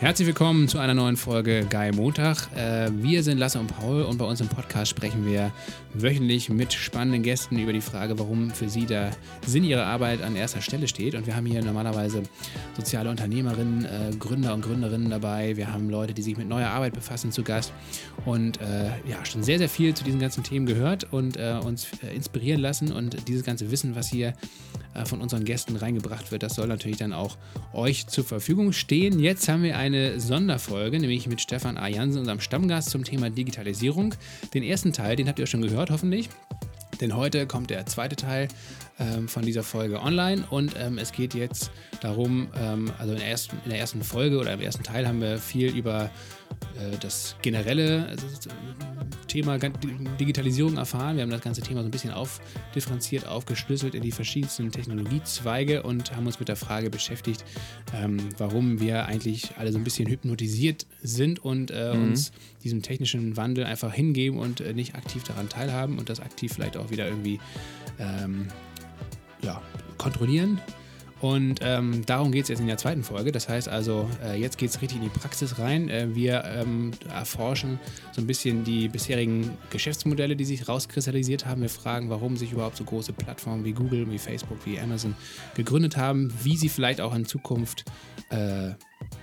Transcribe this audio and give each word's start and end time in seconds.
Herzlich 0.00 0.28
willkommen 0.28 0.66
zu 0.66 0.78
einer 0.78 0.94
neuen 0.94 1.18
Folge 1.18 1.66
Geil 1.68 1.92
Montag. 1.92 2.48
Äh, 2.56 2.90
wir 2.90 3.22
sind 3.22 3.36
Lasse 3.36 3.60
und 3.60 3.66
Paul 3.66 4.00
und 4.00 4.16
bei 4.16 4.24
uns 4.24 4.40
im 4.40 4.48
Podcast 4.48 4.90
sprechen 4.90 5.26
wir 5.26 5.52
wöchentlich 5.92 6.48
mit 6.48 6.72
spannenden 6.72 7.22
Gästen 7.22 7.58
über 7.58 7.74
die 7.74 7.82
Frage, 7.82 8.18
warum 8.18 8.50
für 8.50 8.70
sie 8.70 8.86
der 8.86 9.10
Sinn 9.46 9.62
ihrer 9.62 9.84
Arbeit 9.84 10.22
an 10.22 10.36
erster 10.36 10.62
Stelle 10.62 10.88
steht. 10.88 11.14
Und 11.14 11.26
wir 11.26 11.36
haben 11.36 11.44
hier 11.44 11.62
normalerweise 11.62 12.22
soziale 12.78 13.10
Unternehmerinnen, 13.10 13.84
äh, 13.84 14.16
Gründer 14.18 14.54
und 14.54 14.62
Gründerinnen 14.62 15.10
dabei. 15.10 15.58
Wir 15.58 15.70
haben 15.70 15.90
Leute, 15.90 16.14
die 16.14 16.22
sich 16.22 16.38
mit 16.38 16.48
neuer 16.48 16.68
Arbeit 16.68 16.94
befassen, 16.94 17.30
zu 17.30 17.42
Gast 17.42 17.74
und 18.24 18.58
äh, 18.62 18.86
ja, 19.06 19.22
schon 19.26 19.42
sehr, 19.42 19.58
sehr 19.58 19.68
viel 19.68 19.92
zu 19.92 20.02
diesen 20.02 20.18
ganzen 20.18 20.42
Themen 20.42 20.64
gehört 20.64 21.12
und 21.12 21.36
uns 21.36 21.88
inspirieren 22.14 22.62
lassen. 22.62 22.90
Und 22.90 23.28
dieses 23.28 23.44
ganze 23.44 23.70
Wissen, 23.70 23.94
was 23.96 24.08
hier 24.08 24.32
von 25.04 25.20
unseren 25.20 25.44
Gästen 25.44 25.76
reingebracht 25.76 26.32
wird, 26.32 26.42
das 26.42 26.54
soll 26.54 26.66
natürlich 26.66 26.96
dann 26.96 27.12
auch 27.12 27.36
euch 27.72 28.06
zur 28.06 28.24
Verfügung 28.24 28.72
stehen. 28.72 29.18
Jetzt 29.18 29.48
haben 29.48 29.62
wir 29.62 29.76
ein 29.76 29.89
eine 29.94 30.20
Sonderfolge, 30.20 31.00
nämlich 31.00 31.26
mit 31.26 31.40
Stefan 31.40 31.76
A. 31.76 31.88
Jansen, 31.88 32.20
unserem 32.20 32.40
Stammgast 32.40 32.90
zum 32.90 33.04
Thema 33.04 33.28
Digitalisierung. 33.28 34.14
Den 34.54 34.62
ersten 34.62 34.92
Teil, 34.92 35.16
den 35.16 35.28
habt 35.28 35.38
ihr 35.38 35.46
schon 35.46 35.62
gehört, 35.62 35.90
hoffentlich. 35.90 36.28
Denn 37.00 37.16
heute 37.16 37.46
kommt 37.46 37.70
der 37.70 37.86
zweite 37.86 38.14
Teil 38.14 38.48
ähm, 39.00 39.28
von 39.28 39.42
dieser 39.42 39.62
Folge 39.62 40.00
online 40.00 40.44
und 40.50 40.74
ähm, 40.78 40.98
es 40.98 41.12
geht 41.12 41.34
jetzt 41.34 41.70
darum, 42.00 42.48
ähm, 42.56 42.92
also 42.98 43.12
in 43.12 43.18
der, 43.18 43.28
ersten, 43.28 43.56
in 43.64 43.70
der, 43.70 43.78
ersten, 43.78 44.02
Folge 44.02 44.38
oder 44.38 44.52
im 44.52 44.60
ersten 44.60 44.82
Teil 44.82 45.08
haben 45.08 45.20
wir 45.20 45.38
viel 45.38 45.74
über 45.74 46.10
äh, 46.74 46.96
das 47.00 47.36
generelle 47.42 48.06
also, 48.08 48.26
Thema 49.26 49.58
Digitalisierung 49.58 50.76
erfahren. 50.76 51.16
Wir 51.16 51.22
haben 51.22 51.30
das 51.30 51.40
ganze 51.40 51.62
Thema 51.62 51.82
so 51.82 51.88
ein 51.88 51.90
bisschen 51.90 52.10
aufdifferenziert, 52.10 53.26
aufgeschlüsselt 53.26 53.94
in 53.94 54.02
die 54.02 54.10
verschiedensten 54.10 54.72
Technologiezweige 54.72 55.82
und 55.82 56.14
haben 56.16 56.26
uns 56.26 56.40
mit 56.40 56.48
der 56.48 56.56
Frage 56.56 56.90
beschäftigt, 56.90 57.44
ähm, 57.94 58.18
warum 58.38 58.80
wir 58.80 59.06
eigentlich 59.06 59.52
alle 59.56 59.72
so 59.72 59.78
ein 59.78 59.84
bisschen 59.84 60.08
hypnotisiert 60.08 60.86
sind 61.02 61.38
und 61.38 61.70
äh, 61.70 61.94
mhm. 61.94 62.08
uns 62.08 62.32
diesem 62.64 62.82
technischen 62.82 63.36
Wandel 63.36 63.64
einfach 63.64 63.92
hingeben 63.92 64.38
und 64.38 64.60
äh, 64.60 64.72
nicht 64.74 64.94
aktiv 64.94 65.22
daran 65.22 65.48
teilhaben 65.48 65.98
und 65.98 66.08
das 66.08 66.20
aktiv 66.20 66.52
vielleicht 66.52 66.76
auch 66.76 66.90
wieder 66.90 67.06
irgendwie 67.06 67.40
ähm, 67.98 68.48
ja, 69.42 69.60
kontrollieren. 69.98 70.60
Und 71.20 71.60
ähm, 71.60 72.04
darum 72.06 72.32
geht 72.32 72.44
es 72.44 72.48
jetzt 72.48 72.60
in 72.60 72.66
der 72.66 72.78
zweiten 72.78 73.02
Folge. 73.02 73.30
Das 73.30 73.48
heißt 73.48 73.68
also, 73.68 74.08
äh, 74.24 74.40
jetzt 74.40 74.56
geht 74.56 74.70
es 74.70 74.80
richtig 74.80 74.98
in 74.98 75.04
die 75.04 75.10
Praxis 75.10 75.58
rein. 75.58 75.90
Äh, 75.90 76.14
wir 76.14 76.44
ähm, 76.44 76.92
erforschen 77.12 77.78
so 78.12 78.22
ein 78.22 78.26
bisschen 78.26 78.64
die 78.64 78.88
bisherigen 78.88 79.50
Geschäftsmodelle, 79.68 80.34
die 80.34 80.46
sich 80.46 80.66
rauskristallisiert 80.66 81.44
haben. 81.44 81.60
Wir 81.60 81.68
fragen, 81.68 82.08
warum 82.08 82.38
sich 82.38 82.52
überhaupt 82.52 82.78
so 82.78 82.84
große 82.84 83.12
Plattformen 83.12 83.66
wie 83.66 83.72
Google, 83.72 84.10
wie 84.10 84.18
Facebook, 84.18 84.64
wie 84.64 84.80
Amazon 84.80 85.14
gegründet 85.54 85.98
haben, 85.98 86.32
wie 86.42 86.56
sie 86.56 86.70
vielleicht 86.70 87.02
auch 87.02 87.14
in 87.14 87.26
Zukunft 87.26 87.84
äh, 88.30 88.70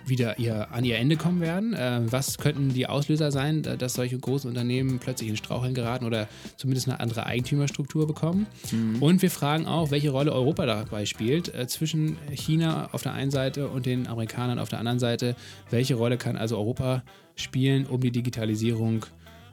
wieder 0.05 0.39
ihr, 0.39 0.71
an 0.71 0.85
ihr 0.85 0.97
Ende 0.97 1.17
kommen 1.17 1.41
werden. 1.41 1.73
Äh, 1.73 2.01
was 2.05 2.37
könnten 2.37 2.73
die 2.73 2.87
Auslöser 2.87 3.31
sein, 3.31 3.63
dass 3.63 3.93
solche 3.93 4.17
großen 4.17 4.49
Unternehmen 4.49 4.99
plötzlich 4.99 5.29
in 5.29 5.37
Straucheln 5.37 5.73
geraten 5.73 6.05
oder 6.05 6.27
zumindest 6.55 6.87
eine 6.87 6.99
andere 6.99 7.25
Eigentümerstruktur 7.25 8.07
bekommen? 8.07 8.47
Mhm. 8.71 9.01
Und 9.01 9.21
wir 9.21 9.31
fragen 9.31 9.65
auch, 9.65 9.91
welche 9.91 10.11
Rolle 10.11 10.31
Europa 10.31 10.65
dabei 10.65 11.05
spielt, 11.05 11.53
äh, 11.53 11.67
zwischen 11.67 12.17
China 12.31 12.89
auf 12.91 13.03
der 13.03 13.13
einen 13.13 13.31
Seite 13.31 13.67
und 13.67 13.85
den 13.85 14.07
Amerikanern 14.07 14.59
auf 14.59 14.69
der 14.69 14.79
anderen 14.79 14.99
Seite. 14.99 15.35
Welche 15.69 15.95
Rolle 15.95 16.17
kann 16.17 16.37
also 16.37 16.57
Europa 16.57 17.03
spielen, 17.35 17.85
um 17.85 18.01
die 18.01 18.11
Digitalisierung 18.11 19.05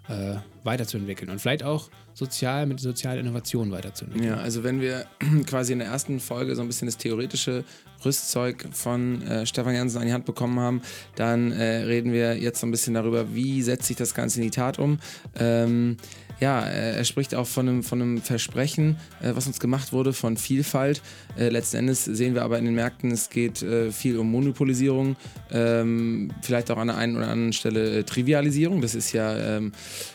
äh, 0.09 0.37
weiterzuentwickeln 0.65 1.31
und 1.31 1.41
vielleicht 1.41 1.63
auch 1.63 1.91
sozial 2.15 2.67
mit 2.67 2.81
sozialen 2.81 3.21
Innovationen 3.21 3.73
weiterzuentwickeln. 3.73 4.33
Ja, 4.33 4.39
also 4.39 4.63
wenn 4.63 4.81
wir 4.81 5.07
quasi 5.47 5.73
in 5.73 5.81
der 5.81 5.89
ersten 5.89 6.21
Folge 6.21 6.55
so 6.55 6.63
ein 6.63 6.69
bisschen 6.69 6.87
das 6.87 6.97
theoretische 6.97 7.65
Rüstzeug 8.05 8.67
von 8.73 9.23
äh, 9.23 9.47
Stefan 9.47 9.75
Jansen 9.75 10.01
an 10.01 10.07
die 10.07 10.13
Hand 10.13 10.25
bekommen 10.25 10.61
haben, 10.61 10.83
dann 11.17 11.53
äh, 11.53 11.85
reden 11.85 12.13
wir 12.13 12.37
jetzt 12.39 12.61
so 12.61 12.67
ein 12.67 12.71
bisschen 12.71 12.95
darüber, 12.95 13.35
wie 13.35 13.63
setzt 13.63 13.87
sich 13.87 13.97
das 13.97 14.15
Ganze 14.15 14.41
in 14.41 14.45
die 14.45 14.51
Tat 14.51 14.79
um. 14.79 14.99
Ähm, 15.39 15.97
ja, 16.41 16.61
er 16.61 17.05
spricht 17.05 17.35
auch 17.35 17.47
von 17.47 17.69
einem, 17.69 17.83
von 17.83 18.03
einem 18.03 18.23
Versprechen, 18.23 18.97
äh, 19.23 19.33
was 19.35 19.47
uns 19.47 19.61
gemacht 19.61 19.93
wurde, 19.93 20.13
von 20.13 20.37
Vielfalt. 20.37 21.03
Äh, 21.39 21.49
letzten 21.49 21.79
Endes 21.79 22.05
sehen 22.05 22.35
wir 22.35 22.43
aber 22.43 22.59
in 22.59 22.65
den 22.65 22.75
Märkten, 22.75 23.11
es 23.11 23.31
geht 23.31 23.63
äh, 23.63 23.91
viel 23.93 24.19
um 24.19 24.31
Monopolisierung, 24.31 25.17
ähm, 25.53 26.31
vielleicht 26.43 26.71
auch 26.71 26.79
an 26.79 26.89
der 26.89 26.97
einen 26.97 27.17
oder 27.17 27.29
anderen 27.29 27.53
Stelle 27.53 27.99
äh, 27.99 28.03
Trivialisierung. 28.05 28.81
Das 28.81 28.95
ist 28.95 29.13
ja 29.13 29.57
ähm, 29.57 29.73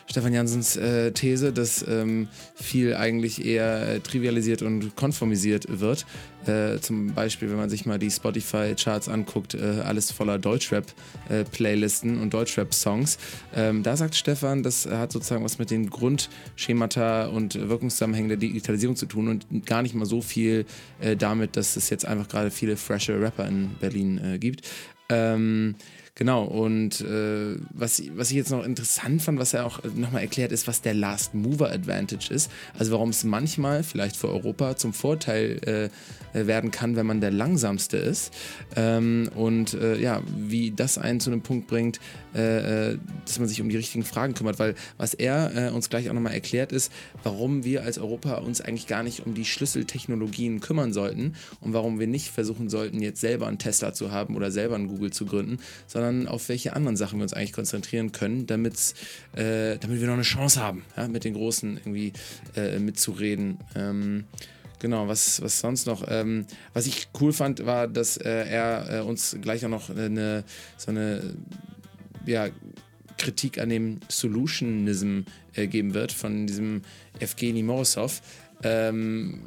Stefan 0.07 0.33
Jansens 0.33 0.75
äh, 0.75 1.11
These, 1.11 1.53
dass 1.53 1.85
ähm, 1.87 2.27
viel 2.55 2.95
eigentlich 2.95 3.45
eher 3.45 3.95
äh, 3.95 3.99
trivialisiert 3.99 4.61
und 4.61 4.95
konformisiert 4.95 5.79
wird. 5.79 6.05
Äh, 6.47 6.79
zum 6.79 7.13
Beispiel, 7.13 7.49
wenn 7.49 7.57
man 7.57 7.69
sich 7.69 7.85
mal 7.85 7.99
die 7.99 8.09
Spotify-Charts 8.09 9.09
anguckt, 9.09 9.53
äh, 9.55 9.81
alles 9.83 10.11
voller 10.11 10.39
Deutschrap-Playlisten 10.39 12.17
äh, 12.17 12.21
und 12.21 12.33
Deutschrap-Songs. 12.33 13.17
Ähm, 13.55 13.83
da 13.83 13.97
sagt 13.97 14.15
Stefan, 14.15 14.63
das 14.63 14.85
hat 14.85 15.11
sozusagen 15.11 15.43
was 15.43 15.59
mit 15.59 15.69
den 15.69 15.89
Grundschemata 15.89 17.27
und 17.27 17.55
Wirkungszusammenhängen 17.55 18.29
der 18.29 18.37
Digitalisierung 18.37 18.95
zu 18.95 19.05
tun 19.05 19.27
und 19.27 19.65
gar 19.65 19.81
nicht 19.81 19.95
mal 19.95 20.05
so 20.05 20.21
viel 20.21 20.65
äh, 20.99 21.15
damit, 21.15 21.57
dass 21.57 21.75
es 21.75 21.89
jetzt 21.89 22.05
einfach 22.05 22.27
gerade 22.27 22.51
viele 22.51 22.77
freshe 22.77 23.19
Rapper 23.19 23.47
in 23.47 23.71
Berlin 23.79 24.19
äh, 24.23 24.39
gibt. 24.39 24.67
Ähm, 25.09 25.75
Genau, 26.19 26.43
und 26.43 26.99
äh, 26.99 27.55
was, 27.69 28.03
was 28.17 28.29
ich 28.29 28.35
jetzt 28.35 28.51
noch 28.51 28.65
interessant 28.65 29.21
fand, 29.21 29.39
was 29.39 29.53
er 29.53 29.65
auch 29.65 29.79
nochmal 29.95 30.21
erklärt, 30.21 30.51
ist, 30.51 30.67
was 30.67 30.81
der 30.81 30.93
Last 30.93 31.33
Mover 31.33 31.71
Advantage 31.71 32.33
ist. 32.33 32.51
Also 32.77 32.91
warum 32.91 33.11
es 33.11 33.23
manchmal 33.23 33.83
vielleicht 33.83 34.17
für 34.17 34.27
Europa 34.27 34.75
zum 34.75 34.91
Vorteil 34.91 35.89
äh, 36.33 36.45
werden 36.45 36.71
kann, 36.71 36.97
wenn 36.97 37.05
man 37.05 37.21
der 37.21 37.31
Langsamste 37.31 37.95
ist. 37.95 38.33
Ähm, 38.75 39.29
und 39.33 39.75
äh, 39.75 39.97
ja, 39.97 40.21
wie 40.35 40.71
das 40.71 40.97
einen 40.97 41.21
zu 41.21 41.31
einem 41.31 41.39
Punkt 41.39 41.67
bringt, 41.67 42.01
äh, 42.35 42.91
äh, 42.91 42.97
dass 43.25 43.39
man 43.39 43.47
sich 43.47 43.61
um 43.61 43.69
die 43.69 43.77
richtigen 43.77 44.03
Fragen 44.03 44.33
kümmert. 44.33 44.59
Weil 44.59 44.75
was 44.97 45.13
er 45.13 45.69
äh, 45.69 45.71
uns 45.71 45.89
gleich 45.89 46.09
auch 46.09 46.13
nochmal 46.13 46.33
erklärt 46.33 46.71
ist, 46.71 46.91
warum 47.23 47.63
wir 47.63 47.83
als 47.83 47.97
Europa 47.97 48.35
uns 48.35 48.61
eigentlich 48.61 48.87
gar 48.87 49.03
nicht 49.03 49.25
um 49.25 49.33
die 49.33 49.45
Schlüsseltechnologien 49.45 50.59
kümmern 50.59 50.93
sollten 50.93 51.35
und 51.61 51.73
warum 51.73 51.99
wir 51.99 52.07
nicht 52.07 52.29
versuchen 52.29 52.69
sollten, 52.69 53.01
jetzt 53.01 53.21
selber 53.21 53.47
einen 53.47 53.57
Tesla 53.57 53.93
zu 53.93 54.11
haben 54.11 54.35
oder 54.35 54.51
selber 54.51 54.75
einen 54.75 54.87
Google 54.87 55.11
zu 55.11 55.25
gründen, 55.25 55.59
sondern 55.87 56.27
auf 56.27 56.49
welche 56.49 56.75
anderen 56.75 56.97
Sachen 56.97 57.19
wir 57.19 57.23
uns 57.23 57.33
eigentlich 57.33 57.53
konzentrieren 57.53 58.11
können, 58.11 58.47
damit, 58.47 58.93
äh, 59.35 59.77
damit 59.77 59.99
wir 59.99 60.07
noch 60.07 60.13
eine 60.13 60.23
Chance 60.23 60.61
haben, 60.61 60.83
ja, 60.95 61.07
mit 61.07 61.23
den 61.23 61.33
Großen 61.33 61.77
irgendwie 61.77 62.13
äh, 62.55 62.79
mitzureden. 62.79 63.57
Ähm, 63.75 64.25
Genau, 64.79 65.09
was, 65.09 65.41
was 65.41 65.59
sonst 65.59 65.87
noch? 65.87 66.05
Ähm, 66.07 66.45
was 66.73 66.87
ich 66.87 67.09
cool 67.19 67.33
fand, 67.33 67.65
war, 67.65 67.87
dass 67.87 68.15
äh, 68.15 68.29
er 68.29 68.99
äh, 68.99 69.01
uns 69.01 69.37
gleich 69.41 69.65
auch 69.65 69.69
noch 69.69 69.89
eine, 69.89 70.45
so 70.77 70.91
eine 70.91 71.35
ja, 72.29 72.49
Kritik 73.17 73.59
an 73.59 73.69
dem 73.69 73.99
Solutionism 74.07 75.21
äh, 75.53 75.67
geben 75.67 75.93
wird 75.93 76.11
von 76.11 76.47
diesem 76.47 76.81
Evgeny 77.19 77.63
Morozov, 77.63 78.21
ähm, 78.63 79.41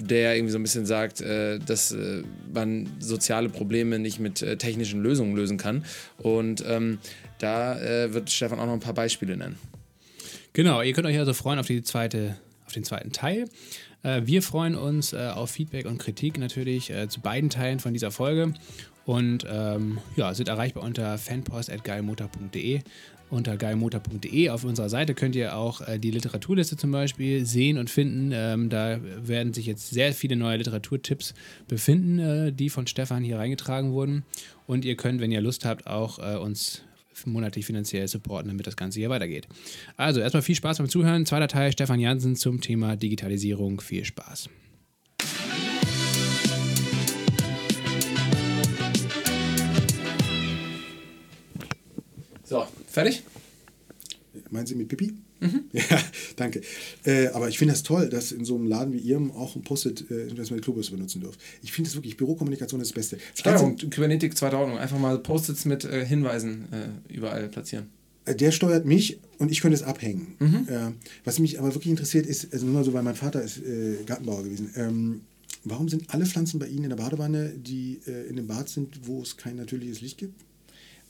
der 0.00 0.34
irgendwie 0.34 0.52
so 0.52 0.58
ein 0.58 0.62
bisschen 0.62 0.86
sagt, 0.86 1.20
äh, 1.20 1.58
dass 1.58 1.92
äh, 1.92 2.22
man 2.52 2.88
soziale 2.98 3.48
Probleme 3.48 3.98
nicht 3.98 4.18
mit 4.18 4.42
äh, 4.42 4.56
technischen 4.56 5.02
Lösungen 5.02 5.36
lösen 5.36 5.58
kann. 5.58 5.84
Und 6.16 6.64
ähm, 6.66 6.98
da 7.38 7.78
äh, 7.80 8.12
wird 8.12 8.30
Stefan 8.30 8.58
auch 8.58 8.66
noch 8.66 8.72
ein 8.72 8.80
paar 8.80 8.94
Beispiele 8.94 9.36
nennen. 9.36 9.58
Genau, 10.52 10.82
ihr 10.82 10.92
könnt 10.92 11.06
euch 11.06 11.18
also 11.18 11.34
freuen 11.34 11.58
auf, 11.58 11.66
die 11.66 11.82
zweite, 11.82 12.36
auf 12.66 12.72
den 12.72 12.84
zweiten 12.84 13.12
Teil. 13.12 13.44
Äh, 14.02 14.22
wir 14.24 14.42
freuen 14.42 14.74
uns 14.74 15.14
auf 15.14 15.50
Feedback 15.50 15.86
und 15.86 15.98
Kritik 15.98 16.38
natürlich 16.38 16.92
zu 17.08 17.20
beiden 17.20 17.50
Teilen 17.50 17.80
von 17.80 17.92
dieser 17.92 18.10
Folge 18.10 18.54
und 19.08 19.46
ähm, 19.50 19.98
ja, 20.16 20.34
sind 20.34 20.50
erreichbar 20.50 20.82
unter 20.82 21.16
fanpost.geilmotor.de. 21.16 22.80
Unter 23.30 23.56
geilmotor.de 23.56 24.50
auf 24.50 24.64
unserer 24.64 24.90
Seite 24.90 25.14
könnt 25.14 25.34
ihr 25.34 25.56
auch 25.56 25.80
äh, 25.80 25.98
die 25.98 26.10
Literaturliste 26.10 26.76
zum 26.76 26.92
Beispiel 26.92 27.46
sehen 27.46 27.78
und 27.78 27.88
finden. 27.88 28.32
Ähm, 28.34 28.68
da 28.68 29.00
werden 29.02 29.54
sich 29.54 29.64
jetzt 29.64 29.88
sehr 29.88 30.12
viele 30.12 30.36
neue 30.36 30.58
Literaturtipps 30.58 31.32
befinden, 31.66 32.18
äh, 32.18 32.52
die 32.52 32.68
von 32.68 32.86
Stefan 32.86 33.22
hier 33.22 33.38
reingetragen 33.38 33.92
wurden. 33.92 34.24
Und 34.66 34.84
ihr 34.84 34.96
könnt, 34.96 35.22
wenn 35.22 35.32
ihr 35.32 35.40
Lust 35.40 35.64
habt, 35.64 35.86
auch 35.86 36.18
äh, 36.18 36.36
uns 36.36 36.82
monatlich 37.26 37.66
finanziell 37.66 38.08
supporten, 38.08 38.48
damit 38.48 38.66
das 38.66 38.76
Ganze 38.76 38.98
hier 38.98 39.10
weitergeht. 39.10 39.48
Also 39.96 40.20
erstmal 40.20 40.42
viel 40.42 40.54
Spaß 40.54 40.78
beim 40.78 40.88
Zuhören. 40.88 41.26
Zweiter 41.26 41.48
Teil 41.48 41.72
Stefan 41.72 42.00
Jansen 42.00 42.36
zum 42.36 42.60
Thema 42.60 42.96
Digitalisierung. 42.96 43.80
Viel 43.80 44.04
Spaß. 44.04 44.48
So, 52.44 52.66
fertig? 52.86 53.22
Meinen 54.50 54.66
Sie 54.66 54.74
mit 54.74 54.88
Pipi? 54.88 55.12
Mhm. 55.40 55.64
Ja, 55.72 55.82
danke. 56.36 56.62
Äh, 57.04 57.28
aber 57.28 57.48
ich 57.48 57.58
finde 57.58 57.74
das 57.74 57.82
toll, 57.82 58.08
dass 58.08 58.32
in 58.32 58.44
so 58.44 58.56
einem 58.56 58.66
Laden 58.66 58.92
wie 58.92 58.98
Ihrem 58.98 59.30
auch 59.32 59.56
ein 59.56 59.62
Post-it, 59.62 60.10
äh, 60.10 60.34
dass 60.34 60.50
man 60.50 60.60
Klobus 60.60 60.90
benutzen 60.90 61.20
dürft. 61.20 61.40
Ich 61.62 61.72
finde 61.72 61.88
das 61.88 61.96
wirklich, 61.96 62.16
Bürokommunikation 62.16 62.80
ist 62.80 62.90
das 62.90 62.94
Beste. 62.94 63.18
Steuerung, 63.34 63.76
Kybernetik 63.76 64.36
zweiter 64.36 64.58
Ordnung. 64.58 64.78
Einfach 64.78 64.98
mal 64.98 65.18
Post-its 65.18 65.64
mit 65.64 65.84
äh, 65.84 66.04
Hinweisen 66.04 66.68
äh, 66.72 67.14
überall 67.14 67.48
platzieren. 67.48 67.86
Äh, 68.24 68.34
der 68.34 68.50
steuert 68.50 68.84
mich 68.84 69.20
und 69.38 69.50
ich 69.52 69.60
könnte 69.60 69.76
es 69.76 69.82
abhängen. 69.82 70.34
Mhm. 70.38 70.66
Äh, 70.68 70.92
was 71.24 71.38
mich 71.38 71.58
aber 71.58 71.74
wirklich 71.74 71.90
interessiert 71.90 72.26
ist, 72.26 72.52
also 72.52 72.66
nur 72.66 72.74
mal 72.74 72.84
so, 72.84 72.92
weil 72.92 73.02
mein 73.02 73.14
Vater 73.14 73.42
ist 73.42 73.60
Gartenbauer 74.06 74.42
gewesen. 74.42 74.70
Ähm, 74.76 75.20
warum 75.64 75.88
sind 75.88 76.10
alle 76.10 76.26
Pflanzen 76.26 76.58
bei 76.58 76.66
Ihnen 76.66 76.84
in 76.84 76.90
der 76.90 76.96
Badewanne, 76.96 77.52
die 77.56 78.00
in 78.28 78.36
dem 78.36 78.46
Bad 78.46 78.68
sind, 78.68 79.06
wo 79.06 79.22
es 79.22 79.36
kein 79.36 79.56
natürliches 79.56 80.00
Licht 80.00 80.18
gibt? 80.18 80.47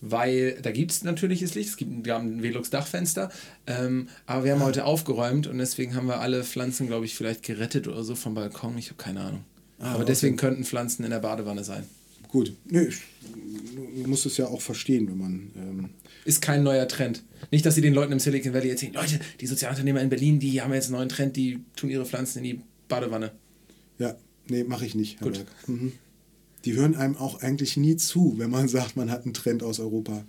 Weil 0.01 0.59
da 0.63 0.71
gibt 0.71 0.93
es 0.93 1.03
natürliches 1.03 1.55
Licht, 1.55 1.71
es 1.71 1.77
gibt 1.77 2.05
wir 2.05 2.15
haben 2.15 2.39
ein 2.39 2.43
Velux-Dachfenster, 2.43 3.31
ähm, 3.67 4.09
aber 4.27 4.45
wir 4.45 4.53
haben 4.53 4.63
heute 4.63 4.85
aufgeräumt 4.85 5.47
und 5.47 5.59
deswegen 5.59 5.95
haben 5.95 6.07
wir 6.07 6.21
alle 6.21 6.45
Pflanzen, 6.45 6.87
glaube 6.87 7.07
ich, 7.07 7.15
vielleicht 7.15 7.43
gerettet 7.43 7.89
oder 7.89 8.05
so 8.05 8.15
vom 8.15 8.35
Balkon. 8.35 8.79
Ich 8.79 8.91
habe 8.91 9.03
keine 9.03 9.21
Ahnung. 9.21 9.45
Ah, 9.79 9.91
aber 9.91 9.97
okay. 9.97 10.07
deswegen 10.09 10.37
könnten 10.37 10.65
Pflanzen 10.65 11.05
in 11.05 11.11
der 11.11 11.21
Badewanne 11.21 11.65
sein. 11.65 11.85
Gut. 12.29 12.53
Nee, 12.67 12.89
du 14.03 14.09
musst 14.09 14.27
es 14.27 14.37
ja 14.37 14.47
auch 14.47 14.61
verstehen, 14.61 15.09
wenn 15.09 15.19
man. 15.19 15.51
Ähm, 15.57 15.91
Ist 16.25 16.43
kein 16.43 16.63
neuer 16.63 16.87
Trend. 16.87 17.23
Nicht, 17.51 17.65
dass 17.65 17.75
sie 17.75 17.81
den 17.81 17.95
Leuten 17.95 18.13
im 18.13 18.19
Silicon 18.19 18.53
Valley 18.53 18.71
erzählen, 18.71 18.93
Leute, 18.93 19.19
die 19.41 19.47
Sozialunternehmer 19.47 20.03
in 20.03 20.11
Berlin, 20.11 20.39
die 20.39 20.61
haben 20.61 20.75
jetzt 20.75 20.87
einen 20.87 20.97
neuen 20.97 21.09
Trend, 21.09 21.37
die 21.37 21.61
tun 21.75 21.89
ihre 21.89 22.05
Pflanzen 22.05 22.39
in 22.39 22.45
die 22.45 22.61
Badewanne. 22.89 23.33
ja, 23.99 24.15
nee, 24.49 24.65
mache 24.65 24.85
ich 24.85 24.95
nicht. 24.95 25.21
Herr 25.21 25.29
Gut. 25.29 25.45
Mhm. 25.67 25.93
Die 26.69 26.75
hören 26.77 26.95
einem 26.97 27.17
auch 27.17 27.41
eigentlich 27.41 27.79
nie 27.79 27.97
zu, 27.97 28.35
wenn 28.37 28.51
man 28.51 28.69
sagt, 28.77 28.95
man 28.95 29.11
hat 29.11 29.25
einen 29.25 29.33
Trend 29.33 29.63
aus 29.63 29.81
Europa. 29.81 30.23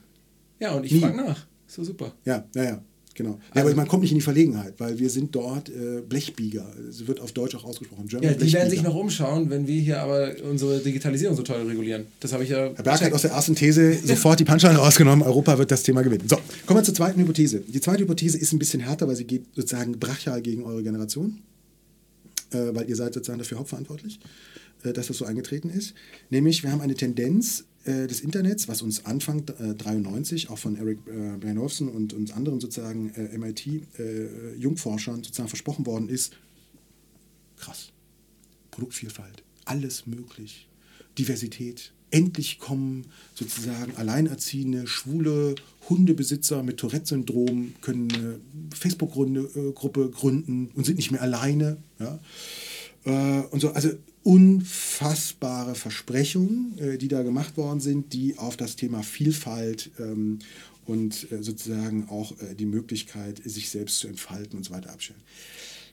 Ja, 0.60 0.74
und 0.74 0.86
ich 0.86 0.98
frage 1.00 1.18
nach. 1.18 1.46
So 1.68 1.84
super. 1.84 2.14
Ja, 2.26 2.46
ja, 2.56 2.64
ja, 2.64 2.84
genau. 3.14 3.32
Ja, 3.32 3.38
Also- 3.62 3.68
aber 3.68 3.76
man 3.76 3.88
kommt 3.90 4.04
nicht 4.04 4.12
in 4.12 4.18
die 4.20 4.24
Verlegenheit, 4.24 4.74
weil 4.78 4.98
wir 5.00 5.10
sind 5.10 5.36
dort 5.36 5.68
äh, 5.70 6.02
Blechbieger. 6.08 6.66
Es 6.90 7.06
wird 7.08 7.20
auf 7.20 7.34
Deutsch 7.34 7.56
auch 7.56 7.64
ausgesprochen. 7.66 8.08
German 8.08 8.24
Ja, 8.24 8.34
die 8.34 8.40
werden 8.40 8.50
Blechbieger. 8.52 8.70
sich 8.70 8.82
noch 8.84 8.96
umschauen, 8.96 9.50
wenn 9.50 9.68
wir 9.68 9.80
hier 9.82 10.00
aber 10.02 10.32
unsere 10.50 10.80
Digitalisierung 10.80 11.36
so 11.36 11.44
toll 11.44 11.62
regulieren. 11.68 12.06
Das 12.22 12.32
habe 12.34 12.44
ich 12.46 12.50
ja. 12.52 12.72
Herr 12.74 12.84
Berg 12.84 13.02
hat 13.02 13.12
aus 13.14 13.22
der 13.24 13.32
ersten 13.32 13.56
These 13.56 14.00
sofort 14.06 14.40
die 14.40 14.46
Punchline 14.46 14.78
rausgenommen, 14.78 15.24
Europa 15.26 15.58
wird 15.58 15.72
das 15.72 15.84
Thema 15.84 16.02
gewinnen. 16.04 16.24
So, 16.30 16.38
kommen 16.66 16.80
wir 16.80 16.84
zur 16.84 16.96
zweiten 16.96 17.20
Hypothese. 17.22 17.60
Die 17.68 17.82
zweite 17.82 18.04
Hypothese 18.04 18.38
ist 18.38 18.54
ein 18.54 18.60
bisschen 18.60 18.80
härter, 18.80 19.08
weil 19.10 19.16
sie 19.18 19.26
geht 19.26 19.44
sozusagen 19.56 20.00
brachial 20.00 20.42
gegen 20.42 20.64
eure 20.64 20.82
Generation, 20.84 21.40
äh, 22.52 22.58
weil 22.74 22.90
ihr 22.90 22.96
seid 22.96 23.14
sozusagen 23.14 23.40
dafür 23.40 23.60
hauptverantwortlich, 23.60 24.20
dass 24.84 25.08
das 25.08 25.18
so 25.18 25.26
eingetreten 25.26 25.70
ist. 25.70 25.94
Nämlich, 26.30 26.64
wir 26.64 26.72
haben 26.72 26.81
eine 26.81 26.96
Tendenz 26.96 27.66
äh, 27.86 28.08
des 28.08 28.22
Internets, 28.22 28.68
was 28.68 28.81
uns 28.81 29.06
Anfang 29.06 29.44
äh, 29.60 29.74
93 29.74 30.50
auch 30.50 30.58
von 30.58 30.76
Eric 30.76 31.00
äh, 31.08 31.38
Bernowson 31.38 31.90
und, 31.90 32.14
und 32.14 32.36
anderen 32.36 32.60
sozusagen 32.60 33.10
äh, 33.16 33.38
MIT-Jungforschern 33.38 35.24
sozusagen 35.24 35.50
versprochen 35.50 35.86
worden 35.86 36.10
ist, 36.10 36.34
krass. 37.58 37.92
Produktvielfalt, 38.72 39.44
alles 39.66 40.08
möglich. 40.08 40.68
Diversität. 41.18 41.92
Endlich 42.12 42.60
kommen 42.60 43.06
sozusagen 43.36 43.96
alleinerziehende, 43.96 44.88
schwule 44.88 45.56
Hundebesitzer 45.90 46.64
mit 46.64 46.78
Tourette-Syndrom, 46.78 47.76
können 47.81 48.12
eine 48.12 48.40
Facebook-Gruppe 48.76 50.10
gründen 50.10 50.72
und 50.74 50.86
sind 50.86 50.96
nicht 50.96 51.12
mehr 51.12 51.22
alleine. 51.22 51.78
Ja? 52.00 52.20
Äh, 53.06 53.44
und 53.48 53.60
so, 53.60 53.72
also 53.72 53.90
unfassbare 54.24 55.75
Versprechungen, 55.75 56.77
äh, 56.77 56.98
die 56.98 57.07
da 57.07 57.24
gemacht 57.24 57.57
worden 57.57 57.80
sind, 57.80 58.13
die 58.13 58.38
auf 58.38 58.57
das 58.57 58.75
Thema 58.75 59.04
Vielfalt 59.04 59.92
ähm, 60.00 60.39
und 60.86 61.31
äh, 61.31 61.42
sozusagen 61.42 62.10
auch 62.10 62.31
äh, 62.42 62.56
die 62.56 62.66
Möglichkeit, 62.66 63.42
sich 63.44 63.69
selbst 63.69 64.00
zu 64.00 64.07
entfalten 64.07 64.57
und 64.57 64.63
so 64.63 64.71
weiter 64.71 64.92
abstellen. 64.92 65.21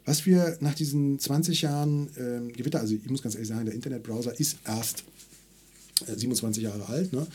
Was 0.04 0.24
wir 0.24 0.56
nach 0.60 0.74
diesen 0.74 1.18
20 1.18 1.62
Jahren 1.62 2.08
ähm, 2.16 2.52
Gewitter, 2.52 2.80
also 2.80 2.94
ich 2.94 3.10
muss 3.10 3.22
ganz 3.22 3.34
ehrlich 3.34 3.48
sagen, 3.48 3.66
der 3.66 3.74
Internetbrowser 3.74 4.38
ist 4.38 4.56
erst 4.64 5.04
äh, 6.06 6.16
27 6.16 6.62
Jahre 6.62 6.86
alt, 6.88 7.12
ne? 7.12 7.26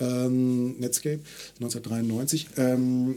ähm, 0.00 0.78
Netscape 0.78 1.20
1993. 1.60 2.48
Ähm, 2.56 3.16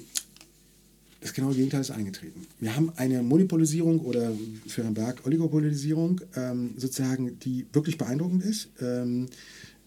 das 1.22 1.34
genaue 1.34 1.54
Gegenteil 1.54 1.82
ist 1.82 1.92
eingetreten. 1.92 2.48
Wir 2.60 2.76
haben 2.76 2.92
eine 2.96 3.22
Monopolisierung 3.22 4.00
oder 4.02 4.32
für 4.68 4.84
Herrn 4.84 4.96
Berg 4.96 5.26
Oligopolisierung, 5.26 6.20
ähm, 6.36 6.74
sozusagen, 6.78 7.40
die 7.40 7.66
wirklich 7.72 7.98
beeindruckend 7.98 8.44
ist. 8.44 8.70
Ähm, 8.82 9.28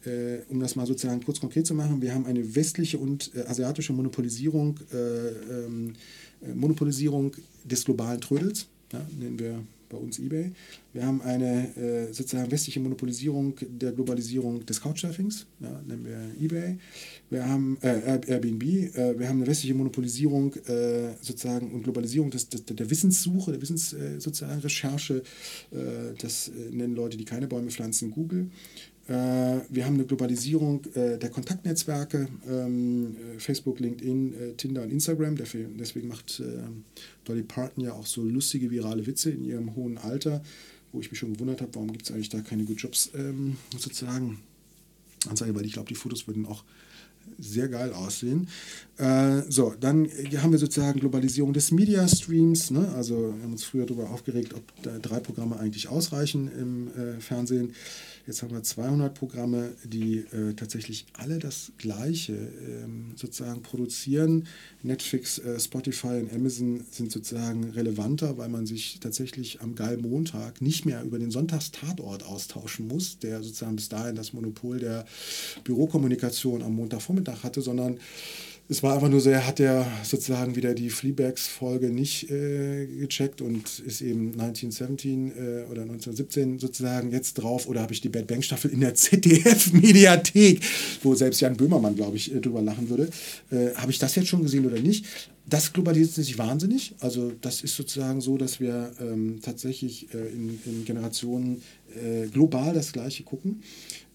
äh, 0.06 0.42
um 0.48 0.60
das 0.60 0.76
mal 0.76 0.86
sozusagen 0.86 1.24
kurz 1.24 1.40
konkret 1.40 1.66
zu 1.66 1.74
machen, 1.74 2.00
wir 2.02 2.14
haben 2.14 2.26
eine 2.26 2.54
westliche 2.54 2.98
und 2.98 3.30
äh, 3.34 3.40
asiatische 3.42 3.92
Monopolisierung, 3.92 4.78
äh, 4.92 4.96
ähm, 4.96 5.94
äh, 6.42 6.54
Monopolisierung 6.54 7.32
des 7.64 7.84
globalen 7.84 8.20
Trödels, 8.20 8.66
ja, 8.92 9.04
nennen 9.18 9.38
wir 9.38 9.60
bei 9.88 9.96
uns 9.96 10.18
eBay. 10.18 10.52
Wir 10.92 11.06
haben 11.06 11.22
eine 11.22 11.74
äh, 11.76 12.12
sozusagen 12.12 12.50
westliche 12.50 12.80
Monopolisierung 12.80 13.54
der 13.60 13.92
Globalisierung 13.92 14.64
des 14.66 14.80
Couchsurfings, 14.80 15.46
ja, 15.60 15.80
nennen 15.86 16.04
wir 16.04 16.44
eBay. 16.44 16.78
Wir 17.30 17.48
haben 17.48 17.78
äh, 17.80 17.88
Air- 17.88 18.28
Airbnb, 18.28 18.62
äh, 18.62 19.18
wir 19.18 19.28
haben 19.28 19.38
eine 19.38 19.46
westliche 19.46 19.74
Monopolisierung 19.74 20.54
äh, 20.66 21.14
sozusagen 21.20 21.72
und 21.72 21.82
Globalisierung 21.82 22.30
des, 22.30 22.48
des, 22.48 22.64
der 22.64 22.90
Wissenssuche, 22.90 23.52
der 23.52 23.62
Wissens 23.62 23.92
äh. 23.92 25.22
Äh, 25.72 26.14
das 26.18 26.48
äh, 26.48 26.70
nennen 26.70 26.94
Leute, 26.94 27.16
die 27.16 27.24
keine 27.24 27.46
Bäume 27.46 27.70
pflanzen, 27.70 28.10
Google. 28.10 28.50
Wir 29.06 29.84
haben 29.84 29.96
eine 29.96 30.06
Globalisierung 30.06 30.80
der 30.94 31.28
Kontaktnetzwerke, 31.28 32.26
ähm, 32.48 33.14
äh, 33.36 33.38
Facebook, 33.38 33.78
LinkedIn, 33.78 34.56
Tinder 34.56 34.82
und 34.82 34.90
Instagram. 34.90 35.36
Deswegen 35.36 36.08
macht 36.08 36.42
Dolly 37.26 37.42
Parton 37.42 37.84
ja 37.84 37.92
auch 37.92 38.06
so 38.06 38.22
lustige 38.22 38.70
virale 38.70 39.06
Witze 39.06 39.30
in 39.30 39.44
ihrem 39.44 39.76
hohen 39.76 39.98
Alter, 39.98 40.42
wo 40.90 41.00
ich 41.00 41.10
mich 41.10 41.18
schon 41.20 41.34
gewundert 41.34 41.60
habe, 41.60 41.74
warum 41.74 41.92
gibt 41.92 42.06
es 42.06 42.12
eigentlich 42.12 42.30
da 42.30 42.40
keine 42.40 42.64
Good 42.64 42.80
Jobs 42.80 43.10
ähm, 43.14 43.58
sozusagen 43.76 44.38
Anzeige, 45.28 45.54
weil 45.54 45.66
ich 45.66 45.74
glaube, 45.74 45.88
die 45.90 45.96
Fotos 45.96 46.26
würden 46.26 46.46
auch 46.46 46.64
sehr 47.38 47.68
geil 47.68 47.92
aussehen. 47.92 48.48
Äh, 48.96 49.42
so, 49.48 49.74
dann 49.78 50.08
haben 50.36 50.52
wir 50.52 50.58
sozusagen 50.58 51.00
Globalisierung 51.00 51.52
des 51.52 51.70
Media 51.72 52.06
Streams. 52.06 52.70
Ne? 52.70 52.88
Also 52.94 53.34
wir 53.36 53.42
haben 53.42 53.52
uns 53.52 53.64
früher 53.64 53.86
darüber 53.86 54.10
aufgeregt, 54.10 54.54
ob 54.54 54.62
drei 55.02 55.20
Programme 55.20 55.58
eigentlich 55.58 55.88
ausreichen 55.88 56.50
im 56.58 56.88
äh, 56.88 57.20
Fernsehen. 57.20 57.74
Jetzt 58.26 58.42
haben 58.42 58.52
wir 58.52 58.62
200 58.62 59.12
Programme, 59.12 59.72
die 59.84 60.20
äh, 60.32 60.54
tatsächlich 60.54 61.04
alle 61.12 61.38
das 61.38 61.72
Gleiche 61.76 62.32
ähm, 62.32 63.12
sozusagen 63.16 63.62
produzieren. 63.62 64.46
Netflix, 64.82 65.38
äh, 65.38 65.60
Spotify 65.60 66.20
und 66.22 66.32
Amazon 66.32 66.84
sind 66.90 67.12
sozusagen 67.12 67.64
relevanter, 67.70 68.38
weil 68.38 68.48
man 68.48 68.64
sich 68.64 68.98
tatsächlich 69.00 69.60
am 69.60 69.74
Geilmontag 69.74 70.62
nicht 70.62 70.86
mehr 70.86 71.02
über 71.02 71.18
den 71.18 71.30
Sonntagstatort 71.30 72.22
austauschen 72.24 72.88
muss, 72.88 73.18
der 73.18 73.42
sozusagen 73.42 73.76
bis 73.76 73.90
dahin 73.90 74.14
das 74.16 74.32
Monopol 74.32 74.78
der 74.78 75.04
Bürokommunikation 75.64 76.62
am 76.62 76.76
Montagvormittag 76.76 77.42
hatte, 77.42 77.60
sondern 77.60 77.98
es 78.68 78.82
war 78.82 78.94
einfach 78.94 79.10
nur 79.10 79.20
so, 79.20 79.28
er 79.28 79.46
hat 79.46 79.58
ja 79.58 79.86
sozusagen 80.02 80.56
wieder 80.56 80.74
die 80.74 80.88
Fleabags-Folge 80.88 81.90
nicht 81.90 82.30
äh, 82.30 82.86
gecheckt 82.86 83.42
und 83.42 83.80
ist 83.80 84.00
eben 84.00 84.32
1917 84.40 85.32
äh, 85.32 85.32
oder 85.70 85.82
1917 85.82 86.58
sozusagen 86.58 87.10
jetzt 87.10 87.34
drauf 87.34 87.68
oder 87.68 87.82
habe 87.82 87.92
ich 87.92 88.00
die 88.00 88.08
Bad 88.08 88.26
Bang 88.26 88.40
Staffel 88.40 88.70
in 88.70 88.80
der 88.80 88.94
ZDF-Mediathek, 88.94 90.60
wo 91.02 91.14
selbst 91.14 91.40
Jan 91.40 91.56
Böhmermann, 91.56 91.94
glaube 91.94 92.16
ich, 92.16 92.34
äh, 92.34 92.40
drüber 92.40 92.62
lachen 92.62 92.88
würde. 92.88 93.10
Äh, 93.50 93.74
habe 93.74 93.92
ich 93.92 93.98
das 93.98 94.14
jetzt 94.14 94.28
schon 94.28 94.42
gesehen 94.42 94.64
oder 94.64 94.80
nicht? 94.80 95.04
Das 95.46 95.74
globalisiert 95.74 96.14
sich 96.14 96.38
wahnsinnig. 96.38 96.94
Also 97.00 97.32
das 97.42 97.60
ist 97.60 97.76
sozusagen 97.76 98.22
so, 98.22 98.38
dass 98.38 98.60
wir 98.60 98.92
ähm, 98.98 99.40
tatsächlich 99.42 100.08
äh, 100.14 100.28
in, 100.28 100.58
in 100.64 100.84
Generationen 100.86 101.60
äh, 101.94 102.28
global 102.28 102.72
das 102.72 102.92
Gleiche 102.92 103.24
gucken. 103.24 103.62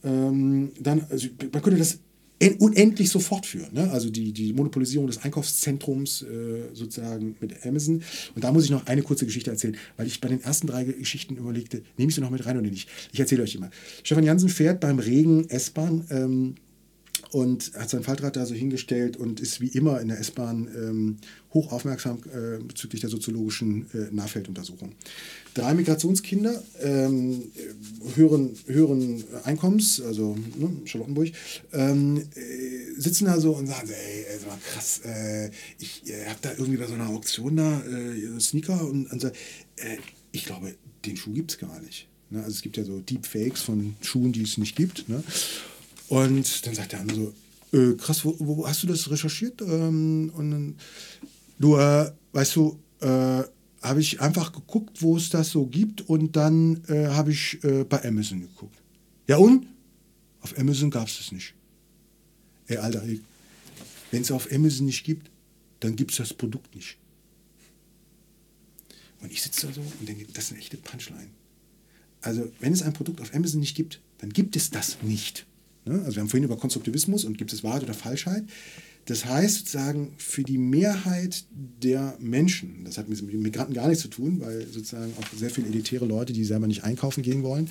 Ähm, 0.03 0.71
dann, 0.79 1.05
also 1.11 1.27
man 1.53 1.61
könnte 1.61 1.77
das 1.77 1.99
unendlich 2.59 3.09
so 3.09 3.19
fortführen. 3.19 3.69
Ne? 3.73 3.91
Also 3.91 4.09
die, 4.09 4.31
die 4.31 4.53
Monopolisierung 4.53 5.07
des 5.07 5.19
Einkaufszentrums 5.19 6.21
äh, 6.21 6.73
sozusagen 6.73 7.35
mit 7.39 7.65
Amazon. 7.65 8.01
Und 8.35 8.43
da 8.43 8.51
muss 8.51 8.65
ich 8.65 8.71
noch 8.71 8.85
eine 8.87 9.01
kurze 9.01 9.25
Geschichte 9.25 9.51
erzählen, 9.51 9.77
weil 9.97 10.07
ich 10.07 10.21
bei 10.21 10.29
den 10.29 10.41
ersten 10.41 10.67
drei 10.67 10.85
Geschichten 10.85 11.35
überlegte, 11.35 11.83
nehme 11.97 12.09
ich 12.09 12.15
sie 12.15 12.21
noch 12.21 12.29
mit 12.29 12.45
rein 12.45 12.57
oder 12.57 12.69
nicht? 12.69 12.89
Ich 13.11 13.19
erzähle 13.19 13.43
euch 13.43 13.59
mal. 13.59 13.71
Stefan 14.03 14.23
Jansen 14.23 14.49
fährt 14.49 14.79
beim 14.79 14.99
Regen 14.99 15.49
S-Bahn. 15.49 16.05
Ähm, 16.09 16.55
und 17.31 17.73
hat 17.77 17.89
sein 17.89 18.03
Faltrad 18.03 18.35
da 18.35 18.45
so 18.45 18.55
hingestellt 18.55 19.17
und 19.17 19.39
ist 19.39 19.61
wie 19.61 19.67
immer 19.67 20.01
in 20.01 20.07
der 20.07 20.19
S-Bahn 20.19 20.67
ähm, 20.75 21.17
hoch 21.53 21.71
aufmerksam 21.71 22.19
äh, 22.33 22.63
bezüglich 22.63 23.01
der 23.01 23.09
soziologischen 23.09 23.85
äh, 23.93 24.07
Nahfelduntersuchung. 24.11 24.93
Drei 25.53 25.73
Migrationskinder 25.73 26.61
ähm, 26.81 27.51
äh, 27.55 28.15
höheren, 28.15 28.55
höheren 28.67 29.23
Einkommens, 29.43 30.01
also 30.01 30.35
ne, 30.35 30.69
Charlottenburg, 30.85 31.31
ähm, 31.73 32.17
äh, 32.17 32.99
sitzen 33.01 33.25
da 33.25 33.39
so 33.39 33.53
und 33.53 33.67
sagen, 33.67 33.89
ey, 33.89 34.25
ey, 34.29 34.45
mal, 34.47 34.57
krass, 34.73 35.01
äh, 35.03 35.49
ich 35.79 36.07
äh, 36.07 36.25
habe 36.27 36.39
da 36.41 36.51
irgendwie 36.51 36.77
bei 36.77 36.87
so 36.87 36.93
einer 36.93 37.09
Auktion 37.09 37.57
da 37.57 37.81
äh, 37.81 38.39
Sneaker 38.39 38.85
und, 38.85 39.11
und 39.11 39.21
so, 39.21 39.27
äh, 39.27 39.97
ich 40.31 40.45
glaube, 40.45 40.75
den 41.05 41.17
Schuh 41.17 41.33
gibt 41.33 41.51
es 41.51 41.57
gar 41.57 41.79
nicht. 41.81 42.07
Ne? 42.29 42.39
Also 42.39 42.51
es 42.51 42.61
gibt 42.61 42.77
ja 42.77 42.83
so 42.83 42.99
Deepfakes 42.99 43.61
von 43.61 43.95
Schuhen, 44.01 44.31
die 44.31 44.43
es 44.43 44.57
nicht 44.57 44.75
gibt. 44.75 45.09
Ne? 45.09 45.23
Und 46.09 46.65
dann 46.67 46.75
sagt 46.75 46.91
der 46.91 46.99
andere 46.99 47.33
so, 47.71 47.77
äh, 47.77 47.95
krass, 47.95 48.23
wo, 48.23 48.35
wo 48.39 48.67
hast 48.67 48.83
du 48.83 48.87
das 48.87 49.09
recherchiert? 49.09 49.61
Ähm, 49.61 50.31
und 50.35 50.51
dann, 50.51 50.75
du, 51.57 51.73
weißt 51.73 52.55
du, 52.55 52.79
habe 53.81 54.01
ich 54.01 54.21
einfach 54.21 54.51
geguckt, 54.51 55.01
wo 55.01 55.17
es 55.17 55.29
das 55.29 55.49
so 55.49 55.65
gibt 55.65 56.01
und 56.01 56.35
dann 56.35 56.83
äh, 56.87 57.07
habe 57.07 57.31
ich 57.31 57.63
äh, 57.63 57.83
bei 57.83 58.03
Amazon 58.03 58.41
geguckt. 58.41 58.81
Ja 59.27 59.37
und? 59.37 59.67
Auf 60.41 60.57
Amazon 60.57 60.89
gab 60.89 61.07
es 61.07 61.17
das 61.17 61.31
nicht. 61.31 61.53
Ey, 62.67 62.77
Alter, 62.77 63.03
wenn 64.11 64.21
es 64.21 64.31
auf 64.31 64.51
Amazon 64.51 64.85
nicht 64.85 65.03
gibt, 65.03 65.29
dann 65.79 65.95
gibt 65.95 66.11
es 66.11 66.17
das 66.17 66.33
Produkt 66.33 66.75
nicht. 66.75 66.97
Und 69.21 69.31
ich 69.31 69.41
sitze 69.41 69.67
da 69.67 69.73
so 69.73 69.81
und 69.81 70.07
denke, 70.07 70.25
das 70.33 70.45
ist 70.45 70.51
eine 70.51 70.59
echte 70.59 70.77
Punchline. 70.77 71.29
Also, 72.21 72.51
wenn 72.59 72.73
es 72.73 72.81
ein 72.81 72.93
Produkt 72.93 73.21
auf 73.21 73.33
Amazon 73.33 73.59
nicht 73.59 73.75
gibt, 73.75 74.01
dann 74.19 74.29
gibt 74.31 74.55
es 74.55 74.69
das 74.69 75.01
nicht. 75.01 75.45
Ne? 75.85 76.01
Also 76.03 76.15
wir 76.15 76.21
haben 76.21 76.29
vorhin 76.29 76.43
über 76.43 76.57
Konstruktivismus 76.57 77.25
und 77.25 77.37
gibt 77.37 77.53
es 77.53 77.63
Wahrheit 77.63 77.83
oder 77.83 77.93
Falschheit. 77.93 78.43
Das 79.09 79.25
heißt 79.25 79.57
sozusagen 79.57 80.13
für 80.17 80.43
die 80.43 80.59
Mehrheit 80.59 81.43
der 81.51 82.15
Menschen, 82.19 82.83
das 82.85 82.97
hat 82.99 83.09
mit 83.09 83.21
Migranten 83.33 83.73
gar 83.73 83.87
nichts 83.87 84.03
zu 84.03 84.07
tun, 84.07 84.39
weil 84.39 84.67
sozusagen 84.67 85.11
auch 85.19 85.37
sehr 85.37 85.49
viele 85.49 85.67
elitäre 85.67 86.05
Leute, 86.05 86.31
die 86.31 86.43
selber 86.43 86.67
nicht 86.67 86.83
einkaufen 86.83 87.23
gehen 87.23 87.41
wollen, 87.41 87.69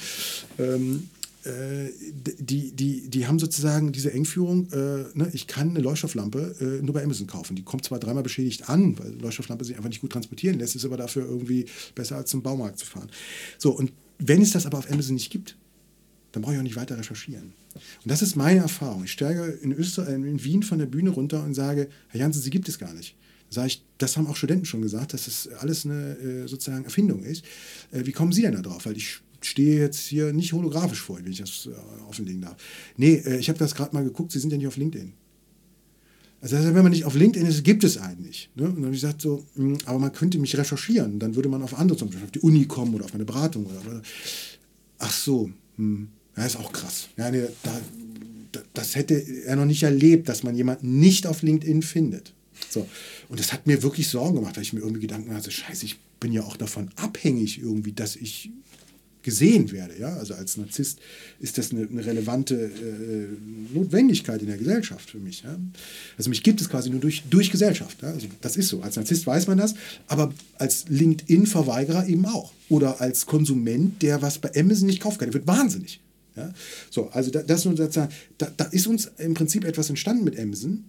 ähm, 0.58 1.08
äh, 1.44 1.90
die, 2.40 2.72
die, 2.72 3.08
die 3.08 3.26
haben 3.28 3.38
sozusagen 3.38 3.92
diese 3.92 4.12
Engführung, 4.12 4.66
äh, 4.72 5.04
ne, 5.14 5.30
ich 5.32 5.46
kann 5.46 5.70
eine 5.70 5.80
Leuchtstofflampe 5.80 6.56
äh, 6.60 6.84
nur 6.84 6.94
bei 6.94 7.04
Amazon 7.04 7.28
kaufen. 7.28 7.54
Die 7.54 7.62
kommt 7.62 7.84
zwar 7.84 8.00
dreimal 8.00 8.24
beschädigt 8.24 8.68
an, 8.68 8.98
weil 8.98 9.12
Leuchtstofflampe 9.20 9.64
sich 9.64 9.76
einfach 9.76 9.88
nicht 9.88 10.00
gut 10.00 10.10
transportieren 10.10 10.58
lässt, 10.58 10.74
ist 10.74 10.84
aber 10.84 10.96
dafür 10.96 11.24
irgendwie 11.24 11.66
besser 11.94 12.16
als 12.16 12.30
zum 12.30 12.42
Baumarkt 12.42 12.80
zu 12.80 12.86
fahren. 12.86 13.08
So, 13.58 13.70
und 13.70 13.92
wenn 14.18 14.42
es 14.42 14.50
das 14.50 14.66
aber 14.66 14.78
auf 14.78 14.90
Amazon 14.90 15.14
nicht 15.14 15.30
gibt, 15.30 15.56
dann 16.32 16.42
brauche 16.42 16.54
ich 16.54 16.58
auch 16.58 16.64
nicht 16.64 16.76
weiter 16.76 16.98
recherchieren. 16.98 17.52
Und 17.74 18.10
das 18.10 18.22
ist 18.22 18.36
meine 18.36 18.60
Erfahrung. 18.60 19.04
Ich 19.04 19.12
steige 19.12 19.44
in, 19.62 19.72
Öster 19.72 20.08
in 20.08 20.42
Wien 20.42 20.62
von 20.62 20.78
der 20.78 20.86
Bühne 20.86 21.10
runter 21.10 21.42
und 21.42 21.54
sage, 21.54 21.88
Herr 22.08 22.20
Jansen, 22.20 22.42
Sie 22.42 22.50
gibt 22.50 22.68
es 22.68 22.78
gar 22.78 22.92
nicht. 22.92 23.16
Sage 23.50 23.68
ich, 23.68 23.84
das 23.96 24.16
haben 24.16 24.26
auch 24.26 24.36
Studenten 24.36 24.66
schon 24.66 24.82
gesagt, 24.82 25.14
dass 25.14 25.24
das 25.24 25.48
alles 25.60 25.86
eine 25.86 26.18
äh, 26.18 26.48
sozusagen 26.48 26.84
Erfindung 26.84 27.22
ist. 27.22 27.44
Äh, 27.92 28.04
wie 28.04 28.12
kommen 28.12 28.32
Sie 28.32 28.42
denn 28.42 28.52
da 28.52 28.60
drauf? 28.60 28.84
Weil 28.84 28.96
ich 28.96 29.20
stehe 29.40 29.80
jetzt 29.80 30.00
hier 30.00 30.32
nicht 30.32 30.52
holographisch 30.52 31.00
vor, 31.00 31.18
wenn 31.22 31.32
ich 31.32 31.38
das 31.38 31.66
äh, 31.66 32.08
offenlegen 32.08 32.42
darf. 32.42 32.56
Nee, 32.96 33.14
äh, 33.14 33.38
ich 33.38 33.48
habe 33.48 33.58
das 33.58 33.74
gerade 33.74 33.94
mal 33.94 34.04
geguckt, 34.04 34.32
Sie 34.32 34.38
sind 34.38 34.50
ja 34.50 34.58
nicht 34.58 34.66
auf 34.66 34.76
LinkedIn. 34.76 35.12
Also 36.40 36.56
wenn 36.56 36.74
man 36.74 36.90
nicht 36.90 37.04
auf 37.04 37.14
LinkedIn 37.14 37.48
ist, 37.48 37.64
gibt 37.64 37.82
es 37.82 37.98
einen 37.98 38.22
nicht. 38.22 38.50
Ne? 38.54 38.66
Und 38.66 38.76
dann 38.76 38.84
habe 38.84 38.94
ich 38.94 39.00
gesagt, 39.00 39.22
so, 39.22 39.44
hm, 39.56 39.78
aber 39.86 39.98
man 39.98 40.12
könnte 40.12 40.38
mich 40.38 40.56
recherchieren. 40.56 41.18
Dann 41.18 41.34
würde 41.34 41.48
man 41.48 41.62
auf 41.62 41.76
andere, 41.76 41.98
zum 41.98 42.08
Beispiel 42.08 42.24
auf 42.24 42.30
die 42.30 42.40
Uni 42.40 42.66
kommen 42.66 42.94
oder 42.94 43.06
auf 43.06 43.14
eine 43.14 43.24
Beratung. 43.24 43.66
Oder, 43.66 43.80
oder. 43.80 44.02
Ach 44.98 45.12
so, 45.12 45.50
hm. 45.76 46.08
Ja, 46.38 46.46
ist 46.46 46.56
auch 46.56 46.72
krass. 46.72 47.08
Ja, 47.16 47.30
nee, 47.30 47.42
da, 47.62 48.62
das 48.74 48.96
hätte 48.96 49.14
er 49.14 49.56
noch 49.56 49.64
nicht 49.64 49.82
erlebt, 49.82 50.28
dass 50.28 50.42
man 50.42 50.54
jemanden 50.54 51.00
nicht 51.00 51.26
auf 51.26 51.42
LinkedIn 51.42 51.82
findet. 51.82 52.32
So. 52.70 52.86
Und 53.28 53.40
das 53.40 53.52
hat 53.52 53.66
mir 53.66 53.82
wirklich 53.82 54.08
Sorgen 54.08 54.36
gemacht, 54.36 54.56
weil 54.56 54.62
ich 54.62 54.72
mir 54.72 54.80
irgendwie 54.80 55.00
Gedanken 55.00 55.34
hatte, 55.34 55.50
scheiße, 55.50 55.84
ich 55.84 55.98
bin 56.20 56.32
ja 56.32 56.42
auch 56.42 56.56
davon 56.56 56.90
abhängig 56.96 57.60
irgendwie, 57.60 57.92
dass 57.92 58.16
ich 58.16 58.50
gesehen 59.22 59.70
werde. 59.72 59.98
Ja? 59.98 60.14
Also 60.16 60.34
als 60.34 60.56
Narzisst 60.56 61.00
ist 61.40 61.58
das 61.58 61.70
eine, 61.70 61.86
eine 61.86 62.04
relevante 62.04 62.54
äh, 62.54 63.74
Notwendigkeit 63.76 64.40
in 64.40 64.48
der 64.48 64.56
Gesellschaft 64.56 65.10
für 65.10 65.18
mich. 65.18 65.42
Ja? 65.42 65.58
Also 66.16 66.30
mich 66.30 66.42
gibt 66.42 66.60
es 66.60 66.68
quasi 66.68 66.88
nur 66.90 67.00
durch, 67.00 67.24
durch 67.28 67.50
Gesellschaft. 67.50 68.00
Ja? 68.02 68.08
Also 68.08 68.26
das 68.40 68.56
ist 68.56 68.68
so. 68.68 68.80
Als 68.80 68.96
Narzisst 68.96 69.26
weiß 69.26 69.46
man 69.46 69.58
das, 69.58 69.74
aber 70.06 70.32
als 70.56 70.86
LinkedIn-Verweigerer 70.88 72.06
eben 72.06 72.26
auch. 72.26 72.52
Oder 72.68 73.00
als 73.00 73.26
Konsument, 73.26 74.02
der 74.02 74.22
was 74.22 74.38
bei 74.38 74.50
Amazon 74.54 74.86
nicht 74.86 75.00
kaufen 75.00 75.18
kann. 75.18 75.28
Der 75.28 75.34
wird 75.34 75.46
wahnsinnig. 75.46 76.00
Ja? 76.38 76.52
So, 76.90 77.08
also 77.08 77.30
da, 77.30 77.42
das, 77.42 77.64
da, 77.64 78.08
da 78.56 78.64
ist 78.64 78.86
uns 78.86 79.10
im 79.18 79.34
Prinzip 79.34 79.64
etwas 79.64 79.88
entstanden 79.88 80.24
mit 80.24 80.38
Amazon, 80.38 80.84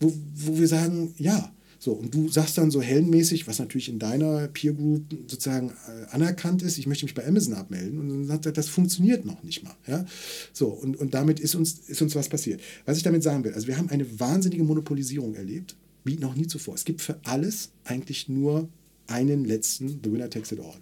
wo, 0.00 0.12
wo 0.34 0.58
wir 0.58 0.68
sagen, 0.68 1.14
ja, 1.18 1.52
so, 1.80 1.92
und 1.92 2.12
du 2.12 2.28
sagst 2.28 2.58
dann 2.58 2.72
so 2.72 2.82
heldenmäßig, 2.82 3.46
was 3.46 3.60
natürlich 3.60 3.88
in 3.88 4.00
deiner 4.00 4.48
Peer 4.48 4.72
Group 4.72 5.04
sozusagen 5.28 5.70
äh, 5.70 6.10
anerkannt 6.10 6.62
ist, 6.62 6.76
ich 6.76 6.88
möchte 6.88 7.04
mich 7.04 7.14
bei 7.14 7.24
Amazon 7.24 7.54
abmelden. 7.54 8.00
Und 8.00 8.08
dann 8.08 8.24
sagt 8.26 8.46
er, 8.46 8.52
das 8.52 8.68
funktioniert 8.68 9.24
noch 9.24 9.44
nicht 9.44 9.62
mal. 9.62 9.76
Ja? 9.86 10.04
So, 10.52 10.66
und, 10.66 10.96
und 10.96 11.14
damit 11.14 11.38
ist 11.38 11.54
uns, 11.54 11.78
ist 11.86 12.02
uns 12.02 12.16
was 12.16 12.28
passiert. 12.28 12.60
Was 12.84 12.96
ich 12.96 13.04
damit 13.04 13.22
sagen 13.22 13.44
will, 13.44 13.54
also 13.54 13.68
wir 13.68 13.76
haben 13.76 13.90
eine 13.90 14.18
wahnsinnige 14.18 14.64
Monopolisierung 14.64 15.36
erlebt, 15.36 15.76
wie 16.02 16.16
noch 16.16 16.34
nie 16.34 16.48
zuvor. 16.48 16.74
Es 16.74 16.84
gibt 16.84 17.00
für 17.00 17.20
alles 17.22 17.70
eigentlich 17.84 18.28
nur 18.28 18.68
einen 19.06 19.44
letzten, 19.44 20.00
the 20.02 20.10
winner 20.10 20.28
takes 20.28 20.50
it 20.50 20.58
all. 20.58 20.74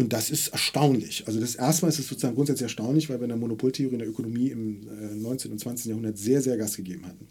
Und 0.00 0.14
das 0.14 0.30
ist 0.30 0.48
erstaunlich. 0.48 1.24
Also 1.26 1.40
das 1.40 1.56
erste 1.56 1.84
Mal 1.84 1.90
ist 1.90 1.98
es 1.98 2.08
sozusagen 2.08 2.34
grundsätzlich 2.34 2.62
erstaunlich, 2.62 3.10
weil 3.10 3.18
wir 3.18 3.24
in 3.24 3.28
der 3.28 3.36
Monopoltheorie 3.36 3.92
in 3.92 3.98
der 3.98 4.08
Ökonomie 4.08 4.48
im 4.48 4.80
19. 5.20 5.50
Äh, 5.50 5.52
und 5.52 5.58
20. 5.58 5.86
Jahrhundert 5.88 6.16
sehr, 6.16 6.40
sehr 6.40 6.56
Gas 6.56 6.74
gegeben 6.74 7.04
hatten. 7.04 7.28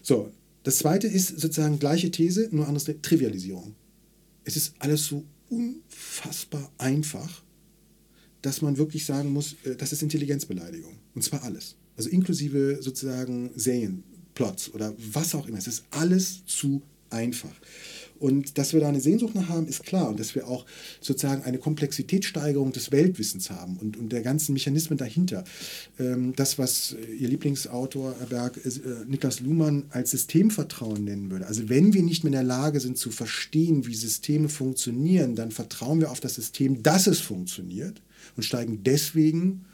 So, 0.00 0.30
das 0.62 0.76
zweite 0.78 1.08
ist 1.08 1.40
sozusagen 1.40 1.80
gleiche 1.80 2.12
These, 2.12 2.50
nur 2.52 2.68
anders 2.68 2.84
Trivialisierung. 3.02 3.74
Es 4.44 4.56
ist 4.56 4.74
alles 4.78 5.06
so 5.06 5.24
unfassbar 5.48 6.70
einfach, 6.78 7.42
dass 8.42 8.62
man 8.62 8.78
wirklich 8.78 9.04
sagen 9.04 9.32
muss, 9.32 9.56
äh, 9.64 9.74
das 9.74 9.92
ist 9.92 10.04
Intelligenzbeleidigung. 10.04 10.94
Und 11.16 11.22
zwar 11.22 11.42
alles. 11.42 11.74
Also 11.96 12.10
inklusive 12.10 12.78
sozusagen 12.80 13.50
Serienplots 13.56 14.72
oder 14.72 14.94
was 15.12 15.34
auch 15.34 15.48
immer. 15.48 15.58
Es 15.58 15.66
ist 15.66 15.82
alles 15.90 16.46
zu 16.46 16.80
einfach. 17.10 17.56
Und 18.18 18.58
dass 18.58 18.72
wir 18.72 18.80
da 18.80 18.88
eine 18.88 19.00
Sehnsucht 19.00 19.34
nach 19.34 19.48
haben, 19.48 19.66
ist 19.66 19.82
klar. 19.82 20.08
Und 20.08 20.20
dass 20.20 20.34
wir 20.34 20.48
auch 20.48 20.64
sozusagen 21.00 21.42
eine 21.42 21.58
Komplexitätssteigerung 21.58 22.72
des 22.72 22.92
Weltwissens 22.92 23.50
haben 23.50 23.76
und, 23.76 23.96
und 23.96 24.10
der 24.10 24.22
ganzen 24.22 24.52
Mechanismen 24.52 24.98
dahinter. 24.98 25.44
Ähm, 25.98 26.32
das, 26.36 26.58
was 26.58 26.96
Ihr 27.18 27.28
Lieblingsautor, 27.28 28.14
Herr 28.18 28.26
Berg, 28.26 28.60
äh, 28.64 28.70
Niklas 29.06 29.40
Luhmann 29.40 29.84
als 29.90 30.12
Systemvertrauen 30.12 31.04
nennen 31.04 31.30
würde. 31.30 31.46
Also 31.46 31.68
wenn 31.68 31.92
wir 31.92 32.02
nicht 32.02 32.24
mehr 32.24 32.28
in 32.28 32.38
der 32.38 32.42
Lage 32.42 32.80
sind 32.80 32.98
zu 32.98 33.10
verstehen, 33.10 33.86
wie 33.86 33.94
Systeme 33.94 34.48
funktionieren, 34.48 35.34
dann 35.34 35.50
vertrauen 35.50 36.00
wir 36.00 36.10
auf 36.10 36.20
das 36.20 36.34
System, 36.34 36.82
dass 36.82 37.06
es 37.06 37.20
funktioniert 37.20 38.00
und 38.36 38.42
steigen 38.42 38.82
deswegen 38.84 39.64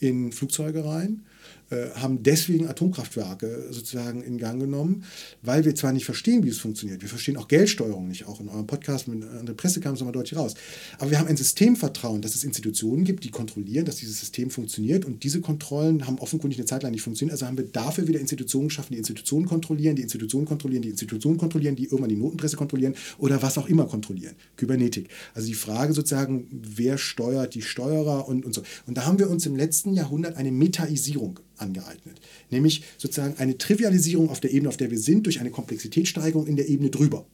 in 0.00 0.32
Flugzeuge 0.32 0.84
rein 0.84 1.22
äh, 1.24 1.37
haben 1.70 2.22
deswegen 2.22 2.68
Atomkraftwerke 2.68 3.66
sozusagen 3.70 4.22
in 4.22 4.38
Gang 4.38 4.60
genommen, 4.60 5.04
weil 5.42 5.64
wir 5.64 5.74
zwar 5.74 5.92
nicht 5.92 6.04
verstehen, 6.04 6.44
wie 6.44 6.48
es 6.48 6.58
funktioniert, 6.58 7.02
wir 7.02 7.08
verstehen 7.08 7.36
auch 7.36 7.48
Geldsteuerung 7.48 8.08
nicht, 8.08 8.26
auch 8.26 8.40
in 8.40 8.48
eurem 8.48 8.66
Podcast 8.66 9.08
mit 9.08 9.22
der 9.22 9.52
Presse 9.54 9.80
kam 9.80 9.94
es 9.94 10.00
nochmal 10.00 10.12
deutlich 10.12 10.38
raus, 10.38 10.54
aber 10.98 11.10
wir 11.10 11.18
haben 11.18 11.28
ein 11.28 11.36
Systemvertrauen, 11.36 12.22
dass 12.22 12.34
es 12.34 12.44
Institutionen 12.44 13.04
gibt, 13.04 13.24
die 13.24 13.30
kontrollieren, 13.30 13.84
dass 13.84 13.96
dieses 13.96 14.18
System 14.18 14.50
funktioniert 14.50 15.04
und 15.04 15.24
diese 15.24 15.40
Kontrollen 15.40 16.06
haben 16.06 16.18
offenkundig 16.18 16.58
eine 16.58 16.66
Zeit 16.66 16.82
lang 16.82 16.92
nicht 16.92 17.02
funktioniert, 17.02 17.32
also 17.32 17.46
haben 17.46 17.58
wir 17.58 17.66
dafür 17.66 18.08
wieder 18.08 18.20
Institutionen 18.20 18.68
geschaffen, 18.68 18.92
die 18.92 18.98
Institutionen 18.98 19.46
kontrollieren, 19.46 19.96
die 19.96 20.02
Institutionen 20.02 20.46
kontrollieren, 20.46 20.82
die 20.82 20.90
Institutionen 20.90 21.38
kontrollieren, 21.38 21.76
die 21.76 21.84
irgendwann 21.84 22.08
die 22.08 22.16
Notenpresse 22.16 22.56
kontrollieren 22.56 22.94
oder 23.18 23.42
was 23.42 23.58
auch 23.58 23.68
immer 23.68 23.86
kontrollieren. 23.86 24.34
Kybernetik. 24.56 25.08
Also 25.34 25.48
die 25.48 25.54
Frage 25.54 25.92
sozusagen, 25.92 26.46
wer 26.50 26.98
steuert 26.98 27.54
die 27.54 27.62
Steuerer 27.62 28.28
und, 28.28 28.44
und 28.44 28.54
so. 28.54 28.62
Und 28.86 28.96
da 28.96 29.04
haben 29.06 29.18
wir 29.18 29.30
uns 29.30 29.46
im 29.46 29.56
letzten 29.56 29.94
Jahrhundert 29.94 30.36
eine 30.36 30.52
Metaisierung 30.52 31.40
angeeignet. 31.58 32.20
Nämlich 32.50 32.82
sozusagen 32.96 33.36
eine 33.38 33.58
Trivialisierung 33.58 34.30
auf 34.30 34.40
der 34.40 34.52
Ebene, 34.52 34.68
auf 34.68 34.76
der 34.76 34.90
wir 34.90 34.98
sind, 34.98 35.26
durch 35.26 35.40
eine 35.40 35.50
Komplexitätssteigerung 35.50 36.46
in 36.46 36.56
der 36.56 36.68
Ebene 36.68 36.90
drüber. 36.90 37.26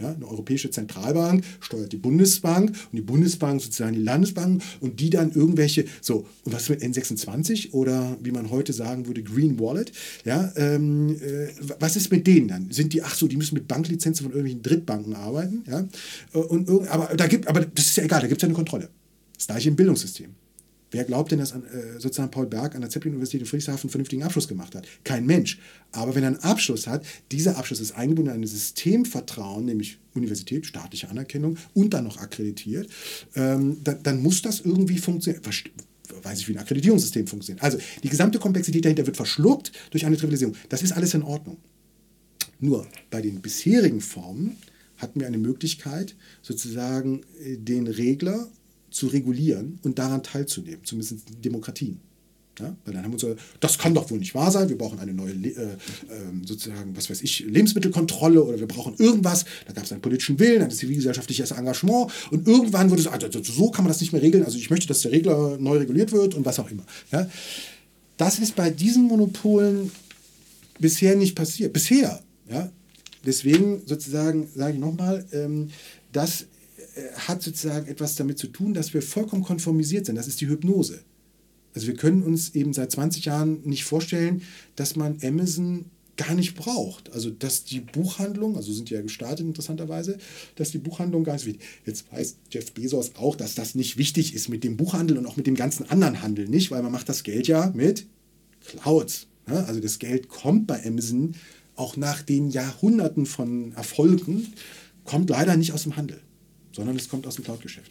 Ja, 0.00 0.12
eine 0.12 0.28
europäische 0.28 0.70
Zentralbank 0.70 1.44
steuert 1.58 1.92
die 1.92 1.96
Bundesbank 1.96 2.70
und 2.70 2.96
die 2.96 3.02
Bundesbank 3.02 3.60
sozusagen 3.60 3.94
die 3.94 4.02
Landesbank 4.02 4.62
und 4.80 5.00
die 5.00 5.10
dann 5.10 5.32
irgendwelche, 5.32 5.86
so, 6.00 6.24
und 6.44 6.52
was 6.52 6.68
mit 6.68 6.82
N26 6.82 7.72
oder 7.72 8.16
wie 8.22 8.30
man 8.30 8.50
heute 8.50 8.72
sagen 8.72 9.08
würde, 9.08 9.24
Green 9.24 9.58
Wallet, 9.58 9.90
ja, 10.24 10.52
ähm, 10.54 11.16
äh, 11.20 11.48
was 11.80 11.96
ist 11.96 12.12
mit 12.12 12.28
denen 12.28 12.46
dann? 12.46 12.70
Sind 12.70 12.92
die, 12.92 13.02
ach 13.02 13.16
so, 13.16 13.26
die 13.26 13.36
müssen 13.36 13.56
mit 13.56 13.66
Banklizenzen 13.66 14.22
von 14.22 14.32
irgendwelchen 14.32 14.62
Drittbanken 14.62 15.16
arbeiten, 15.16 15.64
ja, 15.66 15.88
und, 16.32 16.68
aber, 16.88 17.16
da 17.16 17.26
gibt, 17.26 17.48
aber 17.48 17.62
das 17.62 17.86
ist 17.86 17.96
ja 17.96 18.04
egal, 18.04 18.20
da 18.20 18.28
gibt 18.28 18.40
es 18.40 18.42
ja 18.42 18.46
eine 18.46 18.54
Kontrolle. 18.54 18.90
Das 19.36 19.48
gleiche 19.48 19.68
im 19.68 19.74
Bildungssystem. 19.74 20.30
Wer 20.90 21.04
glaubt 21.04 21.30
denn, 21.30 21.38
dass 21.38 21.52
äh, 21.52 21.98
sozusagen 21.98 22.30
Paul 22.30 22.46
Berg 22.46 22.74
an 22.74 22.80
der 22.80 22.90
Zeppelin-Universität 22.90 23.42
in 23.42 23.46
Friedrichshafen 23.46 23.86
einen 23.86 23.90
vernünftigen 23.90 24.22
Abschluss 24.22 24.48
gemacht 24.48 24.74
hat? 24.74 24.86
Kein 25.04 25.26
Mensch. 25.26 25.58
Aber 25.92 26.14
wenn 26.14 26.22
er 26.22 26.28
einen 26.28 26.38
Abschluss 26.38 26.86
hat, 26.86 27.04
dieser 27.30 27.58
Abschluss 27.58 27.80
ist 27.80 27.92
eingebunden 27.92 28.34
in 28.34 28.42
ein 28.42 28.46
Systemvertrauen, 28.46 29.66
nämlich 29.66 29.98
Universität, 30.14 30.66
staatliche 30.66 31.08
Anerkennung 31.10 31.58
und 31.74 31.92
dann 31.92 32.04
noch 32.04 32.18
akkreditiert, 32.18 32.88
ähm, 33.34 33.78
dann, 33.84 34.02
dann 34.02 34.22
muss 34.22 34.42
das 34.42 34.60
irgendwie 34.60 34.98
funktionieren. 34.98 35.44
Weiß 36.22 36.40
ich, 36.40 36.48
wie 36.48 36.52
ein 36.52 36.58
Akkreditierungssystem 36.58 37.26
funktioniert. 37.26 37.62
Also 37.62 37.78
die 38.02 38.08
gesamte 38.08 38.38
Komplexität 38.38 38.84
dahinter 38.84 39.06
wird 39.06 39.16
verschluckt 39.16 39.72
durch 39.90 40.06
eine 40.06 40.16
Trivialisierung. 40.16 40.56
Das 40.70 40.82
ist 40.82 40.92
alles 40.92 41.12
in 41.12 41.22
Ordnung. 41.22 41.58
Nur 42.60 42.86
bei 43.10 43.20
den 43.20 43.40
bisherigen 43.40 44.00
Formen 44.00 44.56
hatten 44.96 45.20
wir 45.20 45.26
eine 45.26 45.38
Möglichkeit, 45.38 46.16
sozusagen 46.42 47.22
äh, 47.44 47.56
den 47.56 47.86
Regler 47.86 48.48
zu 48.90 49.08
regulieren 49.08 49.78
und 49.82 49.98
daran 49.98 50.22
teilzunehmen, 50.22 50.80
zumindest 50.84 51.30
in 51.30 51.42
Demokratien. 51.42 52.00
Ja, 52.58 52.76
weil 52.84 52.94
dann 52.94 53.04
haben 53.04 53.12
wir 53.12 53.28
uns, 53.28 53.40
das 53.60 53.78
kann 53.78 53.94
doch 53.94 54.10
wohl 54.10 54.18
nicht 54.18 54.34
wahr 54.34 54.50
sein, 54.50 54.68
wir 54.68 54.76
brauchen 54.76 54.98
eine 54.98 55.14
neue, 55.14 55.32
äh, 55.32 55.62
äh, 55.62 55.76
sozusagen, 56.44 56.96
was 56.96 57.08
weiß 57.08 57.22
ich, 57.22 57.40
Lebensmittelkontrolle 57.40 58.42
oder 58.42 58.58
wir 58.58 58.66
brauchen 58.66 58.94
irgendwas. 58.98 59.44
Da 59.66 59.72
gab 59.72 59.84
es 59.84 59.92
einen 59.92 60.00
politischen 60.00 60.40
Willen, 60.40 60.62
ein 60.62 60.70
zivilgesellschaftliches 60.70 61.52
Engagement 61.52 62.10
und 62.32 62.48
irgendwann 62.48 62.90
wurde 62.90 63.02
es, 63.02 63.06
also 63.06 63.42
so 63.44 63.70
kann 63.70 63.84
man 63.84 63.92
das 63.92 64.00
nicht 64.00 64.12
mehr 64.12 64.22
regeln, 64.22 64.44
also 64.44 64.58
ich 64.58 64.70
möchte, 64.70 64.88
dass 64.88 65.02
der 65.02 65.12
Regler 65.12 65.56
neu 65.58 65.76
reguliert 65.76 66.10
wird 66.10 66.34
und 66.34 66.44
was 66.44 66.58
auch 66.58 66.70
immer. 66.70 66.84
Ja. 67.12 67.28
Das 68.16 68.40
ist 68.40 68.56
bei 68.56 68.70
diesen 68.70 69.04
Monopolen 69.04 69.92
bisher 70.80 71.14
nicht 71.14 71.36
passiert. 71.36 71.72
Bisher. 71.72 72.20
Ja. 72.50 72.72
Deswegen 73.24 73.82
sozusagen, 73.86 74.48
sage 74.54 74.74
ich 74.74 74.80
nochmal, 74.80 75.24
ähm, 75.32 75.68
das 76.12 76.46
hat 77.14 77.42
sozusagen 77.42 77.86
etwas 77.86 78.14
damit 78.14 78.38
zu 78.38 78.48
tun, 78.48 78.74
dass 78.74 78.94
wir 78.94 79.02
vollkommen 79.02 79.42
konformisiert 79.42 80.06
sind. 80.06 80.16
Das 80.16 80.28
ist 80.28 80.40
die 80.40 80.48
Hypnose. 80.48 81.00
Also 81.74 81.86
wir 81.86 81.94
können 81.94 82.22
uns 82.22 82.54
eben 82.54 82.72
seit 82.72 82.90
20 82.92 83.26
Jahren 83.26 83.60
nicht 83.62 83.84
vorstellen, 83.84 84.42
dass 84.76 84.96
man 84.96 85.18
Amazon 85.22 85.86
gar 86.16 86.34
nicht 86.34 86.56
braucht. 86.56 87.12
Also 87.12 87.30
dass 87.30 87.64
die 87.64 87.80
Buchhandlung, 87.80 88.56
also 88.56 88.72
sind 88.72 88.90
die 88.90 88.94
ja 88.94 89.00
gestartet 89.00 89.46
interessanterweise, 89.46 90.18
dass 90.56 90.70
die 90.70 90.78
Buchhandlung 90.78 91.24
gar 91.24 91.34
nicht 91.34 91.46
wichtig 91.46 91.62
Jetzt 91.86 92.12
weiß 92.12 92.36
Jeff 92.50 92.72
Bezos 92.72 93.12
auch, 93.14 93.36
dass 93.36 93.54
das 93.54 93.74
nicht 93.74 93.96
wichtig 93.96 94.34
ist 94.34 94.48
mit 94.48 94.64
dem 94.64 94.76
Buchhandel 94.76 95.16
und 95.16 95.26
auch 95.26 95.36
mit 95.36 95.46
dem 95.46 95.54
ganzen 95.54 95.88
anderen 95.88 96.20
Handel 96.20 96.48
nicht, 96.48 96.70
weil 96.70 96.82
man 96.82 96.92
macht 96.92 97.08
das 97.08 97.22
Geld 97.22 97.48
ja 97.48 97.70
mit 97.74 98.06
Clouds. 98.66 99.28
Ne? 99.46 99.64
Also 99.66 99.80
das 99.80 99.98
Geld 99.98 100.28
kommt 100.28 100.66
bei 100.66 100.84
Amazon 100.84 101.34
auch 101.76 101.96
nach 101.96 102.22
den 102.22 102.50
Jahrhunderten 102.50 103.24
von 103.24 103.72
Erfolgen, 103.72 104.52
kommt 105.04 105.30
leider 105.30 105.56
nicht 105.56 105.72
aus 105.72 105.84
dem 105.84 105.96
Handel, 105.96 106.20
sondern 106.78 106.96
es 106.96 107.08
kommt 107.08 107.26
aus 107.26 107.34
dem 107.34 107.44
Cloud-Geschäft. 107.44 107.90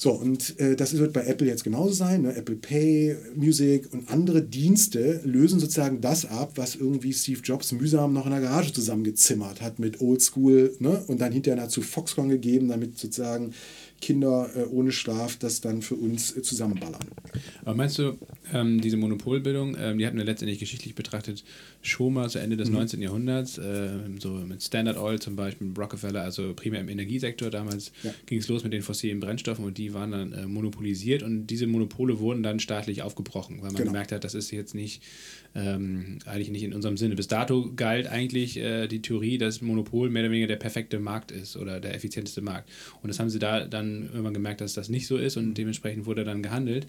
So, 0.00 0.12
und 0.12 0.60
äh, 0.60 0.76
das 0.76 0.96
wird 0.96 1.12
bei 1.12 1.24
Apple 1.24 1.48
jetzt 1.48 1.64
genauso 1.64 1.92
sein. 1.92 2.22
Ne? 2.22 2.36
Apple 2.36 2.54
Pay, 2.54 3.16
Music 3.34 3.92
und 3.92 4.08
andere 4.08 4.42
Dienste 4.42 5.20
lösen 5.24 5.58
sozusagen 5.58 6.00
das 6.00 6.24
ab, 6.24 6.52
was 6.54 6.76
irgendwie 6.76 7.12
Steve 7.12 7.40
Jobs 7.42 7.72
mühsam 7.72 8.12
noch 8.12 8.24
in 8.24 8.30
der 8.30 8.40
Garage 8.40 8.72
zusammengezimmert 8.72 9.60
hat 9.60 9.80
mit 9.80 10.00
Oldschool 10.00 10.76
ne? 10.78 11.02
und 11.08 11.20
dann 11.20 11.32
hinterher 11.32 11.60
dazu 11.60 11.82
Foxconn 11.82 12.28
gegeben, 12.28 12.68
damit 12.68 12.96
sozusagen 12.96 13.54
Kinder 14.00 14.48
äh, 14.54 14.64
ohne 14.64 14.92
Schlaf 14.92 15.36
das 15.36 15.60
dann 15.60 15.82
für 15.82 15.94
uns 15.94 16.36
äh, 16.36 16.42
zusammenballern. 16.42 17.00
Aber 17.64 17.74
meinst 17.74 17.98
du, 17.98 18.16
ähm, 18.52 18.80
diese 18.80 18.96
Monopolbildung, 18.96 19.76
ähm, 19.78 19.98
die 19.98 20.06
hatten 20.06 20.16
wir 20.16 20.24
letztendlich 20.24 20.58
geschichtlich 20.58 20.94
betrachtet 20.94 21.44
schon 21.82 22.14
mal 22.14 22.30
zu 22.30 22.38
Ende 22.38 22.56
des 22.56 22.68
mhm. 22.68 22.76
19. 22.76 23.02
Jahrhunderts, 23.02 23.58
äh, 23.58 23.88
so 24.20 24.30
mit 24.30 24.62
Standard 24.62 24.96
Oil 24.96 25.18
zum 25.18 25.36
Beispiel, 25.36 25.66
mit 25.66 25.78
Rockefeller, 25.78 26.22
also 26.22 26.54
primär 26.54 26.80
im 26.80 26.88
Energiesektor. 26.88 27.50
Damals 27.50 27.92
ja. 28.02 28.12
ging 28.26 28.38
es 28.38 28.48
los 28.48 28.64
mit 28.64 28.72
den 28.72 28.82
fossilen 28.82 29.20
Brennstoffen 29.20 29.64
und 29.64 29.78
die 29.78 29.94
waren 29.94 30.12
dann 30.12 30.32
äh, 30.32 30.46
monopolisiert 30.46 31.22
und 31.22 31.46
diese 31.48 31.66
Monopole 31.66 32.18
wurden 32.20 32.42
dann 32.42 32.60
staatlich 32.60 33.02
aufgebrochen, 33.02 33.56
weil 33.56 33.72
man 33.72 33.76
genau. 33.76 33.90
gemerkt 33.90 34.12
hat, 34.12 34.24
das 34.24 34.34
ist 34.34 34.50
jetzt 34.50 34.74
nicht 34.74 35.02
ähm, 35.54 36.18
eigentlich 36.26 36.50
nicht 36.50 36.62
in 36.62 36.72
unserem 36.72 36.96
Sinne. 36.96 37.16
Bis 37.16 37.28
dato 37.28 37.72
galt 37.74 38.06
eigentlich 38.06 38.56
äh, 38.58 38.86
die 38.86 39.02
Theorie, 39.02 39.38
dass 39.38 39.60
Monopol 39.60 40.10
mehr 40.10 40.22
oder 40.22 40.30
weniger 40.30 40.46
der 40.46 40.56
perfekte 40.56 40.98
Markt 40.98 41.30
ist 41.32 41.56
oder 41.56 41.80
der 41.80 41.94
effizienteste 41.94 42.40
Markt. 42.40 42.68
Und 43.02 43.08
das 43.08 43.18
haben 43.18 43.30
sie 43.30 43.38
da 43.38 43.64
dann 43.64 44.06
irgendwann 44.06 44.34
gemerkt, 44.34 44.60
dass 44.60 44.74
das 44.74 44.88
nicht 44.88 45.06
so 45.06 45.16
ist 45.16 45.36
und 45.36 45.54
dementsprechend 45.54 46.06
wurde 46.06 46.24
dann 46.24 46.42
gehandelt. 46.42 46.86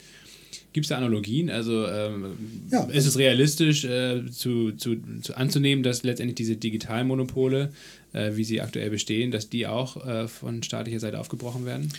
Gibt 0.74 0.86
es 0.86 0.90
da 0.90 0.98
Analogien? 0.98 1.50
Also 1.50 1.88
ähm, 1.88 2.38
ja. 2.72 2.84
ist 2.86 3.06
es 3.06 3.18
realistisch 3.18 3.86
äh, 3.86 4.26
zu, 4.30 4.72
zu, 4.74 4.98
zu, 5.22 5.36
anzunehmen, 5.36 5.84
dass 5.84 6.04
letztendlich 6.04 6.36
diese 6.36 6.56
Digitalmonopole, 6.56 7.72
äh, 8.14 8.32
wie 8.36 8.44
sie 8.44 8.62
aktuell 8.62 8.90
bestehen, 8.90 9.32
dass 9.32 9.50
die 9.50 9.68
auch 9.68 10.06
äh, 10.06 10.28
von 10.28 10.62
staatlicher 10.62 11.00
Seite 11.00 11.20
aufgebrochen 11.20 11.66
werden? 11.66 11.92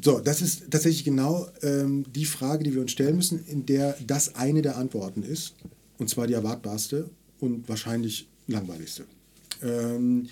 So, 0.00 0.20
das 0.20 0.42
ist 0.42 0.70
tatsächlich 0.70 1.04
genau 1.04 1.48
ähm, 1.62 2.04
die 2.14 2.24
Frage, 2.24 2.64
die 2.64 2.74
wir 2.74 2.80
uns 2.80 2.92
stellen 2.92 3.16
müssen, 3.16 3.44
in 3.46 3.66
der 3.66 3.96
das 4.06 4.34
eine 4.34 4.62
der 4.62 4.76
Antworten 4.76 5.22
ist. 5.22 5.54
Und 5.98 6.08
zwar 6.08 6.26
die 6.26 6.34
erwartbarste 6.34 7.10
und 7.40 7.68
wahrscheinlich 7.68 8.28
langweiligste. 8.46 9.04
Ähm, 9.62 10.28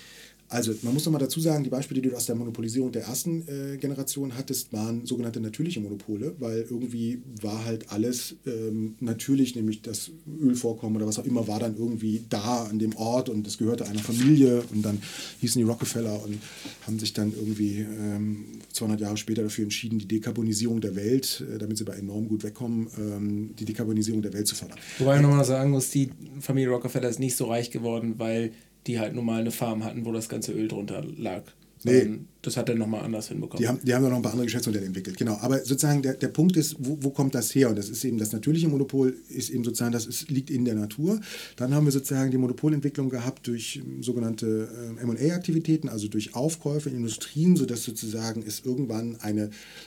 also 0.49 0.73
man 0.81 0.93
muss 0.93 1.05
nochmal 1.05 1.19
dazu 1.19 1.41
sagen, 1.41 1.63
die 1.65 1.69
Beispiele, 1.69 2.01
die 2.01 2.09
du 2.09 2.15
aus 2.15 2.25
der 2.25 2.35
Monopolisierung 2.35 2.91
der 2.91 3.03
ersten 3.03 3.45
äh, 3.47 3.77
Generation 3.77 4.37
hattest, 4.37 4.71
waren 4.71 5.05
sogenannte 5.05 5.41
natürliche 5.41 5.81
Monopole, 5.81 6.35
weil 6.39 6.65
irgendwie 6.69 7.21
war 7.41 7.65
halt 7.65 7.91
alles 7.91 8.35
ähm, 8.45 8.95
natürlich, 9.01 9.55
nämlich 9.55 9.81
das 9.81 10.11
Ölvorkommen 10.41 10.95
oder 10.95 11.05
was 11.05 11.19
auch 11.19 11.25
immer, 11.25 11.47
war 11.49 11.59
dann 11.59 11.75
irgendwie 11.77 12.23
da 12.29 12.63
an 12.63 12.79
dem 12.79 12.95
Ort 12.95 13.27
und 13.27 13.45
das 13.45 13.57
gehörte 13.57 13.87
einer 13.87 13.99
Familie 13.99 14.63
und 14.73 14.83
dann 14.83 14.99
hießen 15.41 15.59
die 15.59 15.67
Rockefeller 15.67 16.23
und 16.23 16.37
haben 16.85 16.97
sich 16.97 17.11
dann 17.11 17.33
irgendwie 17.33 17.79
ähm, 17.79 18.45
200 18.71 19.01
Jahre 19.01 19.17
später 19.17 19.43
dafür 19.43 19.63
entschieden, 19.63 19.99
die 19.99 20.07
Dekarbonisierung 20.07 20.79
der 20.79 20.95
Welt, 20.95 21.43
äh, 21.53 21.57
damit 21.57 21.77
sie 21.77 21.83
bei 21.83 21.95
enorm 21.95 22.29
gut 22.29 22.43
wegkommen, 22.43 22.87
ähm, 22.97 23.55
die 23.59 23.65
Dekarbonisierung 23.65 24.21
der 24.21 24.31
Welt 24.31 24.47
zu 24.47 24.55
fördern. 24.55 24.77
Wobei 24.99 25.17
ich 25.17 25.21
nochmal 25.21 25.43
sagen 25.43 25.71
muss, 25.71 25.89
die 25.89 26.09
Familie 26.39 26.69
Rockefeller 26.69 27.09
ist 27.09 27.19
nicht 27.19 27.35
so 27.35 27.45
reich 27.45 27.69
geworden, 27.69 28.15
weil 28.17 28.53
die 28.87 28.99
halt 28.99 29.13
normal 29.13 29.41
eine 29.41 29.51
Farm 29.51 29.83
hatten, 29.83 30.05
wo 30.05 30.11
das 30.11 30.29
ganze 30.29 30.53
Öl 30.53 30.67
drunter 30.67 31.03
lag. 31.17 31.43
Nee. 31.83 32.19
Das 32.41 32.55
hat 32.55 32.69
er 32.69 32.75
nochmal 32.75 33.03
anders 33.03 33.27
hinbekommen. 33.27 33.61
Die 33.61 33.67
haben, 33.67 33.79
die 33.83 33.93
haben 33.93 34.03
noch 34.03 34.15
ein 34.15 34.21
paar 34.21 34.31
andere 34.31 34.45
Geschäftsmodelle 34.45 34.85
entwickelt, 34.85 35.17
genau. 35.17 35.37
Aber 35.41 35.59
sozusagen 35.59 36.01
der, 36.01 36.13
der 36.13 36.29
Punkt 36.29 36.55
ist, 36.55 36.77
wo, 36.79 36.97
wo 37.01 37.09
kommt 37.09 37.35
das 37.35 37.53
her? 37.53 37.69
Und 37.69 37.77
das 37.77 37.89
ist 37.89 38.05
eben 38.05 38.17
das 38.17 38.31
natürliche 38.31 38.69
Monopol, 38.69 39.15
ist 39.29 39.49
eben 39.49 39.63
sozusagen, 39.63 39.91
das 39.91 40.05
ist, 40.05 40.29
liegt 40.31 40.49
in 40.49 40.63
der 40.63 40.75
Natur. 40.75 41.19
Dann 41.57 41.73
haben 41.73 41.85
wir 41.85 41.91
sozusagen 41.91 42.31
die 42.31 42.37
Monopolentwicklung 42.37 43.09
gehabt 43.09 43.47
durch 43.47 43.77
ähm, 43.77 44.01
sogenannte 44.01 44.69
äh, 45.01 45.05
MA-Aktivitäten, 45.05 45.89
also 45.89 46.07
durch 46.07 46.35
Aufkäufe 46.35 46.89
in 46.89 46.95
Industrien, 46.95 47.57
sodass 47.57 47.83
sozusagen 47.83 48.43
es 48.47 48.61
irgendwann 48.63 49.17
eine 49.19 49.43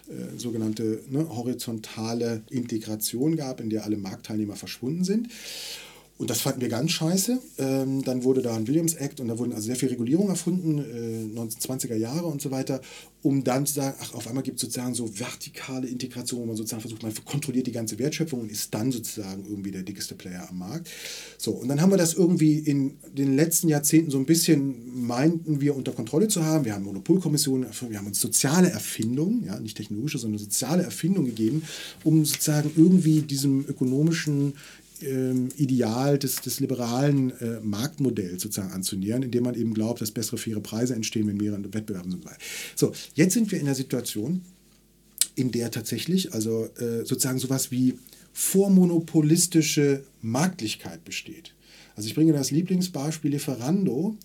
äh, 0.09 0.37
sogenannte 0.37 1.01
ne, 1.09 1.29
horizontale 1.31 2.43
Integration 2.51 3.37
gab, 3.37 3.61
in 3.61 3.71
der 3.71 3.85
alle 3.85 3.97
Marktteilnehmer 3.97 4.57
verschwunden 4.57 5.05
sind. 5.05 5.29
Und 6.21 6.29
das 6.29 6.43
fanden 6.43 6.61
wir 6.61 6.69
ganz 6.69 6.91
scheiße. 6.91 7.39
Ähm, 7.57 8.05
dann 8.05 8.25
wurde 8.25 8.43
da 8.43 8.55
ein 8.55 8.69
Williams 8.69 8.93
Act 8.93 9.21
und 9.21 9.29
da 9.29 9.39
wurden 9.39 9.55
also 9.55 9.65
sehr 9.65 9.77
viel 9.77 9.89
Regulierung 9.89 10.29
erfunden, 10.29 10.79
äh, 10.79 11.41
1920er 11.41 11.97
Jahre 11.97 12.27
und 12.27 12.43
so 12.43 12.51
weiter, 12.51 12.83
um 13.23 13.43
dann 13.43 13.65
zu 13.65 13.73
sagen, 13.73 13.97
ach, 14.03 14.13
auf 14.13 14.29
einmal 14.29 14.43
gibt 14.43 14.57
es 14.57 14.61
sozusagen 14.61 14.93
so 14.93 15.19
vertikale 15.19 15.89
Integration, 15.89 16.43
wo 16.43 16.45
man 16.45 16.57
sozusagen 16.57 16.83
versucht, 16.83 17.03
man 17.03 17.15
kontrolliert 17.25 17.69
die 17.69 17.73
ganze 17.73 17.99
Wertschöpfung 17.99 18.43
und 18.43 18.53
ist 18.53 18.75
dann 18.75 18.93
sozusagen 18.93 19.47
irgendwie 19.49 19.71
der 19.71 19.83
dickeste 19.83 20.15
Player 20.15 20.47
am 20.47 20.59
Markt. 20.59 20.91
So, 21.39 21.53
und 21.53 21.69
dann 21.69 21.81
haben 21.81 21.91
wir 21.91 21.97
das 21.97 22.13
irgendwie 22.13 22.59
in 22.59 22.99
den 23.17 23.35
letzten 23.35 23.71
Jahrzehnten 23.71 24.11
so 24.11 24.19
ein 24.19 24.27
bisschen, 24.27 25.07
meinten 25.07 25.63
wir, 25.63 25.75
unter 25.75 25.93
Kontrolle 25.93 26.29
zu 26.29 26.45
haben. 26.45 26.67
Wir 26.67 26.75
haben 26.75 26.85
Monopolkommissionen, 26.85 27.67
wir 27.89 27.99
haben 27.99 28.07
uns 28.07 28.21
soziale 28.21 28.69
Erfindungen, 28.69 29.45
ja, 29.45 29.59
nicht 29.59 29.79
technologische, 29.79 30.19
sondern 30.19 30.39
soziale 30.39 30.83
Erfindungen 30.83 31.29
gegeben, 31.29 31.63
um 32.05 32.27
sozusagen 32.27 32.71
irgendwie 32.77 33.23
diesem 33.23 33.65
ökonomischen 33.67 34.53
ähm, 35.03 35.49
Ideal 35.57 36.19
des, 36.19 36.37
des 36.37 36.61
liberalen 36.61 37.31
äh, 37.41 37.61
Marktmodells 37.61 38.43
sozusagen 38.43 38.73
anzunähern, 38.73 39.23
indem 39.23 39.45
man 39.45 39.55
eben 39.55 39.75
glaubt, 39.75 40.01
dass 40.01 40.11
bessere 40.11 40.39
faire 40.39 40.61
Preise 40.61 40.95
entstehen, 40.95 41.27
wenn 41.27 41.37
mehrere 41.37 41.63
Wettbewerbe 41.73 42.11
sind. 42.11 42.25
So, 42.77 42.93
jetzt 43.15 43.35
sind 43.35 43.51
wir 43.51 43.59
in 43.59 43.67
der 43.67 43.75
Situation, 43.75 44.43
in 45.35 45.51
der 45.51 45.71
tatsächlich, 45.71 46.33
also 46.33 46.67
äh, 46.79 47.05
sozusagen 47.05 47.39
sowas 47.39 47.71
wie 47.71 47.95
vormonopolistische 48.33 50.05
Marktlichkeit 50.23 51.05
besteht. 51.05 51.55
Also 51.97 52.09
ich 52.09 52.15
bringe 52.15 52.33
das 52.33 52.51
Lieblingsbeispiel 52.51 53.33
Lieferando. 53.33 54.17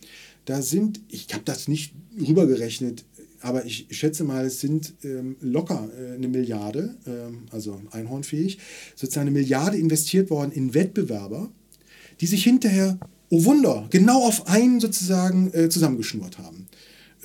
Da 0.45 0.61
sind, 0.61 0.99
ich 1.09 1.33
habe 1.33 1.43
das 1.43 1.67
nicht 1.67 1.93
rübergerechnet, 2.19 3.03
aber 3.45 3.63
ich 3.63 3.85
schätze 3.91 4.23
mal, 4.23 4.45
es 4.45 4.59
sind 4.59 4.95
ähm, 5.03 5.35
locker 5.39 5.87
äh, 5.99 6.15
eine 6.15 6.27
Milliarde, 6.27 6.97
ähm, 7.05 7.43
also 7.51 7.79
einhornfähig, 7.91 8.57
sozusagen 8.95 9.27
eine 9.27 9.37
Milliarde 9.37 9.77
investiert 9.77 10.31
worden 10.31 10.51
in 10.51 10.73
Wettbewerber, 10.73 11.51
die 12.21 12.25
sich 12.25 12.43
hinterher, 12.43 12.97
oh 13.29 13.45
Wunder, 13.45 13.85
genau 13.91 14.25
auf 14.25 14.47
einen 14.47 14.79
sozusagen 14.79 15.53
äh, 15.53 15.69
zusammengeschnurrt 15.69 16.39
haben. 16.39 16.64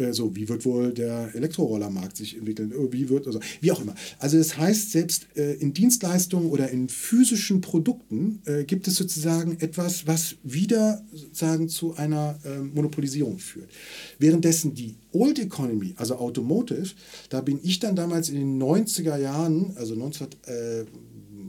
Äh, 0.01 0.13
so, 0.13 0.35
wie 0.35 0.49
wird 0.49 0.65
wohl 0.65 0.93
der 0.93 1.35
Elektrorollermarkt 1.35 2.17
sich 2.17 2.37
entwickeln? 2.37 2.73
Äh, 2.73 2.93
wie 2.93 3.09
wird, 3.09 3.27
also, 3.27 3.41
wie 3.61 3.71
auch 3.71 3.81
immer. 3.81 3.95
Also 4.19 4.39
das 4.39 4.57
heißt, 4.57 4.91
selbst 4.91 5.27
äh, 5.37 5.55
in 5.55 5.75
Dienstleistungen 5.75 6.51
oder 6.51 6.71
in 6.71 6.89
physischen 6.89 7.61
Produkten 7.61 8.41
äh, 8.47 8.65
gibt 8.65 8.89
es 8.89 8.97
sozusagen 8.97 9.59
etwas, 9.61 10.07
was 10.07 10.37
wieder 10.43 11.05
sozusagen 11.13 11.69
zu 11.69 11.95
einer 11.97 12.39
ähm, 12.45 12.73
Monopolisierung 12.75 13.39
führt. 13.39 13.71
Währenddessen 14.19 14.75
die 14.75 14.97
Old 15.13 15.39
Economy, 15.39 15.95
also 15.97 16.17
Automotive, 16.17 16.91
da 17.29 17.41
bin 17.41 17.61
ich 17.63 17.81
dann 17.81 17.97
damals 17.97 18.29
in 18.29 18.37
den 18.37 18.63
90er 18.63 19.19
Jahren, 19.19 19.73
also 19.77 19.95
19, 19.95 20.29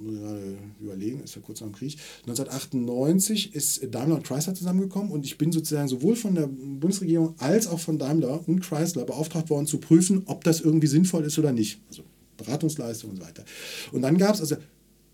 äh, 0.07 0.83
überlegen, 0.83 1.23
ist 1.23 1.35
ja 1.35 1.41
kurz 1.41 1.61
nach 1.61 1.67
dem 1.67 1.75
Krieg. 1.75 1.97
1998 2.27 3.55
ist 3.55 3.81
Daimler 3.93 4.15
und 4.15 4.23
Chrysler 4.23 4.53
zusammengekommen 4.53 5.11
und 5.11 5.25
ich 5.25 5.37
bin 5.37 5.51
sozusagen 5.51 5.87
sowohl 5.87 6.15
von 6.15 6.35
der 6.35 6.47
Bundesregierung 6.47 7.35
als 7.39 7.67
auch 7.67 7.79
von 7.79 7.97
Daimler 7.97 8.47
und 8.47 8.61
Chrysler 8.61 9.05
beauftragt 9.05 9.49
worden 9.49 9.67
zu 9.67 9.79
prüfen, 9.79 10.23
ob 10.25 10.43
das 10.43 10.61
irgendwie 10.61 10.87
sinnvoll 10.87 11.25
ist 11.25 11.37
oder 11.39 11.51
nicht. 11.51 11.79
Also 11.89 12.03
Beratungsleistung 12.37 13.11
und 13.11 13.17
so 13.17 13.23
weiter. 13.23 13.45
Und 13.91 14.01
dann 14.01 14.17
gab 14.17 14.35
es, 14.35 14.41
also, 14.41 14.57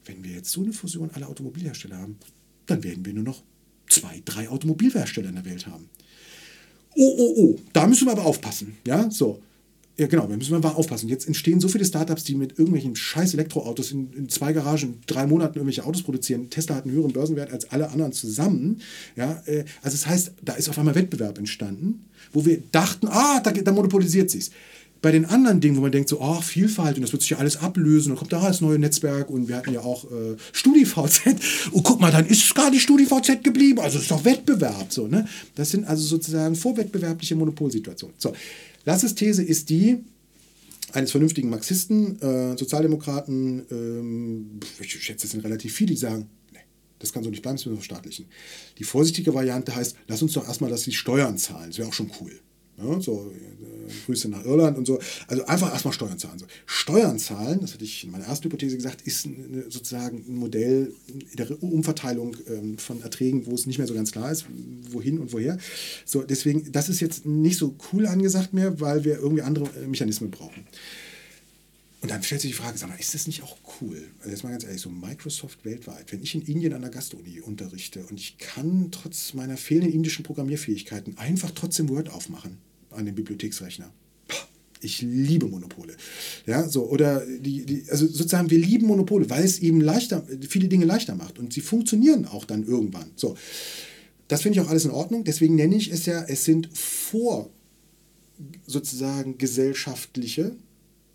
wenn 0.06 0.24
wir 0.24 0.32
jetzt 0.32 0.52
so 0.52 0.62
eine 0.62 0.74
Fusion 0.74 1.12
aller 1.12 1.28
Automobilhersteller 1.28 1.98
haben, 1.98 2.18
dann 2.66 2.84
werden 2.84 3.06
wir 3.06 3.14
nur 3.14 3.24
noch 3.24 3.44
zwei, 3.90 4.22
drei 4.26 4.50
Automobilhersteller 4.50 5.30
in 5.30 5.36
der 5.36 5.46
Welt 5.46 5.68
haben. 5.68 5.90
Oh, 6.96 7.16
oh, 7.18 7.34
oh, 7.38 7.60
da 7.74 7.86
müssen 7.86 8.08
wir 8.08 8.14
aber 8.14 8.26
aufpassen. 8.26 8.78
Ja, 8.86 9.10
so. 9.12 9.42
Ja, 10.00 10.06
genau, 10.06 10.30
wir 10.30 10.38
müssen 10.38 10.60
mal 10.60 10.70
aufpassen. 10.70 11.10
Jetzt 11.10 11.26
entstehen 11.26 11.60
so 11.60 11.68
viele 11.68 11.84
Startups, 11.84 12.24
die 12.24 12.36
mit 12.36 12.52
irgendwelchen 12.52 12.96
scheiß 12.96 13.34
Elektroautos 13.34 13.92
in, 13.92 14.14
in 14.14 14.30
zwei 14.30 14.54
Garagen 14.54 14.90
in 14.90 15.00
drei 15.08 15.26
Monaten 15.26 15.56
irgendwelche 15.58 15.86
Autos 15.86 16.04
produzieren. 16.04 16.52
Tesla 16.52 16.76
hat 16.76 16.86
einen 16.86 16.94
höheren 16.94 17.14
Börsenwert 17.14 17.52
als 17.52 17.72
alle 17.72 17.90
anderen 17.90 18.12
zusammen. 18.12 18.80
Ja, 19.16 19.42
äh, 19.48 19.66
also 19.82 19.98
das 19.98 20.06
heißt, 20.06 20.34
da 20.44 20.54
ist 20.54 20.70
auf 20.70 20.78
einmal 20.78 20.94
Wettbewerb 20.94 21.40
entstanden, 21.40 22.06
wo 22.32 22.46
wir 22.46 22.62
dachten, 22.72 23.08
ah, 23.08 23.40
da, 23.40 23.52
da 23.52 23.72
monopolisiert 23.72 24.30
sich's. 24.30 24.52
Bei 25.02 25.12
den 25.12 25.26
anderen 25.26 25.62
Dingen, 25.62 25.78
wo 25.78 25.82
man 25.82 25.92
denkt, 25.92 26.10
so, 26.10 26.22
oh, 26.22 26.42
Vielfalt 26.42 26.98
und 26.98 27.02
das 27.02 27.12
wird 27.12 27.22
sich 27.22 27.32
ja 27.32 27.38
alles 27.38 27.58
ablösen, 27.58 28.10
dann 28.10 28.18
kommt 28.18 28.34
da 28.34 28.48
das 28.48 28.62
neue 28.62 28.80
Netzwerk 28.80 29.30
und 29.30 29.48
wir 29.48 29.56
hatten 29.56 29.74
ja 29.74 29.82
auch 29.82 30.06
äh, 30.06 30.36
StudiVZ. 30.54 31.22
Und 31.72 31.84
guck 31.84 32.00
mal, 32.00 32.12
dann 32.12 32.26
ist 32.26 32.54
gar 32.56 32.70
die 32.72 32.80
StudiVZ 32.80 33.44
geblieben, 33.44 33.80
also 33.80 34.00
ist 34.00 34.10
doch 34.10 34.26
Wettbewerb. 34.26 34.92
So, 34.92 35.08
ne? 35.08 35.28
Das 35.56 35.72
sind 35.72 35.88
also 35.88 36.04
sozusagen 36.04 36.56
vorwettbewerbliche 36.56 37.36
Monopolsituationen. 37.36 38.16
So, 38.18 38.34
Lasses 38.88 39.16
These 39.16 39.44
ist 39.44 39.70
die 39.70 40.06
eines 40.94 41.12
vernünftigen 41.12 41.50
Marxisten, 41.50 42.22
äh, 42.22 42.58
Sozialdemokraten, 42.58 43.66
ähm, 43.70 44.62
ich 44.80 45.04
schätze, 45.04 45.26
es 45.26 45.32
sind 45.34 45.44
relativ 45.44 45.74
viele, 45.76 45.92
die 45.92 45.98
sagen, 45.98 46.30
nee, 46.54 46.60
das 46.98 47.12
kann 47.12 47.22
so 47.22 47.30
nicht 47.30 47.42
bleiben, 47.42 47.58
das 47.58 47.66
müssen 47.66 47.74
wir 47.74 47.84
verstaatlichen. 47.84 48.28
Die 48.78 48.86
vorsichtige 48.86 49.34
Variante 49.34 49.76
heißt, 49.76 49.98
lass 50.08 50.22
uns 50.22 50.32
doch 50.32 50.48
erstmal, 50.48 50.70
dass 50.70 50.84
die 50.84 50.94
Steuern 50.94 51.38
zahlen, 51.38 51.72
das 51.72 51.80
wäre 51.80 51.90
auch 51.90 51.94
schon 51.94 52.10
cool. 52.22 52.40
Ja, 52.78 53.02
so, 53.02 53.32
äh, 53.34 53.58
Grüße 54.06 54.30
nach 54.30 54.46
Irland 54.46 54.78
und 54.78 54.86
so. 54.86 55.00
Also 55.28 55.46
einfach 55.46 55.72
erstmal 55.72 55.94
Steuern 55.94 56.20
zahlen. 56.20 56.38
So. 56.38 56.46
Steuern 56.66 57.18
zahlen, 57.18 57.60
das 57.62 57.74
hatte 57.74 57.84
ich 57.84 58.04
in 58.04 58.12
meiner 58.12 58.26
ersten 58.26 58.46
Hypothese 58.46 58.76
gesagt, 58.76 59.02
ist 59.02 59.26
eine, 59.26 59.64
sozusagen 59.70 60.24
ein 60.28 60.36
Modell 60.36 60.94
der 61.34 61.62
Umverteilung 61.64 62.38
ähm, 62.48 62.78
von 62.78 63.02
Erträgen, 63.02 63.46
wo 63.46 63.56
es 63.56 63.66
nicht 63.66 63.78
mehr 63.78 63.88
so 63.88 63.94
ganz 63.94 64.12
klar 64.12 64.32
ist, 64.32 64.46
wohin 64.92 65.20
und 65.20 65.34
woher. 65.34 65.58
So, 66.06 66.22
deswegen, 66.22 66.72
das 66.72 66.90
ist 66.90 67.00
jetzt 67.00 67.26
nicht 67.26 67.58
so 67.58 67.76
cool 67.92 68.06
angesagt 68.06 68.54
mehr, 68.54 68.80
weil 68.80 69.04
wir 69.04 69.18
irgendwie 69.18 69.42
andere 69.42 69.66
äh, 69.82 69.88
Mechanismen 69.88 70.30
brauchen. 70.30 70.68
Und 72.00 72.12
dann 72.12 72.22
stellt 72.22 72.42
sich 72.42 72.52
die 72.52 72.58
Frage, 72.58 72.78
sag 72.78 72.90
mal, 72.90 73.00
ist 73.00 73.16
das 73.16 73.26
nicht 73.26 73.42
auch 73.42 73.58
cool? 73.82 74.04
Also 74.20 74.30
jetzt 74.30 74.44
mal 74.44 74.52
ganz 74.52 74.64
ehrlich, 74.64 74.82
so 74.82 74.90
Microsoft 74.92 75.66
weltweit, 75.66 76.12
wenn 76.12 76.22
ich 76.22 76.36
in 76.36 76.44
Indien 76.44 76.74
an 76.74 76.82
der 76.82 76.92
Gastuni 76.92 77.42
unterrichte 77.42 78.06
und 78.06 78.20
ich 78.20 78.38
kann 78.38 78.90
trotz 78.92 79.34
meiner 79.34 79.58
fehlenden 79.58 79.94
indischen 79.94 80.24
Programmierfähigkeiten 80.24 81.18
einfach 81.18 81.50
trotzdem 81.52 81.90
Word 81.90 82.10
aufmachen 82.10 82.60
an 82.92 83.06
dem 83.06 83.16
Bibliotheksrechner. 83.16 83.92
Ich 84.82 85.02
liebe 85.02 85.48
Monopole. 85.48 85.96
Ja, 86.46 86.68
so, 86.68 86.88
oder 86.88 87.26
die, 87.26 87.66
die, 87.66 87.84
also 87.90 88.06
sozusagen, 88.06 88.52
wir 88.52 88.60
lieben 88.60 88.86
Monopole, 88.86 89.30
weil 89.30 89.44
es 89.44 89.60
eben 89.60 89.82
leichter, 89.82 90.24
viele 90.48 90.68
Dinge 90.68 90.86
leichter 90.86 91.16
macht 91.16 91.40
und 91.40 91.52
sie 91.52 91.62
funktionieren 91.62 92.26
auch 92.26 92.46
dann 92.46 92.66
irgendwann. 92.66 93.12
So. 93.16 93.36
Das 94.28 94.42
finde 94.42 94.60
ich 94.60 94.66
auch 94.66 94.70
alles 94.70 94.86
in 94.86 94.92
Ordnung. 94.92 95.24
Deswegen 95.24 95.56
nenne 95.56 95.76
ich 95.76 95.92
es 95.92 96.06
ja, 96.06 96.24
es 96.26 96.46
sind 96.46 96.70
vor 96.78 97.50
sozusagen 98.68 99.38
gesellschaftliche 99.38 100.56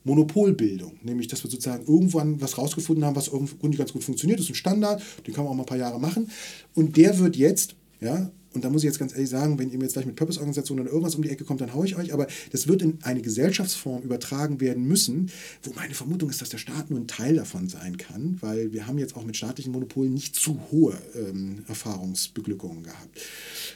Monopolbildung, 0.05 0.99
nämlich 1.03 1.29
dass 1.29 1.45
wir 1.45 1.51
sozusagen 1.51 1.87
irgendwann 1.87 2.41
was 2.41 2.59
rausgefunden 2.59 3.05
haben, 3.05 3.15
was 3.15 3.29
irgendwie 3.29 3.77
ganz 3.77 3.93
gut 3.93 4.03
funktioniert, 4.03 4.41
das 4.41 4.47
ist 4.47 4.53
ein 4.53 4.57
Standard, 4.57 5.01
den 5.27 5.33
kann 5.33 5.45
man 5.45 5.53
auch 5.53 5.57
mal 5.57 5.63
ein 5.63 5.67
paar 5.67 5.79
Jahre 5.79 6.01
machen 6.01 6.31
und 6.75 6.97
der 6.97 7.19
wird 7.19 7.37
jetzt, 7.37 7.77
ja, 8.01 8.33
und 8.55 8.65
da 8.65 8.71
muss 8.71 8.83
ich 8.83 8.87
jetzt 8.87 8.99
ganz 8.99 9.13
ehrlich 9.13 9.31
sagen, 9.31 9.59
wenn 9.59 9.71
ihr 9.71 9.79
mir 9.79 9.85
jetzt 9.85 9.95
gleich 9.95 10.07
mit 10.07 10.17
Purpose-Organisationen 10.17 10.83
oder 10.83 10.93
irgendwas 10.93 11.15
um 11.15 11.23
die 11.23 11.31
Ecke 11.31 11.45
kommt, 11.45 11.61
dann 11.61 11.73
haue 11.75 11.87
ich 11.87 11.97
euch, 11.97 12.13
aber 12.13 12.27
das 12.51 12.69
wird 12.69 12.83
in 12.83 12.99
eine 13.03 13.23
Gesellschaftsform 13.23 14.03
übertragen 14.03 14.61
werden 14.61 14.85
müssen, 14.85 15.31
wo 15.63 15.73
meine 15.75 15.95
Vermutung 15.95 16.31
ist, 16.31 16.43
dass 16.43 16.51
der 16.51 16.59
Staat 16.59 16.91
nur 16.91 17.01
ein 17.01 17.07
Teil 17.07 17.37
davon 17.37 17.69
sein 17.69 17.97
kann, 17.97 18.37
weil 18.41 18.73
wir 18.73 18.87
haben 18.87 18.99
jetzt 18.99 19.17
auch 19.17 19.25
mit 19.25 19.37
staatlichen 19.37 19.73
Monopolen 19.73 20.13
nicht 20.13 20.37
zu 20.37 20.61
hohe 20.71 20.97
ähm, 21.15 21.65
Erfahrungsbeglückungen 21.69 22.83
gehabt. 22.83 23.21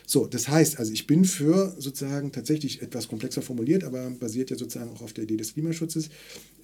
So, 0.06 0.26
das 0.26 0.48
heißt, 0.48 0.78
also 0.78 0.92
ich 0.92 1.06
bin 1.06 1.24
für 1.24 1.74
sozusagen 1.78 2.32
tatsächlich 2.32 2.82
etwas 2.82 3.08
komplexer 3.08 3.42
formuliert, 3.42 3.84
aber 3.84 4.10
basiert 4.10 4.50
ja 4.50 4.56
sozusagen 4.56 4.90
auch 4.90 5.02
auf 5.02 5.12
der 5.12 5.24
Idee 5.24 5.36
des 5.36 5.54
Klimaschutzes, 5.54 6.10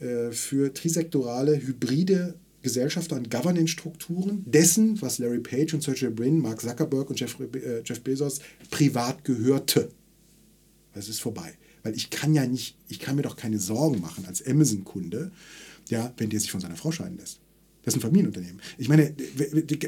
äh, 0.00 0.30
für 0.32 0.72
trisektorale, 0.74 1.56
hybride 1.56 2.34
Gesellschafter- 2.62 3.16
und 3.16 3.30
Governance-Strukturen 3.30 4.44
dessen, 4.46 5.00
was 5.02 5.18
Larry 5.18 5.40
Page 5.40 5.74
und 5.74 5.82
Sergey 5.82 6.10
Brin, 6.10 6.38
Mark 6.38 6.60
Zuckerberg 6.60 7.10
und 7.10 7.18
Jeff, 7.18 7.38
äh, 7.40 7.82
Jeff 7.84 8.00
Bezos 8.00 8.40
privat 8.70 9.24
gehörte. 9.24 9.90
Das 10.94 11.08
ist 11.08 11.20
vorbei. 11.20 11.54
Weil 11.82 11.94
ich 11.94 12.10
kann 12.10 12.32
ja 12.34 12.46
nicht, 12.46 12.76
ich 12.88 13.00
kann 13.00 13.16
mir 13.16 13.22
doch 13.22 13.36
keine 13.36 13.58
Sorgen 13.58 14.00
machen 14.00 14.24
als 14.26 14.46
Amazon-Kunde, 14.46 15.32
ja, 15.88 16.12
wenn 16.16 16.30
der 16.30 16.40
sich 16.40 16.50
von 16.50 16.60
seiner 16.60 16.76
Frau 16.76 16.92
scheiden 16.92 17.18
lässt. 17.18 17.40
Das 17.84 17.94
ist 17.94 17.98
ein 17.98 18.02
Familienunternehmen. 18.02 18.60
Ich 18.78 18.88
meine, 18.88 19.12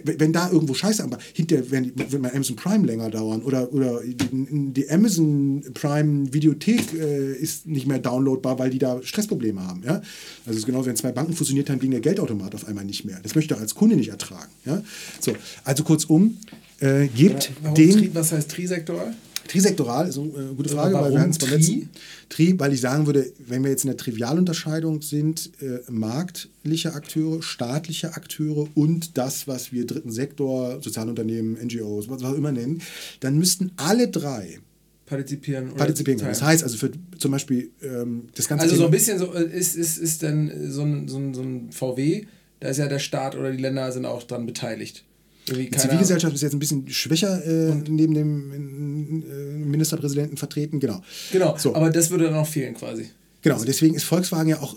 wenn 0.04 0.32
da 0.32 0.50
irgendwo 0.50 0.74
Scheiße 0.74 1.02
aber 1.02 1.18
hinterher 1.32 1.70
wird 1.70 2.20
mein 2.20 2.32
Amazon 2.32 2.56
Prime 2.56 2.86
länger 2.86 3.10
dauern 3.10 3.42
oder, 3.42 3.72
oder 3.72 4.00
die 4.04 4.90
Amazon 4.90 5.62
Prime 5.74 6.32
Videothek 6.32 6.92
äh, 6.94 7.32
ist 7.34 7.66
nicht 7.66 7.86
mehr 7.86 7.98
downloadbar, 8.00 8.58
weil 8.58 8.70
die 8.70 8.78
da 8.78 9.00
Stressprobleme 9.02 9.64
haben. 9.64 9.82
Ja? 9.84 9.94
Also 9.94 10.50
es 10.50 10.56
ist 10.58 10.66
genau, 10.66 10.84
wenn 10.84 10.96
zwei 10.96 11.12
Banken 11.12 11.34
fusioniert 11.34 11.70
haben, 11.70 11.78
ging 11.78 11.92
der 11.92 12.00
Geldautomat 12.00 12.54
auf 12.54 12.66
einmal 12.66 12.84
nicht 12.84 13.04
mehr. 13.04 13.20
Das 13.22 13.34
möchte 13.34 13.54
ich 13.54 13.60
als 13.60 13.74
Kunde 13.74 13.96
nicht 13.96 14.08
ertragen. 14.08 14.50
Ja? 14.64 14.82
So, 15.20 15.32
also 15.62 15.84
kurzum, 15.84 16.38
äh, 16.80 17.06
gebt 17.06 17.52
ja, 17.62 17.72
den... 17.72 18.14
Was 18.14 18.32
heißt 18.32 18.50
Trisektor? 18.50 19.12
Trisektoral 19.48 20.08
ist 20.08 20.18
eine 20.18 20.28
äh, 20.28 20.54
gute 20.56 20.70
Frage, 20.70 20.94
weil 20.94 21.12
wir 21.12 21.20
hatten 21.20 21.30
es 21.30 21.38
beim 21.38 21.50
letzten. 21.50 21.90
Tri, 22.28 22.58
weil 22.58 22.72
ich 22.72 22.80
sagen 22.80 23.06
würde, 23.06 23.32
wenn 23.46 23.62
wir 23.62 23.70
jetzt 23.70 23.84
in 23.84 23.88
der 23.90 23.96
Trivialunterscheidung 23.96 25.02
sind, 25.02 25.50
äh, 25.60 25.80
marktliche 25.90 26.94
Akteure, 26.94 27.42
staatliche 27.42 28.14
Akteure 28.14 28.68
und 28.74 29.16
das, 29.18 29.46
was 29.46 29.72
wir 29.72 29.86
dritten 29.86 30.10
Sektor, 30.10 30.82
Sozialunternehmen, 30.82 31.58
NGOs, 31.64 32.08
was 32.08 32.22
auch 32.22 32.34
immer 32.34 32.52
nennen, 32.52 32.82
dann 33.20 33.38
müssten 33.38 33.72
alle 33.76 34.08
drei 34.08 34.58
partizipieren. 35.06 35.74
Partizipieren 35.74 36.18
können. 36.18 36.30
Das 36.30 36.42
heißt 36.42 36.62
also 36.62 36.76
für 36.76 36.90
zum 37.18 37.30
Beispiel 37.30 37.70
ähm, 37.82 38.28
das 38.34 38.48
ganze 38.48 38.64
Also 38.64 38.76
Thema 38.76 38.82
so 38.82 38.86
ein 38.86 38.90
bisschen 38.90 39.18
so 39.18 39.34
äh, 39.34 39.44
ist, 39.44 39.76
ist, 39.76 39.98
ist 39.98 40.22
dann 40.22 40.70
so 40.70 40.82
ein, 40.82 41.08
so, 41.08 41.18
ein, 41.18 41.34
so 41.34 41.42
ein 41.42 41.72
VW, 41.72 42.26
da 42.60 42.68
ist 42.68 42.78
ja 42.78 42.88
der 42.88 42.98
Staat 42.98 43.36
oder 43.36 43.50
die 43.52 43.60
Länder 43.60 43.90
sind 43.92 44.06
auch 44.06 44.22
dran 44.22 44.46
beteiligt. 44.46 45.04
Die 45.48 45.70
Zivilgesellschaft 45.70 46.34
ist 46.34 46.42
jetzt 46.42 46.54
ein 46.54 46.58
bisschen 46.58 46.88
schwächer 46.88 47.44
äh, 47.44 47.74
neben 47.88 48.14
dem 48.14 49.22
äh, 49.28 49.66
Ministerpräsidenten 49.66 50.36
vertreten, 50.36 50.80
genau. 50.80 51.02
Genau, 51.32 51.56
so. 51.58 51.74
aber 51.74 51.90
das 51.90 52.10
würde 52.10 52.24
dann 52.24 52.34
auch 52.34 52.46
fehlen 52.46 52.74
quasi. 52.74 53.10
Genau, 53.42 53.58
und 53.58 53.68
deswegen 53.68 53.94
ist 53.94 54.04
Volkswagen 54.04 54.48
ja 54.48 54.60
auch 54.60 54.74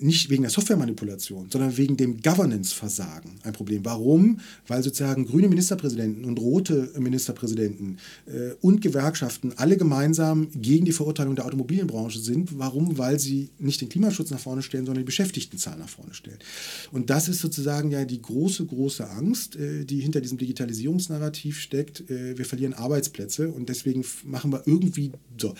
nicht 0.00 0.30
wegen 0.30 0.42
der 0.42 0.50
Softwaremanipulation, 0.50 1.48
sondern 1.50 1.76
wegen 1.76 1.96
dem 1.96 2.20
Governance-Versagen 2.20 3.36
ein 3.42 3.52
Problem. 3.52 3.84
Warum? 3.84 4.40
Weil 4.66 4.82
sozusagen 4.82 5.26
grüne 5.26 5.48
Ministerpräsidenten 5.48 6.24
und 6.24 6.38
rote 6.38 6.90
Ministerpräsidenten 6.98 7.98
äh, 8.26 8.54
und 8.60 8.80
Gewerkschaften 8.80 9.52
alle 9.56 9.76
gemeinsam 9.76 10.48
gegen 10.54 10.84
die 10.84 10.92
Verurteilung 10.92 11.36
der 11.36 11.46
Automobilbranche 11.46 12.18
sind. 12.18 12.58
Warum? 12.58 12.98
Weil 12.98 13.18
sie 13.18 13.50
nicht 13.58 13.80
den 13.80 13.88
Klimaschutz 13.88 14.30
nach 14.30 14.40
vorne 14.40 14.62
stellen, 14.62 14.86
sondern 14.86 15.02
die 15.02 15.06
Beschäftigtenzahl 15.06 15.78
nach 15.78 15.88
vorne 15.88 16.14
stellen. 16.14 16.38
Und 16.92 17.10
das 17.10 17.28
ist 17.28 17.40
sozusagen 17.40 17.90
ja 17.90 18.04
die 18.04 18.20
große, 18.20 18.66
große 18.66 19.08
Angst, 19.08 19.56
äh, 19.56 19.84
die 19.84 20.00
hinter 20.00 20.20
diesem 20.20 20.38
Digitalisierungsnarrativ 20.38 21.60
steckt. 21.60 22.08
Äh, 22.10 22.38
wir 22.38 22.44
verlieren 22.44 22.74
Arbeitsplätze 22.74 23.48
und 23.48 23.68
deswegen 23.68 24.04
machen 24.24 24.52
wir 24.52 24.62
irgendwie 24.66 25.12
so. 25.40 25.54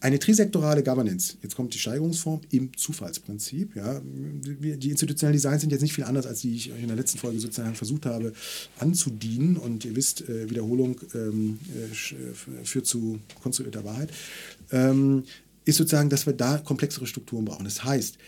Eine 0.00 0.20
trisektorale 0.20 0.84
Governance, 0.84 1.36
jetzt 1.42 1.56
kommt 1.56 1.74
die 1.74 1.78
Steigerungsform 1.78 2.40
im 2.50 2.76
Zufallsprinzip. 2.76 3.74
Ja. 3.74 4.00
Die 4.04 4.90
institutionellen 4.90 5.34
Designs 5.34 5.62
sind 5.62 5.70
jetzt 5.70 5.82
nicht 5.82 5.92
viel 5.92 6.04
anders, 6.04 6.24
als 6.24 6.42
die 6.42 6.54
ich 6.54 6.70
in 6.70 6.86
der 6.86 6.96
letzten 6.96 7.18
Folge 7.18 7.40
sozusagen 7.40 7.74
versucht 7.74 8.06
habe 8.06 8.32
anzudienen. 8.78 9.56
Und 9.56 9.84
ihr 9.84 9.96
wisst, 9.96 10.28
äh, 10.28 10.48
Wiederholung 10.48 11.00
ähm, 11.14 11.58
äh, 11.74 12.64
führt 12.64 12.86
zu 12.86 13.18
konstruierter 13.42 13.84
Wahrheit. 13.84 14.10
Ähm, 14.70 15.24
ist 15.64 15.76
sozusagen, 15.76 16.10
dass 16.10 16.26
wir 16.26 16.32
da 16.32 16.58
komplexere 16.58 17.06
Strukturen 17.06 17.44
brauchen. 17.44 17.64
Das 17.64 17.82
heißt, 17.82 18.18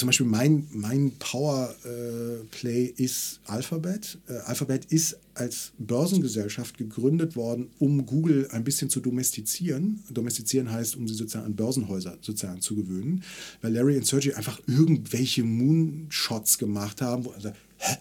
zum 0.00 0.06
Beispiel 0.06 0.26
mein, 0.26 0.66
mein 0.72 1.12
Power-Play 1.18 2.86
äh, 2.86 3.02
ist 3.02 3.40
Alphabet. 3.44 4.16
Äh, 4.28 4.38
Alphabet 4.46 4.86
ist 4.86 5.18
als 5.34 5.72
Börsengesellschaft 5.78 6.78
gegründet 6.78 7.36
worden, 7.36 7.68
um 7.78 8.06
Google 8.06 8.48
ein 8.50 8.64
bisschen 8.64 8.88
zu 8.88 9.00
domestizieren. 9.00 10.02
Domestizieren 10.08 10.72
heißt, 10.72 10.96
um 10.96 11.06
sie 11.06 11.12
sozusagen 11.12 11.44
an 11.44 11.54
Börsenhäuser 11.54 12.16
sozusagen 12.22 12.62
zu 12.62 12.76
gewöhnen, 12.76 13.22
weil 13.60 13.74
Larry 13.74 13.98
und 13.98 14.06
Sergey 14.06 14.32
einfach 14.32 14.58
irgendwelche 14.66 15.44
Moonshots 15.44 16.56
gemacht 16.56 17.02
haben, 17.02 17.26
wo 17.26 17.30
also, 17.32 17.50
hä? 17.76 17.96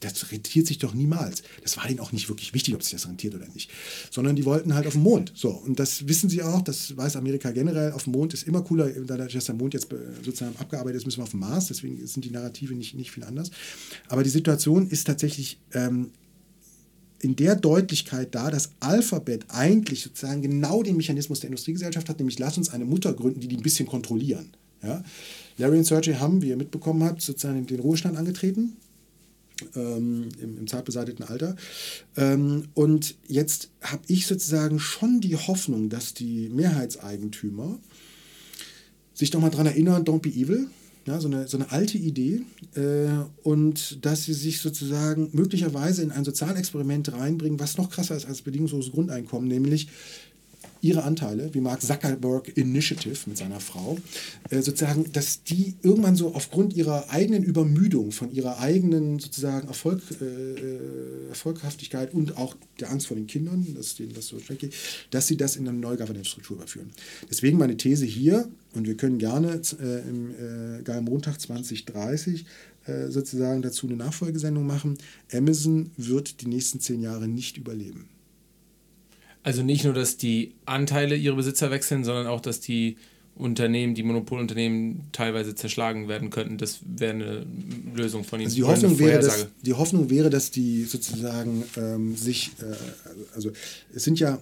Das 0.00 0.30
rentiert 0.30 0.66
sich 0.66 0.78
doch 0.78 0.94
niemals. 0.94 1.42
Das 1.62 1.76
war 1.76 1.88
ihnen 1.88 2.00
auch 2.00 2.12
nicht 2.12 2.28
wirklich 2.28 2.54
wichtig, 2.54 2.74
ob 2.74 2.82
sich 2.82 2.92
das 2.92 3.06
rentiert 3.06 3.34
oder 3.34 3.46
nicht. 3.48 3.70
Sondern 4.10 4.36
die 4.36 4.44
wollten 4.44 4.74
halt 4.74 4.86
auf 4.86 4.92
den 4.94 5.02
Mond. 5.02 5.32
So, 5.34 5.50
und 5.50 5.78
das 5.78 6.06
wissen 6.06 6.28
sie 6.28 6.42
auch, 6.42 6.62
das 6.62 6.96
weiß 6.96 7.16
Amerika 7.16 7.50
generell. 7.50 7.92
Auf 7.92 8.04
dem 8.04 8.12
Mond 8.12 8.34
ist 8.34 8.46
immer 8.46 8.62
cooler, 8.62 8.88
dadurch, 8.88 9.32
dass 9.32 9.46
der 9.46 9.54
Mond 9.54 9.74
jetzt 9.74 9.88
sozusagen 10.24 10.56
abgearbeitet 10.56 10.98
ist, 10.98 11.06
müssen 11.06 11.18
wir 11.18 11.24
auf 11.24 11.30
den 11.30 11.40
Mars. 11.40 11.66
Deswegen 11.68 12.04
sind 12.06 12.24
die 12.24 12.30
Narrative 12.30 12.74
nicht, 12.74 12.94
nicht 12.94 13.10
viel 13.10 13.24
anders. 13.24 13.50
Aber 14.08 14.22
die 14.22 14.30
Situation 14.30 14.88
ist 14.88 15.06
tatsächlich 15.06 15.58
ähm, 15.72 16.10
in 17.20 17.34
der 17.34 17.56
Deutlichkeit 17.56 18.34
da, 18.34 18.50
dass 18.50 18.70
Alphabet 18.80 19.46
eigentlich 19.48 20.02
sozusagen 20.02 20.42
genau 20.42 20.82
den 20.82 20.96
Mechanismus 20.96 21.40
der 21.40 21.48
Industriegesellschaft 21.48 22.08
hat, 22.08 22.18
nämlich 22.18 22.38
lass 22.38 22.56
uns 22.56 22.70
eine 22.70 22.84
Mutter 22.84 23.12
gründen, 23.12 23.40
die 23.40 23.48
die 23.48 23.56
ein 23.56 23.62
bisschen 23.62 23.86
kontrollieren. 23.86 24.50
Ja? 24.82 25.02
Larry 25.56 25.78
und 25.78 25.84
Sergey 25.84 26.14
haben, 26.14 26.42
wie 26.42 26.50
ihr 26.50 26.56
mitbekommen 26.56 27.02
habt, 27.02 27.20
sozusagen 27.22 27.66
den 27.66 27.80
Ruhestand 27.80 28.16
angetreten 28.16 28.76
ähm, 29.74 30.28
im, 30.40 30.58
im 30.58 30.66
zartbeseitigten 30.66 31.24
Alter. 31.26 31.56
Ähm, 32.16 32.68
und 32.74 33.16
jetzt 33.26 33.70
habe 33.82 34.02
ich 34.06 34.26
sozusagen 34.26 34.78
schon 34.78 35.20
die 35.20 35.36
Hoffnung, 35.36 35.88
dass 35.88 36.14
die 36.14 36.48
Mehrheitseigentümer 36.48 37.78
sich 39.14 39.30
doch 39.30 39.40
mal 39.40 39.50
daran 39.50 39.66
erinnern, 39.66 40.04
don't 40.04 40.20
be 40.20 40.30
evil. 40.30 40.68
Ja, 41.06 41.18
so, 41.20 41.28
eine, 41.28 41.48
so 41.48 41.56
eine 41.56 41.72
alte 41.72 41.96
Idee 41.96 42.42
äh, 42.74 43.08
und 43.42 44.04
dass 44.04 44.24
sie 44.24 44.34
sich 44.34 44.60
sozusagen 44.60 45.30
möglicherweise 45.32 46.02
in 46.02 46.10
ein 46.10 46.22
Sozialexperiment 46.22 47.14
reinbringen, 47.14 47.58
was 47.58 47.78
noch 47.78 47.88
krasser 47.88 48.14
ist 48.14 48.26
als 48.26 48.42
bedingungsloses 48.42 48.92
Grundeinkommen, 48.92 49.48
nämlich 49.48 49.88
ihre 50.80 51.02
Anteile, 51.02 51.52
wie 51.54 51.60
Mark 51.60 51.82
Zuckerberg 51.82 52.56
Initiative 52.56 53.18
mit 53.26 53.36
seiner 53.36 53.60
Frau, 53.60 53.98
äh, 54.50 54.60
sozusagen, 54.60 55.12
dass 55.12 55.42
die 55.42 55.74
irgendwann 55.82 56.16
so 56.16 56.34
aufgrund 56.34 56.74
ihrer 56.74 57.10
eigenen 57.10 57.42
Übermüdung, 57.42 58.12
von 58.12 58.32
ihrer 58.32 58.58
eigenen 58.58 59.18
sozusagen 59.18 59.68
Erfolg, 59.68 60.02
äh, 60.20 60.24
äh 60.24 61.28
Erfolghaftigkeit 61.28 62.14
und 62.14 62.36
auch 62.36 62.56
der 62.80 62.90
Angst 62.90 63.06
vor 63.06 63.16
den 63.16 63.26
Kindern, 63.26 63.66
dass 63.76 63.96
denen 63.96 64.14
das 64.14 64.28
so 64.28 64.38
schlecht 64.38 64.60
geht, 64.60 64.74
dass 65.10 65.26
sie 65.26 65.36
das 65.36 65.56
in 65.56 65.68
eine 65.68 65.78
neue 65.78 65.96
Governance-Struktur 65.96 66.56
überführen. 66.56 66.90
Deswegen 67.30 67.58
meine 67.58 67.76
These 67.76 68.06
hier, 68.06 68.48
und 68.74 68.86
wir 68.86 68.96
können 68.96 69.18
gerne 69.18 69.60
äh, 69.80 70.08
im 70.08 70.30
äh, 70.30 70.82
Geil 70.82 71.02
Montag 71.02 71.40
2030 71.40 72.44
äh, 72.86 73.08
sozusagen 73.08 73.62
dazu 73.62 73.86
eine 73.86 73.96
Nachfolgesendung 73.96 74.66
machen, 74.66 74.98
Amazon 75.32 75.90
wird 75.96 76.40
die 76.40 76.46
nächsten 76.46 76.80
zehn 76.80 77.02
Jahre 77.02 77.28
nicht 77.28 77.56
überleben. 77.56 78.08
Also 79.48 79.62
nicht 79.62 79.82
nur, 79.84 79.94
dass 79.94 80.18
die 80.18 80.52
Anteile 80.66 81.16
ihre 81.16 81.34
Besitzer 81.34 81.70
wechseln, 81.70 82.04
sondern 82.04 82.26
auch, 82.26 82.42
dass 82.42 82.60
die 82.60 82.98
Unternehmen, 83.34 83.94
die 83.94 84.02
Monopolunternehmen 84.02 85.04
teilweise 85.12 85.54
zerschlagen 85.54 86.06
werden 86.06 86.28
könnten. 86.28 86.58
Das 86.58 86.80
wäre 86.84 87.12
eine 87.14 87.46
Lösung 87.94 88.24
von 88.24 88.40
Ihnen. 88.40 88.48
Also 88.48 88.56
die, 88.56 88.64
Hoffnung 88.64 88.98
wäre, 88.98 89.20
dass, 89.22 89.46
die 89.62 89.72
Hoffnung 89.72 90.10
wäre, 90.10 90.28
dass 90.28 90.50
die 90.50 90.84
sozusagen 90.84 91.64
ähm, 91.78 92.14
sich, 92.14 92.50
äh, 92.60 92.74
also 93.34 93.50
es 93.94 94.04
sind 94.04 94.20
ja 94.20 94.38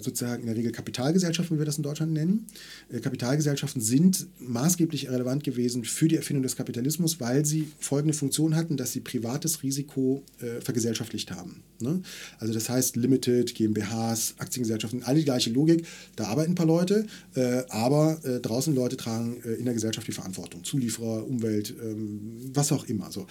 sozusagen 0.00 0.42
in 0.42 0.46
der 0.46 0.56
Regel 0.56 0.72
Kapitalgesellschaften, 0.72 1.56
wie 1.56 1.60
wir 1.60 1.66
das 1.66 1.76
in 1.76 1.82
Deutschland 1.82 2.12
nennen. 2.12 2.46
Äh, 2.90 3.00
Kapitalgesellschaften 3.00 3.80
sind 3.80 4.26
maßgeblich 4.38 5.10
relevant 5.10 5.44
gewesen 5.44 5.84
für 5.84 6.08
die 6.08 6.16
Erfindung 6.16 6.42
des 6.42 6.56
Kapitalismus, 6.56 7.20
weil 7.20 7.44
sie 7.44 7.68
folgende 7.78 8.14
Funktion 8.14 8.54
hatten, 8.54 8.76
dass 8.76 8.92
sie 8.92 9.00
privates 9.00 9.62
Risiko 9.62 10.22
äh, 10.40 10.60
vergesellschaftlicht 10.60 11.30
haben. 11.30 11.62
Ne? 11.80 12.02
Also 12.38 12.54
das 12.54 12.68
heißt 12.68 12.96
Limited, 12.96 13.54
GmbHs, 13.54 14.34
Aktiengesellschaften, 14.38 15.02
alle 15.02 15.18
die 15.18 15.24
gleiche 15.24 15.50
Logik. 15.50 15.86
Da 16.16 16.24
arbeiten 16.24 16.52
ein 16.52 16.54
paar 16.54 16.66
Leute, 16.66 17.06
äh, 17.34 17.62
aber 17.68 18.20
äh, 18.24 18.40
draußen 18.40 18.74
Leute 18.74 18.96
tragen 18.96 19.40
äh, 19.44 19.54
in 19.54 19.64
der 19.64 19.74
Gesellschaft 19.74 20.06
die 20.06 20.12
Verantwortung. 20.12 20.64
Zulieferer, 20.64 21.26
Umwelt, 21.26 21.74
ähm, 21.82 22.50
was 22.52 22.72
auch 22.72 22.84
immer. 22.84 23.10
So. 23.10 23.26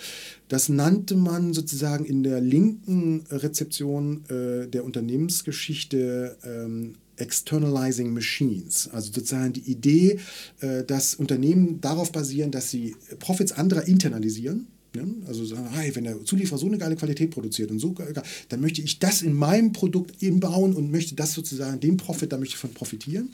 Das 0.47 0.69
nannte 0.69 1.15
man 1.15 1.53
sozusagen 1.53 2.05
in 2.05 2.23
der 2.23 2.41
linken 2.41 3.23
Rezeption 3.29 4.23
der 4.27 4.83
Unternehmensgeschichte 4.83 6.30
ähm, 6.43 6.95
Externalizing 7.17 8.13
Machines. 8.13 8.89
Also 8.91 9.11
sozusagen 9.11 9.53
die 9.53 9.71
Idee, 9.71 10.19
äh, 10.61 10.83
dass 10.83 11.15
Unternehmen 11.15 11.79
darauf 11.81 12.11
basieren, 12.11 12.51
dass 12.51 12.71
sie 12.71 12.95
Profits 13.19 13.51
anderer 13.51 13.87
internalisieren. 13.87 14.67
Ne? 14.93 15.07
Also 15.27 15.45
sagen, 15.45 15.69
hey, 15.71 15.95
wenn 15.95 16.03
der 16.03 16.23
Zulieferer 16.25 16.57
so 16.57 16.65
eine 16.65 16.77
geile 16.77 16.95
Qualität 16.95 17.31
produziert 17.31 17.71
und 17.71 17.79
so, 17.79 17.95
dann 18.49 18.59
möchte 18.59 18.81
ich 18.81 18.99
das 18.99 19.21
in 19.21 19.33
meinem 19.33 19.71
Produkt 19.71 20.21
eben 20.21 20.39
bauen 20.39 20.73
und 20.73 20.91
möchte 20.91 21.15
das 21.15 21.33
sozusagen, 21.33 21.79
den 21.79 21.97
Profit, 21.97 22.33
da 22.33 22.37
möchte 22.37 22.55
ich 22.55 22.59
von 22.59 22.73
profitieren 22.73 23.29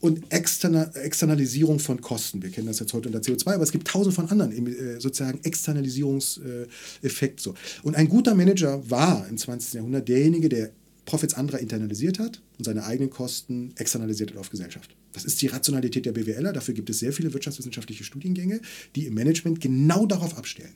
und 0.00 0.32
Externa 0.32 0.90
Externalisierung 0.94 1.78
von 1.78 2.00
Kosten. 2.00 2.42
Wir 2.42 2.50
kennen 2.50 2.68
das 2.68 2.78
jetzt 2.78 2.92
heute 2.92 3.08
unter 3.08 3.20
CO2, 3.20 3.54
aber 3.54 3.64
es 3.64 3.72
gibt 3.72 3.88
tausend 3.88 4.14
von 4.14 4.30
anderen 4.30 4.66
äh, 4.66 5.00
sozusagen 5.00 5.40
Externalisierungseffekten. 5.42 7.42
So. 7.42 7.54
Und 7.82 7.96
ein 7.96 8.08
guter 8.08 8.34
Manager 8.34 8.88
war 8.88 9.26
im 9.28 9.36
20. 9.36 9.74
Jahrhundert 9.74 10.08
derjenige, 10.08 10.48
der 10.48 10.70
Profits 11.08 11.32
anderer 11.32 11.58
internalisiert 11.58 12.18
hat 12.18 12.42
und 12.58 12.64
seine 12.64 12.84
eigenen 12.84 13.08
Kosten 13.08 13.72
externalisiert 13.76 14.30
hat 14.32 14.36
auf 14.36 14.50
Gesellschaft. 14.50 14.94
Das 15.14 15.24
ist 15.24 15.40
die 15.40 15.46
Rationalität 15.46 16.04
der 16.04 16.12
BWLer. 16.12 16.52
Dafür 16.52 16.74
gibt 16.74 16.90
es 16.90 16.98
sehr 16.98 17.14
viele 17.14 17.32
wirtschaftswissenschaftliche 17.32 18.04
Studiengänge, 18.04 18.60
die 18.94 19.06
im 19.06 19.14
Management 19.14 19.62
genau 19.62 20.04
darauf 20.04 20.36
abstellen. 20.36 20.74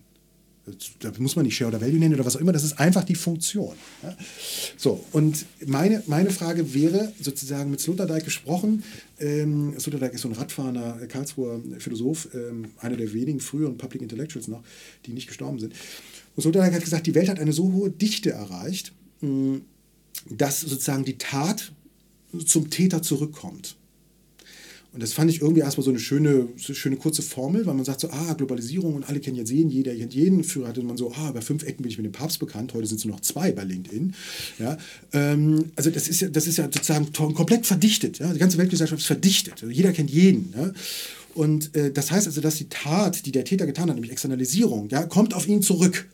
Da 1.00 1.12
muss 1.18 1.36
man 1.36 1.44
nicht 1.44 1.54
Share 1.54 1.68
oder 1.68 1.82
Value 1.82 1.98
nennen 1.98 2.14
oder 2.14 2.24
was 2.24 2.36
auch 2.36 2.40
immer, 2.40 2.52
das 2.52 2.64
ist 2.64 2.80
einfach 2.80 3.04
die 3.04 3.14
Funktion. 3.14 3.74
Ja? 4.02 4.16
So, 4.78 5.04
und 5.12 5.44
meine, 5.66 6.02
meine 6.06 6.30
Frage 6.30 6.72
wäre 6.72 7.12
sozusagen 7.20 7.70
mit 7.70 7.80
Sloterdijk 7.80 8.24
gesprochen. 8.24 8.84
Ähm, 9.18 9.74
Sloterdijk 9.78 10.14
ist 10.14 10.22
so 10.22 10.28
ein 10.28 10.34
Radfahrer, 10.34 11.06
Karlsruher 11.08 11.60
Philosoph, 11.78 12.28
ähm, 12.32 12.70
einer 12.78 12.96
der 12.96 13.12
wenigen 13.12 13.40
früheren 13.40 13.76
Public 13.76 14.00
Intellectuals 14.00 14.48
noch, 14.48 14.62
die 15.04 15.12
nicht 15.12 15.26
gestorben 15.26 15.58
sind. 15.58 15.74
Und 16.36 16.42
Sloterdijk 16.42 16.72
hat 16.72 16.84
gesagt, 16.84 17.06
die 17.06 17.14
Welt 17.14 17.28
hat 17.28 17.38
eine 17.38 17.52
so 17.52 17.70
hohe 17.70 17.90
Dichte 17.90 18.30
erreicht, 18.30 18.92
mh, 19.20 19.60
dass 20.28 20.60
sozusagen 20.60 21.04
die 21.04 21.18
Tat 21.18 21.72
zum 22.46 22.70
Täter 22.70 23.02
zurückkommt. 23.02 23.76
Und 24.92 25.02
das 25.02 25.14
fand 25.14 25.30
ich 25.30 25.40
irgendwie 25.40 25.62
erstmal 25.62 25.84
so 25.84 25.90
eine 25.90 25.98
schöne, 25.98 26.48
so 26.58 26.74
schöne 26.74 26.96
kurze 26.96 27.22
Formel, 27.22 27.64
weil 27.64 27.72
man 27.72 27.84
sagt 27.84 28.00
so, 28.00 28.10
ah, 28.10 28.34
Globalisierung 28.34 28.94
und 28.94 29.08
alle 29.08 29.20
kennen 29.20 29.36
jetzt 29.36 29.50
jeden, 29.50 29.70
jeder 29.70 29.94
kennt 29.94 30.12
jeden. 30.12 30.44
Früher 30.44 30.68
hatte 30.68 30.82
man 30.82 30.98
so, 30.98 31.10
ah, 31.14 31.32
bei 31.32 31.40
fünf 31.40 31.62
Ecken 31.62 31.82
bin 31.82 31.90
ich 31.90 31.96
mit 31.96 32.04
dem 32.04 32.12
Papst 32.12 32.38
bekannt, 32.38 32.74
heute 32.74 32.86
sind 32.86 32.98
es 32.98 33.04
nur 33.06 33.14
noch 33.14 33.22
zwei 33.22 33.52
bei 33.52 33.64
LinkedIn. 33.64 34.14
Ja, 34.58 34.76
ähm, 35.14 35.72
also 35.76 35.90
das 35.90 36.08
ist 36.08 36.20
ja, 36.20 36.28
das 36.28 36.46
ist 36.46 36.58
ja 36.58 36.64
sozusagen 36.64 37.10
komplett 37.12 37.64
verdichtet. 37.64 38.18
Ja? 38.18 38.34
Die 38.34 38.38
ganze 38.38 38.58
Weltgesellschaft 38.58 39.00
ist 39.00 39.06
verdichtet. 39.06 39.54
Also 39.62 39.70
jeder 39.70 39.92
kennt 39.92 40.10
jeden. 40.10 40.52
Ja? 40.54 40.72
Und 41.34 41.74
äh, 41.74 41.90
das 41.90 42.10
heißt 42.10 42.26
also, 42.26 42.42
dass 42.42 42.56
die 42.56 42.68
Tat, 42.68 43.24
die 43.24 43.32
der 43.32 43.44
Täter 43.44 43.64
getan 43.64 43.88
hat, 43.88 43.94
nämlich 43.94 44.12
Externalisierung, 44.12 44.90
ja, 44.90 45.04
kommt 45.04 45.32
auf 45.32 45.48
ihn 45.48 45.62
zurück. 45.62 46.06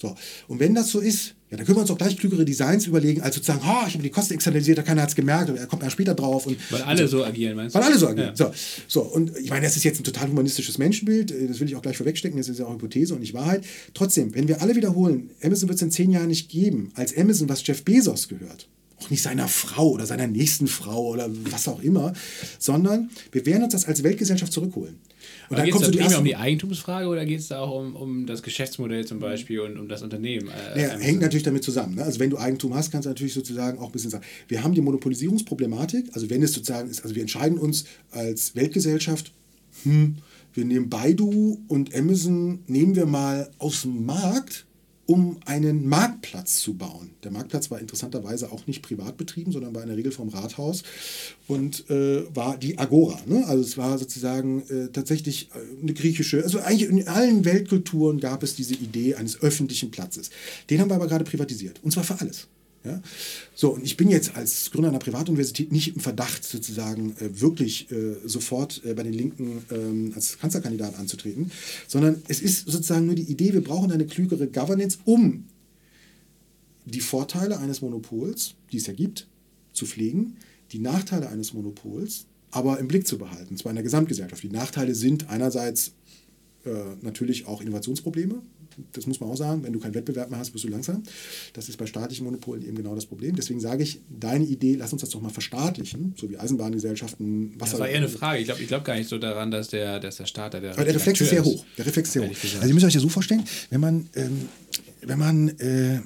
So. 0.00 0.14
Und 0.48 0.60
wenn 0.60 0.74
das 0.74 0.90
so 0.90 1.00
ist, 1.00 1.34
ja, 1.50 1.56
dann 1.56 1.66
können 1.66 1.78
wir 1.78 1.82
uns 1.82 1.90
auch 1.90 1.98
gleich 1.98 2.16
klügere 2.16 2.44
Designs 2.44 2.86
überlegen, 2.86 3.22
als 3.22 3.34
sozusagen, 3.34 3.64
ha, 3.66 3.84
ich 3.86 3.94
habe 3.94 4.04
die 4.04 4.10
Kosten 4.10 4.34
externalisiert, 4.34 4.84
keiner 4.86 5.02
hat 5.02 5.08
es 5.08 5.16
gemerkt, 5.16 5.50
er 5.50 5.66
kommt 5.66 5.82
erst 5.82 5.94
später 5.94 6.14
drauf. 6.14 6.46
Und, 6.46 6.56
weil 6.70 6.82
alle 6.82 7.08
so, 7.08 7.18
so 7.18 7.24
agieren, 7.24 7.56
meinst 7.56 7.74
du? 7.74 7.80
Weil 7.80 7.86
alle 7.88 7.98
so 7.98 8.06
agieren. 8.06 8.28
Ja. 8.28 8.36
So, 8.36 8.52
so, 8.86 9.00
und 9.02 9.36
ich 9.36 9.50
meine, 9.50 9.66
das 9.66 9.76
ist 9.76 9.82
jetzt 9.82 10.00
ein 10.00 10.04
total 10.04 10.28
humanistisches 10.28 10.78
Menschenbild, 10.78 11.32
äh, 11.32 11.48
das 11.48 11.58
will 11.58 11.68
ich 11.68 11.74
auch 11.74 11.82
gleich 11.82 11.96
vorwegstecken, 11.96 12.38
das 12.38 12.48
ist 12.48 12.60
ja 12.60 12.66
auch 12.66 12.72
Hypothese 12.72 13.14
und 13.14 13.20
nicht 13.20 13.34
Wahrheit. 13.34 13.64
Trotzdem, 13.94 14.34
wenn 14.34 14.46
wir 14.48 14.62
alle 14.62 14.76
wiederholen, 14.76 15.30
Amazon 15.42 15.68
wird 15.68 15.76
es 15.76 15.82
in 15.82 15.90
zehn 15.90 16.12
Jahren 16.12 16.28
nicht 16.28 16.48
geben, 16.48 16.92
als 16.94 17.16
Amazon, 17.16 17.48
was 17.48 17.66
Jeff 17.66 17.82
Bezos 17.82 18.28
gehört, 18.28 18.68
auch 19.02 19.10
nicht 19.10 19.22
seiner 19.22 19.48
Frau 19.48 19.90
oder 19.90 20.06
seiner 20.06 20.28
nächsten 20.28 20.68
Frau 20.68 21.08
oder 21.08 21.28
was 21.50 21.66
auch 21.66 21.82
immer, 21.82 22.12
sondern 22.58 23.10
wir 23.32 23.44
werden 23.44 23.64
uns 23.64 23.72
das 23.72 23.86
als 23.86 24.04
Weltgesellschaft 24.04 24.52
zurückholen. 24.52 24.98
Und 25.50 25.58
dann 25.58 25.68
kommst 25.70 25.88
du 25.88 25.90
die 25.90 26.14
um 26.14 26.24
die 26.24 26.36
Eigentumsfrage 26.36 27.08
oder 27.08 27.26
geht 27.26 27.40
es 27.40 27.48
da 27.48 27.58
auch 27.58 27.76
um, 27.76 27.96
um 27.96 28.24
das 28.24 28.44
Geschäftsmodell 28.44 29.04
zum 29.04 29.18
Beispiel 29.18 29.58
und 29.58 29.78
um 29.78 29.88
das 29.88 30.00
Unternehmen? 30.00 30.48
Äh, 30.76 30.82
ja, 30.82 30.88
hängt 30.96 31.20
natürlich 31.20 31.42
damit 31.42 31.64
zusammen. 31.64 31.96
Ne? 31.96 32.04
Also 32.04 32.20
wenn 32.20 32.30
du 32.30 32.38
Eigentum 32.38 32.72
hast, 32.72 32.92
kannst 32.92 33.06
du 33.06 33.10
natürlich 33.10 33.34
sozusagen 33.34 33.80
auch 33.80 33.86
ein 33.86 33.92
bisschen 33.92 34.10
sagen, 34.10 34.24
wir 34.46 34.62
haben 34.62 34.74
die 34.74 34.80
Monopolisierungsproblematik, 34.80 36.10
also 36.12 36.30
wenn 36.30 36.44
es 36.44 36.52
sozusagen 36.52 36.88
ist, 36.88 37.02
also 37.02 37.16
wir 37.16 37.22
entscheiden 37.22 37.58
uns 37.58 37.84
als 38.12 38.54
Weltgesellschaft, 38.54 39.32
hm, 39.82 40.18
wir 40.54 40.64
nehmen 40.64 40.88
Baidu 40.88 41.58
und 41.66 41.96
Amazon, 41.96 42.60
nehmen 42.68 42.94
wir 42.94 43.06
mal 43.06 43.50
aus 43.58 43.82
dem 43.82 44.06
Markt 44.06 44.66
um 45.10 45.38
einen 45.44 45.88
Marktplatz 45.88 46.60
zu 46.60 46.74
bauen. 46.74 47.10
Der 47.24 47.32
Marktplatz 47.32 47.68
war 47.72 47.80
interessanterweise 47.80 48.52
auch 48.52 48.68
nicht 48.68 48.80
privat 48.80 49.16
betrieben, 49.16 49.50
sondern 49.50 49.74
war 49.74 49.82
in 49.82 49.88
der 49.88 49.96
Regel 49.96 50.12
vom 50.12 50.28
Rathaus 50.28 50.84
und 51.48 51.90
äh, 51.90 52.22
war 52.32 52.56
die 52.56 52.78
Agora. 52.78 53.18
Ne? 53.26 53.44
Also 53.48 53.64
es 53.64 53.76
war 53.76 53.98
sozusagen 53.98 54.62
äh, 54.68 54.86
tatsächlich 54.92 55.50
äh, 55.52 55.82
eine 55.82 55.94
griechische, 55.94 56.44
also 56.44 56.60
eigentlich 56.60 56.88
in 56.88 57.08
allen 57.08 57.44
Weltkulturen 57.44 58.20
gab 58.20 58.44
es 58.44 58.54
diese 58.54 58.74
Idee 58.74 59.16
eines 59.16 59.42
öffentlichen 59.42 59.90
Platzes. 59.90 60.30
Den 60.70 60.80
haben 60.80 60.90
wir 60.90 60.94
aber 60.94 61.08
gerade 61.08 61.24
privatisiert 61.24 61.80
und 61.82 61.90
zwar 61.90 62.04
für 62.04 62.20
alles. 62.20 62.46
Ja? 62.84 63.02
So, 63.54 63.74
und 63.74 63.84
ich 63.84 63.96
bin 63.96 64.08
jetzt 64.08 64.36
als 64.36 64.70
Gründer 64.70 64.88
einer 64.88 64.98
Privatuniversität 64.98 65.72
nicht 65.72 65.94
im 65.94 66.00
Verdacht, 66.00 66.44
sozusagen 66.44 67.16
äh, 67.18 67.40
wirklich 67.40 67.90
äh, 67.90 68.16
sofort 68.24 68.82
äh, 68.84 68.94
bei 68.94 69.02
den 69.02 69.12
Linken 69.12 69.64
ähm, 69.70 70.12
als 70.14 70.38
Kanzlerkandidat 70.38 70.98
anzutreten, 70.98 71.50
sondern 71.86 72.22
es 72.28 72.40
ist 72.40 72.66
sozusagen 72.66 73.06
nur 73.06 73.14
die 73.14 73.30
Idee, 73.30 73.52
wir 73.52 73.64
brauchen 73.64 73.92
eine 73.92 74.06
klügere 74.06 74.46
Governance, 74.46 74.98
um 75.04 75.44
die 76.86 77.00
Vorteile 77.00 77.58
eines 77.58 77.82
Monopols, 77.82 78.54
die 78.72 78.78
es 78.78 78.86
ja 78.86 78.94
gibt, 78.94 79.28
zu 79.72 79.86
pflegen, 79.86 80.36
die 80.72 80.78
Nachteile 80.78 81.28
eines 81.28 81.52
Monopols 81.52 82.26
aber 82.50 82.78
im 82.78 82.88
Blick 82.88 83.06
zu 83.06 83.18
behalten, 83.18 83.56
zwar 83.56 83.70
in 83.70 83.76
der 83.76 83.84
Gesamtgesellschaft. 83.84 84.42
Die 84.42 84.50
Nachteile 84.50 84.94
sind 84.94 85.30
einerseits 85.30 85.92
äh, 86.64 86.70
natürlich 87.00 87.46
auch 87.46 87.60
Innovationsprobleme, 87.60 88.42
das 88.92 89.06
muss 89.06 89.20
man 89.20 89.30
auch 89.30 89.36
sagen, 89.36 89.62
wenn 89.62 89.72
du 89.72 89.78
keinen 89.78 89.94
Wettbewerb 89.94 90.30
mehr 90.30 90.38
hast, 90.38 90.50
bist 90.50 90.64
du 90.64 90.68
langsam. 90.68 91.02
Das 91.52 91.68
ist 91.68 91.76
bei 91.76 91.86
staatlichen 91.86 92.24
Monopolen 92.24 92.66
eben 92.66 92.76
genau 92.76 92.94
das 92.94 93.06
Problem. 93.06 93.36
Deswegen 93.36 93.60
sage 93.60 93.82
ich, 93.82 94.00
deine 94.08 94.44
Idee, 94.44 94.76
lass 94.76 94.92
uns 94.92 95.02
das 95.02 95.10
doch 95.10 95.20
mal 95.20 95.30
verstaatlichen, 95.30 96.14
so 96.16 96.30
wie 96.30 96.38
Eisenbahngesellschaften, 96.38 97.60
Wasser. 97.60 97.72
Das 97.72 97.80
war 97.80 97.88
eher 97.88 97.98
eine 97.98 98.08
Frage. 98.08 98.40
Ich 98.40 98.44
glaube 98.46 98.62
ich 98.62 98.68
glaub 98.68 98.84
gar 98.84 98.96
nicht 98.96 99.08
so 99.08 99.18
daran, 99.18 99.50
dass 99.50 99.68
der, 99.68 100.00
dass 100.00 100.16
der 100.16 100.26
Staat 100.26 100.54
der. 100.54 100.72
Aber 100.72 100.84
der 100.84 100.94
Reflex 100.94 101.20
ist 101.20 101.30
sehr 101.30 101.44
hoch. 101.44 101.64
Der 101.78 101.86
Reflex 101.86 102.08
ist 102.08 102.12
sehr 102.14 102.22
hoch. 102.22 102.36
Also 102.56 102.66
ihr 102.66 102.74
müsst 102.74 102.86
euch 102.86 102.92
das 102.94 103.02
so 103.02 103.08
vorstellen, 103.08 103.44
wenn 103.70 103.80
man, 103.80 104.08
ähm, 104.14 104.48
wenn 105.02 105.18
man 105.18 105.48
äh, 105.58 106.00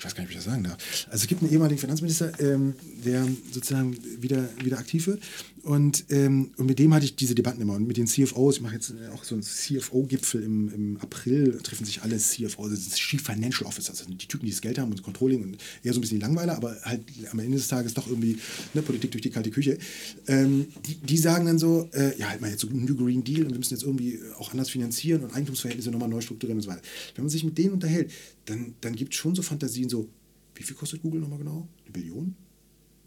ich 0.00 0.04
weiß 0.06 0.14
gar 0.14 0.22
nicht, 0.22 0.30
wie 0.30 0.38
ich 0.38 0.42
das 0.42 0.50
sagen 0.50 0.64
darf. 0.64 0.78
Also 1.10 1.24
es 1.24 1.26
gibt 1.26 1.42
einen 1.42 1.52
ehemaligen 1.52 1.78
Finanzminister, 1.78 2.32
ähm, 2.40 2.74
der 3.04 3.26
sozusagen 3.52 3.98
wieder, 4.22 4.48
wieder 4.64 4.78
aktiv 4.78 5.06
wird. 5.06 5.20
Und, 5.62 6.06
ähm, 6.08 6.52
und 6.56 6.66
mit 6.66 6.78
dem 6.78 6.94
hatte 6.94 7.04
ich 7.04 7.16
diese 7.16 7.34
Debatten 7.34 7.60
immer. 7.60 7.74
Und 7.74 7.86
mit 7.86 7.96
den 7.96 8.06
CFOs, 8.06 8.56
ich 8.56 8.62
mache 8.62 8.74
jetzt 8.74 8.94
auch 9.12 9.24
so 9.24 9.34
einen 9.34 9.42
CFO-Gipfel 9.42 10.42
im, 10.42 10.72
im 10.72 10.96
April, 10.98 11.58
treffen 11.62 11.84
sich 11.84 12.02
alle 12.02 12.16
CFOs, 12.16 12.70
das 12.70 12.78
ist 12.80 12.96
Chief 12.96 13.22
Financial 13.22 13.66
Officers, 13.66 13.98
das 13.98 14.06
sind 14.06 14.22
die 14.22 14.26
Typen, 14.26 14.46
die 14.46 14.52
das 14.52 14.60
Geld 14.60 14.78
haben 14.78 14.90
und 14.90 15.02
Controlling 15.02 15.42
und 15.42 15.58
eher 15.82 15.92
so 15.92 15.98
ein 15.98 16.00
bisschen 16.00 16.18
die 16.18 16.24
Langweiler, 16.24 16.56
aber 16.56 16.76
halt 16.82 17.02
am 17.30 17.38
Ende 17.40 17.58
des 17.58 17.68
Tages 17.68 17.94
doch 17.94 18.06
irgendwie 18.06 18.38
ne, 18.72 18.82
Politik 18.82 19.10
durch 19.10 19.22
die 19.22 19.30
kalte 19.30 19.50
Küche. 19.50 19.78
Ähm, 20.26 20.68
die, 20.86 20.94
die 20.94 21.18
sagen 21.18 21.46
dann 21.46 21.58
so, 21.58 21.88
äh, 21.92 22.16
ja, 22.18 22.30
halt 22.30 22.40
mal 22.40 22.50
jetzt 22.50 22.60
so 22.60 22.68
ein 22.68 22.84
New 22.84 22.96
Green 22.96 23.22
Deal 23.22 23.44
und 23.44 23.52
wir 23.52 23.58
müssen 23.58 23.74
jetzt 23.74 23.84
irgendwie 23.84 24.18
auch 24.38 24.52
anders 24.52 24.70
finanzieren 24.70 25.24
und 25.24 25.34
Eigentumsverhältnisse 25.34 25.90
nochmal 25.90 26.08
neu 26.08 26.20
strukturieren 26.20 26.58
und 26.58 26.62
so 26.62 26.70
weiter. 26.70 26.82
Wenn 27.14 27.24
man 27.24 27.30
sich 27.30 27.44
mit 27.44 27.58
denen 27.58 27.74
unterhält, 27.74 28.10
dann, 28.46 28.74
dann 28.80 28.96
gibt 28.96 29.12
es 29.12 29.18
schon 29.18 29.34
so 29.34 29.42
Fantasien 29.42 29.88
so, 29.88 30.08
wie 30.54 30.62
viel 30.62 30.76
kostet 30.76 31.02
Google 31.02 31.20
nochmal 31.20 31.38
genau? 31.38 31.68
Eine 31.84 31.92
Billion? 31.92 32.34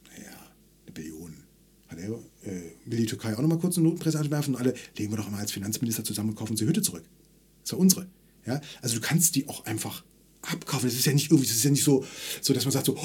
Naja, 0.10 0.38
eine 0.86 0.94
Billion. 0.94 1.43
Äh, 2.02 2.62
will 2.86 3.00
die 3.00 3.06
Türkei 3.06 3.36
auch 3.36 3.42
nochmal 3.42 3.60
kurz 3.60 3.78
eine 3.78 3.88
Notenpresse 3.88 4.20
anwerfen 4.20 4.56
und 4.56 4.62
alle 4.62 4.74
legen 4.98 5.12
wir 5.12 5.18
doch 5.18 5.30
mal 5.30 5.40
als 5.40 5.52
Finanzminister 5.52 6.04
zusammen 6.04 6.30
und 6.30 6.36
kaufen 6.36 6.52
uns 6.52 6.60
die 6.60 6.66
Hütte 6.66 6.82
zurück. 6.82 7.04
Das 7.62 7.70
ist 7.70 7.72
ja 7.72 7.78
unsere. 7.78 8.08
Ja? 8.46 8.62
Also 8.82 8.96
du 8.96 9.02
kannst 9.02 9.36
die 9.36 9.48
auch 9.48 9.66
einfach 9.66 10.04
abkaufen. 10.42 10.88
Das 10.90 10.98
ist 10.98 11.06
ja 11.06 11.14
nicht 11.14 11.32
irgendwie, 11.32 11.48
das 11.48 11.58
ist 11.58 11.64
ja 11.64 11.72
nicht 11.72 11.84
so, 11.84 12.06
so 12.42 12.54
dass 12.54 12.66
man 12.66 12.72
sagt 12.72 12.88
so, 12.88 12.98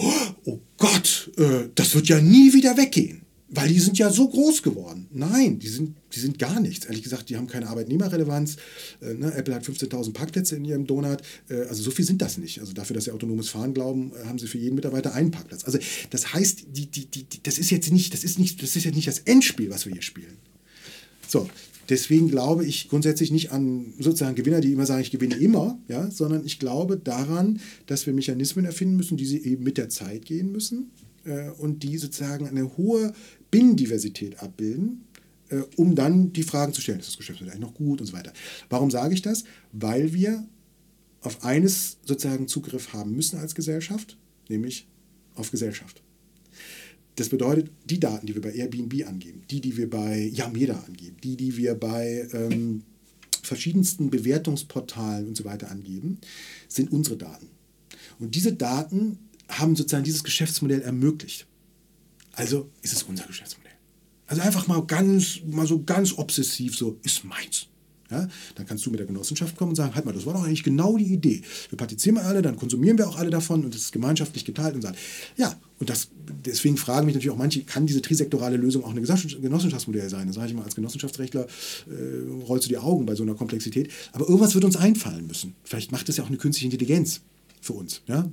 oh 0.44 0.60
Gott, 0.76 1.30
äh, 1.36 1.68
das 1.74 1.94
wird 1.94 2.08
ja 2.08 2.20
nie 2.20 2.52
wieder 2.52 2.76
weggehen. 2.76 3.22
Weil 3.50 3.68
die 3.68 3.80
sind 3.80 3.96
ja 3.96 4.10
so 4.10 4.28
groß 4.28 4.62
geworden. 4.62 5.06
Nein, 5.10 5.58
die 5.58 5.68
sind, 5.68 5.96
die 6.14 6.20
sind 6.20 6.38
gar 6.38 6.60
nichts. 6.60 6.84
Ehrlich 6.84 7.02
gesagt, 7.02 7.30
die 7.30 7.36
haben 7.36 7.46
keine 7.46 7.68
Arbeitnehmerrelevanz. 7.68 8.56
Äh, 9.00 9.14
ne? 9.14 9.32
Apple 9.32 9.54
hat 9.54 9.64
15.000 9.64 10.12
Parkplätze 10.12 10.56
in 10.56 10.66
ihrem 10.66 10.86
Donut. 10.86 11.22
Äh, 11.48 11.62
also 11.62 11.82
so 11.82 11.90
viel 11.90 12.04
sind 12.04 12.20
das 12.20 12.36
nicht. 12.36 12.60
Also 12.60 12.74
dafür, 12.74 12.94
dass 12.94 13.04
sie 13.04 13.10
autonomes 13.10 13.48
Fahren 13.48 13.72
glauben, 13.72 14.12
äh, 14.12 14.26
haben 14.26 14.38
sie 14.38 14.48
für 14.48 14.58
jeden 14.58 14.74
Mitarbeiter 14.74 15.14
einen 15.14 15.30
Parkplatz. 15.30 15.64
Also 15.64 15.78
das 16.10 16.34
heißt, 16.34 16.66
die, 16.72 16.86
die, 16.86 17.06
die, 17.06 17.26
das 17.42 17.58
ist 17.58 17.70
jetzt 17.70 17.90
nicht, 17.90 18.12
das 18.12 18.22
ist 18.22 18.38
nicht, 18.38 18.62
das 18.62 18.76
ist 18.76 18.84
jetzt 18.84 18.96
nicht 18.96 19.08
das 19.08 19.20
Endspiel, 19.20 19.70
was 19.70 19.86
wir 19.86 19.92
hier 19.94 20.02
spielen. 20.02 20.36
So, 21.26 21.48
deswegen 21.88 22.30
glaube 22.30 22.66
ich 22.66 22.88
grundsätzlich 22.88 23.30
nicht 23.30 23.50
an 23.50 23.94
sozusagen 23.98 24.34
Gewinner, 24.34 24.60
die 24.60 24.72
immer 24.72 24.86
sagen, 24.86 25.02
ich 25.02 25.10
gewinne 25.10 25.36
immer, 25.36 25.78
ja, 25.88 26.10
sondern 26.10 26.44
ich 26.44 26.58
glaube 26.58 26.98
daran, 26.98 27.60
dass 27.86 28.06
wir 28.06 28.12
Mechanismen 28.12 28.64
erfinden 28.64 28.96
müssen, 28.96 29.16
die 29.16 29.26
sie 29.26 29.42
eben 29.44 29.64
mit 29.64 29.78
der 29.78 29.88
Zeit 29.88 30.24
gehen 30.24 30.52
müssen 30.52 30.90
äh, 31.24 31.50
und 31.50 31.82
die 31.82 31.98
sozusagen 31.98 32.48
eine 32.48 32.76
hohe 32.76 33.12
Binnendiversität 33.50 34.42
abbilden, 34.42 35.04
äh, 35.48 35.62
um 35.76 35.94
dann 35.94 36.32
die 36.32 36.42
Fragen 36.42 36.72
zu 36.72 36.80
stellen, 36.80 37.00
ist 37.00 37.08
das 37.08 37.16
Geschäftsmodell 37.16 37.54
eigentlich 37.54 37.68
noch 37.68 37.74
gut 37.74 38.00
und 38.00 38.06
so 38.06 38.12
weiter. 38.12 38.32
Warum 38.68 38.90
sage 38.90 39.14
ich 39.14 39.22
das? 39.22 39.44
Weil 39.72 40.12
wir 40.12 40.46
auf 41.20 41.44
eines 41.44 41.98
sozusagen 42.04 42.48
Zugriff 42.48 42.92
haben 42.92 43.14
müssen 43.14 43.38
als 43.38 43.54
Gesellschaft, 43.54 44.16
nämlich 44.48 44.86
auf 45.34 45.50
Gesellschaft. 45.50 46.02
Das 47.16 47.28
bedeutet, 47.28 47.70
die 47.84 47.98
Daten, 47.98 48.26
die 48.26 48.34
wir 48.34 48.42
bei 48.42 48.52
Airbnb 48.52 49.04
angeben, 49.06 49.42
die, 49.50 49.60
die 49.60 49.76
wir 49.76 49.90
bei 49.90 50.30
Yameda 50.32 50.84
angeben, 50.86 51.16
die, 51.22 51.36
die 51.36 51.56
wir 51.56 51.74
bei 51.74 52.28
ähm, 52.32 52.84
verschiedensten 53.42 54.08
Bewertungsportalen 54.10 55.26
und 55.26 55.36
so 55.36 55.44
weiter 55.44 55.68
angeben, 55.68 56.18
sind 56.68 56.92
unsere 56.92 57.16
Daten. 57.16 57.48
Und 58.20 58.36
diese 58.36 58.52
Daten 58.52 59.18
haben 59.48 59.74
sozusagen 59.74 60.04
dieses 60.04 60.22
Geschäftsmodell 60.22 60.82
ermöglicht. 60.82 61.47
Also 62.38 62.70
ist 62.82 62.92
es 62.92 63.02
unser 63.02 63.24
Geschäftsmodell. 63.24 63.72
Also 64.28 64.42
einfach 64.42 64.66
mal 64.68 64.80
ganz, 64.86 65.40
mal 65.44 65.66
so 65.66 65.82
ganz 65.82 66.16
obsessiv 66.16 66.76
so, 66.76 66.98
ist 67.02 67.24
meins. 67.24 67.66
Ja, 68.10 68.26
dann 68.54 68.64
kannst 68.64 68.86
du 68.86 68.90
mit 68.90 69.00
der 69.00 69.06
Genossenschaft 69.06 69.54
kommen 69.56 69.70
und 69.70 69.74
sagen, 69.74 69.94
halt 69.94 70.06
mal, 70.06 70.12
das 70.12 70.24
war 70.24 70.32
doch 70.32 70.42
eigentlich 70.42 70.62
genau 70.62 70.96
die 70.96 71.12
Idee. 71.12 71.42
Wir 71.68 71.76
partizipieren 71.76 72.24
alle, 72.24 72.40
dann 72.40 72.56
konsumieren 72.56 72.96
wir 72.96 73.06
auch 73.06 73.18
alle 73.18 73.28
davon 73.28 73.66
und 73.66 73.74
es 73.74 73.82
ist 73.82 73.92
gemeinschaftlich 73.92 74.46
geteilt 74.46 74.74
und 74.74 74.80
sagen, 74.80 74.96
ja, 75.36 75.54
und 75.78 75.90
das, 75.90 76.08
deswegen 76.46 76.78
fragen 76.78 77.04
mich 77.04 77.16
natürlich 77.16 77.34
auch 77.34 77.38
manche, 77.38 77.64
kann 77.64 77.86
diese 77.86 78.00
trisektorale 78.00 78.56
Lösung 78.56 78.82
auch 78.84 78.94
ein 78.94 78.96
Genossenschaftsmodell 78.96 80.08
sein? 80.08 80.26
Da 80.26 80.32
sage 80.32 80.48
ich 80.48 80.54
mal, 80.54 80.64
als 80.64 80.74
Genossenschaftsrechtler 80.74 81.42
äh, 81.44 82.44
rollst 82.46 82.64
du 82.64 82.68
die 82.70 82.78
Augen 82.78 83.04
bei 83.04 83.14
so 83.14 83.24
einer 83.24 83.34
Komplexität. 83.34 83.90
Aber 84.12 84.26
irgendwas 84.26 84.54
wird 84.54 84.64
uns 84.64 84.76
einfallen 84.76 85.26
müssen. 85.26 85.54
Vielleicht 85.64 85.92
macht 85.92 86.08
das 86.08 86.16
ja 86.16 86.24
auch 86.24 86.28
eine 86.28 86.38
künstliche 86.38 86.72
Intelligenz 86.72 87.20
für 87.60 87.72
uns. 87.72 88.02
Ja? 88.06 88.28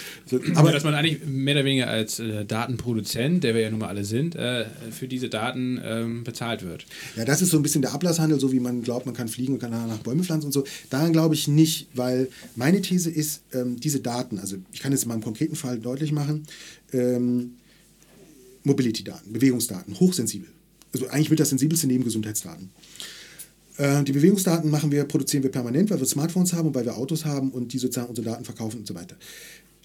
Aber 0.54 0.72
dass 0.72 0.84
man 0.84 0.94
eigentlich 0.94 1.24
mehr 1.26 1.54
oder 1.54 1.64
weniger 1.64 1.88
als 1.88 2.18
äh, 2.18 2.44
Datenproduzent, 2.44 3.44
der 3.44 3.54
wir 3.54 3.62
ja 3.62 3.70
nun 3.70 3.80
mal 3.80 3.88
alle 3.88 4.04
sind, 4.04 4.34
äh, 4.34 4.66
für 4.90 5.08
diese 5.08 5.28
Daten 5.28 5.80
ähm, 5.82 6.24
bezahlt 6.24 6.64
wird. 6.64 6.86
Ja, 7.16 7.24
das 7.24 7.42
ist 7.42 7.50
so 7.50 7.56
ein 7.56 7.62
bisschen 7.62 7.82
der 7.82 7.92
Ablasshandel, 7.92 8.40
so 8.40 8.52
wie 8.52 8.60
man 8.60 8.82
glaubt, 8.82 9.06
man 9.06 9.14
kann 9.14 9.28
fliegen 9.28 9.54
und 9.54 9.58
kann 9.58 9.70
nach 9.70 9.98
Bäume 9.98 10.24
pflanzen 10.24 10.46
und 10.46 10.52
so. 10.52 10.64
Daran 10.90 11.12
glaube 11.12 11.34
ich 11.34 11.48
nicht, 11.48 11.88
weil 11.94 12.28
meine 12.56 12.80
These 12.80 13.10
ist, 13.10 13.42
ähm, 13.52 13.78
diese 13.78 14.00
Daten, 14.00 14.38
also 14.38 14.56
ich 14.72 14.80
kann 14.80 14.92
es 14.92 15.02
in 15.02 15.08
meinem 15.08 15.22
konkreten 15.22 15.56
Fall 15.56 15.78
deutlich 15.78 16.12
machen, 16.12 16.44
ähm, 16.92 17.54
Mobility-Daten, 18.64 19.32
Bewegungsdaten, 19.32 19.98
hochsensibel. 19.98 20.48
Also 20.92 21.08
eigentlich 21.08 21.30
mit 21.30 21.40
das 21.40 21.50
sensibelste 21.50 21.86
neben 21.86 22.04
Gesundheitsdaten. 22.04 22.70
Äh, 23.78 24.04
die 24.04 24.12
Bewegungsdaten 24.12 24.70
machen 24.70 24.92
wir, 24.92 25.04
produzieren 25.04 25.42
wir 25.42 25.50
permanent, 25.50 25.90
weil 25.90 26.00
wir 26.00 26.06
Smartphones 26.06 26.52
haben 26.52 26.68
und 26.68 26.74
weil 26.74 26.84
wir 26.84 26.96
Autos 26.96 27.24
haben 27.24 27.50
und 27.50 27.72
die 27.72 27.78
sozusagen 27.78 28.08
unsere 28.08 28.26
Daten 28.26 28.44
verkaufen 28.44 28.80
und 28.80 28.86
so 28.86 28.94
weiter. 28.94 29.16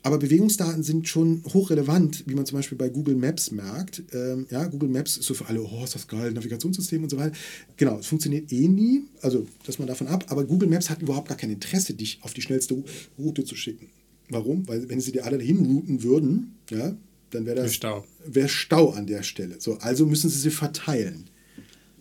Aber 0.05 0.17
Bewegungsdaten 0.17 0.83
sind 0.83 1.07
schon 1.07 1.41
hochrelevant, 1.53 2.23
wie 2.27 2.35
man 2.35 2.45
zum 2.45 2.57
Beispiel 2.57 2.77
bei 2.77 2.89
Google 2.89 3.15
Maps 3.15 3.51
merkt. 3.51 4.03
Ähm, 4.11 4.47
ja, 4.49 4.65
Google 4.65 4.89
Maps 4.89 5.15
ist 5.15 5.27
so 5.27 5.33
für 5.33 5.47
alle, 5.47 5.63
oh, 5.63 5.83
ist 5.83 5.95
das 5.95 6.09
geil, 6.09 6.33
Navigationssystem 6.33 7.03
und 7.03 7.09
so 7.09 7.17
weiter. 7.17 7.31
Genau, 7.77 7.99
es 7.99 8.07
funktioniert 8.07 8.51
eh 8.51 8.67
nie, 8.67 9.03
also 9.21 9.47
das 9.65 9.79
mal 9.79 9.85
davon 9.85 10.07
ab, 10.07 10.25
aber 10.27 10.43
Google 10.43 10.67
Maps 10.67 10.89
hat 10.89 11.01
überhaupt 11.01 11.29
gar 11.29 11.37
kein 11.37 11.51
Interesse, 11.51 11.93
dich 11.93 12.19
auf 12.21 12.33
die 12.33 12.41
schnellste 12.41 12.83
Route 13.17 13.45
zu 13.45 13.55
schicken. 13.55 13.89
Warum? 14.27 14.67
Weil 14.67 14.89
wenn 14.89 14.99
sie 14.99 15.13
dir 15.13 15.25
alle 15.25 15.37
dahin 15.37 15.65
routen 15.65 16.03
würden, 16.03 16.55
ja, 16.69 16.97
dann 17.29 17.45
wäre 17.45 17.55
das 17.55 17.73
Stau. 17.73 18.05
Wär 18.25 18.49
Stau 18.49 18.89
an 18.89 19.07
der 19.07 19.23
Stelle. 19.23 19.55
So, 19.59 19.75
also 19.75 20.05
müssen 20.05 20.29
sie 20.29 20.39
sie 20.39 20.51
verteilen 20.51 21.29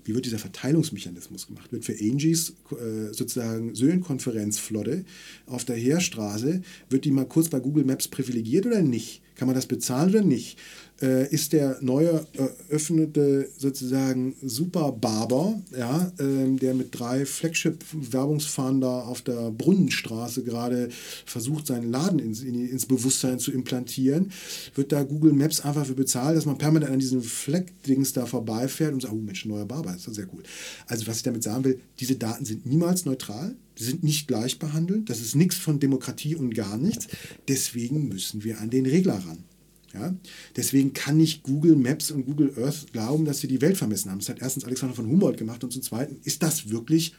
wie 0.04 0.14
wird 0.14 0.26
dieser 0.26 0.38
Verteilungsmechanismus 0.38 1.46
gemacht? 1.46 1.72
Wird 1.72 1.84
für 1.84 1.92
Angies 1.92 2.54
äh, 2.70 3.12
sozusagen 3.12 3.74
Söhlenkonferenzflotte 3.74 5.04
auf 5.46 5.64
der 5.64 5.76
Heerstraße, 5.76 6.62
wird 6.90 7.04
die 7.04 7.10
mal 7.10 7.26
kurz 7.26 7.48
bei 7.48 7.60
Google 7.60 7.84
Maps 7.84 8.08
privilegiert 8.08 8.66
oder 8.66 8.82
nicht? 8.82 9.22
Kann 9.36 9.46
man 9.46 9.54
das 9.54 9.66
bezahlen 9.66 10.10
oder 10.10 10.22
nicht? 10.22 10.58
Äh, 11.02 11.28
ist 11.32 11.52
der 11.52 11.78
neue 11.80 12.26
eröffnete 12.34 13.48
sozusagen 13.58 14.34
Super 14.42 14.92
Barber, 14.92 15.60
ja, 15.76 16.12
ähm, 16.18 16.58
der 16.58 16.74
mit 16.74 16.98
drei 16.98 17.26
Flagship-Werbungsfahren 17.26 18.82
auf 18.84 19.22
der 19.22 19.50
Brunnenstraße 19.50 20.44
gerade 20.44 20.88
versucht, 21.26 21.66
seinen 21.66 21.90
Laden 21.90 22.18
ins, 22.18 22.42
in, 22.42 22.68
ins 22.68 22.86
Bewusstsein 22.86 23.38
zu 23.38 23.52
implantieren, 23.52 24.32
wird 24.74 24.92
da 24.92 25.02
Google 25.02 25.32
Maps 25.32 25.60
einfach 25.60 25.86
für 25.86 25.94
bezahlt, 25.94 26.36
dass 26.36 26.46
man 26.46 26.58
permanent 26.58 26.92
an 26.92 26.98
diesen 26.98 27.22
Fleck-Dings 27.22 28.12
da 28.12 28.26
vorbeifährt 28.26 28.92
und 28.92 29.02
sagt, 29.02 29.12
oh 29.12 29.16
Mensch, 29.16 29.44
neuer 29.44 29.66
Barber, 29.66 29.94
ist 29.94 30.14
sehr 30.14 30.26
gut. 30.26 30.46
Also 30.86 31.06
was 31.06 31.18
ich 31.18 31.22
damit 31.22 31.42
sagen 31.42 31.64
will, 31.64 31.80
diese 31.98 32.16
Daten 32.16 32.44
sind 32.44 32.66
niemals 32.66 33.04
neutral, 33.04 33.56
die 33.78 33.84
sind 33.84 34.04
nicht 34.04 34.28
gleich 34.28 34.58
behandelt, 34.58 35.08
das 35.10 35.20
ist 35.20 35.34
nichts 35.34 35.56
von 35.56 35.80
Demokratie 35.80 36.36
und 36.36 36.54
gar 36.54 36.76
nichts. 36.76 37.08
Deswegen 37.48 38.08
müssen 38.08 38.44
wir 38.44 38.60
an 38.60 38.70
den 38.70 38.86
Regler 38.86 39.14
ran. 39.14 39.44
Ja? 39.94 40.14
Deswegen 40.56 40.92
kann 40.92 41.16
nicht 41.16 41.42
Google 41.42 41.76
Maps 41.76 42.10
und 42.10 42.26
Google 42.26 42.52
Earth 42.56 42.92
glauben, 42.92 43.24
dass 43.24 43.40
sie 43.40 43.48
die 43.48 43.60
Welt 43.60 43.76
vermessen 43.76 44.10
haben. 44.10 44.18
Das 44.18 44.28
hat 44.28 44.40
erstens 44.40 44.64
Alexander 44.64 44.94
von 44.94 45.06
Humboldt 45.06 45.38
gemacht 45.38 45.62
und 45.64 45.72
zum 45.72 45.82
Zweiten 45.82 46.18
ist 46.24 46.42
das 46.42 46.70
wirklich 46.70 47.14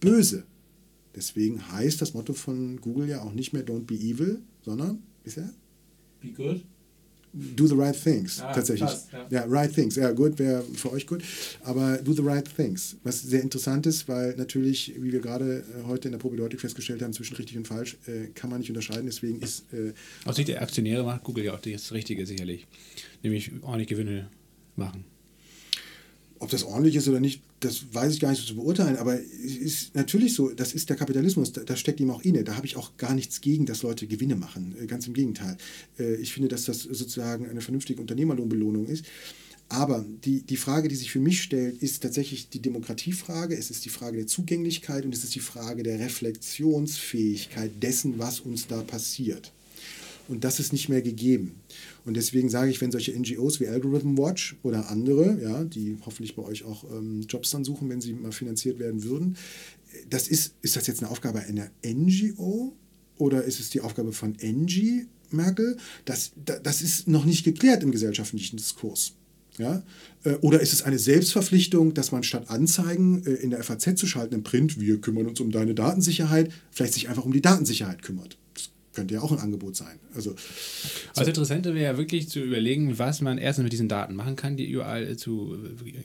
böse. 0.00 0.44
Deswegen 1.14 1.70
heißt 1.72 2.00
das 2.00 2.14
Motto 2.14 2.32
von 2.32 2.80
Google 2.80 3.08
ja 3.08 3.22
auch 3.22 3.32
nicht 3.32 3.52
mehr 3.52 3.66
Don't 3.66 3.84
be 3.84 3.94
evil, 3.94 4.40
sondern, 4.62 5.02
ist 5.24 5.36
er? 5.36 5.50
Be 6.20 6.32
good 6.32 6.64
do 7.32 7.66
the 7.66 7.74
right 7.74 7.96
things, 7.96 8.40
ah, 8.40 8.52
tatsächlich. 8.52 8.88
Passt, 8.88 9.12
ja. 9.12 9.26
ja. 9.30 9.44
right 9.46 9.72
things. 9.72 9.96
Ja, 9.96 10.10
gut, 10.12 10.38
wäre 10.38 10.62
für 10.74 10.92
euch 10.92 11.06
gut. 11.06 11.22
Aber 11.62 11.98
do 11.98 12.12
the 12.12 12.22
right 12.22 12.48
things. 12.56 12.96
Was 13.02 13.22
sehr 13.22 13.42
interessant 13.42 13.86
ist, 13.86 14.08
weil 14.08 14.34
natürlich, 14.36 14.94
wie 14.98 15.12
wir 15.12 15.20
gerade 15.20 15.64
äh, 15.80 15.86
heute 15.86 16.08
in 16.08 16.12
der 16.12 16.18
Probedeutung 16.18 16.58
festgestellt 16.58 17.02
haben, 17.02 17.12
zwischen 17.12 17.36
richtig 17.36 17.56
und 17.56 17.66
falsch 17.66 17.96
äh, 18.06 18.28
kann 18.34 18.50
man 18.50 18.60
nicht 18.60 18.70
unterscheiden. 18.70 19.06
Deswegen 19.06 19.40
ist. 19.40 19.72
Äh, 19.72 19.92
Aus 20.24 20.36
Sicht 20.36 20.48
der 20.48 20.62
Aktionäre 20.62 21.04
macht 21.04 21.24
Google 21.24 21.44
ja 21.44 21.54
auch 21.54 21.60
das 21.60 21.92
Richtige 21.92 22.26
sicherlich. 22.26 22.66
Nämlich 23.22 23.50
ordentlich 23.62 23.88
Gewinne 23.88 24.28
machen. 24.76 25.04
Ob 26.42 26.50
das 26.50 26.64
ordentlich 26.64 26.96
ist 26.96 27.06
oder 27.06 27.20
nicht, 27.20 27.40
das 27.60 27.84
weiß 27.92 28.12
ich 28.14 28.18
gar 28.18 28.30
nicht 28.30 28.40
so 28.40 28.46
zu 28.48 28.56
beurteilen, 28.56 28.96
aber 28.96 29.16
es 29.16 29.56
ist 29.56 29.94
natürlich 29.94 30.34
so, 30.34 30.50
das 30.50 30.74
ist 30.74 30.90
der 30.90 30.96
Kapitalismus, 30.96 31.52
da, 31.52 31.62
da 31.62 31.76
steckt 31.76 32.00
ihm 32.00 32.10
auch 32.10 32.20
inne. 32.22 32.42
Da 32.42 32.56
habe 32.56 32.66
ich 32.66 32.76
auch 32.76 32.96
gar 32.96 33.14
nichts 33.14 33.40
gegen, 33.40 33.64
dass 33.64 33.84
Leute 33.84 34.08
Gewinne 34.08 34.34
machen. 34.34 34.74
Äh, 34.80 34.86
ganz 34.86 35.06
im 35.06 35.14
Gegenteil. 35.14 35.56
Äh, 36.00 36.16
ich 36.16 36.32
finde, 36.32 36.48
dass 36.48 36.64
das 36.64 36.82
sozusagen 36.82 37.48
eine 37.48 37.60
vernünftige 37.60 38.00
Unternehmerlohnbelohnung 38.00 38.86
ist. 38.86 39.04
Aber 39.68 40.04
die, 40.24 40.42
die 40.42 40.56
Frage, 40.56 40.88
die 40.88 40.96
sich 40.96 41.12
für 41.12 41.20
mich 41.20 41.40
stellt, 41.42 41.80
ist 41.80 42.02
tatsächlich 42.02 42.48
die 42.48 42.60
Demokratiefrage, 42.60 43.56
es 43.56 43.70
ist 43.70 43.84
die 43.84 43.90
Frage 43.90 44.16
der 44.16 44.26
Zugänglichkeit 44.26 45.04
und 45.04 45.14
es 45.14 45.22
ist 45.22 45.36
die 45.36 45.40
Frage 45.40 45.84
der 45.84 46.00
Reflexionsfähigkeit 46.00 47.70
dessen, 47.80 48.18
was 48.18 48.40
uns 48.40 48.66
da 48.66 48.82
passiert. 48.82 49.52
Und 50.26 50.42
das 50.42 50.58
ist 50.58 50.72
nicht 50.72 50.88
mehr 50.88 51.02
gegeben. 51.02 51.54
Und 52.04 52.14
deswegen 52.14 52.48
sage 52.48 52.70
ich, 52.70 52.80
wenn 52.80 52.90
solche 52.90 53.18
NGOs 53.18 53.60
wie 53.60 53.68
Algorithm 53.68 54.18
Watch 54.18 54.56
oder 54.62 54.90
andere, 54.90 55.40
ja, 55.40 55.64
die 55.64 55.96
hoffentlich 56.04 56.34
bei 56.34 56.42
euch 56.42 56.64
auch 56.64 56.84
ähm, 56.90 57.22
Jobs 57.28 57.50
dann 57.50 57.64
suchen, 57.64 57.88
wenn 57.88 58.00
sie 58.00 58.12
mal 58.12 58.32
finanziert 58.32 58.78
werden 58.78 59.04
würden, 59.04 59.36
das 60.08 60.28
ist, 60.28 60.54
ist 60.62 60.76
das 60.76 60.86
jetzt 60.86 61.02
eine 61.02 61.10
Aufgabe 61.10 61.40
einer 61.40 61.70
NGO 61.84 62.76
oder 63.18 63.44
ist 63.44 63.60
es 63.60 63.70
die 63.70 63.80
Aufgabe 63.80 64.12
von 64.12 64.38
NG 64.38 65.06
Merkel? 65.30 65.76
Das, 66.04 66.32
das 66.36 66.82
ist 66.82 67.08
noch 67.08 67.24
nicht 67.24 67.44
geklärt 67.44 67.82
im 67.82 67.92
gesellschaftlichen 67.92 68.56
Diskurs. 68.56 69.14
Ja? 69.58 69.82
Äh, 70.24 70.34
oder 70.36 70.60
ist 70.60 70.72
es 70.72 70.82
eine 70.82 70.98
Selbstverpflichtung, 70.98 71.94
dass 71.94 72.12
man 72.12 72.22
statt 72.22 72.48
Anzeigen 72.48 73.24
äh, 73.26 73.34
in 73.34 73.50
der 73.50 73.62
FAZ 73.62 73.96
zu 73.96 74.06
schalten 74.06 74.34
im 74.34 74.42
Print, 74.42 74.80
wir 74.80 75.00
kümmern 75.00 75.26
uns 75.26 75.40
um 75.40 75.50
deine 75.50 75.74
Datensicherheit, 75.74 76.52
vielleicht 76.70 76.94
sich 76.94 77.08
einfach 77.08 77.24
um 77.24 77.32
die 77.32 77.42
Datensicherheit 77.42 78.02
kümmert? 78.02 78.38
Könnte 78.94 79.14
ja 79.14 79.20
auch 79.20 79.32
ein 79.32 79.38
Angebot 79.38 79.76
sein. 79.76 79.98
Also, 80.14 80.30
so. 80.30 80.36
Das 81.14 81.28
Interessante 81.28 81.74
wäre 81.74 81.92
ja 81.92 81.98
wirklich 81.98 82.28
zu 82.28 82.40
überlegen, 82.40 82.98
was 82.98 83.20
man 83.20 83.38
erstens 83.38 83.64
mit 83.64 83.72
diesen 83.72 83.88
Daten 83.88 84.14
machen 84.14 84.36
kann, 84.36 84.56
die 84.56 84.68
überall 84.70 85.16
zu 85.16 85.56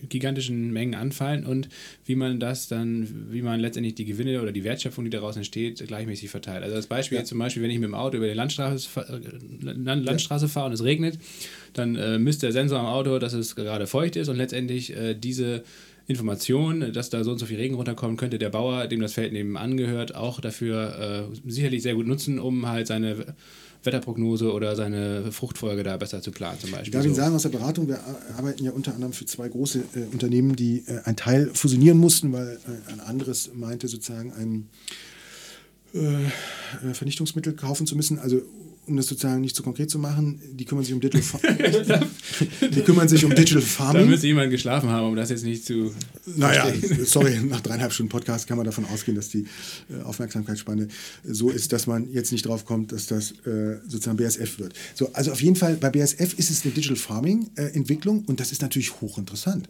gigantischen 0.10 0.72
Mengen 0.72 0.96
anfallen 0.96 1.46
und 1.46 1.70
wie 2.06 2.16
man 2.16 2.40
das 2.40 2.68
dann, 2.68 3.28
wie 3.32 3.42
man 3.42 3.60
letztendlich 3.60 3.96
die 3.96 4.06
Gewinne 4.06 4.42
oder 4.42 4.52
die 4.52 4.64
Wertschöpfung, 4.64 5.04
die 5.04 5.10
daraus 5.10 5.36
entsteht, 5.36 5.86
gleichmäßig 5.86 6.30
verteilt. 6.30 6.64
Also 6.64 6.76
das 6.76 6.88
Beispiel 6.88 7.18
ja. 7.18 7.24
zum 7.24 7.40
Beispiel, 7.40 7.62
wenn 7.64 7.72
ich 7.72 7.80
mit 7.80 7.88
dem 7.88 7.96
Auto 7.96 8.18
über 8.18 8.28
die 8.28 8.34
Landstraße, 8.34 8.88
Landstraße 9.62 10.46
ja. 10.46 10.50
fahre 10.50 10.68
und 10.68 10.74
es 10.74 10.84
regnet, 10.84 11.20
dann 11.74 11.96
äh, 11.96 12.18
misst 12.20 12.44
der 12.44 12.52
Sensor 12.52 12.80
am 12.80 12.86
Auto, 12.86 13.20
dass 13.20 13.34
es 13.34 13.56
gerade 13.56 13.88
feucht 13.88 14.16
ist 14.16 14.30
und 14.30 14.38
letztendlich 14.38 14.96
äh, 14.96 15.14
diese 15.14 15.64
Information, 16.08 16.94
dass 16.94 17.10
da 17.10 17.24
so 17.24 17.32
und 17.32 17.38
so 17.38 17.46
viel 17.46 17.58
Regen 17.58 17.76
runterkommt, 17.76 18.18
könnte 18.18 18.40
der 18.40 18.50
Bauer, 18.50 18.88
dem 18.88 19.02
das 19.02 19.14
Feld 19.14 19.34
nebenan 19.34 19.76
gehört, 19.76 20.16
auch 20.16 20.40
dafür 20.40 21.30
äh, 21.30 21.50
sicherlich 21.50 21.84
sehr 21.84 21.96
gut 21.96 22.08
nutzen, 22.08 22.40
um 22.40 22.68
halt 22.68 22.88
seine 22.88 23.36
Wetterprognose 23.84 24.54
oder 24.54 24.76
seine 24.76 25.32
Fruchtfolge 25.32 25.84
da 25.84 25.98
besser 25.98 26.22
zu 26.22 26.32
planen 26.32 26.60
zum 26.60 26.72
Beispiel. 26.72 26.88
Ich 26.88 26.94
darf 26.94 27.06
Ihnen 27.06 27.16
sagen, 27.16 27.36
aus 27.36 27.44
der 27.44 27.50
Beratung, 27.50 27.88
wir 27.88 28.00
arbeiten 28.38 28.64
ja 28.64 28.72
unter 28.72 28.94
anderem 28.94 29.14
für 29.14 29.26
zwei 29.26 29.50
große 29.50 29.80
äh, 29.96 30.00
Unternehmen, 30.14 30.56
die 30.56 30.84
äh, 30.88 31.02
ein 31.04 31.18
Teil 31.18 31.52
fusionieren 31.54 31.98
mussten, 31.98 32.32
weil 32.32 32.58
äh, 32.68 32.92
ein 32.92 33.02
anderes 33.02 33.52
meinte 33.54 33.88
sozusagen 33.88 34.32
ein 34.34 34.70
äh, 35.94 36.94
Vernichtungsmittel 36.94 37.54
kaufen 37.54 37.86
zu 37.86 37.96
müssen. 37.96 38.20
Also 38.20 38.42
um 38.88 38.96
das 38.98 39.08
sozusagen 39.08 39.42
nicht 39.42 39.56
zu 39.56 39.64
konkret 39.64 39.90
zu 39.90 40.00
machen, 40.00 40.40
die 40.54 40.66
kümmern 40.66 40.84
sich 40.84 40.94
um 40.94 41.00
Digital, 41.00 41.22
Fa 41.22 41.40
die 42.74 42.82
kümmern 42.82 43.08
sich 43.08 43.24
um 43.26 43.36
Digital 43.36 43.62
Da 43.62 43.68
Farming. 43.68 44.10
müsste 44.10 44.28
jemand 44.28 44.50
geschlafen 44.52 44.90
haben, 44.90 45.08
um 45.08 45.16
das 45.16 45.30
jetzt 45.30 45.44
nicht 45.44 45.66
zu. 45.66 45.94
Naja, 46.26 46.72
sorry, 47.04 47.38
nach 47.44 47.62
dreieinhalb 47.62 47.92
Stunden 47.94 48.10
Podcast 48.10 48.48
kann 48.48 48.58
man 48.58 48.66
davon 48.66 48.86
ausgehen, 48.86 49.16
dass 49.16 49.30
die 49.30 49.46
äh, 49.90 50.02
Aufmerksamkeitsspanne 50.04 50.88
so 51.24 51.50
ist, 51.50 51.74
dass 51.74 51.88
man 51.88 52.12
jetzt 52.12 52.32
nicht 52.32 52.46
drauf 52.46 52.66
kommt, 52.66 52.92
dass 52.92 53.08
das 53.08 53.32
äh, 53.46 53.78
sozusagen 53.88 54.18
BSF 54.18 54.60
wird. 54.60 54.74
So, 54.96 55.12
also 55.14 55.32
auf 55.32 55.42
jeden 55.42 55.56
Fall 55.56 55.76
bei 55.76 55.90
BSF 55.90 56.34
ist 56.38 56.50
es 56.50 56.64
eine 56.64 56.74
Digital 56.74 56.98
Farming 56.98 57.50
äh, 57.56 57.64
Entwicklung 57.76 58.24
und 58.28 58.40
das 58.40 58.52
ist 58.52 58.62
natürlich 58.62 59.02
hochinteressant. 59.02 59.68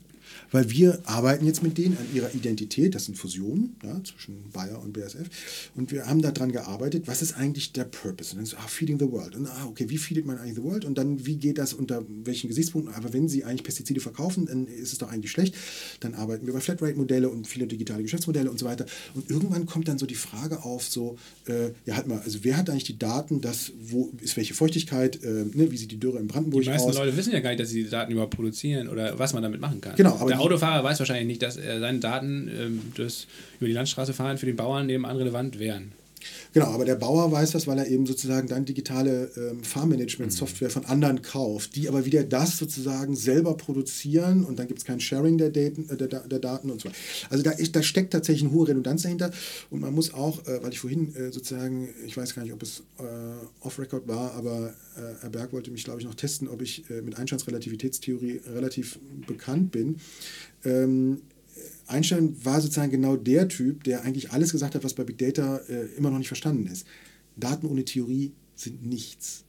Weil 0.51 0.69
wir 0.69 0.99
arbeiten 1.05 1.45
jetzt 1.45 1.63
mit 1.63 1.77
denen 1.77 1.97
an 1.97 2.05
ihrer 2.13 2.33
Identität, 2.33 2.95
das 2.95 3.05
sind 3.05 3.17
Fusionen 3.17 3.75
ja, 3.83 4.01
zwischen 4.03 4.49
Bayer 4.51 4.81
und 4.81 4.93
BSF. 4.93 5.27
Und 5.75 5.91
wir 5.91 6.05
haben 6.05 6.21
daran 6.21 6.51
gearbeitet, 6.51 7.07
was 7.07 7.21
ist 7.21 7.33
eigentlich 7.33 7.73
der 7.73 7.85
Purpose? 7.85 8.31
Und 8.31 8.37
dann 8.37 8.45
so, 8.45 8.57
ah, 8.57 8.67
feeding 8.67 8.99
the 8.99 9.11
world. 9.11 9.35
Und 9.35 9.47
ah, 9.47 9.65
okay, 9.67 9.89
wie 9.89 9.97
feedet 9.97 10.25
man 10.25 10.37
eigentlich 10.37 10.55
the 10.55 10.63
world? 10.63 10.85
Und 10.85 10.97
dann, 10.97 11.25
wie 11.25 11.35
geht 11.35 11.57
das 11.57 11.73
unter 11.73 12.03
welchen 12.23 12.47
Gesichtspunkten? 12.47 12.93
Aber 12.93 13.13
wenn 13.13 13.27
sie 13.27 13.43
eigentlich 13.43 13.63
Pestizide 13.63 13.99
verkaufen, 13.99 14.45
dann 14.45 14.67
ist 14.67 14.93
es 14.93 14.97
doch 14.99 15.11
eigentlich 15.11 15.31
schlecht. 15.31 15.55
Dann 15.99 16.13
arbeiten 16.13 16.45
wir 16.45 16.51
über 16.51 16.61
Flatrate-Modelle 16.61 17.29
und 17.29 17.47
viele 17.47 17.67
digitale 17.67 18.03
Geschäftsmodelle 18.03 18.49
und 18.49 18.59
so 18.59 18.65
weiter. 18.65 18.85
Und 19.15 19.29
irgendwann 19.29 19.65
kommt 19.65 19.87
dann 19.87 19.97
so 19.97 20.05
die 20.05 20.15
Frage 20.15 20.63
auf, 20.63 20.83
so, 20.83 21.17
äh, 21.47 21.71
ja, 21.85 21.95
halt 21.95 22.07
mal, 22.07 22.19
also 22.19 22.39
wer 22.43 22.57
hat 22.57 22.69
eigentlich 22.69 22.85
die 22.85 22.97
Daten, 22.97 23.41
dass, 23.41 23.71
wo 23.79 24.11
ist 24.21 24.37
welche 24.37 24.53
Feuchtigkeit, 24.53 25.23
äh, 25.23 25.45
ne, 25.53 25.71
wie 25.71 25.77
sieht 25.77 25.91
die 25.91 25.99
Dürre 25.99 26.19
in 26.19 26.27
Brandenburg 26.27 26.63
Die 26.63 26.69
meisten 26.69 26.89
aus? 26.89 26.95
Leute 26.95 27.15
wissen 27.17 27.33
ja 27.33 27.39
gar 27.39 27.49
nicht, 27.49 27.59
dass 27.59 27.69
sie 27.69 27.83
die 27.83 27.89
Daten 27.89 28.11
überhaupt 28.11 28.35
produzieren 28.35 28.87
oder 28.87 29.17
was 29.19 29.33
man 29.33 29.43
damit 29.43 29.61
machen 29.61 29.81
kann. 29.81 29.95
Genau, 29.95 30.15
aber 30.15 30.36
der 30.37 30.45
Autofahrer 30.45 30.83
weiß 30.83 30.99
wahrscheinlich 30.99 31.27
nicht, 31.27 31.41
dass 31.41 31.57
äh, 31.57 31.79
seine 31.79 31.99
Daten 31.99 32.49
ähm, 32.49 32.93
das 32.95 33.27
über 33.59 33.67
die 33.67 33.73
Landstraße 33.73 34.13
fahren 34.13 34.37
für 34.37 34.45
den 34.45 34.55
Bauern 34.55 34.85
nebenan 34.85 35.17
relevant 35.17 35.59
wären. 35.59 35.91
Genau, 36.53 36.67
aber 36.67 36.85
der 36.85 36.95
Bauer 36.95 37.31
weiß 37.31 37.51
das, 37.51 37.67
weil 37.67 37.77
er 37.77 37.87
eben 37.87 38.05
sozusagen 38.05 38.47
dann 38.47 38.65
digitale 38.65 39.29
ähm, 39.37 39.63
Farmmanagement-Software 39.63 40.69
von 40.69 40.85
anderen 40.85 41.21
kauft, 41.21 41.75
die 41.75 41.87
aber 41.87 42.05
wieder 42.05 42.23
das 42.23 42.57
sozusagen 42.57 43.15
selber 43.15 43.55
produzieren 43.57 44.43
und 44.43 44.59
dann 44.59 44.67
gibt 44.67 44.79
es 44.79 44.85
kein 44.85 44.99
Sharing 44.99 45.37
der, 45.37 45.49
Daten, 45.49 45.89
äh, 45.89 45.97
der, 45.97 46.07
der 46.07 46.39
Daten 46.39 46.69
und 46.69 46.81
so 46.81 46.89
weiter. 46.89 46.97
Also 47.29 47.43
da, 47.43 47.51
ist, 47.51 47.75
da 47.75 47.83
steckt 47.83 48.13
tatsächlich 48.13 48.43
eine 48.43 48.53
hohe 48.53 48.67
Redundanz 48.67 49.03
dahinter 49.03 49.31
und 49.69 49.81
man 49.81 49.93
muss 49.93 50.13
auch, 50.13 50.45
äh, 50.47 50.63
weil 50.63 50.71
ich 50.71 50.79
vorhin 50.79 51.15
äh, 51.15 51.31
sozusagen, 51.31 51.89
ich 52.05 52.15
weiß 52.17 52.35
gar 52.35 52.43
nicht, 52.43 52.53
ob 52.53 52.63
es 52.63 52.83
äh, 52.99 53.65
off-Record 53.65 54.07
war, 54.07 54.33
aber 54.33 54.73
äh, 54.95 55.21
Herr 55.21 55.29
Berg 55.29 55.53
wollte 55.53 55.71
mich, 55.71 55.83
glaube 55.83 55.99
ich, 55.99 56.05
noch 56.05 56.15
testen, 56.15 56.47
ob 56.47 56.61
ich 56.61 56.89
äh, 56.89 57.01
mit 57.01 57.17
Einsteins 57.17 57.47
Relativitätstheorie 57.47 58.41
relativ 58.53 58.99
bekannt 59.27 59.71
bin. 59.71 59.97
Ähm, 60.63 61.21
Einstein 61.87 62.35
war 62.43 62.61
sozusagen 62.61 62.91
genau 62.91 63.15
der 63.15 63.47
Typ, 63.47 63.83
der 63.83 64.03
eigentlich 64.03 64.31
alles 64.31 64.51
gesagt 64.51 64.75
hat, 64.75 64.83
was 64.83 64.93
bei 64.93 65.03
Big 65.03 65.17
Data 65.17 65.57
äh, 65.69 65.85
immer 65.97 66.09
noch 66.09 66.17
nicht 66.17 66.27
verstanden 66.27 66.67
ist. 66.67 66.85
Daten 67.35 67.67
ohne 67.67 67.85
Theorie 67.85 68.33
sind 68.55 68.85
nichts. 68.85 69.43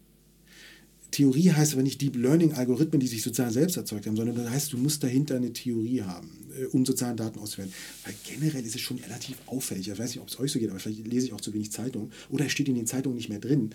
Theorie 1.10 1.50
heißt 1.52 1.72
aber 1.72 1.82
nicht 1.82 2.00
Deep 2.02 2.16
Learning 2.16 2.52
Algorithmen, 2.52 3.00
die 3.00 3.06
sich 3.06 3.22
sozusagen 3.22 3.50
selbst 3.50 3.76
erzeugt 3.76 4.06
haben, 4.06 4.16
sondern 4.16 4.36
das 4.36 4.50
heißt, 4.50 4.72
du 4.74 4.78
musst 4.78 5.02
dahinter 5.02 5.36
eine 5.36 5.52
Theorie 5.52 6.02
haben, 6.02 6.28
äh, 6.60 6.66
um 6.66 6.84
sozusagen 6.84 7.16
Daten 7.16 7.38
auszuwerten. 7.38 7.74
Weil 8.04 8.14
generell 8.24 8.64
ist 8.64 8.74
es 8.74 8.80
schon 8.80 8.98
relativ 8.98 9.38
auffällig. 9.46 9.88
Ich 9.88 9.98
weiß 9.98 10.10
nicht, 10.10 10.20
ob 10.20 10.28
es 10.28 10.38
euch 10.38 10.52
so 10.52 10.58
geht, 10.58 10.68
aber 10.68 10.78
vielleicht 10.78 11.06
lese 11.06 11.26
ich 11.26 11.32
auch 11.32 11.40
zu 11.40 11.54
wenig 11.54 11.72
Zeitung 11.72 12.10
oder 12.28 12.46
es 12.46 12.52
steht 12.52 12.68
in 12.68 12.74
den 12.74 12.86
Zeitungen 12.86 13.16
nicht 13.16 13.30
mehr 13.30 13.40
drin. 13.40 13.70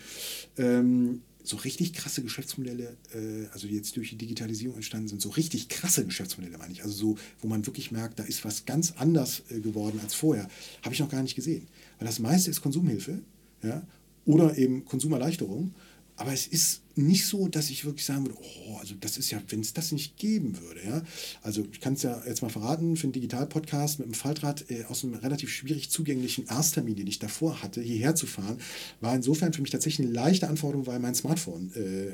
Ähm, 0.58 1.22
so 1.44 1.58
richtig 1.58 1.94
krasse 1.94 2.24
Geschäftsmodelle, 2.24 2.96
äh, 3.14 3.48
also 3.52 3.68
die 3.68 3.76
jetzt 3.76 3.96
durch 3.98 4.10
die 4.10 4.18
Digitalisierung 4.18 4.76
entstanden 4.76 5.10
sind, 5.10 5.22
so 5.22 5.30
richtig 5.30 5.70
krasse 5.70 6.06
Geschäftsmodelle 6.06 6.58
meine 6.58 6.72
ich, 6.72 6.84
also 6.84 6.94
so, 6.94 7.18
wo 7.42 7.48
man 7.48 7.66
wirklich 7.66 7.92
merkt, 7.92 8.20
da 8.20 8.24
ist 8.24 8.46
was 8.46 8.66
ganz 8.66 8.94
anders 8.98 9.44
äh, 9.50 9.60
geworden 9.60 10.00
als 10.02 10.14
vorher, 10.14 10.50
habe 10.82 10.94
ich 10.94 11.00
noch 11.00 11.10
gar 11.10 11.22
nicht 11.22 11.36
gesehen. 11.36 11.68
Weil 12.00 12.08
das 12.08 12.20
meiste 12.20 12.50
ist 12.50 12.62
Konsumhilfe 12.62 13.20
ja, 13.62 13.86
oder 14.26 14.58
eben 14.58 14.86
Konsumerleichterung. 14.86 15.74
Aber 16.16 16.32
es 16.32 16.48
ist 16.48 16.83
nicht 16.96 17.26
so, 17.26 17.48
dass 17.48 17.70
ich 17.70 17.86
wirklich 17.86 18.06
sagen 18.06 18.26
würde, 18.26 18.38
oh, 18.40 18.78
also 18.78 18.96
das 19.00 19.18
ist 19.18 19.32
ja, 19.32 19.42
wenn 19.50 19.62
es 19.62 19.74
das 19.74 19.92
nicht 19.92 20.18
geben 20.18 20.60
würde, 20.60 20.82
ja. 20.86 21.04
Also 21.42 21.66
ich 21.72 21.80
kann 21.80 21.94
es 21.94 22.04
ja 22.04 22.22
jetzt 22.26 22.42
mal 22.42 22.50
verraten, 22.50 22.96
für 22.96 23.06
einen 23.06 23.14
Digital-Podcast 23.14 24.00
mit 24.00 24.08
dem 24.08 24.14
Faltrad 24.14 24.70
äh, 24.70 24.84
aus 24.86 25.04
einem 25.04 25.16
relativ 25.16 25.50
schwierig 25.50 25.90
zugänglichen 25.90 26.46
Ersttermin, 26.48 26.96
den 26.96 27.08
ich 27.08 27.20
davor 27.20 27.64
hatte, 27.64 27.82
hierher 27.82 28.16
zu 28.16 28.28
fahren, 28.28 28.60
war 29.02 29.16
insofern 29.16 29.54
für 29.54 29.62
mich 29.62 29.72
tatsächlich 29.72 30.06
eine 30.08 30.16
leichte 30.16 30.48
Anforderung, 30.48 30.86
weil 30.88 31.00
mein 31.00 31.16
Smartphone, 31.16 31.72
äh, 31.76 31.80
äh, 31.80 32.14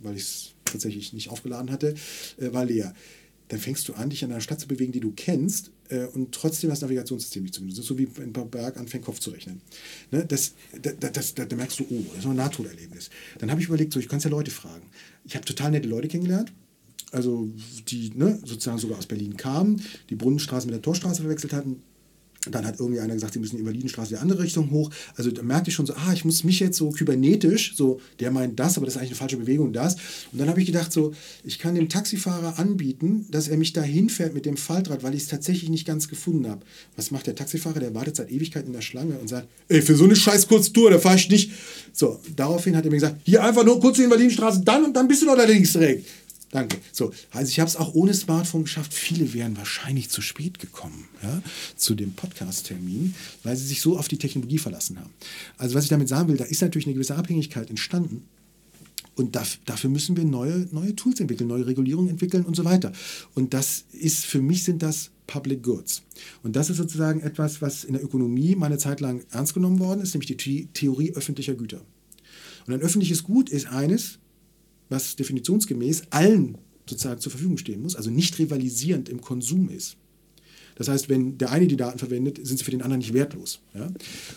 weil 0.00 0.16
ich 0.16 0.22
es 0.22 0.50
tatsächlich 0.64 1.12
nicht 1.12 1.30
aufgeladen 1.30 1.70
hatte, 1.70 1.94
äh, 2.38 2.52
war 2.52 2.64
leer. 2.64 2.94
Dann 3.48 3.60
fängst 3.60 3.88
du 3.88 3.94
an, 3.94 4.10
dich 4.10 4.22
in 4.22 4.32
einer 4.32 4.40
Stadt 4.40 4.60
zu 4.60 4.68
bewegen, 4.68 4.92
die 4.92 5.00
du 5.00 5.12
kennst, 5.14 5.70
äh, 5.88 6.06
und 6.06 6.32
trotzdem 6.32 6.70
das 6.70 6.80
Navigationssystem 6.80 7.42
nicht 7.42 7.54
zu 7.54 7.60
benutzen. 7.60 7.82
So 7.82 7.98
wie 7.98 8.08
ein 8.18 8.32
Berg 8.32 8.76
anfängt, 8.76 9.04
Kopf 9.04 9.20
zu 9.20 9.30
rechnen. 9.30 9.60
Ne? 10.10 10.24
Das, 10.26 10.54
da, 10.80 10.92
da, 10.92 11.10
das, 11.10 11.34
da, 11.34 11.44
da 11.44 11.56
merkst 11.56 11.80
du, 11.80 11.86
oh, 11.90 12.04
das 12.14 12.24
ist 12.24 12.30
ein 12.30 12.36
Nahtoderlebnis. 12.36 13.10
Dann 13.38 13.50
habe 13.50 13.60
ich 13.60 13.68
überlegt, 13.68 13.92
so, 13.92 14.00
ich 14.00 14.08
kann 14.08 14.20
ja 14.20 14.30
Leute 14.30 14.50
fragen. 14.50 14.86
Ich 15.24 15.34
habe 15.36 15.44
total 15.44 15.70
nette 15.70 15.88
Leute 15.88 16.08
kennengelernt, 16.08 16.52
also 17.12 17.48
die 17.88 18.10
ne, 18.14 18.38
sozusagen 18.44 18.78
sogar 18.78 18.98
aus 18.98 19.06
Berlin 19.06 19.36
kamen, 19.36 19.82
die 20.10 20.16
Brunnenstraße 20.16 20.66
mit 20.66 20.74
der 20.74 20.82
Torstraße 20.82 21.22
verwechselt 21.22 21.52
hatten. 21.52 21.82
Dann 22.50 22.66
hat 22.66 22.78
irgendwie 22.78 23.00
einer 23.00 23.14
gesagt, 23.14 23.34
sie 23.34 23.38
müssen 23.38 23.56
die 23.56 23.60
Invalidenstraße 23.60 24.10
die 24.10 24.16
andere 24.16 24.42
Richtung 24.42 24.70
hoch. 24.70 24.90
Also 25.16 25.30
da 25.30 25.42
merkte 25.42 25.70
ich 25.70 25.74
schon 25.74 25.86
so, 25.86 25.94
ah, 25.94 26.12
ich 26.12 26.24
muss 26.24 26.44
mich 26.44 26.60
jetzt 26.60 26.76
so 26.76 26.90
kybernetisch, 26.90 27.74
so, 27.76 28.00
der 28.20 28.30
meint 28.30 28.58
das, 28.58 28.76
aber 28.76 28.86
das 28.86 28.94
ist 28.94 29.00
eigentlich 29.00 29.12
eine 29.12 29.18
falsche 29.18 29.36
Bewegung, 29.36 29.72
das. 29.72 29.96
Und 30.32 30.38
dann 30.38 30.48
habe 30.48 30.60
ich 30.60 30.66
gedacht, 30.66 30.92
so, 30.92 31.12
ich 31.44 31.58
kann 31.58 31.74
dem 31.74 31.88
Taxifahrer 31.88 32.58
anbieten, 32.58 33.26
dass 33.30 33.48
er 33.48 33.56
mich 33.56 33.72
da 33.72 33.82
hinfährt 33.82 34.34
mit 34.34 34.46
dem 34.46 34.56
Faltrad, 34.56 35.02
weil 35.02 35.14
ich 35.14 35.22
es 35.22 35.28
tatsächlich 35.28 35.70
nicht 35.70 35.86
ganz 35.86 36.08
gefunden 36.08 36.48
habe. 36.48 36.60
Was 36.96 37.10
macht 37.10 37.26
der 37.26 37.34
Taxifahrer? 37.34 37.80
Der 37.80 37.94
wartet 37.94 38.16
seit 38.16 38.30
Ewigkeit 38.30 38.66
in 38.66 38.72
der 38.72 38.80
Schlange 38.80 39.18
und 39.18 39.28
sagt, 39.28 39.48
ey, 39.68 39.82
für 39.82 39.96
so 39.96 40.04
eine 40.04 40.16
scheiß 40.16 40.48
Kurztour, 40.48 40.90
da 40.90 40.98
fahre 40.98 41.16
ich 41.16 41.28
nicht. 41.28 41.50
So, 41.92 42.20
daraufhin 42.34 42.76
hat 42.76 42.84
er 42.84 42.90
mir 42.90 42.96
gesagt, 42.96 43.20
hier 43.24 43.42
einfach 43.42 43.64
nur 43.64 43.80
kurz 43.80 43.96
die 43.96 44.04
Invalidenstraße, 44.04 44.62
dann 44.64 44.84
und 44.84 44.94
dann 44.94 45.08
bist 45.08 45.22
du 45.22 45.26
noch 45.26 45.36
da 45.36 45.44
links 45.44 45.72
direkt. 45.72 46.06
Danke. 46.56 46.78
So, 46.90 47.12
also 47.32 47.50
ich 47.50 47.60
habe 47.60 47.68
es 47.68 47.76
auch 47.76 47.92
ohne 47.92 48.14
Smartphone 48.14 48.62
geschafft. 48.62 48.94
Viele 48.94 49.34
wären 49.34 49.58
wahrscheinlich 49.58 50.08
zu 50.08 50.22
spät 50.22 50.58
gekommen 50.58 51.06
ja, 51.22 51.42
zu 51.76 51.94
dem 51.94 52.14
Podcast-Termin, 52.14 53.14
weil 53.42 53.54
sie 53.58 53.66
sich 53.66 53.82
so 53.82 53.98
auf 53.98 54.08
die 54.08 54.16
Technologie 54.16 54.56
verlassen 54.56 54.98
haben. 54.98 55.10
Also 55.58 55.74
was 55.74 55.84
ich 55.84 55.90
damit 55.90 56.08
sagen 56.08 56.30
will, 56.30 56.38
da 56.38 56.44
ist 56.44 56.62
natürlich 56.62 56.86
eine 56.86 56.94
gewisse 56.94 57.14
Abhängigkeit 57.14 57.68
entstanden. 57.68 58.22
Und 59.16 59.36
daf- 59.36 59.58
dafür 59.66 59.90
müssen 59.90 60.16
wir 60.16 60.24
neue, 60.24 60.66
neue 60.72 60.96
Tools 60.96 61.20
entwickeln, 61.20 61.46
neue 61.48 61.66
Regulierungen 61.66 62.08
entwickeln 62.08 62.46
und 62.46 62.56
so 62.56 62.64
weiter. 62.64 62.90
Und 63.34 63.52
das 63.52 63.84
ist, 63.92 64.24
für 64.24 64.40
mich 64.40 64.64
sind 64.64 64.82
das 64.82 65.10
Public 65.26 65.62
Goods. 65.62 66.04
Und 66.42 66.56
das 66.56 66.70
ist 66.70 66.78
sozusagen 66.78 67.20
etwas, 67.20 67.60
was 67.60 67.84
in 67.84 67.92
der 67.92 68.02
Ökonomie 68.02 68.56
mal 68.56 68.66
eine 68.66 68.78
Zeit 68.78 69.02
lang 69.02 69.22
ernst 69.30 69.52
genommen 69.52 69.78
worden 69.78 70.00
ist, 70.00 70.14
nämlich 70.14 70.34
die 70.34 70.42
The 70.42 70.68
Theorie 70.72 71.12
öffentlicher 71.12 71.54
Güter. 71.54 71.82
Und 72.66 72.72
ein 72.72 72.80
öffentliches 72.80 73.24
Gut 73.24 73.50
ist 73.50 73.66
eines, 73.66 74.20
was 74.88 75.16
definitionsgemäß 75.16 76.04
allen 76.10 76.58
sozusagen 76.88 77.20
zur 77.20 77.32
Verfügung 77.32 77.58
stehen 77.58 77.82
muss, 77.82 77.96
also 77.96 78.10
nicht 78.10 78.38
rivalisierend 78.38 79.08
im 79.08 79.20
Konsum 79.20 79.68
ist. 79.68 79.96
Das 80.76 80.88
heißt, 80.88 81.08
wenn 81.08 81.38
der 81.38 81.50
eine 81.50 81.66
die 81.66 81.76
Daten 81.76 81.98
verwendet, 81.98 82.38
sind 82.46 82.58
sie 82.58 82.64
für 82.64 82.70
den 82.70 82.82
anderen 82.82 82.98
nicht 82.98 83.14
wertlos. 83.14 83.60
Ja? 83.74 83.88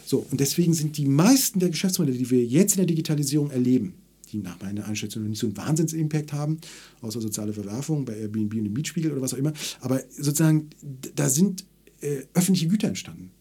So, 0.06 0.26
und 0.32 0.39
deswegen 0.39 0.74
sind 0.74 0.97
die 0.97 1.06
meisten 1.06 1.60
der 1.60 1.70
Geschäftsmodelle, 1.70 2.18
die 2.18 2.32
wir 2.32 2.43
jetzt 2.43 2.74
in 2.74 2.78
der 2.78 2.86
Digitalisierung 2.86 3.52
erleben, 3.52 3.95
die 4.32 4.38
nach 4.38 4.60
meiner 4.62 4.86
Einschätzung 4.86 5.24
noch 5.24 5.30
nicht 5.30 5.39
so 5.39 5.47
einen 5.47 5.58
Wahnsinns-Impact 5.58 6.32
haben, 6.34 6.58
außer 7.02 7.20
soziale 7.20 7.52
Verwerfung 7.54 8.06
bei 8.06 8.18
Airbnb 8.18 8.56
und 8.56 8.64
dem 8.64 8.74
Mietspiegel 8.74 9.12
oder 9.12 9.22
was 9.22 9.34
auch 9.34 9.38
immer, 9.38 9.54
aber 9.82 10.02
sozusagen, 10.10 10.70
da 11.16 11.30
sind 11.30 11.66
äh, 12.02 12.22
öffentliche 12.34 12.68
Güter 12.68 12.88
entstanden. 12.88 13.32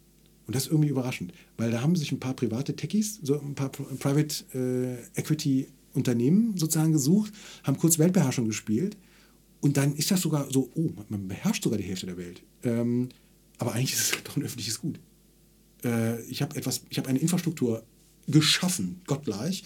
Und 0.47 0.55
das 0.55 0.65
ist 0.65 0.73
irgendwie 0.73 0.89
überraschend, 0.89 1.33
weil 1.57 1.71
da 1.71 1.83
haben 1.83 1.95
sich 1.95 2.11
ein 2.11 2.21
paar 2.21 2.35
private 2.35 2.75
Techies, 2.75 3.21
so 3.23 3.39
ein 3.39 3.55
paar 3.55 3.71
Pri- 3.71 3.97
Private 3.99 4.99
äh, 5.15 5.21
Equity 5.21 5.69
Unternehmen 5.95 6.57
sozusagen 6.57 6.93
gesucht, 6.93 7.33
haben 7.65 7.79
kurz 7.79 7.99
Weltbeherrschung 7.99 8.47
gespielt 8.47 8.97
und 9.61 9.77
dann 9.77 9.95
ist 9.97 10.11
das 10.11 10.21
sogar 10.21 10.51
so, 10.51 10.71
oh, 10.75 10.91
man 11.09 11.29
beherrscht 11.29 11.65
sogar 11.65 11.79
die 11.79 11.85
Hälfte 11.85 12.07
der 12.07 12.17
Welt. 12.17 12.43
Ähm, 12.63 13.09
aber 13.59 13.75
eigentlich 13.75 13.95
ist 13.95 14.15
es 14.15 14.23
doch 14.25 14.37
ein 14.37 14.43
öffentliches 14.43 14.81
Gut. 14.81 15.01
Äh, 15.85 16.23
ich 16.23 16.43
habe 16.43 16.57
etwas, 16.57 16.83
eine 17.07 17.19
Infrastruktur 17.19 17.83
geschaffen, 18.29 19.01
gottgleich, 19.07 19.65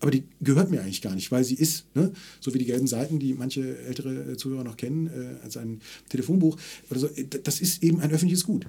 aber 0.00 0.10
die 0.10 0.24
gehört 0.40 0.70
mir 0.70 0.82
eigentlich 0.82 1.02
gar 1.02 1.14
nicht, 1.14 1.32
weil 1.32 1.44
sie 1.44 1.54
ist, 1.54 1.86
ne, 1.94 2.12
so 2.40 2.52
wie 2.52 2.58
die 2.58 2.66
gelben 2.66 2.86
Seiten, 2.86 3.18
die 3.18 3.32
manche 3.32 3.78
ältere 3.78 4.36
Zuhörer 4.36 4.64
noch 4.64 4.76
kennen, 4.76 5.06
äh, 5.06 5.42
als 5.42 5.56
ein 5.56 5.80
Telefonbuch 6.10 6.58
oder 6.90 7.00
so, 7.00 7.06
äh, 7.08 7.26
das 7.26 7.60
ist 7.60 7.82
eben 7.82 8.00
ein 8.00 8.10
öffentliches 8.10 8.44
Gut 8.44 8.66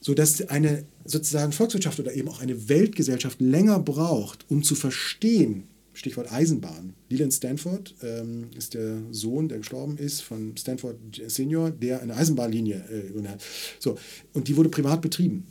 sodass 0.00 0.48
eine 0.48 0.84
sozusagen 1.04 1.52
Volkswirtschaft 1.52 1.98
oder 2.00 2.14
eben 2.14 2.28
auch 2.28 2.40
eine 2.40 2.68
Weltgesellschaft 2.68 3.40
länger 3.40 3.80
braucht, 3.80 4.44
um 4.48 4.62
zu 4.62 4.74
verstehen, 4.74 5.64
Stichwort 5.98 6.32
Eisenbahn. 6.32 6.94
Leland 7.08 7.32
Stanford 7.32 7.94
ähm, 8.02 8.50
ist 8.56 8.74
der 8.74 8.98
Sohn, 9.10 9.48
der 9.48 9.58
gestorben 9.58 9.98
ist, 9.98 10.22
von 10.22 10.56
Stanford 10.56 10.96
Senior, 11.26 11.70
der 11.70 12.02
eine 12.02 12.14
Eisenbahnlinie 12.14 12.84
äh, 12.88 13.28
hat. 13.28 13.42
So, 13.78 13.98
und 14.32 14.48
die 14.48 14.56
wurde 14.56 14.68
privat 14.68 15.02
betrieben 15.02 15.46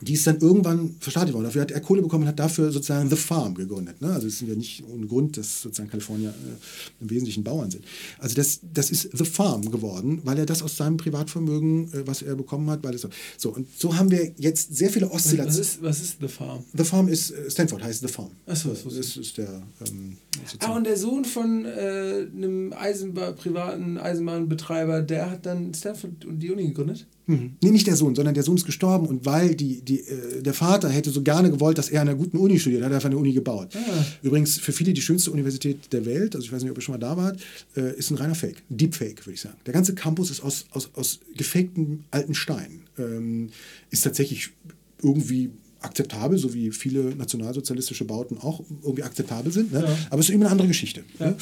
die 0.00 0.14
ist 0.14 0.26
dann 0.26 0.38
irgendwann 0.40 0.96
verstaatlicht 0.98 1.34
worden. 1.34 1.44
Dafür 1.44 1.62
hat 1.62 1.70
er 1.70 1.80
Kohle 1.80 2.02
bekommen 2.02 2.24
und 2.24 2.28
hat 2.28 2.38
dafür 2.38 2.72
sozusagen 2.72 3.08
The 3.08 3.16
Farm 3.16 3.54
gegründet. 3.54 4.00
Ne? 4.00 4.12
Also 4.12 4.26
es 4.26 4.34
ist 4.40 4.48
ja 4.48 4.54
nicht 4.54 4.82
ohne 4.88 5.06
Grund, 5.06 5.36
dass 5.36 5.62
sozusagen 5.62 5.88
Kalifornier 5.88 6.30
äh, 6.30 7.02
im 7.02 7.10
Wesentlichen 7.10 7.44
Bauern 7.44 7.70
sind. 7.70 7.84
Also 8.18 8.34
das, 8.34 8.60
das 8.72 8.90
ist 8.90 9.10
The 9.16 9.24
Farm 9.24 9.70
geworden, 9.70 10.20
weil 10.24 10.38
er 10.38 10.46
das 10.46 10.62
aus 10.62 10.76
seinem 10.76 10.96
Privatvermögen, 10.96 11.92
äh, 11.92 12.06
was 12.06 12.22
er 12.22 12.34
bekommen 12.34 12.68
hat, 12.70 12.82
weil 12.82 12.94
es 12.94 13.02
so. 13.02 13.08
so. 13.38 13.54
Und 13.54 13.68
so 13.78 13.96
haben 13.96 14.10
wir 14.10 14.32
jetzt 14.36 14.76
sehr 14.76 14.90
viele 14.90 15.10
Oszillationen. 15.10 15.48
Was 15.48 15.58
ist, 15.58 15.82
was 15.82 16.00
ist 16.00 16.16
The 16.20 16.28
Farm? 16.28 16.64
The 16.76 16.84
Farm 16.84 17.08
ist, 17.08 17.30
äh, 17.30 17.50
Stanford 17.50 17.82
heißt 17.84 18.00
The 18.00 18.08
Farm. 18.08 18.30
Achso, 18.46 18.70
das, 18.70 18.82
das 18.82 19.16
ist 19.16 19.38
der. 19.38 19.62
Ähm, 19.86 20.16
ah, 20.58 20.74
und 20.74 20.84
der 20.84 20.96
Sohn 20.96 21.24
von 21.24 21.64
äh, 21.64 22.26
einem 22.34 22.72
Eisenbahn, 22.72 23.36
privaten 23.36 23.98
Eisenbahnbetreiber, 23.98 25.02
der 25.02 25.30
hat 25.30 25.46
dann 25.46 25.72
Stanford 25.72 26.24
und 26.24 26.40
die 26.40 26.50
Uni 26.50 26.66
gegründet? 26.66 27.06
Mhm. 27.26 27.56
Nee, 27.62 27.70
nicht 27.70 27.86
der 27.86 27.96
Sohn, 27.96 28.14
sondern 28.14 28.34
der 28.34 28.42
Sohn 28.42 28.56
ist 28.56 28.66
gestorben 28.66 29.06
und 29.06 29.24
weil 29.24 29.54
die, 29.54 29.80
die, 29.80 30.00
äh, 30.00 30.42
der 30.42 30.54
Vater 30.54 30.88
hätte 30.88 31.10
so 31.10 31.22
gerne 31.22 31.50
gewollt, 31.50 31.78
dass 31.78 31.88
er 31.88 32.02
an 32.02 32.08
einer 32.08 32.16
guten 32.16 32.36
Uni 32.36 32.58
studiert, 32.58 32.82
hat 32.82 32.90
er 32.90 32.96
einfach 32.96 33.08
eine 33.08 33.16
Uni 33.16 33.32
gebaut. 33.32 33.74
Ah. 33.74 34.04
Übrigens 34.22 34.58
für 34.58 34.72
viele 34.72 34.92
die 34.92 35.00
schönste 35.00 35.30
Universität 35.30 35.92
der 35.92 36.04
Welt, 36.04 36.34
also 36.34 36.44
ich 36.46 36.52
weiß 36.52 36.62
nicht, 36.62 36.70
ob 36.70 36.78
ihr 36.78 36.82
schon 36.82 36.94
mal 36.94 36.98
da 36.98 37.16
wart, 37.16 37.40
äh, 37.76 37.96
ist 37.96 38.10
ein 38.10 38.16
reiner 38.16 38.34
Fake, 38.34 38.62
Deepfake, 38.68 39.26
würde 39.26 39.34
ich 39.34 39.40
sagen. 39.40 39.56
Der 39.66 39.72
ganze 39.72 39.94
Campus 39.94 40.30
ist 40.30 40.42
aus, 40.42 40.66
aus, 40.70 40.90
aus 40.94 41.20
gefakten 41.36 42.04
alten 42.10 42.34
Steinen. 42.34 42.82
Ähm, 42.98 43.48
ist 43.90 44.02
tatsächlich 44.02 44.50
irgendwie 45.02 45.50
akzeptabel, 45.84 46.38
so 46.38 46.54
wie 46.54 46.70
viele 46.70 47.14
nationalsozialistische 47.14 48.04
Bauten 48.04 48.38
auch 48.38 48.62
irgendwie 48.82 49.02
akzeptabel 49.02 49.52
sind. 49.52 49.72
Ne? 49.72 49.80
Ja. 49.80 49.98
Aber 50.10 50.20
es 50.20 50.28
ist 50.28 50.34
eben 50.34 50.42
eine 50.42 50.50
andere 50.50 50.68
Geschichte. 50.68 51.04
Ja. 51.18 51.26
Ne? 51.26 51.36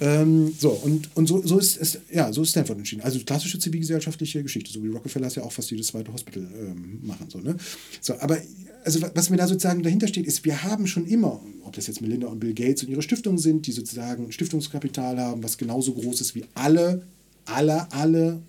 Ähm, 0.00 0.54
so, 0.58 0.70
und, 0.70 1.08
und 1.14 1.26
so, 1.26 1.46
so, 1.46 1.58
ist 1.58 1.76
es, 1.76 1.98
ja, 2.12 2.32
so 2.32 2.42
ist 2.42 2.50
Stanford 2.50 2.78
entschieden. 2.78 3.02
Also 3.02 3.18
klassische 3.20 3.58
zivilgesellschaftliche 3.58 4.42
Geschichte, 4.42 4.72
so 4.72 4.82
wie 4.82 4.88
Rockefeller 4.88 5.28
ja 5.28 5.42
auch 5.42 5.52
fast 5.52 5.70
jedes 5.70 5.88
zweite 5.88 6.12
Hospital 6.12 6.46
ähm, 6.60 7.00
machen. 7.02 7.28
So, 7.28 7.38
ne? 7.38 7.56
so, 8.00 8.14
aber 8.20 8.38
also 8.84 9.00
was 9.14 9.30
mir 9.30 9.36
da 9.36 9.48
sozusagen 9.48 9.82
dahinter 9.82 10.06
steht, 10.06 10.26
ist, 10.26 10.44
wir 10.44 10.62
haben 10.62 10.86
schon 10.86 11.06
immer, 11.06 11.40
ob 11.64 11.74
das 11.74 11.88
jetzt 11.88 12.00
Melinda 12.00 12.28
und 12.28 12.38
Bill 12.38 12.54
Gates 12.54 12.84
und 12.84 12.90
ihre 12.90 13.02
Stiftungen 13.02 13.38
sind, 13.38 13.66
die 13.66 13.72
sozusagen 13.72 14.30
Stiftungskapital 14.30 15.18
haben, 15.18 15.42
was 15.42 15.58
genauso 15.58 15.92
groß 15.92 16.20
ist 16.20 16.34
wie 16.36 16.44
alle, 16.54 17.02
alle, 17.46 17.90
alle 17.92 18.40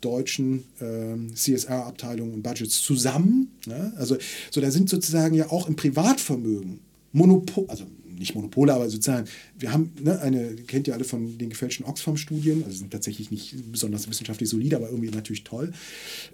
deutschen 0.00 0.64
ähm, 0.80 1.34
CSR-Abteilungen 1.34 2.34
und 2.34 2.42
Budgets 2.42 2.82
zusammen. 2.82 3.50
Ne? 3.66 3.92
Also 3.96 4.16
so, 4.50 4.60
da 4.60 4.70
sind 4.70 4.88
sozusagen 4.88 5.34
ja 5.34 5.50
auch 5.50 5.68
im 5.68 5.76
Privatvermögen 5.76 6.80
Monopol, 7.12 7.64
also 7.68 7.84
nicht 8.18 8.34
Monopole, 8.34 8.72
aber 8.72 8.88
sozusagen, 8.88 9.26
wir 9.58 9.72
haben 9.72 9.92
ne, 10.00 10.20
eine, 10.20 10.56
kennt 10.56 10.88
ihr 10.88 10.94
alle 10.94 11.04
von 11.04 11.38
den 11.38 11.50
gefälschten 11.50 11.86
Oxfam-Studien, 11.86 12.64
also 12.64 12.78
sind 12.78 12.90
tatsächlich 12.90 13.30
nicht 13.30 13.70
besonders 13.70 14.08
wissenschaftlich 14.08 14.48
solide, 14.48 14.76
aber 14.76 14.90
irgendwie 14.90 15.10
natürlich 15.10 15.44
toll, 15.44 15.72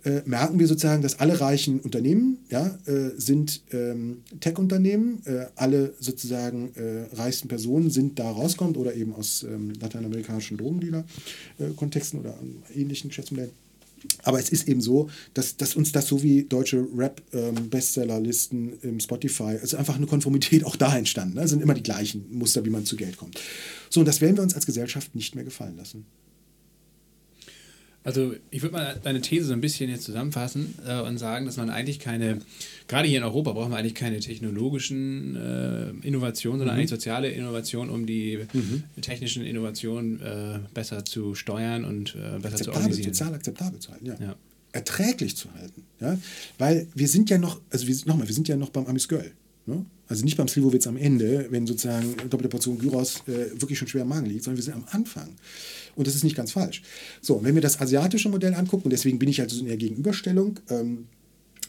äh, 0.05 0.23
merken 0.25 0.59
wir 0.59 0.67
sozusagen, 0.67 1.03
dass 1.03 1.19
alle 1.21 1.41
reichen 1.41 1.81
Unternehmen 1.81 2.39
ja, 2.51 2.79
äh, 2.87 3.11
sind 3.17 3.63
ähm, 3.73 4.23
Tech-Unternehmen, 4.41 5.23
äh, 5.25 5.47
alle 5.57 5.95
sozusagen 6.01 6.73
äh, 6.75 7.15
reichsten 7.15 7.49
Personen 7.49 7.91
sind 7.91 8.19
da 8.19 8.31
rauskommt 8.31 8.77
oder 8.77 8.95
eben 8.95 9.15
aus 9.15 9.43
ähm, 9.43 9.73
lateinamerikanischen 9.81 10.57
Drogendealer-Kontexten 10.57 12.21
oder 12.21 12.39
ähnlichen 12.75 13.09
Geschäftsmodellen. 13.09 13.64
Aber 14.23 14.39
es 14.39 14.49
ist 14.49 14.69
eben 14.69 14.81
so, 14.81 15.11
dass, 15.35 15.57
dass 15.57 15.77
uns 15.77 15.93
das 15.93 16.07
so 16.07 16.23
wie 16.23 16.45
deutsche 16.45 16.87
Rap-Bestsellerlisten 16.97 18.69
ähm, 18.69 18.79
im 18.83 19.01
Spotify, 19.01 19.59
also 19.61 19.77
einfach 19.77 19.97
eine 19.97 20.07
Konformität 20.07 20.65
auch 20.65 20.77
da 20.77 20.97
entstanden. 20.97 21.37
Ne? 21.37 21.43
Es 21.43 21.51
sind 21.51 21.63
immer 21.63 21.75
die 21.75 21.83
gleichen 21.83 22.27
Muster, 22.31 22.65
wie 22.65 22.71
man 22.71 22.87
zu 22.87 22.97
Geld 22.97 23.17
kommt. 23.17 23.41
So, 23.91 24.01
und 24.01 24.07
das 24.07 24.21
werden 24.21 24.37
wir 24.37 24.43
uns 24.43 24.55
als 24.55 24.67
Gesellschaft 24.67 25.15
nicht 25.15 25.35
mehr 25.35 25.45
gefallen 25.45 25.77
lassen. 25.77 26.07
Also 28.05 28.35
ich 28.51 28.61
würde 28.61 28.75
mal 28.75 29.01
deine 29.03 29.23
These 29.23 29.47
so 29.47 29.55
ein 29.55 29.63
bisschen 29.63 29.89
jetzt 29.89 30.05
zusammenfassen 30.05 30.75
äh, 30.87 31.01
und 31.01 31.17
sagen, 31.17 31.47
dass 31.47 31.57
man 31.57 31.71
eigentlich 31.71 31.99
keine, 31.99 32.39
gerade 32.87 33.09
hier 33.09 33.17
in 33.17 33.25
Europa 33.25 33.53
brauchen 33.53 33.73
wir 33.73 33.79
eigentlich 33.79 33.95
keine 33.95 34.21
technologischen 34.21 35.35
äh, 35.35 36.07
Innovationen, 36.07 36.59
sondern 36.59 36.77
mhm. 36.77 36.81
eigentlich 36.81 36.91
soziale 36.91 37.31
Innovationen, 37.31 37.91
um 37.93 38.05
die 38.05 38.41
mhm. 38.53 38.85
technischen 39.01 39.43
Innovationen 39.43 40.21
äh, 40.21 40.59
besser 40.75 41.07
zu 41.07 41.35
steuern 41.35 41.87
und 41.87 42.15
äh, 42.15 42.39
besser 42.41 42.59
zu 42.59 42.73
organisieren. 42.73 43.15
Sozial 43.15 43.35
akzeptabel 43.35 43.81
zu 43.81 43.91
halten, 43.91 44.07
ja. 44.07 44.17
ja. 44.21 44.37
Erträglich 44.73 45.37
zu 45.37 45.51
halten. 45.55 45.85
Ja? 45.99 46.19
Weil 46.59 46.87
wir 46.95 47.09
sind 47.09 47.31
ja 47.31 47.39
noch, 47.39 47.59
also 47.71 47.87
wir, 47.87 47.97
nochmal, 48.05 48.29
wir 48.29 48.35
sind 48.35 48.49
ja 48.49 48.57
noch 48.57 48.69
beim 48.69 48.85
Amis 48.85 49.09
Girl. 49.09 49.31
Ne? 49.65 49.87
Also 50.09 50.25
nicht 50.25 50.37
beim 50.37 50.49
Slivovitz 50.49 50.87
am 50.87 50.97
Ende, 50.97 51.47
wenn 51.51 51.67
sozusagen 51.67 52.15
doppelte 52.29 52.49
Portion 52.49 52.79
Gyros 52.79 53.23
äh, 53.27 53.61
wirklich 53.61 53.79
schon 53.79 53.89
schwer 53.89 54.03
im 54.03 54.09
Magen 54.09 54.27
liegt, 54.27 54.45
sondern 54.45 54.59
wir 54.59 54.65
sind 54.65 54.75
am 54.75 54.85
Anfang. 54.91 55.31
Und 55.97 56.07
das 56.07 56.15
ist 56.15 56.25
nicht 56.25 56.37
ganz 56.37 56.53
falsch. 56.53 56.83
So, 57.23 57.43
wenn 57.43 57.55
wir 57.55 57.63
das 57.63 57.81
asiatische 57.81 58.29
Modell 58.29 58.55
angucken, 58.55 58.85
und 58.85 58.91
deswegen 58.91 59.19
bin 59.19 59.29
ich 59.29 59.41
halt 59.41 59.51
so 59.51 59.61
in 59.61 59.67
der 59.67 59.77
Gegenüberstellung, 59.77 60.61
ähm, 60.69 61.07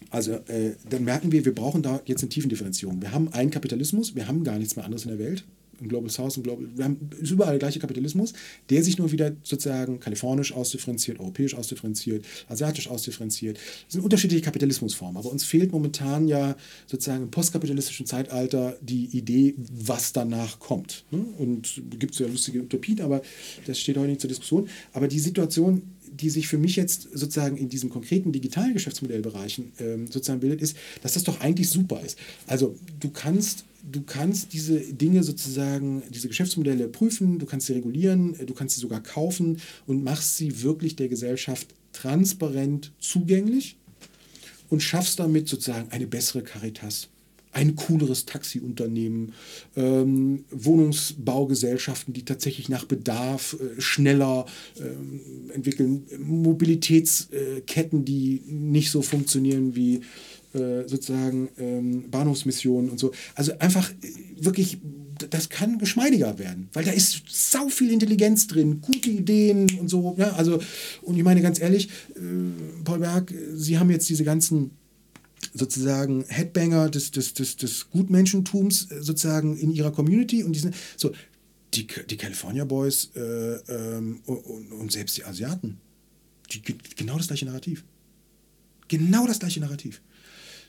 also 0.10 0.34
äh, 0.34 0.74
dann 0.90 1.04
merken 1.04 1.32
wir, 1.32 1.46
wir 1.46 1.56
brauchen 1.56 1.82
da 1.82 2.02
jetzt 2.06 2.22
eine 2.22 2.30
Tiefendifferenzierung. 2.30 3.02
Wir 3.02 3.12
haben 3.12 3.32
einen 3.32 3.52
Kapitalismus, 3.52 4.16
wir 4.16 4.28
haben 4.28 4.44
gar 4.44 4.58
nichts 4.58 4.76
mehr 4.76 4.84
anderes 4.84 5.06
in 5.06 5.10
der 5.10 5.20
Welt 5.20 5.46
im 5.80 5.90
Global 5.90 6.10
South, 6.10 6.38
im 6.38 6.44
Global, 6.44 6.68
wir 6.76 6.86
haben 6.86 7.10
überall 7.20 7.52
der 7.52 7.60
gleiche 7.60 7.80
Kapitalismus, 7.80 8.34
der 8.70 8.84
sich 8.84 8.98
nur 8.98 9.12
wieder 9.12 9.32
sozusagen 9.44 10.00
kalifornisch 10.00 10.54
ausdifferenziert, 10.54 11.20
europäisch 11.20 11.56
ausdifferenziert, 11.56 12.26
asiatisch 12.48 12.90
ausdifferenziert. 12.90 13.58
Das 13.58 13.94
sind 13.94 14.02
unterschiedliche 14.02 14.44
Kapitalismusformen, 14.44 15.18
aber 15.18 15.32
uns 15.32 15.44
fehlt 15.44 15.72
momentan 15.72 16.28
ja 16.28 16.56
sozusagen 16.88 17.24
im 17.24 17.32
postkapitalistischen 17.32 18.06
Zeitalter 18.06 18.78
die 18.82 19.06
Idee, 19.18 19.56
was 19.58 20.14
danach 20.14 20.60
kommt. 20.60 21.06
Ne? 21.12 21.26
Und 21.38 21.82
gibt 22.00 22.14
es 22.14 22.20
ja 22.20 22.28
lustige 22.28 22.62
Utopien, 22.62 23.02
aber 23.02 23.22
das 23.66 23.80
steht 23.80 23.98
heute 23.98 24.10
nicht 24.10 24.22
zur 24.22 24.28
Diskussion. 24.28 24.70
Aber 24.94 25.08
die 25.08 25.20
Situation 25.20 25.82
die 26.16 26.30
sich 26.30 26.48
für 26.48 26.58
mich 26.58 26.76
jetzt 26.76 27.10
sozusagen 27.14 27.58
in 27.58 27.70
diesen 27.70 27.90
konkreten 27.90 28.32
digitalen 28.32 28.74
Geschäftsmodellbereichen 28.74 29.72
ähm, 29.80 30.08
sozusagen 30.08 30.40
bildet, 30.40 30.62
ist, 30.62 30.78
dass 31.02 31.14
das 31.14 31.24
doch 31.24 31.42
eigentlich 31.42 31.70
super 31.70 32.02
ist. 32.02 32.18
Also 32.48 32.76
du 33.00 33.10
kannst 33.10 33.66
du 33.92 34.02
kannst 34.02 34.54
diese 34.54 34.80
Dinge 34.80 35.24
sozusagen, 35.24 36.02
diese 36.10 36.28
Geschäftsmodelle 36.28 36.88
prüfen, 36.88 37.40
du 37.40 37.46
kannst 37.46 37.68
sie 37.68 37.74
regulieren, 37.74 38.36
du 38.46 38.54
kannst 38.54 38.76
sie 38.76 38.82
sogar 38.82 39.02
kaufen 39.02 39.62
und 39.86 40.04
machst 40.04 40.38
sie 40.38 40.64
wirklich 40.64 40.96
der 40.96 41.08
Gesellschaft 41.08 41.68
transparent 41.92 42.92
zugänglich 43.00 43.78
und 44.70 44.82
schaffst 44.82 45.20
damit 45.20 45.48
sozusagen 45.48 45.92
eine 45.92 46.08
bessere 46.08 46.42
Caritas, 46.42 47.10
ein 47.56 47.76
cooleres 47.76 48.26
Taxiunternehmen, 48.26 49.32
ähm, 49.78 50.44
Wohnungsbaugesellschaften, 50.52 52.14
die 52.14 52.26
tatsächlich 52.26 52.68
nach 52.68 52.84
Bedarf 52.84 53.56
äh, 53.60 53.80
schneller 53.80 54.46
äh, 54.78 55.54
entwickeln, 55.54 56.04
Mobilitätsketten, 56.20 58.02
äh, 58.02 58.04
die 58.04 58.42
nicht 58.46 58.92
so 58.92 59.02
funktionieren 59.02 59.74
wie 59.74 60.02
äh, 60.54 60.88
sozusagen 60.88 61.48
ähm, 61.58 62.12
Bahnhofsmissionen 62.12 62.90
und 62.90 63.00
so. 63.00 63.14
Also 63.36 63.58
einfach 63.60 63.90
äh, 63.90 63.96
wirklich, 64.38 64.80
das 65.30 65.48
kann 65.48 65.80
geschmeidiger 65.80 66.38
werden, 66.38 66.68
weil 66.74 66.84
da 66.84 66.92
ist 66.92 67.24
sau 67.30 67.70
viel 67.70 67.90
Intelligenz 67.90 68.48
drin, 68.48 68.82
gute 68.82 69.10
Ideen 69.10 69.68
und 69.80 69.88
so. 69.88 70.14
Ja, 70.18 70.34
also, 70.34 70.60
und 71.04 71.16
ich 71.16 71.24
meine 71.24 71.42
ganz 71.42 71.62
ehrlich, 71.62 71.88
äh, 72.16 72.20
Paul 72.84 73.00
Berg, 73.00 73.34
Sie 73.54 73.80
haben 73.80 73.90
jetzt 73.92 74.10
diese 74.10 74.26
ganzen 74.26 74.72
sozusagen 75.54 76.26
Headbanger 76.28 76.90
des, 76.90 77.12
des, 77.12 77.34
des, 77.34 77.58
des 77.58 77.90
Gutmenschentums 77.90 78.92
äh, 78.92 79.02
sozusagen 79.02 79.58
in 79.58 79.72
ihrer 79.72 79.92
Community 79.92 80.44
und 80.44 80.54
diesen, 80.54 80.74
so, 80.98 81.12
die, 81.74 81.88
die 82.10 82.18
California 82.18 82.66
Boys 82.66 83.12
äh, 83.16 83.20
ähm, 83.20 84.22
und, 84.26 84.72
und, 84.72 84.92
selbst 84.92 85.18
die 85.18 85.26
Asiaten, 85.26 85.78
die, 86.52 86.62
genau 86.96 87.18
das 87.18 87.28
gleiche 87.28 87.46
Narrativ. 87.46 87.84
Genau 88.88 89.26
das 89.28 89.40
gleiche 89.40 89.60
Narrativ. 89.60 90.02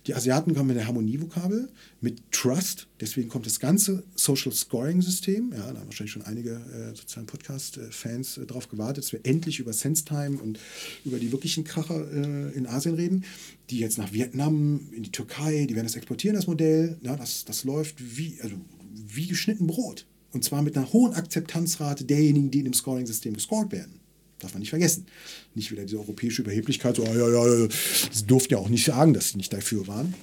Die 0.07 0.15
Asiaten 0.15 0.55
kommen 0.55 0.69
mit 0.69 0.77
der 0.77 0.87
Harmonievokabel, 0.87 1.69
mit 2.01 2.31
Trust, 2.31 2.87
deswegen 3.01 3.29
kommt 3.29 3.45
das 3.45 3.59
ganze 3.59 4.05
Social 4.15 4.53
Scoring 4.53 5.03
System. 5.03 5.51
Ja, 5.53 5.73
da 5.73 5.81
haben 5.81 5.87
wahrscheinlich 5.87 6.13
schon 6.13 6.23
einige 6.23 6.53
äh, 6.53 6.95
sozusagen 6.95 7.27
Podcast-Fans 7.27 8.39
äh, 8.39 8.47
darauf 8.47 8.69
gewartet, 8.69 9.05
dass 9.05 9.13
wir 9.13 9.21
endlich 9.25 9.59
über 9.59 9.73
SenseTime 9.73 10.39
und 10.39 10.61
über 11.05 11.19
die 11.19 11.33
wirklichen 11.33 11.65
Kracher 11.65 12.07
äh, 12.13 12.53
in 12.57 12.69
Asien 12.69 12.95
reden, 12.95 13.25
die 13.71 13.81
jetzt 13.81 13.99
nach 13.99 14.13
Vietnam, 14.13 14.89
in 14.93 15.03
die 15.03 15.11
Türkei, 15.11 15.67
die 15.67 15.75
werden 15.75 15.87
das 15.87 15.97
exportieren, 15.97 16.37
das 16.37 16.47
Modell. 16.47 16.99
Ja, 17.03 17.17
das, 17.17 17.45
das 17.45 17.65
läuft 17.65 17.97
wie, 18.17 18.39
also 18.43 18.55
wie 18.95 19.27
geschnitten 19.27 19.67
Brot. 19.67 20.07
Und 20.31 20.45
zwar 20.45 20.63
mit 20.63 20.77
einer 20.77 20.93
hohen 20.93 21.15
Akzeptanzrate 21.15 22.05
derjenigen, 22.05 22.53
die 22.53 22.59
in 22.59 22.65
dem 22.67 22.75
Scoring-System 22.75 23.35
gescored 23.35 23.73
werden. 23.73 24.06
Darf 24.39 24.53
man 24.53 24.61
nicht 24.61 24.71
vergessen. 24.71 25.07
Nicht 25.55 25.73
wieder 25.73 25.85
diese 25.85 25.99
europäische 25.99 26.43
Überheblichkeit, 26.43 26.97
so, 26.97 27.05
ja, 27.05 27.15
ja, 27.15 27.29
ja, 27.29 27.69
sie 28.13 28.27
durften 28.27 28.53
ja 28.53 28.59
auch 28.59 28.69
nicht 28.69 28.85
sagen, 28.85 29.15
dass 29.15 29.31
sie 29.31 29.39
nicht 29.39 29.53
dafür 29.53 29.87
waren. 29.87 30.15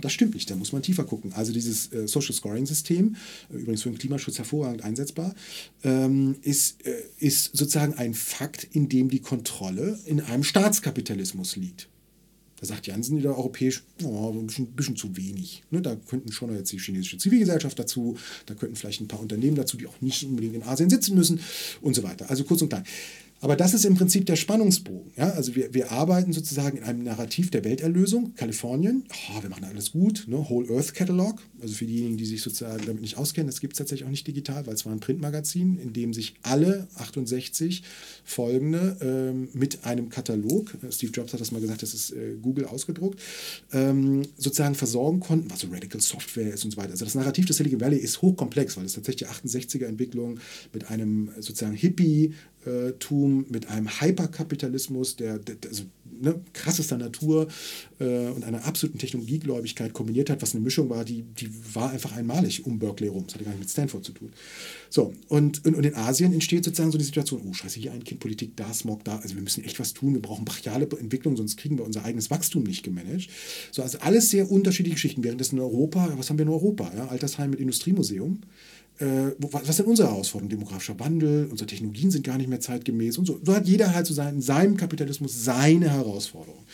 Das 0.00 0.12
stimmt 0.12 0.34
nicht, 0.34 0.50
da 0.50 0.56
muss 0.56 0.72
man 0.72 0.82
tiefer 0.82 1.04
gucken. 1.04 1.32
Also 1.32 1.52
dieses 1.52 1.92
äh, 1.92 2.06
Social 2.06 2.34
Scoring 2.34 2.66
System, 2.66 3.16
äh, 3.50 3.56
übrigens 3.56 3.82
für 3.82 3.90
den 3.90 3.98
Klimaschutz 3.98 4.38
hervorragend 4.38 4.84
einsetzbar, 4.84 5.34
ähm, 5.82 6.36
ist, 6.42 6.86
äh, 6.86 7.02
ist 7.18 7.56
sozusagen 7.56 7.94
ein 7.94 8.14
Fakt, 8.14 8.64
in 8.72 8.88
dem 8.88 9.08
die 9.08 9.20
Kontrolle 9.20 9.98
in 10.04 10.20
einem 10.20 10.44
Staatskapitalismus 10.44 11.56
liegt. 11.56 11.88
Da 12.60 12.66
sagt 12.66 12.88
Jansen 12.88 13.18
wieder 13.18 13.36
europäisch, 13.36 13.84
oh, 14.02 14.30
ein 14.30 14.46
bisschen, 14.46 14.66
bisschen 14.72 14.96
zu 14.96 15.16
wenig. 15.16 15.62
Ne, 15.70 15.80
da 15.80 15.94
könnten 15.94 16.32
schon 16.32 16.52
jetzt 16.54 16.72
die 16.72 16.78
chinesische 16.78 17.18
Zivilgesellschaft 17.18 17.78
dazu, 17.78 18.16
da 18.46 18.54
könnten 18.54 18.74
vielleicht 18.74 19.00
ein 19.00 19.08
paar 19.08 19.20
Unternehmen 19.20 19.56
dazu, 19.56 19.76
die 19.76 19.86
auch 19.86 20.00
nicht 20.00 20.24
unbedingt 20.24 20.56
in 20.56 20.62
Asien 20.64 20.90
sitzen 20.90 21.14
müssen 21.14 21.40
und 21.82 21.94
so 21.94 22.02
weiter. 22.02 22.28
Also 22.30 22.44
kurz 22.44 22.62
und 22.62 22.68
klein. 22.68 22.84
Aber 23.40 23.54
das 23.54 23.72
ist 23.72 23.84
im 23.84 23.94
Prinzip 23.94 24.26
der 24.26 24.36
Spannungsbogen. 24.36 25.12
Ja? 25.16 25.30
Also 25.30 25.54
wir, 25.54 25.72
wir 25.72 25.92
arbeiten 25.92 26.32
sozusagen 26.32 26.78
in 26.78 26.84
einem 26.84 27.02
Narrativ 27.04 27.50
der 27.50 27.64
Welterlösung. 27.64 28.34
Kalifornien, 28.34 29.04
oh, 29.10 29.42
wir 29.42 29.50
machen 29.50 29.64
alles 29.64 29.92
gut, 29.92 30.24
ne? 30.26 30.48
Whole 30.48 30.74
Earth 30.74 30.94
Catalog. 30.94 31.40
Also 31.60 31.74
für 31.74 31.86
diejenigen, 31.86 32.16
die 32.16 32.24
sich 32.24 32.42
sozusagen 32.42 32.84
damit 32.84 33.02
nicht 33.02 33.16
auskennen, 33.16 33.48
das 33.48 33.60
gibt 33.60 33.74
es 33.74 33.78
tatsächlich 33.78 34.06
auch 34.06 34.10
nicht 34.10 34.26
digital, 34.26 34.66
weil 34.66 34.74
es 34.74 34.86
war 34.86 34.92
ein 34.92 35.00
Printmagazin, 35.00 35.78
in 35.78 35.92
dem 35.92 36.12
sich 36.12 36.34
alle 36.42 36.88
68 36.96 37.82
folgende 38.28 38.96
ähm, 39.00 39.48
mit 39.54 39.84
einem 39.84 40.10
Katalog, 40.10 40.74
äh, 40.82 40.92
Steve 40.92 41.12
Jobs 41.12 41.32
hat 41.32 41.40
das 41.40 41.50
mal 41.50 41.62
gesagt, 41.62 41.82
das 41.82 41.94
ist 41.94 42.10
äh, 42.10 42.36
Google 42.40 42.66
ausgedruckt, 42.66 43.18
ähm, 43.72 44.22
sozusagen 44.36 44.74
versorgen 44.74 45.20
konnten, 45.20 45.50
was 45.50 45.60
so 45.60 45.68
Radical 45.68 46.00
Software 46.00 46.52
ist 46.52 46.62
und 46.64 46.72
so 46.72 46.76
weiter. 46.76 46.90
Also 46.90 47.06
das 47.06 47.14
Narrativ 47.14 47.46
des 47.46 47.56
Silicon 47.56 47.80
Valley 47.80 47.96
ist 47.96 48.20
hochkomplex, 48.20 48.76
weil 48.76 48.84
es 48.84 48.92
tatsächlich 48.92 49.28
die 49.28 49.48
68er-Entwicklung 49.48 50.40
mit 50.74 50.90
einem 50.90 51.30
sozusagen 51.38 51.74
Hippie 51.74 52.34
Tum, 52.98 53.46
mit 53.48 53.68
einem 53.68 53.88
Hyperkapitalismus, 54.00 55.16
der, 55.16 55.38
der 55.38 55.56
also, 55.68 55.84
ne, 56.20 56.40
krassester 56.52 56.96
Natur 56.96 57.48
äh, 57.98 58.28
und 58.28 58.44
einer 58.44 58.64
absoluten 58.64 58.98
Technologiegläubigkeit 58.98 59.92
kombiniert 59.92 60.30
hat, 60.30 60.42
was 60.42 60.54
eine 60.54 60.62
Mischung 60.62 60.90
war, 60.90 61.04
die, 61.04 61.22
die 61.22 61.50
war 61.74 61.90
einfach 61.90 62.12
einmalig 62.12 62.66
um 62.66 62.78
Berkeley 62.78 63.08
rum. 63.08 63.24
Das 63.26 63.34
hatte 63.34 63.44
gar 63.44 63.50
nicht 63.50 63.60
mit 63.60 63.70
Stanford 63.70 64.04
zu 64.04 64.12
tun. 64.12 64.32
So, 64.90 65.12
und, 65.28 65.64
und, 65.64 65.74
und 65.74 65.84
in 65.84 65.94
Asien 65.94 66.32
entsteht 66.32 66.64
sozusagen 66.64 66.92
so 66.92 66.98
die 66.98 67.04
Situation, 67.04 67.42
oh 67.48 67.52
scheiße, 67.52 67.78
hier 67.80 67.92
ein 67.92 68.04
Kind 68.04 68.20
Politik, 68.20 68.56
da 68.56 68.72
Smog, 68.72 69.04
da, 69.04 69.18
also 69.18 69.34
wir 69.34 69.42
müssen 69.42 69.64
echt 69.64 69.78
was 69.80 69.94
tun, 69.94 70.14
wir 70.14 70.22
brauchen 70.22 70.44
brachiale 70.44 70.88
Entwicklung, 70.98 71.36
sonst 71.36 71.56
kriegen 71.56 71.78
wir 71.78 71.84
unser 71.84 72.04
eigenes 72.04 72.30
Wachstum 72.30 72.62
nicht 72.62 72.82
gemanagt. 72.82 73.28
So, 73.72 73.82
also 73.82 73.98
alles 73.98 74.30
sehr 74.30 74.50
unterschiedliche 74.50 74.94
Geschichten. 74.94 75.24
Während 75.24 75.40
das 75.40 75.52
in 75.52 75.60
Europa, 75.60 76.12
was 76.16 76.30
haben 76.30 76.38
wir 76.38 76.44
in 76.44 76.52
Europa? 76.52 76.90
Ja? 76.96 77.08
Altersheim 77.08 77.50
mit 77.50 77.60
Industriemuseum 77.60 78.40
was 79.00 79.76
sind 79.76 79.86
unsere 79.86 80.08
Herausforderungen? 80.08 80.50
Demografischer 80.50 80.98
Wandel, 80.98 81.46
unsere 81.50 81.68
Technologien 81.68 82.10
sind 82.10 82.24
gar 82.24 82.36
nicht 82.36 82.48
mehr 82.48 82.60
zeitgemäß 82.60 83.18
und 83.18 83.26
so. 83.26 83.38
So 83.42 83.54
hat 83.54 83.66
jeder 83.66 83.94
halt 83.94 84.06
so 84.06 84.14
sein, 84.14 84.36
in 84.36 84.42
seinem 84.42 84.76
Kapitalismus 84.76 85.44
seine 85.44 85.90
Herausforderungen. 85.90 86.64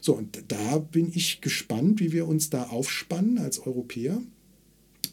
So, 0.00 0.14
und 0.14 0.42
da 0.48 0.78
bin 0.78 1.12
ich 1.14 1.40
gespannt, 1.40 2.00
wie 2.00 2.12
wir 2.12 2.26
uns 2.26 2.50
da 2.50 2.64
aufspannen 2.64 3.38
als 3.38 3.60
Europäer 3.60 4.20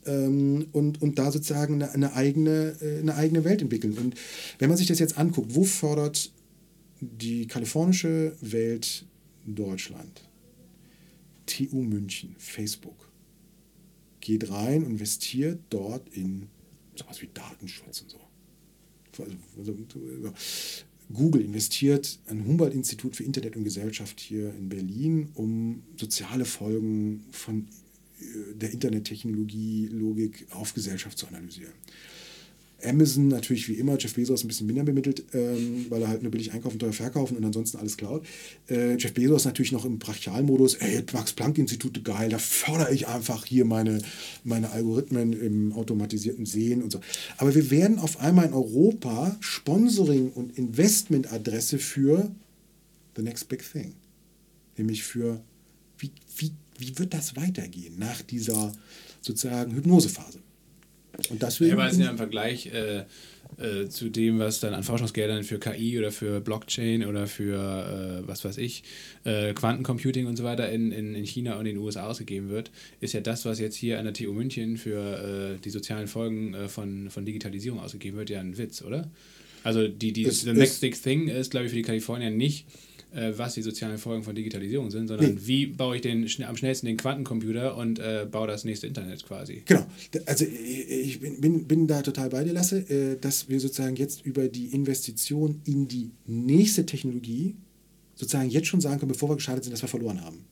ähm, 0.06 0.68
und, 0.72 1.02
und 1.02 1.20
da 1.20 1.32
sozusagen 1.32 1.76
eine, 1.76 1.92
eine, 1.92 2.14
eigene, 2.14 2.76
äh, 2.82 3.00
eine 3.00 3.16
eigene 3.16 3.44
Welt 3.44 3.62
entwickeln. 3.62 3.98
Und 3.98 4.16
wenn 4.58 4.70
man 4.70 4.78
sich 4.78 4.88
das 4.88 5.00
jetzt 5.00 5.18
anguckt, 5.18 5.54
wo 5.54 5.64
fordert 5.64 6.32
die 7.02 7.46
kalifornische 7.46 8.36
Welt 8.42 9.06
Deutschland? 9.46 10.24
TU 11.46 11.82
München, 11.82 12.36
Facebook 12.38 13.07
geht 14.28 14.50
rein, 14.52 14.84
investiert 14.84 15.62
dort 15.70 16.10
in 16.10 16.50
sowas 16.96 17.22
wie 17.22 17.30
Datenschutz 17.34 18.02
und 18.02 18.10
so. 18.12 18.20
Also, 19.24 19.38
also, 19.58 20.34
Google 21.14 21.42
investiert 21.42 22.20
an 22.28 22.46
Humboldt-Institut 22.46 23.16
für 23.16 23.24
Internet 23.24 23.56
und 23.56 23.64
Gesellschaft 23.64 24.20
hier 24.20 24.54
in 24.54 24.68
Berlin, 24.68 25.30
um 25.36 25.82
soziale 25.96 26.44
Folgen 26.44 27.24
von 27.32 27.68
äh, 28.20 28.54
der 28.54 28.72
Internettechnologie, 28.72 29.88
Logik 29.88 30.46
auf 30.52 30.74
Gesellschaft 30.74 31.18
zu 31.18 31.28
analysieren. 31.28 31.74
Amazon 32.84 33.28
natürlich 33.28 33.68
wie 33.70 33.74
immer, 33.74 33.98
Jeff 33.98 34.14
Bezos 34.14 34.44
ein 34.44 34.48
bisschen 34.48 34.68
minder 34.68 34.84
bemittelt, 34.84 35.24
ähm, 35.34 35.88
weil 35.90 36.02
er 36.02 36.10
halt 36.10 36.22
nur 36.22 36.32
billig 36.32 36.54
einkaufen, 36.54 36.80
teuer 36.80 36.94
verkaufen 36.94 37.38
und 37.38 37.44
ansonsten 37.44 37.78
alles 37.78 37.98
klaut. 37.98 38.26
Äh, 38.70 38.96
Jeff 38.98 39.14
Bezos 39.14 39.46
natürlich 39.46 39.72
noch 39.72 39.86
im 39.86 39.98
Brachialmodus, 39.98 40.76
ey, 40.76 41.04
Max-Planck-Institute, 41.12 42.02
geil, 42.02 42.30
da 42.30 42.38
fördere 42.38 42.94
ich 42.94 43.08
einfach 43.08 43.46
hier 43.46 43.66
meine, 43.66 44.00
meine 44.44 44.72
Algorithmen 44.72 45.34
im 45.34 45.74
automatisierten 45.74 46.46
Sehen 46.46 46.84
und 46.84 46.92
so. 46.92 47.00
Aber 47.38 47.56
wir 47.56 47.72
werden 47.72 48.00
auf 48.00 48.20
einmal 48.20 48.46
in 48.46 48.54
Europa 48.54 49.36
Sponsoring 49.40 50.32
und 50.32 50.58
Investmentadresse 50.58 51.80
für 51.80 52.32
the 53.16 53.24
next 53.24 53.50
big 53.50 53.64
thing. 53.72 53.94
Nämlich 54.78 55.04
für, 55.04 55.42
wie, 55.98 56.12
wie, 56.38 56.52
wie 56.78 56.98
wird 57.00 57.14
das 57.14 57.36
weitergehen 57.36 57.98
nach 57.98 58.22
dieser 58.22 58.72
sozusagen 59.22 59.74
Hypnosephase? 59.74 60.40
Und 61.30 61.42
deswegen. 61.42 61.72
Ja, 61.72 61.76
aber 61.76 61.88
es 61.88 61.94
ist 61.94 62.00
ja 62.02 62.10
im 62.10 62.18
Vergleich 62.18 62.68
äh, 62.68 63.04
äh, 63.60 63.88
zu 63.90 64.10
dem, 64.10 64.40
was 64.40 64.60
dann 64.60 64.74
an 64.74 64.84
Forschungsgeldern 64.84 65.44
für 65.44 65.60
KI 65.60 65.98
oder 65.98 66.12
für 66.12 66.42
Blockchain 66.42 67.06
oder 67.06 67.28
für, 67.28 68.22
äh, 68.24 68.28
was 68.28 68.46
weiß 68.46 68.58
ich, 68.58 68.84
äh, 69.24 69.54
Quantencomputing 69.54 70.28
und 70.28 70.36
so 70.36 70.44
weiter 70.44 70.70
in, 70.70 70.92
in, 70.92 71.16
in 71.16 71.26
China 71.26 71.56
und 71.56 71.66
in 71.66 71.76
den 71.76 71.84
USA 71.84 72.08
ausgegeben 72.08 72.50
wird, 72.50 72.72
ist 73.02 73.14
ja 73.14 73.22
das, 73.22 73.46
was 73.46 73.60
jetzt 73.60 73.76
hier 73.76 74.00
an 74.00 74.06
der 74.06 74.14
TU 74.14 74.34
München 74.34 74.78
für 74.78 75.56
äh, 75.56 75.62
die 75.64 75.70
sozialen 75.70 76.08
Folgen 76.08 76.54
äh, 76.54 76.68
von, 76.68 77.10
von 77.10 77.26
Digitalisierung 77.26 77.80
ausgegeben 77.80 78.18
wird, 78.18 78.30
ja 78.30 78.40
ein 78.40 78.58
Witz, 78.58 78.82
oder? 78.82 79.10
Also 79.64 79.88
die, 79.88 80.14
die, 80.14 80.26
es, 80.26 80.42
the 80.42 80.54
next 80.54 80.82
big 80.82 81.02
thing 81.02 81.28
ist, 81.28 81.52
glaube 81.52 81.66
ich, 81.66 81.72
für 81.72 81.78
die 81.78 81.84
Kalifornier 81.84 82.30
nicht 82.30 82.66
äh, 83.14 83.34
was 83.36 83.54
die 83.54 83.62
sozialen 83.62 83.98
Folgen 83.98 84.24
von 84.24 84.36
Digitalisierung 84.36 84.92
sind, 84.92 85.08
sondern 85.08 85.36
nee. 85.36 85.42
wie 85.42 85.66
baue 85.68 85.96
ich 85.96 86.02
den, 86.02 86.28
am 86.44 86.58
schnellsten 86.58 86.88
den 86.88 86.98
Quantencomputer 86.98 87.78
und 87.78 88.00
äh, 88.00 88.28
baue 88.30 88.48
das 88.48 88.66
nächste 88.66 88.88
Internet 88.88 89.26
quasi. 89.26 89.64
Genau. 89.66 89.86
Also 90.26 90.46
ich 90.46 91.20
bin, 91.20 91.42
bin, 91.42 91.68
bin 91.68 91.88
da 91.88 92.02
total 92.02 92.30
bei 92.30 92.44
dir, 92.44 92.54
Lasse, 92.54 92.80
äh, 92.90 93.18
dass 93.20 93.50
wir 93.50 93.60
sozusagen 93.60 93.96
jetzt 93.96 94.26
über 94.26 94.48
die 94.48 94.68
Investition 94.68 95.62
in 95.66 95.88
die 95.88 96.12
nächste 96.26 96.86
Technologie 96.86 97.56
sozusagen 98.16 98.50
jetzt 98.50 98.68
schon 98.68 98.82
sagen 98.82 99.00
können, 99.00 99.12
bevor 99.12 99.30
wir 99.30 99.36
gestartet 99.36 99.64
sind, 99.64 99.74
dass 99.74 99.82
wir 99.82 99.90
verloren 99.90 100.24
haben. 100.24 100.46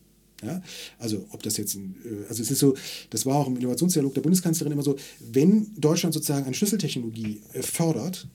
Ja? 0.44 0.62
Also 1.00 1.26
ob 1.32 1.44
das 1.44 1.58
jetzt, 1.58 1.76
ein, 1.76 1.96
äh, 2.06 2.30
also 2.30 2.42
es 2.42 2.52
ist 2.52 2.60
so, 2.60 2.76
das 3.10 3.26
war 3.26 3.36
auch 3.36 3.48
im 3.48 3.58
Innovationsdialog 3.58 4.14
der 4.14 4.22
Bundeskanzlerin 4.22 4.74
immer 4.74 4.84
so, 4.84 4.96
wenn 5.20 5.68
Deutschland 5.78 6.14
sozusagen 6.14 6.46
eine 6.46 6.54
Schlüsseltechnologie 6.54 7.42
äh, 7.54 7.62
fördert, 7.62 8.28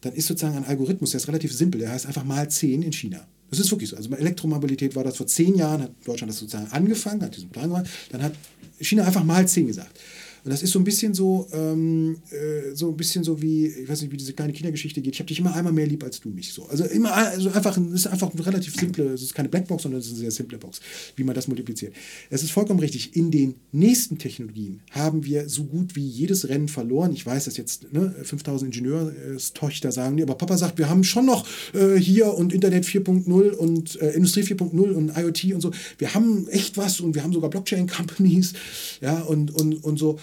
dann 0.00 0.12
ist 0.14 0.26
sozusagen 0.26 0.56
ein 0.56 0.64
Algorithmus, 0.64 1.10
der 1.10 1.18
ist 1.18 1.28
relativ 1.28 1.52
simpel, 1.52 1.80
der 1.80 1.90
heißt 1.90 2.06
einfach 2.06 2.24
mal 2.24 2.48
10 2.50 2.82
in 2.82 2.92
China. 2.92 3.26
Das 3.50 3.58
ist 3.58 3.70
wirklich 3.70 3.90
so. 3.90 3.96
Also 3.96 4.08
bei 4.08 4.16
Elektromobilität 4.16 4.94
war 4.94 5.02
das 5.02 5.16
vor 5.16 5.26
zehn 5.26 5.56
Jahren, 5.56 5.82
hat 5.82 5.90
Deutschland 6.04 6.30
das 6.30 6.38
sozusagen 6.38 6.70
angefangen, 6.70 7.22
hat 7.22 7.36
diesen 7.36 7.50
Plan 7.50 7.68
gemacht, 7.68 7.90
dann 8.10 8.22
hat 8.22 8.32
China 8.80 9.04
einfach 9.04 9.24
mal 9.24 9.46
zehn 9.46 9.66
gesagt. 9.66 9.98
Und 10.44 10.50
das 10.50 10.62
ist 10.62 10.70
so 10.70 10.78
ein 10.78 10.84
bisschen 10.84 11.14
so, 11.14 11.46
ähm, 11.52 12.18
äh, 12.30 12.74
so 12.74 12.88
ein 12.88 12.96
bisschen 12.96 13.24
so 13.24 13.40
wie, 13.42 13.66
ich 13.66 13.88
weiß 13.88 14.02
nicht, 14.02 14.12
wie 14.12 14.16
diese 14.16 14.32
kleine 14.32 14.52
Kindergeschichte 14.52 15.00
geht. 15.02 15.14
Ich 15.14 15.20
habe 15.20 15.28
dich 15.28 15.38
immer 15.38 15.54
einmal 15.54 15.72
mehr 15.72 15.86
lieb 15.86 16.02
als 16.02 16.20
du 16.20 16.30
mich. 16.30 16.52
So. 16.52 16.66
Also 16.66 16.84
immer, 16.84 17.14
also 17.14 17.50
einfach, 17.50 17.76
ist 17.92 18.06
einfach 18.06 18.32
eine 18.32 18.46
relativ 18.46 18.74
simple, 18.74 19.12
es 19.12 19.22
ist 19.22 19.34
keine 19.34 19.48
Blackbox, 19.48 19.82
sondern 19.82 20.00
es 20.00 20.06
ist 20.06 20.12
eine 20.12 20.20
sehr 20.20 20.30
simple 20.30 20.58
Box, 20.58 20.80
wie 21.16 21.24
man 21.24 21.34
das 21.34 21.48
multipliziert. 21.48 21.94
Es 22.30 22.42
ist 22.42 22.52
vollkommen 22.52 22.80
richtig. 22.80 23.16
In 23.16 23.30
den 23.30 23.54
nächsten 23.72 24.18
Technologien 24.18 24.80
haben 24.90 25.24
wir 25.24 25.48
so 25.48 25.64
gut 25.64 25.96
wie 25.96 26.06
jedes 26.06 26.48
Rennen 26.48 26.68
verloren. 26.68 27.12
Ich 27.12 27.26
weiß, 27.26 27.44
dass 27.44 27.56
jetzt 27.56 27.92
ne, 27.92 28.14
5000 28.22 28.74
Ingenieurstochter 28.74 29.92
sagen, 29.92 30.22
aber 30.22 30.34
Papa 30.34 30.56
sagt, 30.56 30.78
wir 30.78 30.88
haben 30.88 31.04
schon 31.04 31.26
noch 31.26 31.46
äh, 31.74 31.96
hier 31.96 32.34
und 32.34 32.52
Internet 32.52 32.84
4.0 32.84 33.50
und 33.52 34.00
äh, 34.00 34.12
Industrie 34.12 34.42
4.0 34.42 34.90
und 34.92 35.16
IoT 35.16 35.54
und 35.54 35.60
so. 35.60 35.70
Wir 35.98 36.14
haben 36.14 36.48
echt 36.48 36.76
was 36.76 37.00
und 37.00 37.14
wir 37.14 37.22
haben 37.22 37.32
sogar 37.32 37.50
Blockchain-Companies, 37.50 38.52
ja, 39.00 39.20
und, 39.20 39.50
und, 39.50 39.84
und 39.84 39.98
so 39.98 40.18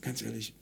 ganz 0.00 0.22
ehrlich, 0.22 0.54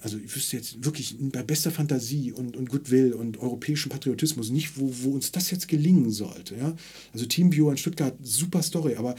also 0.00 0.18
ich 0.18 0.34
wüsste 0.34 0.56
jetzt 0.56 0.84
wirklich 0.84 1.16
bei 1.18 1.42
bester 1.42 1.70
Fantasie 1.70 2.32
und, 2.32 2.56
und 2.56 2.68
Goodwill 2.68 3.12
und 3.12 3.38
europäischem 3.38 3.90
Patriotismus 3.90 4.50
nicht, 4.50 4.78
wo, 4.78 4.92
wo 5.02 5.10
uns 5.10 5.32
das 5.32 5.50
jetzt 5.50 5.68
gelingen 5.68 6.10
sollte. 6.10 6.56
Ja? 6.56 6.76
Also 7.12 7.26
Teamviewer 7.26 7.70
in 7.70 7.78
Stuttgart, 7.78 8.16
super 8.22 8.62
Story, 8.62 8.96
aber 8.96 9.14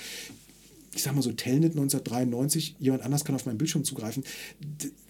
ich 0.94 1.04
sag 1.04 1.16
mal 1.16 1.22
so, 1.22 1.32
Telnet 1.32 1.72
1993, 1.72 2.76
jemand 2.80 3.04
anders 3.04 3.24
kann 3.24 3.36
auf 3.36 3.46
meinen 3.46 3.58
Bildschirm 3.58 3.84
zugreifen. 3.84 4.24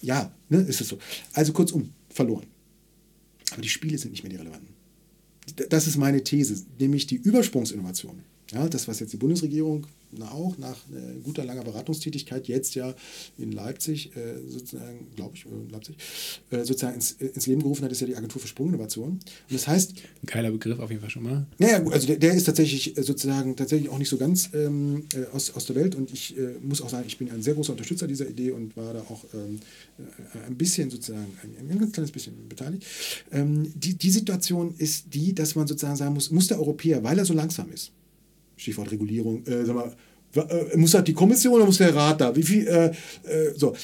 Ja, 0.02 0.32
ne, 0.50 0.60
ist 0.60 0.80
es 0.80 0.88
so. 0.88 1.00
Also 1.34 1.54
kurzum, 1.54 1.90
verloren. 2.10 2.46
Aber 3.52 3.62
die 3.62 3.70
Spiele 3.70 3.98
sind 3.98 4.12
nicht 4.12 4.24
mehr 4.24 4.30
die 4.30 4.38
relevanten. 4.38 4.70
Das 5.70 5.88
ist 5.88 5.98
meine 5.98 6.24
These, 6.24 6.64
nämlich 6.80 7.08
die 7.08 7.16
Übersprungsinnovation. 7.16 8.20
Ja, 8.52 8.70
das, 8.70 8.88
was 8.88 9.00
jetzt 9.00 9.14
die 9.14 9.18
Bundesregierung 9.18 9.88
auch 10.22 10.58
nach 10.58 10.78
äh, 10.90 11.20
guter 11.24 11.46
langer 11.46 11.64
Beratungstätigkeit 11.64 12.48
jetzt 12.48 12.76
ja 12.76 12.94
in 13.38 13.52
Leipzig, 13.52 14.16
äh, 14.16 14.40
sozusagen, 14.48 15.08
glaube 15.16 15.36
ich, 15.36 15.46
äh, 15.46 15.72
Leipzig, 15.72 15.96
äh, 16.52 16.64
sozusagen 16.64 16.96
ins, 16.96 17.14
äh, 17.14 17.28
ins, 17.28 17.48
Leben 17.48 17.62
gerufen 17.62 17.84
hat, 17.84 17.92
ist 17.92 18.02
ja 18.02 18.08
die 18.08 18.16
Agentur 18.16 18.42
für 18.42 18.48
Sprunginnovation. 18.48 19.12
Und 19.12 19.22
das 19.50 19.68
heißt. 19.68 19.94
Ein 19.94 20.26
geiler 20.26 20.52
Begriff 20.52 20.80
auf 20.80 20.90
jeden 20.90 21.02
Fall 21.02 21.10
schon 21.10 21.24
mal. 21.24 21.46
Naja, 21.58 21.84
also 21.92 22.08
der, 22.08 22.18
der 22.18 22.34
ist 22.34 22.46
tatsächlich 22.46 22.98
äh, 22.98 23.04
sozusagen 23.04 23.56
tatsächlich 23.56 23.90
auch 23.90 23.98
nicht 23.98 24.10
so 24.10 24.18
ganz 24.18 24.50
ähm, 24.54 25.06
aus, 25.34 25.52
aus 25.56 25.66
der 25.66 25.76
Welt 25.76 25.96
und 25.96 26.12
ich 26.12 26.36
muss 26.62 26.82
auch 26.82 26.90
sagen, 26.90 27.06
ich 27.08 27.18
bin 27.18 27.32
ein 27.32 27.42
sehr 27.42 27.54
großer 27.54 27.72
Unterstützer 27.72 28.08
dieser 28.08 28.28
Idee 28.28 28.52
und 28.52 28.76
war 28.76 28.94
da 28.94 29.02
auch 29.02 29.26
ähm, 29.34 29.60
ein 30.48 30.56
bisschen 30.56 30.90
sozusagen, 30.90 31.38
ein, 31.44 31.70
ein, 31.70 31.80
ganz 31.80 31.92
kleines 31.92 32.12
bisschen 32.12 32.48
beteiligt. 32.48 32.86
Ähm, 33.32 33.72
die, 33.76 33.96
die 33.96 34.12
Situation 34.12 34.74
ist 34.78 35.14
die, 35.14 35.34
dass 35.34 35.56
man 35.56 35.68
sozusagen 35.68 35.96
sagen 35.96 36.14
muss, 36.14 36.32
muss 36.32 36.48
der 36.48 36.60
Europäer, 36.60 37.04
weil 37.04 37.18
er 37.18 37.26
so 37.26 37.34
langsam 37.34 37.72
ist, 37.72 37.92
Stichwort 38.62 38.92
Regulierung, 38.92 39.44
äh, 39.46 39.66
sag 39.66 39.76
mal, 39.76 39.92
äh, 40.36 40.78
muss 40.78 40.94
halt 40.94 41.08
die 41.08 41.14
Kommission 41.14 41.56
oder 41.56 41.66
muss 41.66 41.80
der 41.80 41.96
Rat 41.96 42.22
da? 42.22 42.36
Wie 42.36 42.44
viel, 42.44 42.68
äh, 42.68 42.92
äh, 43.28 43.54
so. 43.56 43.76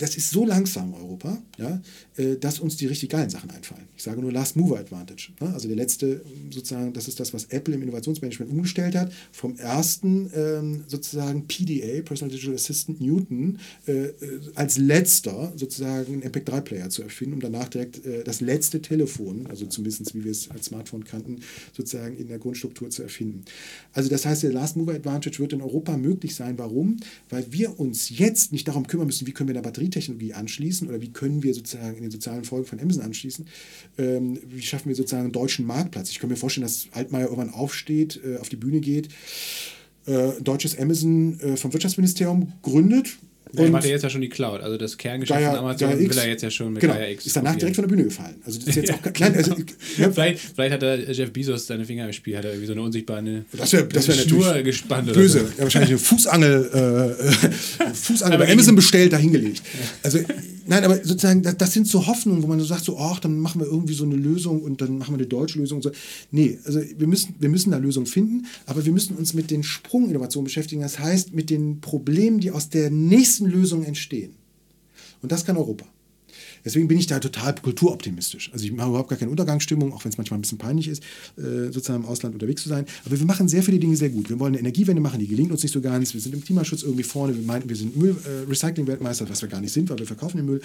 Das 0.00 0.16
ist 0.16 0.30
so 0.30 0.46
langsam, 0.46 0.94
Europa, 0.94 1.42
ja, 1.58 1.80
äh, 2.16 2.36
dass 2.36 2.58
uns 2.58 2.76
die 2.76 2.86
richtig 2.86 3.10
geilen 3.10 3.28
Sachen 3.28 3.50
einfallen. 3.50 3.86
Ich 3.96 4.02
sage 4.02 4.20
nur 4.20 4.32
Last 4.32 4.56
Mover 4.56 4.78
Advantage. 4.78 5.32
Ne? 5.40 5.52
Also 5.52 5.68
der 5.68 5.76
letzte, 5.76 6.22
sozusagen, 6.50 6.92
das 6.94 7.06
ist 7.06 7.20
das, 7.20 7.34
was 7.34 7.44
Apple 7.46 7.74
im 7.74 7.82
Innovationsmanagement 7.82 8.50
umgestellt 8.50 8.94
hat, 8.94 9.12
vom 9.30 9.56
ersten 9.56 10.30
ähm, 10.34 10.84
sozusagen 10.86 11.46
PDA, 11.46 12.02
Personal 12.02 12.34
Digital 12.34 12.54
Assistant 12.54 13.00
Newton, 13.00 13.58
äh, 13.86 14.06
äh 14.06 14.14
als 14.54 14.78
letzter 14.78 15.52
sozusagen 15.56 16.14
einen 16.14 16.22
MP3-Player 16.22 16.88
zu 16.88 17.02
erfinden, 17.02 17.34
um 17.34 17.40
danach 17.40 17.68
direkt 17.68 18.04
äh, 18.06 18.24
das 18.24 18.40
letzte 18.40 18.80
Telefon, 18.80 19.46
also 19.48 19.66
zumindest 19.66 20.14
wie 20.14 20.24
wir 20.24 20.30
es 20.30 20.50
als 20.50 20.66
Smartphone 20.66 21.04
kannten, 21.04 21.40
sozusagen 21.76 22.16
in 22.16 22.28
der 22.28 22.38
Grundstruktur 22.38 22.88
zu 22.88 23.02
erfinden. 23.02 23.44
Also 23.92 24.08
das 24.08 24.24
heißt, 24.24 24.44
der 24.44 24.52
Last 24.52 24.76
Mover 24.76 24.94
Advantage 24.94 25.38
wird 25.40 25.52
in 25.52 25.60
Europa 25.60 25.96
möglich 25.98 26.34
sein. 26.34 26.58
Warum? 26.58 26.96
Weil 27.28 27.44
wir 27.50 27.78
uns 27.78 28.08
jetzt 28.08 28.52
nicht 28.52 28.66
darum 28.66 28.86
kümmern 28.86 29.06
müssen, 29.06 29.26
wie 29.26 29.32
können 29.32 29.48
wir 29.48 29.56
eine 29.56 29.66
Batterietechnologie 29.90 30.34
anschließen 30.34 30.88
oder 30.88 31.00
wie 31.00 31.12
können 31.12 31.42
wir 31.42 31.54
sozusagen 31.54 31.96
in 31.96 32.02
den 32.02 32.10
sozialen 32.10 32.44
Folgen 32.44 32.66
von 32.66 32.80
Amazon 32.80 33.02
anschließen. 33.02 33.46
Ähm, 33.98 34.38
wie 34.46 34.62
schaffen 34.62 34.88
wir 34.88 34.96
sozusagen 34.96 35.24
einen 35.24 35.32
deutschen 35.32 35.66
Marktplatz? 35.66 36.10
Ich 36.10 36.18
kann 36.18 36.30
mir 36.30 36.36
vorstellen, 36.36 36.64
dass 36.64 36.86
Altmaier 36.92 37.24
irgendwann 37.24 37.50
aufsteht, 37.50 38.20
äh, 38.24 38.38
auf 38.38 38.48
die 38.48 38.56
Bühne 38.56 38.80
geht, 38.80 39.08
äh, 40.06 40.32
deutsches 40.40 40.78
Amazon 40.78 41.38
äh, 41.40 41.56
vom 41.56 41.72
Wirtschaftsministerium 41.72 42.52
gründet 42.62 43.18
und 43.52 43.58
er 43.58 43.70
macht 43.70 43.84
ja 43.84 43.90
jetzt 43.90 44.02
ja 44.02 44.10
schon 44.10 44.20
die 44.20 44.28
Cloud. 44.28 44.60
Also 44.60 44.76
das 44.76 44.96
Kerngeschäft 44.96 45.40
Gaia, 45.40 45.50
von 45.50 45.58
Amazon 45.58 45.90
Gaia 45.90 45.98
will 45.98 46.18
er 46.18 46.28
jetzt 46.28 46.42
ja 46.42 46.50
schon 46.50 46.72
mit 46.72 46.80
genau, 46.80 46.94
Gaia 46.94 47.08
X. 47.08 47.26
Ist 47.26 47.36
danach 47.36 47.56
direkt 47.56 47.76
von 47.76 47.82
der 47.82 47.88
Bühne 47.88 48.04
gefallen. 48.04 48.36
Also 48.44 48.58
das 48.58 48.68
ist 48.68 48.76
jetzt 48.76 48.92
auch 48.92 49.12
klein. 49.12 49.34
Also, 49.34 49.56
ja. 49.98 50.10
vielleicht, 50.10 50.38
vielleicht 50.38 50.74
hat 50.74 50.82
er 50.82 51.10
Jeff 51.10 51.32
Bezos 51.32 51.66
seine 51.66 51.84
Finger 51.84 52.06
im 52.06 52.12
Spiel, 52.12 52.36
hat 52.36 52.44
er 52.44 52.52
irgendwie 52.52 52.66
so 52.66 52.72
eine 52.72 52.82
unsichtbare 52.82 53.44
das 53.52 53.72
wär, 53.72 53.82
das 53.84 54.06
wär 54.06 54.14
Schnur 54.14 54.62
gespannt. 54.62 55.12
Böse. 55.12 55.40
So. 55.40 55.44
Ja, 55.46 55.64
wahrscheinlich 55.64 55.90
eine 55.90 55.98
Fußangel, 55.98 57.16
äh, 57.82 57.84
Fußangel 57.94 58.38
bei 58.38 58.52
Amazon 58.52 58.76
bestellt, 58.76 59.12
dahingelegt. 59.12 59.62
Also 60.02 60.20
Nein, 60.70 60.84
aber 60.84 60.98
sozusagen, 60.98 61.42
das, 61.42 61.56
das, 61.56 61.72
sind 61.72 61.88
so 61.88 62.06
Hoffnungen, 62.06 62.44
wo 62.44 62.46
man 62.46 62.60
so 62.60 62.64
sagt, 62.64 62.84
so, 62.84 62.96
ach, 62.96 63.18
dann 63.18 63.40
machen 63.40 63.60
wir 63.60 63.66
irgendwie 63.66 63.92
so 63.92 64.04
eine 64.04 64.14
Lösung 64.14 64.62
und 64.62 64.80
dann 64.80 64.98
machen 64.98 65.14
wir 65.14 65.18
eine 65.18 65.26
deutsche 65.26 65.58
Lösung. 65.58 65.78
Und 65.78 65.82
so. 65.82 65.90
Nee, 66.30 66.60
also 66.64 66.80
wir 66.96 67.08
müssen, 67.08 67.34
wir 67.40 67.48
müssen 67.48 67.72
da 67.72 67.78
Lösungen 67.78 68.06
finden, 68.06 68.46
aber 68.66 68.86
wir 68.86 68.92
müssen 68.92 69.16
uns 69.16 69.34
mit 69.34 69.50
den 69.50 69.64
Sprunginnovationen 69.64 70.44
beschäftigen. 70.44 70.82
Das 70.82 71.00
heißt, 71.00 71.34
mit 71.34 71.50
den 71.50 71.80
Problemen, 71.80 72.38
die 72.38 72.52
aus 72.52 72.68
der 72.68 72.88
nächsten 72.88 73.46
Lösung 73.46 73.82
entstehen. 73.82 74.36
Und 75.22 75.32
das 75.32 75.44
kann 75.44 75.56
Europa. 75.56 75.86
Deswegen 76.64 76.88
bin 76.88 76.98
ich 76.98 77.06
da 77.06 77.18
total 77.18 77.54
kulturoptimistisch. 77.54 78.50
Also 78.52 78.64
ich 78.64 78.72
mache 78.72 78.88
überhaupt 78.88 79.08
gar 79.08 79.18
keine 79.18 79.30
Untergangsstimmung, 79.30 79.92
auch 79.92 80.04
wenn 80.04 80.10
es 80.10 80.18
manchmal 80.18 80.38
ein 80.38 80.42
bisschen 80.42 80.58
peinlich 80.58 80.88
ist, 80.88 81.02
äh, 81.36 81.72
sozusagen 81.72 82.04
im 82.04 82.08
Ausland 82.08 82.34
unterwegs 82.34 82.62
zu 82.62 82.68
sein. 82.68 82.86
Aber 83.04 83.18
wir 83.18 83.26
machen 83.26 83.48
sehr 83.48 83.62
viele 83.62 83.78
Dinge 83.78 83.96
sehr 83.96 84.10
gut. 84.10 84.28
Wir 84.28 84.38
wollen 84.38 84.54
eine 84.54 84.60
Energiewende 84.60 85.00
machen, 85.00 85.20
die 85.20 85.26
gelingt 85.26 85.50
uns 85.50 85.62
nicht 85.62 85.72
so 85.72 85.80
ganz. 85.80 86.14
Wir 86.14 86.20
sind 86.20 86.34
im 86.34 86.44
Klimaschutz 86.44 86.82
irgendwie 86.82 87.02
vorne. 87.04 87.36
Wir 87.36 87.44
meinten, 87.44 87.68
wir 87.68 87.76
sind 87.76 87.96
Müll-Recycling-Weltmeister, 87.96 89.26
äh, 89.26 89.30
was 89.30 89.42
wir 89.42 89.48
gar 89.48 89.60
nicht 89.60 89.72
sind, 89.72 89.90
weil 89.90 89.98
wir 89.98 90.06
verkaufen 90.06 90.38
den 90.38 90.46
Müll 90.46 90.60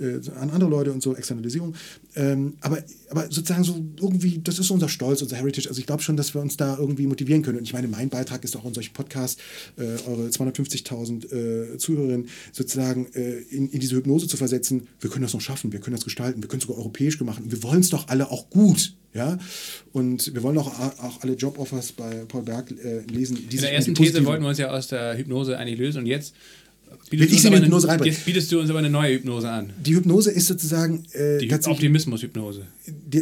äh, 0.00 0.20
an 0.38 0.50
andere 0.50 0.70
Leute 0.70 0.92
und 0.92 1.02
so, 1.02 1.14
Externalisierung. 1.14 1.74
Ähm, 2.14 2.54
aber, 2.60 2.78
aber 3.10 3.24
sozusagen 3.30 3.64
so 3.64 3.84
irgendwie, 4.00 4.40
das 4.42 4.58
ist 4.58 4.70
unser 4.70 4.88
Stolz, 4.88 5.22
unser 5.22 5.36
Heritage. 5.36 5.68
Also 5.68 5.80
ich 5.80 5.86
glaube 5.86 6.02
schon, 6.02 6.16
dass 6.16 6.34
wir 6.34 6.40
uns 6.40 6.56
da 6.56 6.76
irgendwie 6.78 7.06
motivieren 7.06 7.42
können. 7.42 7.58
Und 7.58 7.64
ich 7.64 7.72
meine, 7.72 7.88
mein 7.88 8.08
Beitrag 8.08 8.44
ist 8.44 8.56
auch 8.56 8.64
in 8.64 8.74
solchen 8.74 8.92
Podcasts, 8.92 9.40
äh, 9.76 9.82
eure 10.08 10.28
250.000 10.28 11.74
äh, 11.74 11.78
Zuhörerinnen 11.78 12.28
sozusagen 12.52 13.06
äh, 13.14 13.38
in, 13.50 13.68
in 13.70 13.80
diese 13.80 13.96
Hypnose 13.96 14.28
zu 14.28 14.36
versetzen. 14.36 14.88
Wir 15.00 15.10
können 15.10 15.22
das 15.22 15.34
noch 15.34 15.40
schaffen, 15.40 15.72
wir 15.72 15.80
können 15.80 15.96
das 15.96 16.04
gestalten, 16.04 16.42
wir 16.42 16.48
können 16.48 16.60
es 16.60 16.66
sogar 16.66 16.78
europäisch 16.78 17.20
machen. 17.20 17.50
Wir 17.50 17.62
wollen 17.62 17.80
es 17.80 17.90
doch 17.90 18.08
alle 18.08 18.30
auch 18.30 18.50
gut. 18.50 18.94
Ja? 19.16 19.38
Und 19.92 20.34
wir 20.34 20.42
wollen 20.42 20.58
auch, 20.58 20.78
auch 21.00 21.22
alle 21.22 21.32
Joboffers 21.34 21.92
bei 21.92 22.24
Paul 22.28 22.42
Berg 22.42 22.70
äh, 22.70 23.00
lesen. 23.10 23.38
In 23.50 23.60
der 23.60 23.72
ersten 23.72 23.94
These 23.94 24.24
wollten 24.24 24.42
wir 24.42 24.50
uns 24.50 24.58
ja 24.58 24.70
aus 24.70 24.88
der 24.88 25.16
Hypnose 25.16 25.58
eigentlich 25.58 25.78
lösen 25.78 26.00
und 26.00 26.06
jetzt 26.06 26.34
Bietest 27.08 27.32
ich 27.32 27.42
sie 27.42 27.48
in 27.48 27.62
Hypnose 27.62 27.86
reinbringen. 27.86 28.14
Jetzt 28.14 28.24
bietest 28.24 28.50
du 28.50 28.58
uns 28.58 28.68
aber 28.68 28.80
eine 28.80 28.90
neue 28.90 29.14
Hypnose 29.14 29.48
an. 29.48 29.72
Die 29.78 29.94
Hypnose 29.94 30.32
ist 30.32 30.46
sozusagen. 30.46 31.04
Äh, 31.12 31.38
die 31.38 31.52
Optimismus-Hypnose. 31.52 32.66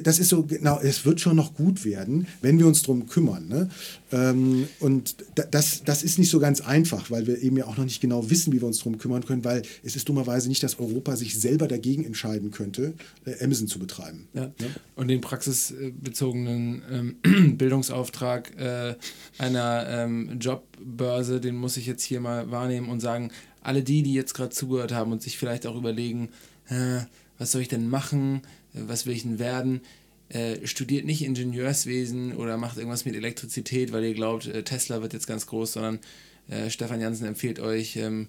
Das 0.03 0.19
ist 0.19 0.31
so, 0.31 0.43
genau, 0.43 0.81
es 0.81 1.05
wird 1.05 1.21
schon 1.21 1.37
noch 1.37 1.55
gut 1.55 1.85
werden, 1.85 2.27
wenn 2.41 2.59
wir 2.59 2.67
uns 2.67 2.83
darum 2.83 3.07
kümmern. 3.07 3.47
Ne? 3.49 3.69
Ähm, 4.11 4.69
und 4.81 5.17
das, 5.51 5.85
das 5.85 6.03
ist 6.03 6.19
nicht 6.19 6.31
so 6.31 6.39
ganz 6.39 6.63
einfach, 6.63 7.11
weil 7.11 7.27
wir 7.27 7.43
eben 7.43 7.57
ja 7.57 7.67
auch 7.67 7.77
noch 7.77 7.85
nicht 7.85 8.01
genau 8.01 8.31
wissen, 8.31 8.53
wie 8.53 8.61
wir 8.61 8.67
uns 8.67 8.79
darum 8.79 8.97
kümmern 8.97 9.25
können, 9.25 9.45
weil 9.45 9.63
es 9.83 9.97
ist 9.97 10.09
dummerweise 10.09 10.49
nicht, 10.49 10.63
dass 10.63 10.79
Europa 10.79 11.17
sich 11.17 11.39
selber 11.39 11.69
dagegen 11.69 12.05
entscheiden 12.05 12.53
könnte, 12.53 12.95
äh, 13.27 13.45
Amazon 13.45 13.69
zu 13.69 13.79
betreiben. 13.79 14.29
Ja. 14.33 14.45
Ja? 14.45 14.67
Und 14.97 15.09
den 15.09 15.21
praxisbezogenen 15.21 16.83
ähm, 17.23 17.57
Bildungsauftrag 17.59 18.59
äh, 18.59 18.95
einer 19.37 19.87
ähm, 19.89 20.39
Jobbörse, 20.41 21.41
den 21.41 21.57
muss 21.57 21.77
ich 21.77 21.87
jetzt 21.87 22.03
hier 22.03 22.21
mal 22.21 22.51
wahrnehmen 22.51 22.89
und 22.89 23.01
sagen, 23.01 23.31
alle 23.65 23.83
die, 23.83 24.03
die 24.03 24.15
jetzt 24.15 24.35
gerade 24.35 24.51
zugehört 24.51 24.93
haben 24.93 25.13
und 25.13 25.23
sich 25.23 25.39
vielleicht 25.39 25.67
auch 25.67 25.77
überlegen, 25.77 26.29
äh, 26.69 27.01
was 27.39 27.53
soll 27.53 27.63
ich 27.63 27.69
denn 27.69 27.89
machen, 27.89 28.43
äh, 28.75 28.81
was 28.87 29.07
will 29.07 29.15
ich 29.15 29.23
denn 29.23 29.39
werden, 29.39 29.81
äh, 30.29 30.67
studiert 30.67 31.05
nicht 31.05 31.23
Ingenieurswesen 31.23 32.35
oder 32.37 32.57
macht 32.57 32.77
irgendwas 32.77 33.05
mit 33.05 33.15
Elektrizität, 33.15 33.93
weil 33.93 34.05
ihr 34.05 34.15
glaubt, 34.15 34.47
äh, 34.47 34.63
Tesla 34.63 35.03
wird 35.03 35.13
jetzt 35.13 35.27
ganz 35.27 35.47
groß, 35.47 35.73
sondern 35.75 35.99
äh, 36.49 36.71
Stefan 36.71 37.01
Jansen 37.01 37.27
empfiehlt 37.27 37.59
euch, 37.59 37.97
ähm, 37.97 38.29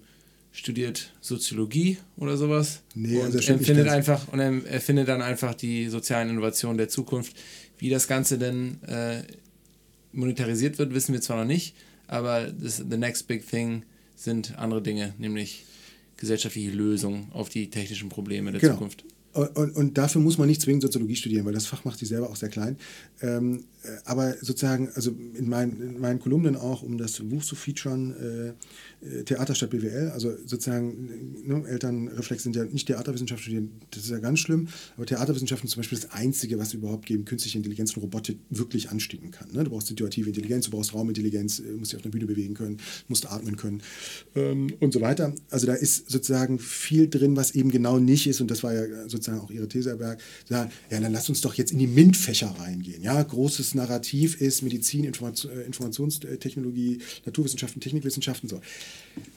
studiert 0.52 1.12
Soziologie 1.20 1.98
oder 2.16 2.36
sowas 2.38 2.82
nee, 2.94 3.18
und 3.18 3.34
also 3.34 3.52
empfindet 3.52 3.88
einfach 3.88 4.28
und 4.32 4.40
er 4.40 4.64
erfindet 4.66 5.06
dann 5.08 5.20
einfach 5.20 5.54
die 5.54 5.88
sozialen 5.88 6.30
Innovationen 6.30 6.78
der 6.78 6.88
Zukunft. 6.88 7.36
Wie 7.78 7.90
das 7.90 8.08
Ganze 8.08 8.38
denn 8.38 8.82
äh, 8.84 9.22
monetarisiert 10.12 10.78
wird, 10.78 10.94
wissen 10.94 11.12
wir 11.12 11.20
zwar 11.20 11.36
noch 11.36 11.44
nicht, 11.44 11.74
aber 12.06 12.46
das 12.50 12.76
the 12.76 12.96
next 12.96 13.26
big 13.28 13.46
thing 13.46 13.82
sind 14.16 14.58
andere 14.58 14.82
Dinge, 14.82 15.14
nämlich 15.18 15.64
gesellschaftliche 16.16 16.70
Lösungen 16.70 17.28
auf 17.32 17.48
die 17.48 17.70
technischen 17.70 18.08
Probleme 18.08 18.50
der 18.50 18.60
genau. 18.60 18.74
Zukunft. 18.74 19.04
Und, 19.36 19.76
und, 19.76 19.98
dafür 19.98 20.22
muss 20.22 20.38
man 20.38 20.48
nicht 20.48 20.62
zwingend 20.62 20.82
Soziologie 20.82 21.14
studieren, 21.14 21.44
weil 21.44 21.52
das 21.52 21.66
Fach 21.66 21.84
macht 21.84 21.98
sich 21.98 22.08
selber 22.08 22.30
auch 22.30 22.36
sehr 22.36 22.48
klein. 22.48 22.78
Ähm, 23.20 23.64
äh, 23.82 23.88
aber 24.06 24.32
sozusagen, 24.40 24.88
also 24.94 25.14
in, 25.34 25.46
mein, 25.46 25.78
in, 25.78 26.00
meinen 26.00 26.20
Kolumnen 26.20 26.56
auch, 26.56 26.82
um 26.82 26.96
das 26.96 27.20
Buch 27.20 27.44
zu 27.44 27.54
featuren, 27.54 28.14
äh, 28.16 28.48
äh 28.48 28.52
Theater 29.24 29.54
statt 29.54 29.70
BWL, 29.70 30.10
also 30.10 30.32
sozusagen, 30.46 31.44
ne, 31.44 31.64
Elternreflex 31.68 32.42
sind 32.42 32.56
ja 32.56 32.64
nicht 32.64 32.86
Theaterwissenschaft 32.86 33.42
studieren, 33.42 33.70
das 33.90 34.04
ist 34.04 34.10
ja 34.10 34.18
ganz 34.18 34.40
schlimm, 34.40 34.68
aber 34.96 35.06
Theaterwissenschaften 35.06 35.68
zum 35.68 35.80
Beispiel 35.80 35.98
das 35.98 36.10
Einzige, 36.12 36.58
was 36.58 36.74
überhaupt 36.74 37.06
gegen 37.06 37.24
künstliche 37.24 37.58
Intelligenz 37.58 37.94
und 37.94 38.02
Robotik 38.02 38.38
wirklich 38.50 38.90
anstiegen 38.90 39.30
kann. 39.30 39.52
Ne? 39.52 39.64
Du 39.64 39.70
brauchst 39.70 39.88
situative 39.88 40.28
Intelligenz, 40.28 40.64
du 40.64 40.70
brauchst 40.70 40.94
Raumintelligenz, 40.94 41.58
du 41.58 41.76
musst 41.76 41.92
dich 41.92 41.96
auf 41.96 42.02
der 42.02 42.10
Bühne 42.10 42.26
bewegen 42.26 42.54
können, 42.54 42.78
musst 43.08 43.30
atmen 43.30 43.56
können 43.56 43.82
ähm, 44.34 44.72
und 44.80 44.92
so 44.92 45.00
weiter. 45.00 45.34
Also 45.50 45.66
da 45.66 45.74
ist 45.74 46.10
sozusagen 46.10 46.58
viel 46.58 47.08
drin, 47.08 47.36
was 47.36 47.54
eben 47.54 47.70
genau 47.70 47.98
nicht 47.98 48.26
ist 48.26 48.40
und 48.40 48.50
das 48.50 48.62
war 48.62 48.74
ja 48.74 49.08
sozusagen 49.08 49.40
auch 49.40 49.50
ihre 49.50 49.68
These 49.68 49.90
erbergt, 49.90 50.22
sagen, 50.48 50.70
ja, 50.90 51.00
dann 51.00 51.12
lass 51.12 51.28
uns 51.28 51.42
doch 51.42 51.54
jetzt 51.54 51.70
in 51.70 51.78
die 51.78 51.86
MINT-Fächer 51.86 52.54
reingehen. 52.58 53.02
Ja, 53.02 53.22
großes 53.22 53.74
Narrativ 53.74 54.40
ist 54.40 54.62
Medizin, 54.62 55.04
äh, 55.04 55.66
Informationstechnologie, 55.66 56.98
Naturwissenschaften, 57.24 57.80
Technikwissenschaften, 57.80 58.48
so. 58.48 58.60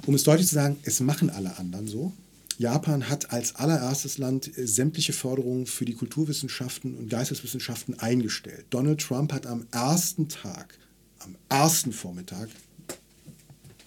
Um 0.05 0.15
es 0.15 0.23
deutlich 0.23 0.47
zu 0.47 0.55
sagen, 0.55 0.77
es 0.83 0.99
machen 0.99 1.29
alle 1.29 1.57
anderen 1.57 1.87
so. 1.87 2.13
Japan 2.57 3.07
hat 3.07 3.31
als 3.31 3.55
allererstes 3.55 4.17
Land 4.17 4.57
äh, 4.57 4.67
sämtliche 4.67 5.13
Förderungen 5.13 5.65
für 5.65 5.85
die 5.85 5.93
Kulturwissenschaften 5.93 6.95
und 6.95 7.09
Geisteswissenschaften 7.09 7.99
eingestellt. 7.99 8.65
Donald 8.69 8.99
Trump 8.99 9.31
hat 9.31 9.47
am 9.47 9.65
ersten 9.71 10.27
Tag, 10.27 10.77
am 11.19 11.35
ersten 11.47 11.93
Vormittag 11.93 12.49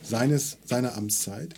seines, 0.02 0.56
seiner 0.64 0.96
Amtszeit 0.96 1.54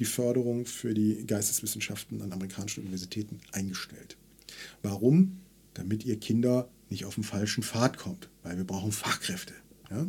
die 0.00 0.04
Förderung 0.04 0.66
für 0.66 0.92
die 0.92 1.24
Geisteswissenschaften 1.26 2.20
an 2.20 2.32
amerikanischen 2.32 2.80
Universitäten 2.80 3.40
eingestellt. 3.52 4.16
Warum? 4.82 5.40
Damit 5.74 6.04
ihr 6.04 6.18
Kinder 6.18 6.68
nicht 6.90 7.04
auf 7.04 7.14
den 7.14 7.24
falschen 7.24 7.62
Pfad 7.62 7.96
kommt, 7.96 8.28
weil 8.42 8.56
wir 8.56 8.64
brauchen 8.64 8.92
Fachkräfte. 8.92 9.52
Ja? 9.90 10.06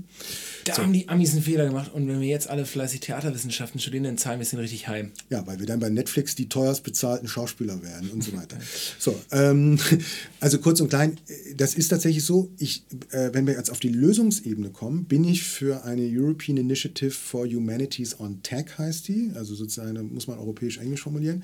Da 0.65 0.75
so. 0.75 0.83
haben 0.83 0.93
die 0.93 1.07
Amis 1.09 1.33
einen 1.33 1.43
Fehler 1.43 1.65
gemacht 1.65 1.91
und 1.93 2.07
wenn 2.07 2.19
wir 2.19 2.27
jetzt 2.27 2.49
alle 2.49 2.65
fleißig 2.65 3.01
Theaterwissenschaften 3.01 3.79
studieren, 3.79 4.03
dann 4.03 4.17
zahlen 4.17 4.39
wir 4.39 4.43
es 4.43 4.57
richtig 4.57 4.87
heim. 4.87 5.11
Ja, 5.29 5.45
weil 5.45 5.59
wir 5.59 5.65
dann 5.65 5.79
bei 5.79 5.89
Netflix 5.89 6.35
die 6.35 6.49
teuerst 6.49 6.83
bezahlten 6.83 7.27
Schauspieler 7.27 7.81
werden 7.83 8.09
und 8.09 8.23
so 8.23 8.33
weiter. 8.33 8.57
so, 8.99 9.19
ähm, 9.31 9.77
also 10.39 10.59
kurz 10.59 10.81
und 10.81 10.89
klein, 10.89 11.17
das 11.55 11.75
ist 11.75 11.89
tatsächlich 11.89 12.23
so, 12.23 12.51
ich, 12.57 12.83
äh, 13.11 13.29
wenn 13.33 13.45
wir 13.47 13.53
jetzt 13.53 13.71
auf 13.71 13.79
die 13.79 13.89
Lösungsebene 13.89 14.69
kommen, 14.69 15.05
bin 15.05 15.23
ich 15.23 15.43
für 15.43 15.83
eine 15.83 16.03
European 16.03 16.57
Initiative 16.57 17.11
for 17.11 17.45
Humanities 17.45 18.19
on 18.19 18.41
Tech, 18.43 18.77
heißt 18.77 19.07
die, 19.07 19.31
also 19.35 19.55
sozusagen, 19.55 20.13
muss 20.13 20.27
man 20.27 20.39
europäisch-englisch 20.39 21.01
formulieren. 21.01 21.43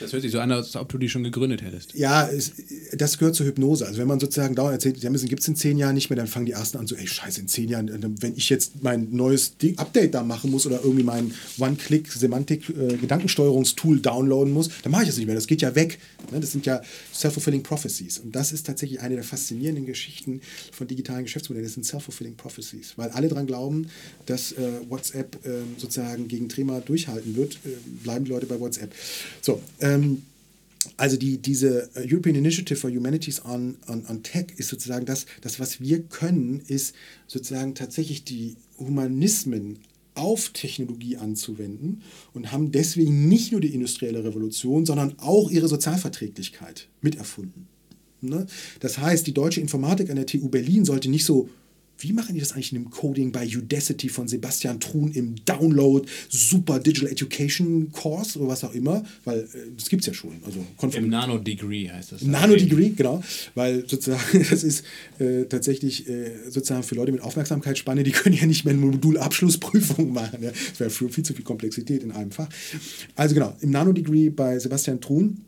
Das 0.00 0.12
hört 0.12 0.22
sich 0.22 0.32
so 0.32 0.40
an, 0.40 0.50
als 0.52 0.76
ob 0.76 0.88
du 0.88 0.98
die 0.98 1.08
schon 1.08 1.24
gegründet 1.24 1.62
hättest. 1.62 1.94
Ja, 1.94 2.28
es, 2.28 2.52
das 2.92 3.18
gehört 3.18 3.34
zur 3.34 3.46
Hypnose. 3.46 3.86
Also 3.86 3.98
wenn 3.98 4.08
man 4.08 4.20
sozusagen 4.20 4.54
dauernd 4.54 4.74
erzählt, 4.74 5.04
Amazon 5.04 5.28
gibt 5.28 5.42
es 5.42 5.48
in 5.48 5.56
zehn 5.56 5.78
Jahren 5.78 5.94
nicht 5.94 6.10
mehr, 6.10 6.16
dann 6.16 6.26
fangen 6.26 6.46
die 6.46 6.52
ersten 6.52 6.78
an 6.78 6.86
so, 6.86 6.96
ey, 6.96 7.06
scheiße, 7.06 7.40
in 7.40 7.48
zehn 7.48 7.68
Jahren 7.68 7.73
ja, 7.74 7.82
wenn 8.20 8.36
ich 8.36 8.48
jetzt 8.48 8.82
mein 8.82 9.08
neues 9.10 9.54
Update 9.76 10.14
da 10.14 10.22
machen 10.22 10.50
muss 10.50 10.66
oder 10.66 10.80
irgendwie 10.82 11.04
mein 11.04 11.34
One-Click-Semantik-Gedankensteuerungstool 11.58 13.98
äh, 13.98 14.00
downloaden 14.00 14.50
muss, 14.52 14.70
dann 14.82 14.90
mache 14.92 15.02
ich 15.02 15.08
das 15.08 15.16
nicht 15.16 15.26
mehr. 15.26 15.34
Das 15.34 15.46
geht 15.46 15.60
ja 15.62 15.74
weg. 15.74 15.98
Ne? 16.30 16.40
Das 16.40 16.52
sind 16.52 16.66
ja 16.66 16.82
self-fulfilling 17.12 17.62
prophecies. 17.62 18.18
Und 18.18 18.36
das 18.36 18.52
ist 18.52 18.66
tatsächlich 18.66 19.00
eine 19.00 19.14
der 19.16 19.24
faszinierenden 19.24 19.86
Geschichten 19.86 20.42
von 20.72 20.86
digitalen 20.86 21.24
Geschäftsmodellen. 21.24 21.66
Das 21.66 21.74
sind 21.74 21.84
self-fulfilling 21.84 22.36
prophecies, 22.36 22.94
weil 22.96 23.10
alle 23.10 23.28
daran 23.28 23.46
glauben, 23.46 23.88
dass 24.26 24.52
äh, 24.52 24.80
WhatsApp 24.88 25.44
äh, 25.44 25.62
sozusagen 25.76 26.28
gegen 26.28 26.48
Trema 26.48 26.80
durchhalten 26.80 27.36
wird, 27.36 27.58
äh, 27.64 27.70
bleiben 28.02 28.24
die 28.24 28.30
Leute 28.30 28.46
bei 28.46 28.58
WhatsApp. 28.60 28.94
So, 29.40 29.60
ähm, 29.80 30.22
also 30.96 31.16
die, 31.16 31.38
diese 31.38 31.90
äh, 31.94 32.06
European 32.10 32.36
Initiative 32.36 32.76
for 32.76 32.90
Humanities 32.90 33.44
on, 33.44 33.76
on, 33.88 34.04
on 34.08 34.22
Tech 34.22 34.46
ist 34.56 34.68
sozusagen 34.68 35.06
das, 35.06 35.26
das, 35.40 35.60
was 35.60 35.80
wir 35.80 36.02
können, 36.02 36.60
ist 36.66 36.94
sozusagen 37.26 37.74
tatsächlich 37.74 38.24
die 38.24 38.56
Humanismen 38.78 39.78
auf 40.14 40.50
Technologie 40.50 41.16
anzuwenden 41.16 42.02
und 42.32 42.52
haben 42.52 42.70
deswegen 42.70 43.28
nicht 43.28 43.52
nur 43.52 43.60
die 43.60 43.74
industrielle 43.74 44.24
Revolution, 44.24 44.86
sondern 44.86 45.18
auch 45.18 45.50
ihre 45.50 45.68
Sozialverträglichkeit 45.68 46.88
miterfunden. 47.00 47.66
Ne? 48.20 48.46
Das 48.80 48.98
heißt, 48.98 49.26
die 49.26 49.34
deutsche 49.34 49.60
Informatik 49.60 50.10
an 50.10 50.16
der 50.16 50.26
TU 50.26 50.48
Berlin 50.48 50.84
sollte 50.84 51.10
nicht 51.10 51.24
so 51.24 51.48
wie 51.98 52.12
machen 52.12 52.34
die 52.34 52.40
das 52.40 52.52
eigentlich 52.52 52.72
in 52.72 52.82
dem 52.82 52.90
Coding 52.90 53.32
bei 53.32 53.46
Udacity 53.46 54.08
von 54.08 54.28
Sebastian 54.28 54.80
Truhn 54.80 55.12
im 55.12 55.36
Download 55.44 56.06
Super 56.28 56.78
Digital 56.80 57.10
Education 57.10 57.90
Course 57.92 58.38
oder 58.38 58.48
was 58.48 58.64
auch 58.64 58.74
immer? 58.74 59.04
Weil 59.24 59.40
äh, 59.40 59.46
das 59.76 59.88
gibt 59.88 60.02
es 60.02 60.06
ja 60.06 60.14
schon. 60.14 60.32
Also 60.44 60.64
Im 60.96 61.08
Nano 61.08 61.38
Degree 61.38 61.88
heißt 61.88 62.12
das. 62.12 62.22
Nano 62.22 62.56
Degree, 62.56 62.90
genau. 62.90 63.22
Weil 63.54 63.88
sozusagen 63.88 64.44
das 64.50 64.64
ist 64.64 64.84
äh, 65.18 65.44
tatsächlich 65.44 66.08
äh, 66.08 66.50
sozusagen 66.50 66.82
für 66.82 66.94
Leute 66.94 67.12
mit 67.12 67.22
Aufmerksamkeitsspanne, 67.22 68.02
die 68.02 68.12
können 68.12 68.34
ja 68.34 68.46
nicht 68.46 68.64
mehr 68.64 68.74
eine 68.74 68.82
Modulabschlussprüfung 68.82 70.12
machen. 70.12 70.42
Ja? 70.42 70.50
Das 70.50 70.80
wäre 70.80 70.90
viel 70.90 71.24
zu 71.24 71.34
viel 71.34 71.44
Komplexität 71.44 72.02
in 72.02 72.12
einem 72.12 72.30
Fach. 72.30 72.48
Also 73.14 73.34
genau, 73.34 73.56
im 73.60 73.70
Nano 73.70 73.92
Degree 73.92 74.30
bei 74.30 74.58
Sebastian 74.58 75.00
Truhn 75.00 75.44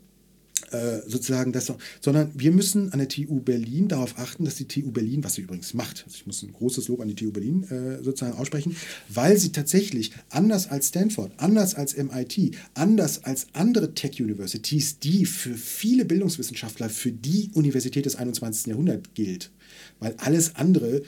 äh, 0.71 0.99
sozusagen 1.07 1.51
das, 1.51 1.71
sondern 2.01 2.31
wir 2.33 2.51
müssen 2.51 2.91
an 2.93 2.99
der 2.99 3.07
TU 3.07 3.39
Berlin 3.39 3.87
darauf 3.87 4.17
achten, 4.17 4.45
dass 4.45 4.55
die 4.55 4.67
TU 4.67 4.91
Berlin, 4.91 5.23
was 5.23 5.35
sie 5.35 5.41
übrigens 5.41 5.73
macht, 5.73 6.03
also 6.05 6.15
ich 6.15 6.27
muss 6.27 6.43
ein 6.43 6.51
großes 6.51 6.87
Lob 6.87 7.01
an 7.01 7.07
die 7.07 7.15
TU 7.15 7.31
Berlin 7.31 7.63
äh, 7.69 8.03
sozusagen 8.03 8.37
aussprechen, 8.37 8.75
weil 9.09 9.37
sie 9.37 9.51
tatsächlich 9.51 10.11
anders 10.29 10.69
als 10.69 10.89
Stanford, 10.89 11.31
anders 11.37 11.75
als 11.75 11.95
MIT, 11.95 12.55
anders 12.73 13.23
als 13.23 13.47
andere 13.53 13.93
Tech 13.93 14.21
Universities, 14.21 14.99
die 14.99 15.25
für 15.25 15.55
viele 15.55 16.05
Bildungswissenschaftler 16.05 16.89
für 16.89 17.11
die 17.11 17.49
Universität 17.53 18.05
des 18.05 18.15
21. 18.15 18.67
Jahrhunderts 18.67 19.09
gilt, 19.13 19.51
weil 19.99 20.15
alles 20.17 20.55
andere 20.55 21.01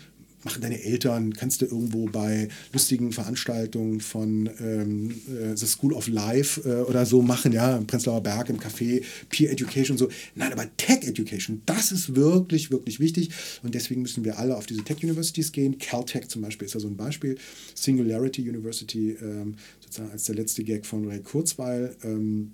machen 0.44 0.62
deine 0.62 0.82
Eltern, 0.82 1.34
kannst 1.34 1.62
du 1.62 1.66
irgendwo 1.66 2.06
bei 2.06 2.48
lustigen 2.74 3.12
Veranstaltungen 3.12 4.00
von 4.00 4.50
ähm, 4.60 5.12
äh, 5.28 5.56
The 5.56 5.66
School 5.66 5.94
of 5.94 6.08
Life 6.08 6.62
äh, 6.68 6.82
oder 6.84 7.06
so 7.06 7.22
machen, 7.22 7.52
ja, 7.52 7.78
im 7.78 7.88
Prenzlauer 7.88 8.22
Berg, 8.22 8.50
im 8.50 8.60
Café, 8.60 9.04
Peer 9.30 9.52
Education 9.52 9.96
und 9.96 9.98
so. 9.98 10.10
Nein, 10.36 10.52
aber 10.52 10.66
Tech 10.78 11.04
Education, 11.04 11.62
das 11.66 11.92
ist 11.92 12.16
wirklich, 12.16 12.72
wirklich 12.72 13.00
wichtig 13.00 13.30
und 13.64 13.76
deswegen 13.76 14.02
müssen 14.02 14.24
wir 14.24 14.40
alle 14.40 14.56
auf 14.56 14.66
diese 14.66 14.84
Tech 14.84 15.04
Universities 15.04 15.52
gehen. 15.52 15.78
Caltech 15.78 16.28
zum 16.28 16.42
Beispiel 16.42 16.68
ist 16.68 16.74
ja 16.74 16.80
so 16.80 16.88
ein 16.88 16.98
Beispiel. 16.98 17.38
Singularity 17.76 18.48
University, 18.48 19.18
ähm, 19.22 19.56
sozusagen 19.82 20.12
als 20.12 20.24
der 20.26 20.36
letzte 20.36 20.64
Gag 20.64 20.86
von 20.86 21.08
Ray 21.08 21.22
Kurzweil. 21.22 21.96
Ähm, 22.04 22.52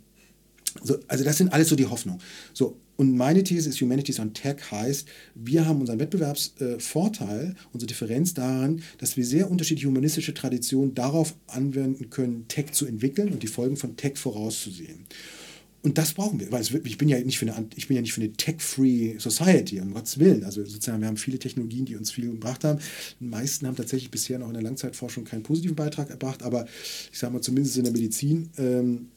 so, 0.84 0.98
also 1.08 1.24
das 1.24 1.38
sind 1.38 1.54
alles 1.54 1.70
so 1.70 1.76
die 1.76 1.86
Hoffnungen. 1.86 2.22
So, 2.54 2.78
und 2.98 3.16
meine 3.16 3.44
These 3.44 3.70
ist, 3.70 3.82
Humanities 3.82 4.20
on 4.20 4.34
Tech 4.34 4.72
heißt, 4.72 5.08
wir 5.36 5.66
haben 5.66 5.82
unseren 5.82 6.00
Wettbewerbsvorteil, 6.00 7.50
äh, 7.50 7.54
unsere 7.74 7.88
Differenz 7.88 8.34
daran, 8.34 8.82
dass 9.00 9.18
wir 9.18 9.26
sehr 9.26 9.52
unterschiedliche 9.52 9.88
humanistische 9.88 10.34
Traditionen 10.34 10.96
darauf 10.96 11.36
anwenden 11.48 12.10
können, 12.10 12.48
Tech 12.48 12.72
zu 12.72 12.86
entwickeln 12.86 13.34
und 13.34 13.44
die 13.44 13.48
Folgen 13.48 13.76
von 13.76 13.98
Tech 13.98 14.18
vorauszusehen. 14.18 15.06
Und 15.86 16.00
das 16.00 16.14
brauchen 16.14 16.40
wir, 16.40 16.52
weil 16.52 16.62
es 16.62 16.72
ich 16.72 16.98
bin 16.98 17.10
ja 17.10 17.20
nicht 17.20 17.38
für 17.38 17.46
eine, 17.46 17.68
ja 17.90 18.02
eine 18.02 18.34
Tech-Free 18.34 19.20
Society, 19.20 19.80
um 19.80 19.94
Gottes 19.94 20.18
Willen. 20.18 20.44
Also 20.44 20.66
sozusagen, 20.66 21.00
wir 21.00 21.08
haben 21.08 21.18
viele 21.18 21.38
Technologien, 21.38 21.86
die 21.86 21.96
uns 21.96 22.10
viel 22.10 22.32
gebracht 22.32 22.64
haben. 22.64 22.80
Die 23.20 23.26
meisten 23.26 23.68
haben 23.68 23.76
tatsächlich 23.76 24.10
bisher 24.10 24.40
noch 24.40 24.48
in 24.48 24.56
der 24.56 24.64
Langzeitforschung 24.64 25.26
keinen 25.26 25.44
positiven 25.44 25.76
Beitrag 25.76 26.10
erbracht, 26.10 26.42
aber 26.42 26.66
ich 27.12 27.20
sage 27.20 27.34
mal, 27.34 27.42
zumindest 27.42 27.78
in 27.78 27.84
der 27.84 27.94
Medizin 27.94 28.50
ähm, 28.58 29.10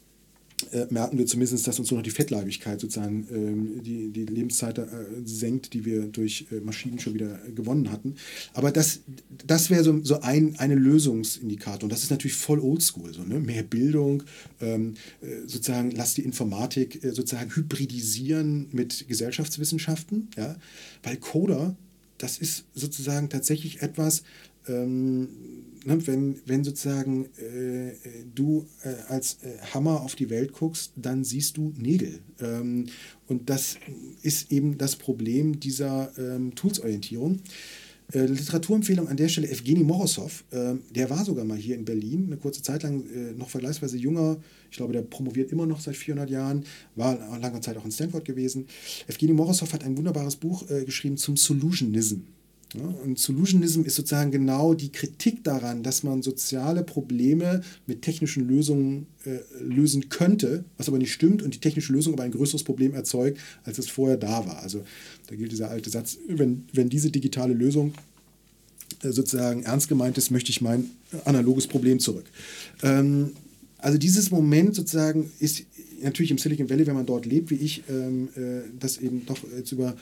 äh, 0.73 0.87
merken 0.91 1.19
wir 1.19 1.27
zumindest, 1.27 1.67
dass 1.67 1.79
uns 1.79 1.91
nur 1.91 1.99
noch 1.99 2.05
die 2.05 2.11
Fettleibigkeit 2.11 2.81
sozusagen 2.81 3.27
ähm, 3.31 3.83
die, 3.83 4.11
die 4.11 4.25
Lebenszeit 4.25 4.79
äh, 4.79 4.87
senkt, 5.25 5.73
die 5.73 5.85
wir 5.85 6.07
durch 6.07 6.47
äh, 6.51 6.61
Maschinen 6.61 6.99
schon 6.99 7.15
wieder 7.15 7.39
gewonnen 7.55 7.91
hatten. 7.93 8.17
Aber 8.55 8.73
das, 8.73 9.01
das 9.47 9.71
wäre 9.71 9.85
so, 9.85 10.03
so 10.03 10.21
ein 10.21 10.57
eine 10.59 10.75
Lösungsindikator. 10.75 11.85
Und 11.85 11.93
das 11.93 12.03
ist 12.03 12.11
natürlich 12.11 12.37
voll 12.37 12.59
oldschool. 12.59 13.15
So, 13.15 13.23
ne? 13.23 13.39
Mehr 13.39 13.63
Bildung, 13.63 14.25
ähm, 14.61 14.95
äh, 15.21 15.47
sozusagen, 15.47 15.93
lass 15.93 16.15
die 16.15 16.25
Informatik 16.25 17.05
äh, 17.05 17.13
sozusagen 17.13 17.55
hybridisieren 17.55 18.69
mit 18.73 19.07
Gesellschaftswissenschaften. 19.09 20.29
Ja? 20.37 20.57
Weil 21.03 21.19
Coder, 21.19 21.77
das 22.19 22.39
ist 22.39 22.65
sozusagen 22.75 23.29
tatsächlich 23.31 23.81
etwas, 23.81 24.25
ähm, 24.67 25.29
ne, 25.89 26.07
wenn, 26.07 26.37
wenn 26.47 26.65
sozusagen 26.65 27.27
äh, 27.37 27.93
du 28.35 28.67
äh, 28.85 28.91
als 29.09 29.39
äh, 29.43 29.59
Hammer 29.73 30.03
auf 30.03 30.15
die 30.15 30.31
Welt 30.31 30.53
guckst, 30.53 30.93
dann 30.97 31.25
siehst 31.25 31.57
du 31.57 31.73
Nägel. 31.77 32.21
Ähm, 32.41 32.87
und 33.27 33.51
das 33.51 33.77
ist 34.23 34.53
eben 34.53 34.79
das 34.79 34.97
Problem 34.97 35.59
dieser 35.59 36.13
ähm, 36.19 36.55
Toolsorientierung. 36.55 37.41
Äh, 38.13 38.25
Literaturempfehlung 38.25 39.07
an 39.07 39.19
der 39.19 39.29
Stelle 39.29 39.51
Evgeny 39.51 39.85
Morozov, 39.85 40.45
äh, 40.51 40.75
der 40.95 41.11
war 41.11 41.27
sogar 41.27 41.45
mal 41.45 41.59
hier 41.59 41.75
in 41.75 41.85
Berlin, 41.85 42.25
eine 42.27 42.39
kurze 42.39 42.63
Zeit 42.63 42.83
lang 42.83 43.05
äh, 43.11 43.33
noch 43.33 43.51
vergleichsweise 43.51 43.99
junger, 43.99 44.39
ich 44.71 44.79
glaube, 44.79 44.95
der 44.95 45.03
promoviert 45.03 45.53
immer 45.53 45.67
noch 45.67 45.81
seit 45.81 45.95
400 45.95 46.31
Jahren, 46.31 46.65
war 46.97 47.19
lange 47.39 47.61
Zeit 47.61 47.77
auch 47.77 47.85
in 47.85 47.93
Stanford 47.93 48.25
gewesen. 48.25 48.67
Evgeny 49.09 49.35
Morozov 49.35 49.75
hat 49.75 49.85
ein 49.85 49.97
wunderbares 49.97 50.37
Buch 50.37 50.71
äh, 50.71 50.85
geschrieben 50.87 51.19
zum 51.19 51.37
Solutionism. 51.37 52.21
Ja, 52.75 52.85
und 53.03 53.19
Solutionism 53.19 53.83
ist 53.83 53.95
sozusagen 53.95 54.31
genau 54.31 54.75
die 54.75 54.93
Kritik 54.93 55.43
daran, 55.43 55.83
dass 55.83 56.03
man 56.03 56.21
soziale 56.23 56.83
Probleme 56.83 57.63
mit 57.87 58.03
technischen 58.03 58.47
Lösungen 58.47 59.07
äh, 59.25 59.39
lösen 59.63 60.11
könnte, 60.11 60.65
was 60.77 60.89
aber 60.89 60.99
nicht 60.99 61.13
stimmt 61.13 61.43
und 61.43 61.55
die 61.55 61.61
technische 61.61 61.95
Lösung 61.95 62.13
aber 62.13 62.25
ein 62.25 62.31
größeres 62.31 62.65
Problem 62.65 62.93
erzeugt, 62.93 63.39
als 63.65 63.79
es 63.79 63.89
vorher 63.89 64.19
da 64.19 64.47
war. 64.47 64.63
Also 64.63 64.85
da 65.29 65.35
gilt 65.35 65.51
dieser 65.51 65.71
alte 65.71 65.89
Satz, 65.89 66.19
wenn, 66.29 66.65
wenn 66.75 66.91
diese 66.91 67.11
digitale 67.11 67.55
Lösung 67.55 67.95
äh, 69.03 69.13
sozusagen 69.13 69.63
ernst 69.63 69.89
gemeint 69.89 70.19
ist, 70.19 70.31
möchte 70.31 70.51
ich 70.51 70.61
mein 70.61 70.91
analoges 71.25 71.67
Problem 71.67 72.01
zurück. 72.01 72.27
Ähm, 72.83 73.33
also 73.79 73.97
dieses 73.97 74.31
Moment 74.31 74.75
sozusagen 74.75 75.31
ist 75.39 75.65
natürlich 76.03 76.31
im 76.31 76.39
Silicon 76.39 76.69
Valley, 76.69 76.87
wenn 76.87 76.97
man 76.97 77.07
dort 77.07 77.27
lebt, 77.27 77.51
wie 77.51 77.57
ich, 77.57 77.83
ähm, 77.89 78.29
äh, 78.37 78.69
das 78.79 78.99
eben 78.99 79.25
doch 79.25 79.39
jetzt 79.57 79.73
über 79.73 79.97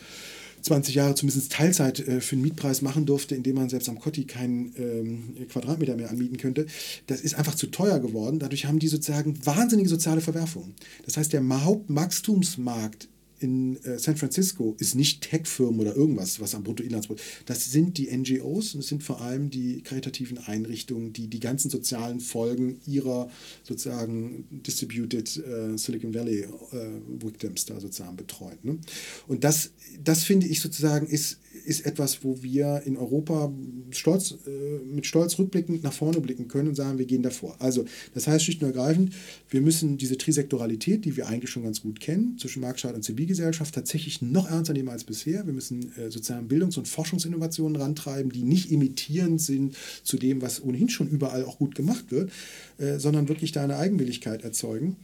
20 0.67 0.95
Jahre 0.95 1.15
zumindest 1.15 1.53
Teilzeit 1.53 2.01
äh, 2.01 2.21
für 2.21 2.37
den 2.37 2.43
Mietpreis 2.43 2.83
machen 2.83 3.07
durfte, 3.07 3.35
indem 3.35 3.57
man 3.57 3.69
selbst 3.69 3.89
am 3.89 3.99
Kotti 3.99 4.25
keinen 4.25 4.75
ähm, 4.77 5.49
Quadratmeter 5.49 5.97
mehr 5.97 6.11
anmieten 6.11 6.37
könnte, 6.37 6.67
das 7.07 7.21
ist 7.21 7.35
einfach 7.35 7.55
zu 7.55 7.69
teuer 7.69 8.01
geworden. 8.01 8.39
Dadurch 8.39 8.67
haben 8.67 8.79
die 8.79 8.89
sozusagen 8.89 9.39
wahnsinnige 9.47 9.89
soziale 9.89 10.21
Verwerfungen. 10.21 10.75
Das 11.05 11.17
heißt, 11.17 11.33
der 11.33 11.43
Hauptwachstumsmarkt 11.49 13.09
in 13.39 13.77
äh, 13.85 13.99
San 13.99 14.17
Francisco 14.17 14.77
ist 14.79 14.95
nicht 14.95 15.23
Tech-Firmen 15.23 15.81
oder 15.81 15.95
irgendwas, 15.95 16.41
was 16.41 16.55
am 16.55 16.63
Bruttoinlandsprodukt. 16.63 17.25
Das 17.47 17.71
sind 17.71 17.99
die 17.99 18.15
NGOs 18.15 18.75
und 18.75 18.81
es 18.81 18.89
sind 18.89 19.03
vor 19.03 19.21
allem 19.21 19.51
die 19.51 19.83
karitativen 19.83 20.39
Einrichtungen, 20.39 21.13
die 21.13 21.29
die 21.29 21.41
ganzen 21.41 21.71
sozialen 21.71 22.21
Folgen 22.21 22.81
ihrer 22.87 23.29
sozusagen 23.63 24.45
Distributed 24.51 25.37
äh, 25.37 25.77
Silicon 25.77 26.15
Valley 26.15 26.41
äh, 26.41 26.49
Victims 27.23 27.67
da 27.67 27.81
sozusagen 27.81 28.17
betreuen. 28.17 28.59
Ne? 28.63 28.79
Und 29.27 29.45
das, 29.45 29.71
das 30.03 30.25
finde 30.25 30.47
ich 30.47 30.61
sozusagen 30.61 31.07
ist 31.07 31.39
ist 31.67 31.85
etwas, 31.85 32.23
wo 32.23 32.43
wir 32.43 32.83
in 32.85 32.97
Europa 32.97 33.53
stolz, 33.91 34.37
äh, 34.47 34.79
mit 34.85 35.07
Stolz 35.07 35.39
rückblickend 35.39 35.83
nach 35.83 35.93
vorne 35.93 36.21
blicken 36.21 36.49
können 36.49 36.69
und 36.69 36.75
sagen, 36.75 36.99
wir 36.99 37.07
gehen 37.07 37.23
davor. 37.23 37.57
Also, 37.59 37.85
das 38.15 38.27
heißt 38.27 38.45
schlicht 38.45 38.63
und 38.63 38.69
ergreifend, 38.69 39.13
wir 39.51 39.61
müssen 39.61 39.99
diese 39.99 40.17
Trisektoralität, 40.17 41.05
die 41.05 41.17
wir 41.17 41.27
eigentlich 41.27 41.51
schon 41.51 41.65
ganz 41.65 41.83
gut 41.83 42.01
kennen, 42.01 42.39
zwischen 42.39 42.61
Marktstaat 42.61 42.95
und 42.95 43.03
Zivilgesellschaft, 43.03 43.75
tatsächlich 43.75 44.23
noch 44.23 44.49
ernster 44.49 44.73
nehmen 44.73 44.89
als 44.89 45.05
bisher. 45.05 45.47
Wir 45.47 45.53
müssen 45.53 45.93
äh, 45.97 46.11
sozusagen 46.11 46.49
Bildungs- 46.49 46.79
und 46.79 46.87
Forschungsinnovationen 46.87 47.77
rantreiben, 47.77 48.31
die 48.31 48.43
nicht 48.43 48.71
imitierend 48.71 49.41
sind 49.41 49.77
zu 50.05 50.17
dem, 50.17 50.43
was 50.43 50.63
ohnehin 50.63 50.89
schon 50.89 51.09
überall 51.09 51.45
auch 51.45 51.59
gut 51.59 51.75
gemacht 51.75 52.07
wird, 52.11 52.31
äh, 52.79 52.99
sondern 52.99 53.29
wirklich 53.29 53.53
da 53.53 53.65
eine 53.65 53.77
Eigenwilligkeit 53.77 54.45
erzeugen. 54.45 54.97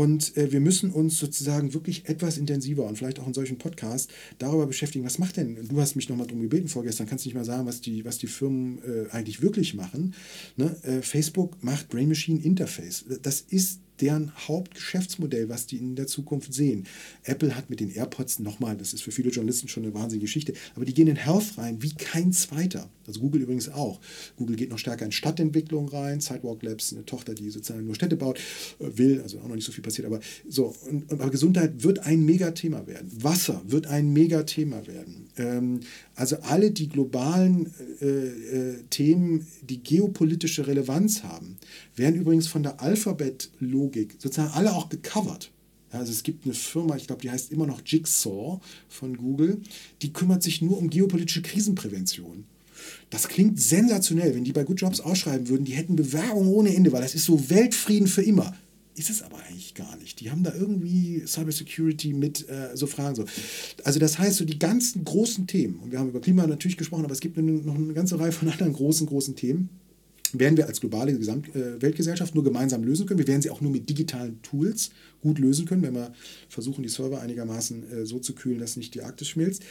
Und 0.00 0.34
äh, 0.38 0.50
wir 0.50 0.60
müssen 0.60 0.92
uns 0.92 1.18
sozusagen 1.18 1.74
wirklich 1.74 2.08
etwas 2.08 2.38
intensiver 2.38 2.86
und 2.86 2.96
vielleicht 2.96 3.20
auch 3.20 3.26
in 3.26 3.34
solchen 3.34 3.58
Podcasts 3.58 4.10
darüber 4.38 4.66
beschäftigen, 4.66 5.04
was 5.04 5.18
macht 5.18 5.36
denn, 5.36 5.68
du 5.68 5.78
hast 5.78 5.94
mich 5.94 6.08
nochmal 6.08 6.26
darum 6.26 6.40
gebeten 6.40 6.68
vorgestern, 6.68 7.06
kannst 7.06 7.26
nicht 7.26 7.34
mal 7.34 7.44
sagen, 7.44 7.66
was 7.66 7.82
die, 7.82 8.02
was 8.02 8.16
die 8.16 8.26
Firmen 8.26 8.78
äh, 8.78 9.10
eigentlich 9.10 9.42
wirklich 9.42 9.74
machen. 9.74 10.14
Ne? 10.56 10.74
Äh, 10.84 11.02
Facebook 11.02 11.62
macht 11.62 11.90
Brain 11.90 12.08
Machine 12.08 12.40
Interface. 12.42 13.04
Das 13.20 13.42
ist 13.42 13.80
deren 14.00 14.32
Hauptgeschäftsmodell, 14.48 15.48
was 15.48 15.66
die 15.66 15.76
in 15.76 15.96
der 15.96 16.06
Zukunft 16.06 16.52
sehen. 16.52 16.86
Apple 17.24 17.56
hat 17.56 17.70
mit 17.70 17.80
den 17.80 17.90
AirPods 17.90 18.38
nochmal, 18.38 18.76
das 18.76 18.92
ist 18.92 19.02
für 19.02 19.12
viele 19.12 19.30
Journalisten 19.30 19.68
schon 19.68 19.84
eine 19.84 19.94
wahnsinnige 19.94 20.24
Geschichte, 20.24 20.54
aber 20.74 20.84
die 20.84 20.94
gehen 20.94 21.08
in 21.08 21.16
Health 21.16 21.58
rein 21.58 21.82
wie 21.82 21.94
kein 21.94 22.32
zweiter. 22.32 22.88
Also 23.06 23.20
Google 23.20 23.42
übrigens 23.42 23.68
auch. 23.68 24.00
Google 24.36 24.56
geht 24.56 24.70
noch 24.70 24.78
stärker 24.78 25.04
in 25.04 25.12
Stadtentwicklung 25.12 25.88
rein. 25.88 26.20
Sidewalk 26.20 26.62
Labs, 26.62 26.92
eine 26.92 27.04
Tochter, 27.04 27.34
die 27.34 27.50
sozusagen 27.50 27.84
nur 27.84 27.94
Städte 27.94 28.16
baut, 28.16 28.38
äh, 28.78 28.96
will, 28.96 29.20
also 29.20 29.40
auch 29.40 29.48
noch 29.48 29.56
nicht 29.56 29.64
so 29.64 29.72
viel 29.72 29.82
passiert, 29.82 30.06
aber 30.06 30.20
so. 30.48 30.74
Und, 30.88 31.10
aber 31.10 31.30
Gesundheit 31.30 31.82
wird 31.82 32.00
ein 32.00 32.24
Megathema 32.24 32.86
werden. 32.86 33.10
Wasser 33.12 33.62
wird 33.66 33.86
ein 33.86 34.12
Megathema 34.12 34.86
werden. 34.86 35.29
Ähm, 35.36 35.80
also 36.14 36.36
alle 36.42 36.70
die 36.70 36.88
globalen 36.88 37.72
äh, 38.00 38.06
äh, 38.06 38.82
Themen, 38.90 39.46
die 39.68 39.82
geopolitische 39.82 40.66
Relevanz 40.66 41.22
haben, 41.22 41.56
werden 41.96 42.20
übrigens 42.20 42.46
von 42.46 42.62
der 42.62 42.80
Alphabet-Logik 42.80 44.16
sozusagen 44.18 44.52
alle 44.52 44.74
auch 44.74 44.88
gecovert. 44.88 45.50
Also 45.90 46.12
es 46.12 46.22
gibt 46.22 46.44
eine 46.44 46.54
Firma, 46.54 46.96
ich 46.96 47.06
glaube, 47.06 47.22
die 47.22 47.30
heißt 47.30 47.50
immer 47.50 47.66
noch 47.66 47.82
Jigsaw 47.84 48.60
von 48.88 49.16
Google, 49.16 49.60
die 50.02 50.12
kümmert 50.12 50.42
sich 50.42 50.62
nur 50.62 50.78
um 50.78 50.88
geopolitische 50.88 51.42
Krisenprävention. 51.42 52.44
Das 53.10 53.28
klingt 53.28 53.60
sensationell, 53.60 54.34
wenn 54.34 54.44
die 54.44 54.52
bei 54.52 54.64
Good 54.64 54.80
Jobs 54.80 55.00
ausschreiben 55.00 55.48
würden, 55.48 55.64
die 55.64 55.72
hätten 55.72 55.96
Bewerbungen 55.96 56.48
ohne 56.48 56.74
Ende, 56.74 56.92
weil 56.92 57.02
das 57.02 57.14
ist 57.14 57.24
so 57.24 57.50
Weltfrieden 57.50 58.06
für 58.06 58.22
immer. 58.22 58.54
Ist 59.00 59.08
es 59.08 59.22
aber 59.22 59.38
eigentlich 59.38 59.72
gar 59.72 59.96
nicht. 59.96 60.20
Die 60.20 60.30
haben 60.30 60.42
da 60.42 60.52
irgendwie 60.52 61.22
Cybersecurity 61.26 62.12
mit 62.12 62.46
äh, 62.50 62.76
so 62.76 62.86
Fragen. 62.86 63.14
So. 63.14 63.24
Also 63.82 63.98
das 63.98 64.18
heißt, 64.18 64.36
so 64.36 64.44
die 64.44 64.58
ganzen 64.58 65.06
großen 65.06 65.46
Themen, 65.46 65.80
und 65.80 65.90
wir 65.90 65.98
haben 65.98 66.10
über 66.10 66.20
Klima 66.20 66.46
natürlich 66.46 66.76
gesprochen, 66.76 67.06
aber 67.06 67.14
es 67.14 67.20
gibt 67.20 67.38
noch 67.38 67.74
eine 67.74 67.94
ganze 67.94 68.20
Reihe 68.20 68.30
von 68.30 68.50
anderen 68.50 68.74
großen, 68.74 69.06
großen 69.06 69.36
Themen, 69.36 69.70
werden 70.34 70.58
wir 70.58 70.66
als 70.66 70.82
globale 70.82 71.16
Gesamt 71.16 71.48
äh, 71.56 71.80
Weltgesellschaft 71.80 72.34
nur 72.34 72.44
gemeinsam 72.44 72.84
lösen 72.84 73.06
können. 73.06 73.18
Wir 73.18 73.26
werden 73.26 73.40
sie 73.40 73.48
auch 73.48 73.62
nur 73.62 73.72
mit 73.72 73.88
digitalen 73.88 74.42
Tools 74.42 74.90
gut 75.22 75.38
lösen 75.38 75.64
können, 75.64 75.82
wenn 75.82 75.94
wir 75.94 76.12
versuchen, 76.50 76.82
die 76.82 76.90
Server 76.90 77.22
einigermaßen 77.22 77.90
äh, 77.90 78.04
so 78.04 78.18
zu 78.18 78.34
kühlen, 78.34 78.58
dass 78.58 78.76
nicht 78.76 78.94
die 78.94 79.00
Arktis 79.00 79.28
schmilzt. 79.28 79.62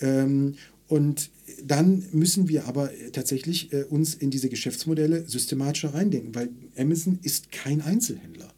Ähm, 0.00 0.54
und 0.86 1.28
dann 1.62 2.06
müssen 2.12 2.48
wir 2.48 2.64
aber 2.64 2.90
tatsächlich 3.12 3.70
äh, 3.74 3.82
uns 3.82 4.14
in 4.14 4.30
diese 4.30 4.48
Geschäftsmodelle 4.48 5.28
systematischer 5.28 5.92
reindenken, 5.92 6.34
weil 6.34 6.48
Amazon 6.78 7.18
ist 7.20 7.52
kein 7.52 7.82
Einzelhändler. 7.82 8.48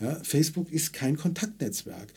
Ja, 0.00 0.18
Facebook 0.22 0.72
ist 0.72 0.92
kein 0.94 1.16
Kontaktnetzwerk. 1.16 2.08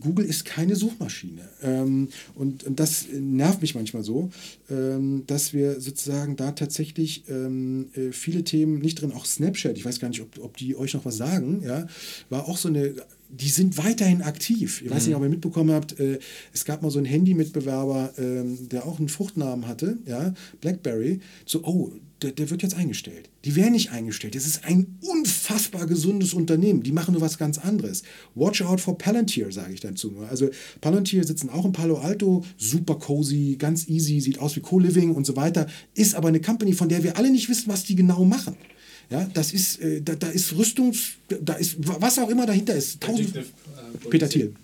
Google 0.00 0.24
ist 0.24 0.46
keine 0.46 0.74
Suchmaschine. 0.74 1.42
Ähm, 1.62 2.08
und, 2.34 2.64
und 2.64 2.80
das 2.80 3.06
nervt 3.12 3.60
mich 3.60 3.74
manchmal 3.74 4.02
so, 4.02 4.30
ähm, 4.70 5.24
dass 5.26 5.52
wir 5.52 5.80
sozusagen 5.80 6.36
da 6.36 6.52
tatsächlich 6.52 7.24
ähm, 7.28 7.90
äh, 7.94 8.12
viele 8.12 8.42
Themen 8.42 8.78
nicht 8.78 9.02
drin, 9.02 9.12
auch 9.12 9.26
Snapchat, 9.26 9.76
ich 9.76 9.84
weiß 9.84 10.00
gar 10.00 10.08
nicht, 10.08 10.22
ob, 10.22 10.38
ob 10.38 10.56
die 10.56 10.76
euch 10.76 10.94
noch 10.94 11.04
was 11.04 11.18
sagen, 11.18 11.62
ja, 11.62 11.86
war 12.30 12.48
auch 12.48 12.56
so 12.56 12.68
eine 12.68 12.94
die 13.28 13.48
sind 13.48 13.78
weiterhin 13.78 14.22
aktiv. 14.22 14.82
Ich 14.82 14.90
weiß 14.90 15.06
nicht, 15.06 15.10
mhm. 15.10 15.16
ob 15.16 15.22
ihr 15.22 15.30
mitbekommen 15.30 15.70
habt, 15.72 15.98
äh, 15.98 16.18
es 16.52 16.64
gab 16.64 16.82
mal 16.82 16.90
so 16.90 16.98
einen 16.98 17.06
Handy-Mitbewerber, 17.06 18.14
ähm, 18.18 18.68
der 18.68 18.86
auch 18.86 18.98
einen 18.98 19.08
Fruchtnamen 19.08 19.66
hatte, 19.66 19.98
ja, 20.06 20.32
Blackberry. 20.60 21.20
So, 21.44 21.62
oh, 21.64 21.92
der, 22.22 22.32
der, 22.32 22.48
wird 22.48 22.62
jetzt 22.62 22.74
eingestellt. 22.74 23.28
Die 23.44 23.56
werden 23.56 23.72
nicht 23.72 23.90
eingestellt. 23.90 24.34
Das 24.34 24.46
ist 24.46 24.64
ein 24.64 24.98
unfassbar 25.02 25.86
gesundes 25.86 26.32
Unternehmen. 26.32 26.82
Die 26.82 26.92
machen 26.92 27.12
nur 27.12 27.20
was 27.20 27.36
ganz 27.36 27.58
anderes. 27.58 28.04
Watch 28.34 28.62
out 28.62 28.80
for 28.80 28.96
Palantir, 28.96 29.52
sage 29.52 29.74
ich 29.74 29.80
dazu 29.80 30.10
nur. 30.10 30.28
Also 30.28 30.48
Palantir 30.80 31.24
sitzen 31.24 31.50
auch 31.50 31.66
in 31.66 31.72
Palo 31.72 31.98
Alto, 31.98 32.42
super 32.56 32.94
cozy, 32.94 33.56
ganz 33.58 33.88
easy, 33.88 34.20
sieht 34.20 34.38
aus 34.38 34.56
wie 34.56 34.60
Co-Living 34.60 35.14
und 35.14 35.26
so 35.26 35.36
weiter, 35.36 35.66
ist 35.94 36.14
aber 36.14 36.28
eine 36.28 36.40
Company, 36.40 36.72
von 36.72 36.88
der 36.88 37.02
wir 37.02 37.18
alle 37.18 37.30
nicht 37.30 37.50
wissen, 37.50 37.70
was 37.70 37.84
die 37.84 37.96
genau 37.96 38.24
machen. 38.24 38.56
Ja, 39.08 39.28
das 39.32 39.52
ist, 39.52 39.80
äh, 39.80 40.00
da, 40.02 40.14
da 40.14 40.28
ist 40.28 40.52
Rüstungs, 40.56 41.14
da 41.28 41.54
ist 41.54 41.76
was 41.78 42.18
auch 42.18 42.28
immer 42.28 42.46
dahinter 42.46 42.74
ist. 42.74 43.00
Tausend, 43.00 43.36
äh, 43.36 43.44
Peter 44.10 44.28
Thiel. 44.28 44.54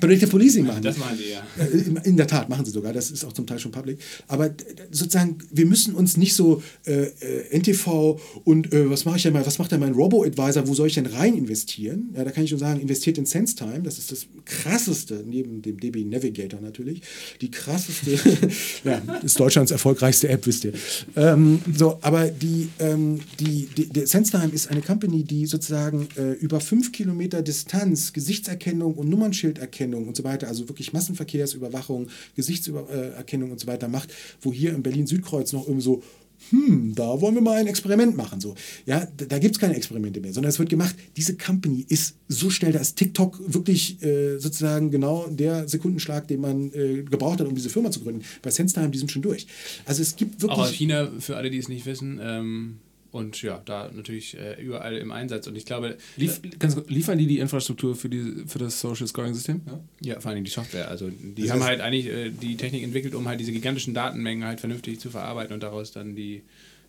Predictive 0.00 0.30
Policing 0.30 0.66
machen. 0.66 0.82
Das 0.82 0.96
machen 0.96 1.18
sie 1.18 1.30
ja. 1.30 1.42
Äh, 1.62 2.08
in 2.08 2.16
der 2.16 2.26
Tat 2.26 2.48
machen 2.48 2.64
sie 2.64 2.70
sogar. 2.70 2.92
Das 2.92 3.10
ist 3.10 3.24
auch 3.24 3.32
zum 3.32 3.46
Teil 3.46 3.58
schon 3.58 3.72
public. 3.72 3.98
Aber 4.26 4.50
sozusagen, 4.90 5.38
wir 5.50 5.66
müssen 5.66 5.94
uns 5.94 6.16
nicht 6.16 6.34
so 6.34 6.62
äh, 6.86 7.04
äh 7.20 7.58
NTV 7.58 8.18
und 8.44 8.72
äh, 8.72 8.88
was 8.88 9.04
mache 9.04 9.18
ich 9.18 9.22
denn 9.22 9.32
mal, 9.32 9.44
was 9.44 9.58
macht 9.58 9.72
denn 9.72 9.80
mein 9.80 9.92
Robo-Advisor, 9.92 10.66
wo 10.66 10.74
soll 10.74 10.86
ich 10.86 10.94
denn 10.94 11.06
rein 11.06 11.36
investieren? 11.36 12.10
Ja, 12.16 12.24
da 12.24 12.30
kann 12.30 12.44
ich 12.44 12.50
nur 12.50 12.60
sagen, 12.60 12.80
investiert 12.80 13.18
in 13.18 13.26
SenseTime. 13.26 13.82
Das 13.82 13.98
ist 13.98 14.10
das 14.10 14.26
krasseste, 14.44 15.22
neben 15.26 15.62
dem 15.62 15.78
DB 15.78 16.04
Navigator 16.04 16.60
natürlich, 16.60 17.02
die 17.40 17.50
krasseste, 17.50 18.12
ja, 18.84 19.02
ist 19.22 19.38
Deutschlands 19.38 19.70
erfolgreichste 19.70 20.28
App, 20.28 20.46
wisst 20.46 20.64
ihr. 20.64 20.72
Ähm, 21.16 21.60
so, 21.76 21.98
aber 22.00 22.28
die, 22.28 22.68
ähm, 22.78 23.20
die, 23.38 23.68
die, 23.76 23.88
die 23.88 24.06
SenseTime 24.06 24.52
ist 24.52 24.70
eine 24.70 24.80
Company, 24.80 25.24
die 25.24 25.46
sozusagen 25.46 26.08
äh, 26.16 26.32
über 26.32 26.60
fünf 26.60 26.92
Kilometer 26.92 27.42
Distanz 27.42 28.12
Gesichtserkennung 28.12 28.94
und 28.94 29.08
Nummernschilderkennung 29.08 29.81
Gesichtserkennung 29.82 30.08
und 30.08 30.16
so 30.16 30.24
weiter, 30.24 30.48
also 30.48 30.68
wirklich 30.68 30.92
Massenverkehrsüberwachung, 30.92 32.08
Gesichtserkennung 32.36 33.50
und 33.50 33.60
so 33.60 33.66
weiter 33.66 33.88
macht, 33.88 34.12
wo 34.40 34.52
hier 34.52 34.74
in 34.74 34.82
Berlin-Südkreuz 34.82 35.52
noch 35.52 35.66
irgendwie 35.66 35.82
so 35.82 36.02
hm, 36.50 36.92
da 36.96 37.20
wollen 37.20 37.36
wir 37.36 37.40
mal 37.40 37.58
ein 37.58 37.68
Experiment 37.68 38.16
machen. 38.16 38.40
So. 38.40 38.56
Ja, 38.84 39.06
da, 39.16 39.38
gibt 39.38 39.54
es 39.54 39.60
keine 39.60 39.76
Experimente 39.76 40.20
mehr, 40.20 40.32
sondern 40.32 40.50
es 40.50 40.58
wird 40.58 40.70
gemacht, 40.70 40.96
diese 41.16 41.36
Company 41.36 41.86
ist 41.88 42.16
so 42.26 42.50
schnell, 42.50 42.72
da 42.72 42.80
ist 42.80 42.96
TikTok 42.96 43.40
wirklich 43.46 44.02
äh, 44.02 44.38
sozusagen 44.38 44.90
genau 44.90 45.28
der 45.28 45.68
Sekundenschlag, 45.68 46.26
den 46.26 46.40
man 46.40 46.72
äh, 46.72 47.04
gebraucht 47.04 47.38
hat, 47.38 47.46
um 47.46 47.54
diese 47.54 47.70
Firma 47.70 47.92
zu 47.92 48.00
gründen. 48.00 48.24
Bei 48.42 48.50
SenseTime, 48.50 48.90
die 48.90 48.98
sind 48.98 49.12
schon 49.12 49.22
durch. 49.22 49.46
Also 49.84 50.02
es 50.02 50.16
gibt 50.16 50.42
wirklich... 50.42 50.58
Aber 50.58 50.68
China, 50.68 51.12
für 51.20 51.36
alle, 51.36 51.48
die 51.48 51.58
es 51.58 51.68
nicht 51.68 51.86
wissen, 51.86 52.18
ähm 52.20 52.78
und 53.12 53.42
ja, 53.42 53.60
da 53.64 53.90
natürlich 53.92 54.38
äh, 54.38 54.60
überall 54.60 54.96
im 54.96 55.12
Einsatz. 55.12 55.46
Und 55.46 55.54
ich 55.54 55.66
glaube. 55.66 55.98
Lief, 56.16 56.40
ganz, 56.58 56.76
liefern 56.88 57.18
die 57.18 57.26
die 57.26 57.38
Infrastruktur 57.38 57.94
für, 57.94 58.08
die, 58.08 58.44
für 58.46 58.58
das 58.58 58.80
Social 58.80 59.06
Scoring 59.06 59.34
System? 59.34 59.60
Ja, 59.66 59.80
ja 60.14 60.20
vor 60.20 60.30
allem 60.30 60.42
die 60.42 60.50
Software. 60.50 60.88
Also 60.88 61.10
die 61.10 61.42
das 61.42 61.50
haben 61.52 61.62
halt 61.62 61.82
eigentlich 61.82 62.06
äh, 62.06 62.30
die 62.30 62.56
Technik 62.56 62.82
entwickelt, 62.82 63.14
um 63.14 63.28
halt 63.28 63.38
diese 63.38 63.52
gigantischen 63.52 63.92
Datenmengen 63.92 64.44
halt 64.44 64.60
vernünftig 64.60 64.98
zu 64.98 65.10
verarbeiten 65.10 65.52
und 65.52 65.62
daraus 65.62 65.92
dann 65.92 66.16
die 66.16 66.42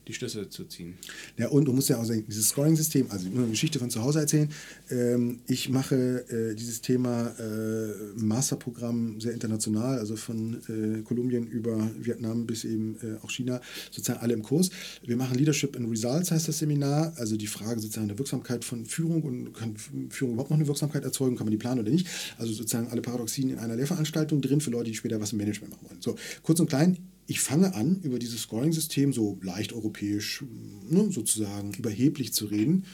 die 0.08 0.14
Schlüsse 0.14 0.50
zu 0.50 0.66
ziehen. 0.66 0.96
Ja, 1.38 1.48
und 1.50 1.66
du 1.66 1.74
musst 1.74 1.90
ja 1.90 1.98
auch 1.98 2.06
sagen, 2.06 2.26
dieses 2.28 2.50
Scoring-System, 2.50 3.08
also 3.10 3.30
nur 3.30 3.44
eine 3.44 3.52
Geschichte 3.52 3.80
von 3.80 3.90
zu 3.90 4.02
Hause 4.02 4.20
erzählen. 4.20 4.50
Ähm, 4.90 5.40
ich 5.48 5.70
mache 5.70 5.96
äh, 6.30 6.56
dieses 6.56 6.82
Thema 6.82 7.34
äh, 7.40 8.20
Masterprogramm 8.20 9.20
sehr 9.22 9.34
international, 9.34 10.00
also 10.00 10.16
von 10.16 10.58
äh, 10.68 11.02
Kolumbien 11.04 11.48
über 11.48 11.90
Vietnam 12.00 12.46
bis 12.46 12.66
eben 12.66 12.98
äh, 13.02 13.24
auch 13.24 13.30
China, 13.30 13.62
sozusagen 13.92 14.20
alle 14.20 14.34
im 14.34 14.44
Kurs. 14.44 14.70
Wir 15.04 15.16
machen 15.16 15.38
Leadership 15.38 15.76
and 15.76 15.90
Results, 15.90 16.32
heißt 16.32 16.48
das 16.48 16.60
Seminar, 16.60 17.14
also 17.18 17.38
die 17.38 17.48
Frage 17.48 17.80
sozusagen 17.80 18.08
der 18.08 18.18
Wirksamkeit 18.18 18.66
von 18.66 18.86
Führung 18.86 19.24
und 19.24 19.54
kann 19.54 19.76
Führung 20.10 20.34
überhaupt 20.34 20.52
noch 20.52 20.58
eine 20.58 20.68
Wirksamkeit 20.68 21.04
erzeugen, 21.04 21.36
kann 21.36 21.46
man 21.46 21.52
die 21.52 21.58
planen 21.58 21.82
oder 21.82 21.92
nicht. 21.92 22.08
Also 22.38 22.54
sozusagen 22.54 22.88
alle 22.90 23.02
Paradoxien 23.02 23.50
in 23.50 23.60
einer 23.60 23.76
Lehrveranstaltung 23.76 24.42
drin 24.42 24.62
für 24.62 24.72
Leute, 24.72 24.90
die 24.90 24.96
später 24.96 25.20
was 25.20 25.32
im 25.32 25.38
Management 25.38 25.72
machen 25.72 25.88
wollen. 25.90 26.02
So, 26.02 26.16
kurz 26.42 26.60
und 26.60 26.70
klein, 26.70 26.98
ich 27.28 27.40
fange 27.40 27.74
an, 27.76 28.02
über 28.04 28.20
dieses 28.20 28.42
Scoring-System 28.42 29.14
so 29.14 29.38
leicht 29.42 29.74
europäisch, 29.74 30.44
ne, 30.90 31.10
sozusagen 31.12 31.74
überheblich 31.74 32.34
zu 32.34 32.46
reden. 32.46 32.86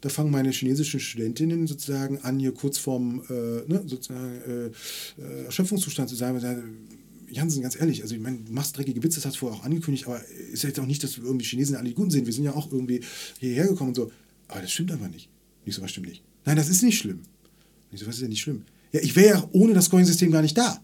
Da 0.00 0.08
fangen 0.08 0.30
meine 0.30 0.50
chinesischen 0.50 1.00
Studentinnen 1.00 1.66
sozusagen 1.66 2.18
an, 2.18 2.38
hier 2.38 2.52
kurz 2.52 2.78
vorm 2.78 3.22
äh, 3.28 3.32
ne, 3.66 3.82
sozusagen, 3.86 4.40
äh, 4.46 5.22
äh 5.22 5.44
Erschöpfungszustand 5.46 6.08
zu 6.08 6.14
sein. 6.14 6.40
Jansen, 7.30 7.62
ganz 7.62 7.76
ehrlich, 7.76 8.02
also 8.02 8.14
ich 8.14 8.20
meine, 8.20 8.38
du 8.38 8.52
machst 8.52 8.76
dreckige 8.76 9.02
Witze, 9.02 9.16
das 9.16 9.26
hast 9.26 9.36
du 9.36 9.40
vorher 9.40 9.58
auch 9.58 9.64
angekündigt, 9.64 10.06
aber 10.06 10.20
ist 10.52 10.62
ja 10.62 10.68
jetzt 10.68 10.78
auch 10.78 10.86
nicht, 10.86 11.02
dass 11.02 11.16
wir 11.16 11.24
irgendwie 11.24 11.44
Chinesen 11.44 11.76
alle 11.76 11.88
die 11.88 11.94
Guten 11.94 12.10
sind. 12.10 12.26
Wir 12.26 12.32
sind 12.32 12.44
ja 12.44 12.54
auch 12.54 12.70
irgendwie 12.70 13.00
hierher 13.40 13.66
gekommen 13.66 13.88
und 13.88 13.96
so. 13.96 14.12
Aber 14.48 14.60
das 14.60 14.70
stimmt 14.70 14.92
einfach 14.92 15.08
nicht. 15.08 15.28
Nicht 15.64 15.74
so 15.74 15.82
was 15.82 15.90
stimmt 15.90 16.08
nicht. 16.08 16.22
Nein, 16.44 16.56
das 16.56 16.68
ist 16.68 16.82
nicht 16.82 16.98
schlimm. 16.98 17.20
Nicht 17.90 18.00
so 18.00 18.06
was 18.06 18.16
ist 18.16 18.22
ja 18.22 18.28
nicht 18.28 18.42
schlimm. 18.42 18.64
Ja, 18.92 19.00
ich 19.00 19.16
wäre 19.16 19.38
ja 19.38 19.48
ohne 19.52 19.72
das 19.72 19.86
Scoring-System 19.86 20.30
gar 20.30 20.42
nicht 20.42 20.56
da. 20.56 20.83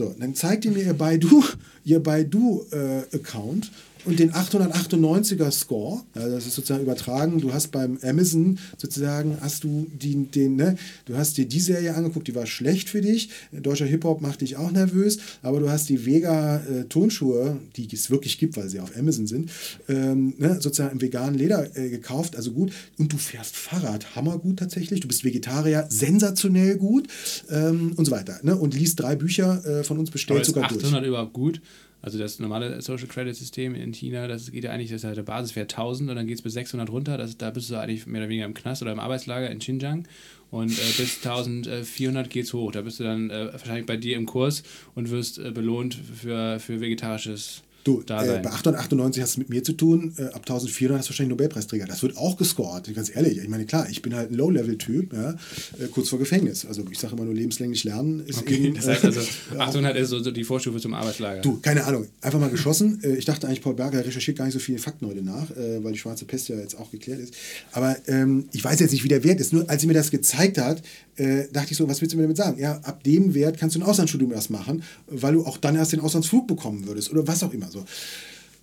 So, 0.00 0.14
dann 0.18 0.34
zeigt 0.34 0.64
ihr 0.64 0.70
mir 0.70 0.82
ihr 0.82 0.94
Baidu, 0.94 1.44
ihr 1.84 2.02
Baidu-Account 2.02 3.64
äh, 3.66 3.68
und 4.04 4.18
den 4.18 4.32
898er 4.32 5.50
Score, 5.50 6.02
also 6.14 6.30
das 6.30 6.46
ist 6.46 6.54
sozusagen 6.54 6.82
übertragen, 6.82 7.40
du 7.40 7.52
hast 7.52 7.68
beim 7.68 7.98
Amazon 8.02 8.58
sozusagen, 8.76 9.38
hast 9.40 9.64
du 9.64 9.86
die, 9.92 10.26
den, 10.26 10.56
ne, 10.56 10.76
du 11.04 11.16
hast 11.16 11.36
dir 11.36 11.46
die 11.46 11.60
Serie 11.60 11.94
angeguckt, 11.94 12.28
die 12.28 12.34
war 12.34 12.46
schlecht 12.46 12.88
für 12.88 13.00
dich, 13.00 13.30
deutscher 13.52 13.86
Hip-Hop 13.86 14.20
macht 14.20 14.40
dich 14.40 14.56
auch 14.56 14.70
nervös, 14.70 15.18
aber 15.42 15.60
du 15.60 15.70
hast 15.70 15.88
die 15.88 16.06
Vega 16.06 16.56
äh, 16.58 16.84
Tonschuhe, 16.84 17.58
die 17.76 17.88
es 17.92 18.10
wirklich 18.10 18.38
gibt, 18.38 18.56
weil 18.56 18.68
sie 18.68 18.80
auf 18.80 18.96
Amazon 18.96 19.26
sind, 19.26 19.50
ähm, 19.88 20.34
ne, 20.38 20.60
sozusagen 20.60 20.92
im 20.92 21.00
veganen 21.00 21.38
Leder 21.38 21.76
äh, 21.76 21.90
gekauft, 21.90 22.36
also 22.36 22.52
gut, 22.52 22.72
und 22.98 23.12
du 23.12 23.18
fährst 23.18 23.56
Fahrrad, 23.56 24.16
hammergut 24.16 24.58
tatsächlich, 24.58 25.00
du 25.00 25.08
bist 25.08 25.24
Vegetarier, 25.24 25.86
sensationell 25.88 26.76
gut. 26.76 27.08
Ähm, 27.50 27.92
und 27.96 28.04
so 28.04 28.12
weiter, 28.12 28.38
ne, 28.42 28.56
und 28.56 28.74
liest 28.74 29.00
drei 29.00 29.16
Bücher 29.16 29.64
äh, 29.64 29.84
von 29.84 29.98
uns 29.98 30.10
bestellt 30.10 30.44
sogar 30.44 30.64
800 30.64 30.82
durch. 30.82 30.92
800 30.92 31.08
überhaupt 31.08 31.32
gut? 31.32 31.60
Also 32.02 32.18
das 32.18 32.38
normale 32.38 32.80
Social 32.80 33.06
Credit 33.06 33.36
System 33.36 33.74
in 33.74 33.92
China, 33.92 34.26
das 34.26 34.50
geht 34.50 34.64
ja 34.64 34.70
eigentlich, 34.70 34.90
das 34.90 35.02
ist 35.02 35.04
halt 35.04 35.18
der 35.18 35.22
Basiswert 35.22 35.72
1000 35.72 36.10
und 36.10 36.16
dann 36.16 36.26
geht 36.26 36.36
es 36.36 36.42
bis 36.42 36.54
600 36.54 36.90
runter. 36.90 37.18
Das, 37.18 37.36
da 37.36 37.50
bist 37.50 37.70
du 37.70 37.76
eigentlich 37.76 38.06
mehr 38.06 38.22
oder 38.22 38.28
weniger 38.28 38.46
im 38.46 38.54
Knast 38.54 38.82
oder 38.82 38.92
im 38.92 39.00
Arbeitslager 39.00 39.50
in 39.50 39.58
Xinjiang. 39.58 40.06
Und 40.50 40.72
äh, 40.72 40.92
bis 40.96 41.24
1400 41.24 42.28
geht 42.30 42.46
es 42.46 42.52
hoch. 42.52 42.72
Da 42.72 42.82
bist 42.82 43.00
du 43.00 43.04
dann 43.04 43.30
äh, 43.30 43.52
wahrscheinlich 43.52 43.86
bei 43.86 43.96
dir 43.96 44.16
im 44.16 44.26
Kurs 44.26 44.62
und 44.94 45.10
wirst 45.10 45.38
äh, 45.38 45.50
belohnt 45.50 45.94
für, 45.94 46.58
für 46.58 46.80
vegetarisches 46.80 47.62
Du, 47.84 48.02
da 48.04 48.24
äh, 48.24 48.40
bei 48.42 48.50
898 48.50 49.22
hast 49.22 49.36
du 49.36 49.40
mit 49.40 49.50
mir 49.50 49.64
zu 49.64 49.72
tun, 49.72 50.12
äh, 50.18 50.24
ab 50.24 50.40
1400 50.40 50.98
hast 50.98 51.08
du 51.08 51.10
wahrscheinlich 51.10 51.30
Nobelpreisträger. 51.30 51.86
Das 51.86 52.02
wird 52.02 52.16
auch 52.16 52.36
gescored, 52.36 52.94
ganz 52.94 53.14
ehrlich. 53.14 53.38
Ich 53.38 53.48
meine, 53.48 53.64
klar, 53.64 53.88
ich 53.88 54.02
bin 54.02 54.14
halt 54.14 54.30
ein 54.30 54.34
Low-Level-Typ, 54.34 55.12
ja, 55.12 55.30
äh, 55.30 55.86
kurz 55.90 56.08
vor 56.10 56.18
Gefängnis. 56.18 56.66
Also 56.66 56.84
ich 56.90 56.98
sage 56.98 57.14
immer 57.14 57.24
nur 57.24 57.34
lebenslänglich 57.34 57.84
lernen 57.84 58.20
ist 58.26 58.38
okay, 58.38 58.56
eben. 58.56 58.74
das 58.74 58.86
heißt 58.86 59.04
also, 59.04 59.20
äh, 59.20 59.58
800 59.58 59.96
ist 59.96 60.10
so 60.10 60.18
so 60.22 60.30
die 60.30 60.44
Vorstufe 60.44 60.78
zum 60.78 60.94
Arbeitslager. 60.94 61.40
Du, 61.40 61.58
keine 61.60 61.84
Ahnung, 61.84 62.06
einfach 62.20 62.38
mal 62.38 62.50
geschossen. 62.50 63.00
Äh, 63.02 63.16
Ich 63.16 63.24
dachte 63.24 63.46
eigentlich, 63.46 63.62
Paul 63.62 63.74
Berger 63.74 64.04
recherchiert 64.04 64.36
gar 64.36 64.44
nicht 64.44 64.54
so 64.54 64.60
viele 64.60 64.78
Fakten 64.78 65.06
heute 65.06 65.22
nach, 65.22 65.50
äh, 65.50 65.82
weil 65.82 65.92
die 65.92 65.98
schwarze 65.98 66.24
Pest 66.24 66.48
ja 66.48 66.56
jetzt 66.56 66.78
auch 66.78 66.90
geklärt 66.90 67.20
ist. 67.20 67.34
Aber 67.72 67.96
ähm, 68.08 68.48
ich 68.52 68.62
weiß 68.62 68.80
jetzt 68.80 68.92
nicht, 68.92 69.04
wie 69.04 69.08
der 69.08 69.24
Wert 69.24 69.40
ist. 69.40 69.52
Nur 69.52 69.68
als 69.70 69.80
sie 69.80 69.86
mir 69.86 69.94
das 69.94 70.10
gezeigt 70.10 70.58
hat, 70.58 70.82
äh, 71.16 71.44
dachte 71.52 71.72
ich 71.72 71.76
so, 71.76 71.88
was 71.88 72.00
willst 72.00 72.12
du 72.12 72.16
mir 72.16 72.24
damit 72.24 72.36
sagen? 72.36 72.58
Ja, 72.60 72.78
ab 72.82 73.04
dem 73.04 73.34
Wert 73.34 73.58
kannst 73.58 73.76
du 73.76 73.80
ein 73.80 73.82
Auslandsstudium 73.82 74.32
erst 74.32 74.50
machen, 74.50 74.82
weil 75.06 75.34
du 75.34 75.44
auch 75.44 75.58
dann 75.58 75.76
erst 75.76 75.92
den 75.92 76.00
Auslandsflug 76.00 76.46
bekommen 76.46 76.86
würdest 76.86 77.10
oder 77.10 77.26
was 77.26 77.42
auch 77.42 77.52
immer 77.52 77.69
so. 77.70 77.84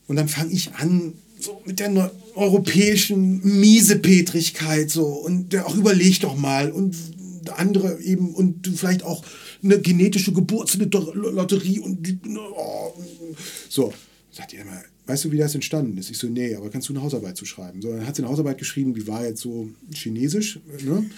Und 0.08 0.16
dann 0.16 0.28
fange 0.28 0.53
ich 0.53 0.74
an, 0.76 1.14
so 1.39 1.62
mit 1.66 1.80
der 1.80 1.89
neu- 1.89 2.10
europäischen 2.36 3.60
Miesepetrigkeit 3.60 4.89
so 4.89 5.05
und 5.05 5.53
der 5.53 5.68
auch 5.68 5.76
überleg 5.76 6.20
doch 6.22 6.36
mal 6.36 6.72
und 6.72 6.95
andere 7.55 8.01
eben 8.01 8.34
und 8.34 8.68
vielleicht 8.76 9.03
auch 9.03 9.24
eine 9.64 9.80
genetische 9.80 10.34
Geburtslotterie 10.34 11.80
und 11.80 12.20
oh, 12.55 12.93
so. 13.70 13.93
Sagt 14.32 14.53
ihr 14.53 14.62
immer, 14.62 14.84
weißt 15.08 15.26
du, 15.26 15.32
wie 15.32 15.38
das 15.38 15.55
entstanden 15.55 15.97
ist? 15.97 16.12
Ich 16.12 16.18
so, 16.18 16.28
nee, 16.28 16.53
aber 16.53 16.70
kannst 16.70 16.89
du 16.89 16.93
eine 16.93 17.01
Hausarbeit 17.01 17.38
zu 17.38 17.45
schreiben? 17.45 17.82
So, 17.82 17.91
dann 17.91 18.05
hat 18.05 18.16
sie 18.16 18.22
eine 18.22 18.30
Hausarbeit 18.30 18.60
geschrieben, 18.60 18.93
die 18.93 19.08
war 19.08 19.26
jetzt 19.26 19.41
so 19.41 19.70
chinesisch, 19.93 20.60
ne? 20.84 21.10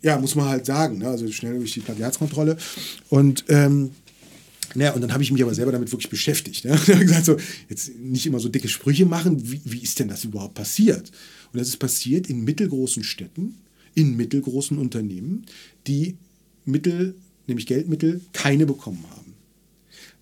Ja, 0.00 0.18
muss 0.18 0.34
man 0.34 0.48
halt 0.48 0.66
sagen, 0.66 0.98
ne? 0.98 1.08
also 1.08 1.30
schnell 1.30 1.58
durch 1.58 1.72
die 1.72 1.80
Plagiatskontrolle. 1.80 2.56
Und 3.08 3.44
ähm, 3.48 3.92
naja, 4.74 4.92
und 4.92 5.00
dann 5.00 5.12
habe 5.12 5.22
ich 5.22 5.30
mich 5.30 5.42
aber 5.42 5.54
selber 5.54 5.72
damit 5.72 5.90
wirklich 5.90 6.10
beschäftigt. 6.10 6.64
Ne? 6.64 6.72
Und 6.88 7.00
gesagt, 7.00 7.26
so, 7.26 7.36
jetzt 7.68 7.94
nicht 7.98 8.26
immer 8.26 8.40
so 8.40 8.48
dicke 8.48 8.68
Sprüche 8.68 9.06
machen, 9.06 9.50
wie, 9.50 9.60
wie 9.64 9.82
ist 9.82 9.98
denn 9.98 10.08
das 10.08 10.24
überhaupt 10.24 10.54
passiert? 10.54 11.10
Und 11.52 11.58
das 11.60 11.68
ist 11.68 11.78
passiert 11.78 12.28
in 12.28 12.44
mittelgroßen 12.44 13.04
Städten, 13.04 13.56
in 13.94 14.16
mittelgroßen 14.16 14.78
Unternehmen, 14.78 15.44
die 15.86 16.16
Mittel, 16.64 17.14
nämlich 17.46 17.66
Geldmittel, 17.66 18.20
keine 18.32 18.66
bekommen 18.66 19.04
haben. 19.10 19.34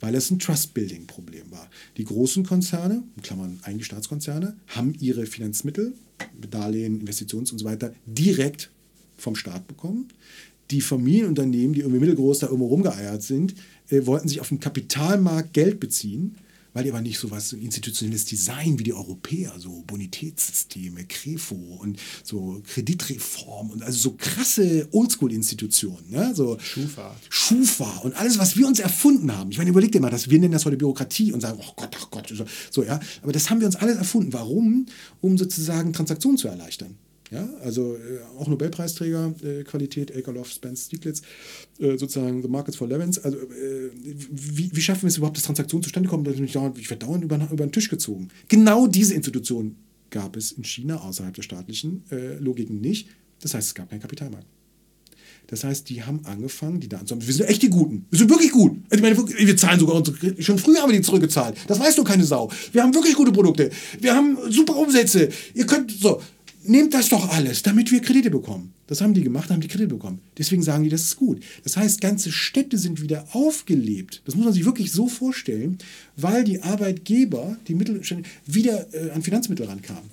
Weil 0.00 0.14
es 0.14 0.30
ein 0.30 0.38
Trust-Building-Problem 0.38 1.50
war. 1.50 1.68
Die 1.96 2.04
großen 2.04 2.44
Konzerne, 2.44 3.02
in 3.16 3.22
Klammern 3.22 3.60
eigentlich 3.62 3.86
Staatskonzerne, 3.86 4.56
haben 4.68 4.94
ihre 4.98 5.26
Finanzmittel, 5.26 5.94
Darlehen, 6.50 7.06
Investitions- 7.06 7.52
und 7.52 7.58
so 7.58 7.64
weiter, 7.64 7.94
direkt 8.06 8.70
vom 9.16 9.36
Staat 9.36 9.68
bekommen. 9.68 10.08
Die 10.70 10.80
Familienunternehmen, 10.80 11.74
die 11.74 11.80
irgendwie 11.80 12.00
mittelgroß 12.00 12.40
da 12.40 12.46
irgendwo 12.46 12.68
rumgeeiert 12.68 13.22
sind, 13.22 13.54
äh, 13.90 14.06
wollten 14.06 14.28
sich 14.28 14.40
auf 14.40 14.48
dem 14.48 14.60
Kapitalmarkt 14.60 15.52
Geld 15.52 15.80
beziehen, 15.80 16.36
weil 16.72 16.84
die 16.84 16.90
aber 16.90 17.00
nicht 17.00 17.18
so 17.18 17.30
was, 17.30 17.48
so 17.48 17.56
institutionelles 17.56 18.24
Design 18.24 18.78
wie 18.78 18.84
die 18.84 18.92
Europäer, 18.92 19.52
so 19.58 19.82
Bonitätssysteme, 19.86 21.04
Krefo 21.04 21.56
und 21.56 21.98
so 22.22 22.62
Kreditreform 22.66 23.70
und 23.70 23.82
also 23.82 23.98
so 23.98 24.14
krasse 24.16 24.88
Oldschool-Institutionen, 24.92 26.10
ne? 26.10 26.32
so 26.34 26.58
Schufa. 26.60 27.16
Schufa 27.28 27.98
und 27.98 28.14
alles, 28.14 28.38
was 28.38 28.56
wir 28.56 28.66
uns 28.66 28.78
erfunden 28.78 29.36
haben. 29.36 29.50
Ich 29.50 29.58
meine, 29.58 29.70
überleg 29.70 29.90
dir 29.90 30.00
mal, 30.00 30.10
dass 30.10 30.30
wir 30.30 30.38
nennen 30.38 30.52
das 30.52 30.64
heute 30.64 30.76
Bürokratie 30.76 31.32
und 31.32 31.40
sagen, 31.40 31.58
oh 31.60 31.72
Gott, 31.74 31.96
ach 31.98 32.10
Gott, 32.10 32.32
so, 32.32 32.44
so 32.70 32.84
ja. 32.84 33.00
Aber 33.22 33.32
das 33.32 33.50
haben 33.50 33.60
wir 33.60 33.66
uns 33.66 33.76
alles 33.76 33.96
erfunden. 33.96 34.32
Warum? 34.32 34.86
Um 35.20 35.38
sozusagen 35.38 35.92
Transaktionen 35.92 36.38
zu 36.38 36.48
erleichtern. 36.48 36.96
Ja, 37.30 37.48
also 37.62 37.94
äh, 37.94 38.20
auch 38.38 38.48
Nobelpreisträger, 38.48 39.32
äh, 39.44 39.62
Qualität, 39.62 40.14
Akerlof, 40.16 40.50
Spence, 40.50 40.86
Stieglitz, 40.86 41.22
äh, 41.78 41.96
sozusagen 41.96 42.42
The 42.42 42.48
Markets 42.48 42.76
for 42.76 42.88
Levens. 42.88 43.20
Also 43.20 43.38
äh, 43.38 43.90
wie, 43.94 44.70
wie 44.74 44.80
schaffen 44.80 45.02
wir 45.02 45.08
es 45.08 45.16
überhaupt, 45.16 45.36
dass 45.36 45.44
Transaktionen 45.44 45.84
zustande 45.84 46.08
kommen? 46.08 46.24
Dass 46.24 46.34
ich, 46.34 46.54
werde 46.54 47.06
dauernd 47.06 47.22
über, 47.22 47.36
über 47.52 47.66
den 47.66 47.72
Tisch 47.72 47.88
gezogen. 47.88 48.28
Genau 48.48 48.88
diese 48.88 49.14
Institutionen 49.14 49.76
gab 50.10 50.36
es 50.36 50.50
in 50.50 50.64
China 50.64 50.96
außerhalb 50.96 51.32
der 51.32 51.42
staatlichen 51.42 52.02
äh, 52.10 52.34
Logiken 52.38 52.80
nicht. 52.80 53.08
Das 53.40 53.54
heißt, 53.54 53.68
es 53.68 53.74
gab 53.74 53.90
keinen 53.90 54.00
Kapitalmarkt. 54.00 54.46
Das 55.50 55.64
heißt, 55.64 55.88
die 55.88 56.04
haben 56.04 56.20
angefangen, 56.26 56.78
die 56.78 56.88
Daten 56.88 57.06
zu 57.06 57.14
haben. 57.14 57.26
Wir 57.26 57.34
sind 57.34 57.48
echt 57.48 57.62
die 57.62 57.70
Guten. 57.70 58.06
Wir 58.10 58.20
sind 58.20 58.30
wirklich 58.30 58.52
gut. 58.52 58.78
Ich 58.92 59.02
meine, 59.02 59.16
wir 59.16 59.56
zahlen 59.56 59.80
sogar 59.80 59.96
unsere. 59.96 60.40
Schon 60.40 60.58
früher 60.58 60.80
haben 60.80 60.90
wir 60.90 60.96
die 60.96 61.04
zurückgezahlt. 61.04 61.56
Das 61.66 61.80
weiß 61.80 61.96
doch 61.96 62.04
keine 62.04 62.24
Sau. 62.24 62.50
Wir 62.72 62.84
haben 62.84 62.94
wirklich 62.94 63.14
gute 63.14 63.32
Produkte. 63.32 63.70
Wir 63.98 64.14
haben 64.14 64.38
super 64.48 64.76
Umsätze. 64.76 65.28
Ihr 65.54 65.66
könnt 65.66 65.90
so. 65.90 66.22
Nehmt 66.70 66.94
das 66.94 67.08
doch 67.08 67.28
alles, 67.30 67.64
damit 67.64 67.90
wir 67.90 68.00
Kredite 68.00 68.30
bekommen. 68.30 68.72
Das 68.86 69.00
haben 69.00 69.12
die 69.12 69.24
gemacht, 69.24 69.50
haben 69.50 69.60
die 69.60 69.66
Kredite 69.66 69.88
bekommen. 69.88 70.20
Deswegen 70.38 70.62
sagen 70.62 70.84
die, 70.84 70.88
das 70.88 71.02
ist 71.02 71.16
gut. 71.16 71.42
Das 71.64 71.76
heißt, 71.76 72.00
ganze 72.00 72.30
Städte 72.30 72.78
sind 72.78 73.02
wieder 73.02 73.26
aufgelebt. 73.32 74.22
Das 74.24 74.36
muss 74.36 74.44
man 74.44 74.54
sich 74.54 74.64
wirklich 74.64 74.92
so 74.92 75.08
vorstellen, 75.08 75.78
weil 76.16 76.44
die 76.44 76.62
Arbeitgeber, 76.62 77.56
die 77.66 77.74
Mittelstände, 77.74 78.28
wieder 78.46 78.86
äh, 78.94 79.10
an 79.10 79.22
Finanzmittel 79.22 79.66
rankamen. 79.66 80.10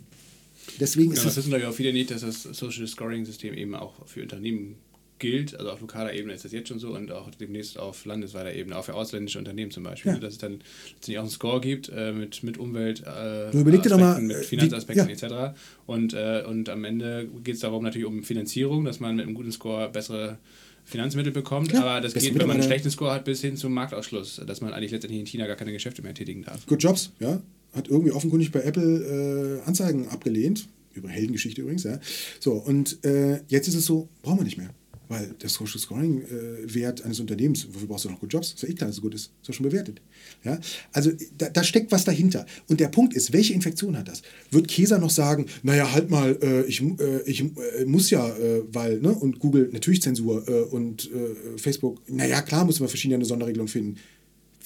Deswegen 0.79 1.11
Ja, 1.11 1.17
ist 1.17 1.25
das 1.25 1.37
wissen 1.37 1.49
glaube 1.49 1.61
ich 1.61 1.69
auch 1.69 1.75
viele 1.75 1.93
nicht, 1.93 2.09
dass 2.09 2.21
das 2.21 2.41
Social 2.41 2.87
Scoring 2.87 3.23
System 3.23 3.53
eben 3.53 3.75
auch 3.75 3.93
für 4.07 4.23
Unternehmen 4.23 4.77
gilt. 5.19 5.57
Also 5.57 5.71
auf 5.71 5.81
lokaler 5.81 6.13
Ebene 6.13 6.33
ist 6.33 6.45
das 6.45 6.51
jetzt 6.51 6.69
schon 6.69 6.79
so 6.79 6.95
und 6.95 7.11
auch 7.11 7.29
demnächst 7.31 7.77
auf 7.79 8.05
landesweiter 8.05 8.53
Ebene, 8.53 8.77
auch 8.77 8.85
für 8.85 8.93
ausländische 8.93 9.39
Unternehmen 9.39 9.71
zum 9.71 9.83
Beispiel. 9.83 10.13
Ja. 10.13 10.19
Dass 10.19 10.33
es 10.33 10.39
dann 10.39 10.59
letztendlich 10.93 11.17
auch 11.17 11.23
einen 11.23 11.31
Score 11.31 11.61
gibt 11.61 11.89
äh, 11.95 12.11
mit, 12.11 12.43
mit 12.43 12.57
Umwelt, 12.57 13.03
äh, 13.05 13.51
überleg 13.51 13.83
dir 13.83 13.89
doch 13.89 13.99
mal, 13.99 14.11
Aspekten, 14.13 14.29
äh, 14.31 14.37
mit 14.37 14.45
Finanzaspekten 14.45 15.07
wie- 15.07 15.11
etc. 15.11 15.57
Und, 15.85 16.13
äh, 16.13 16.43
und 16.47 16.69
am 16.69 16.83
Ende 16.83 17.27
geht 17.43 17.55
es 17.55 17.61
darum 17.61 17.83
natürlich 17.83 18.07
um 18.07 18.23
Finanzierung, 18.23 18.85
dass 18.85 18.99
man 18.99 19.15
mit 19.15 19.25
einem 19.25 19.35
guten 19.35 19.51
Score 19.51 19.89
bessere 19.89 20.37
Finanzmittel 20.85 21.33
bekommt, 21.33 21.73
Ja, 21.73 21.81
aber 21.83 22.01
das 22.01 22.13
geht, 22.13 22.33
wenn 22.39 22.47
man 22.47 22.55
einen 22.57 22.63
schlechten 22.63 22.89
Score 22.89 23.11
hat, 23.11 23.25
bis 23.25 23.41
hin 23.41 23.57
zum 23.57 23.73
Marktausschluss, 23.73 24.41
dass 24.47 24.61
man 24.61 24.71
eigentlich 24.73 24.91
letztendlich 24.91 25.19
in 25.19 25.25
China 25.25 25.45
gar 25.45 25.57
keine 25.57 25.73
Geschäfte 25.73 26.01
mehr 26.01 26.13
tätigen 26.13 26.43
darf. 26.43 26.65
Good 26.65 26.81
Jobs, 26.81 27.11
ja, 27.19 27.41
hat 27.73 27.89
irgendwie 27.89 28.11
offenkundig 28.11 28.53
bei 28.53 28.61
Apple 28.61 29.61
äh, 29.63 29.67
Anzeigen 29.67 30.07
abgelehnt. 30.07 30.67
Über 30.93 31.09
Heldengeschichte 31.09 31.61
übrigens, 31.61 31.83
ja. 31.83 31.99
So, 32.39 32.53
und 32.53 33.03
äh, 33.05 33.41
jetzt 33.49 33.67
ist 33.67 33.75
es 33.75 33.85
so, 33.85 34.07
brauchen 34.23 34.39
wir 34.39 34.45
nicht 34.45 34.57
mehr. 34.57 34.69
Weil 35.09 35.27
der 35.41 35.49
Social 35.49 35.79
Scoring 35.79 36.21
äh, 36.21 36.73
Wert 36.73 37.03
eines 37.03 37.19
Unternehmens, 37.19 37.67
wofür 37.71 37.87
brauchst 37.87 38.05
du 38.05 38.09
noch 38.09 38.19
Good 38.19 38.33
Jobs? 38.33 38.53
Ist 38.53 38.63
ja 38.63 38.69
eh 38.69 38.73
klar, 38.73 38.87
dass 38.87 38.97
es 38.97 39.01
gut 39.01 39.13
ist. 39.13 39.31
Ist 39.41 39.47
ja 39.47 39.53
schon 39.53 39.65
bewertet. 39.65 40.01
Ja? 40.43 40.59
Also 40.91 41.11
da, 41.37 41.49
da 41.49 41.63
steckt 41.63 41.91
was 41.91 42.03
dahinter. 42.03 42.45
Und 42.67 42.79
der 42.79 42.89
Punkt 42.89 43.13
ist, 43.13 43.31
welche 43.31 43.53
Infektion 43.53 43.97
hat 43.97 44.07
das? 44.07 44.21
Wird 44.51 44.67
Käser 44.67 44.99
noch 44.99 45.09
sagen, 45.09 45.45
naja, 45.63 45.91
halt 45.91 46.09
mal, 46.09 46.37
äh, 46.41 46.63
ich, 46.63 46.81
äh, 46.81 47.21
ich 47.25 47.41
äh, 47.41 47.85
muss 47.85 48.09
ja, 48.09 48.27
äh, 48.27 48.63
weil, 48.71 48.99
ne, 48.99 49.13
und 49.13 49.39
Google 49.39 49.69
natürlich 49.71 50.01
Zensur 50.01 50.47
äh, 50.47 50.61
und 50.63 51.09
Facebook, 51.57 52.01
naja, 52.09 52.41
klar 52.41 52.65
müssen 52.65 52.81
wir 52.81 52.89
verschiedene 52.89 53.15
eine 53.15 53.25
Sonderregelung 53.25 53.67
finden. 53.67 53.97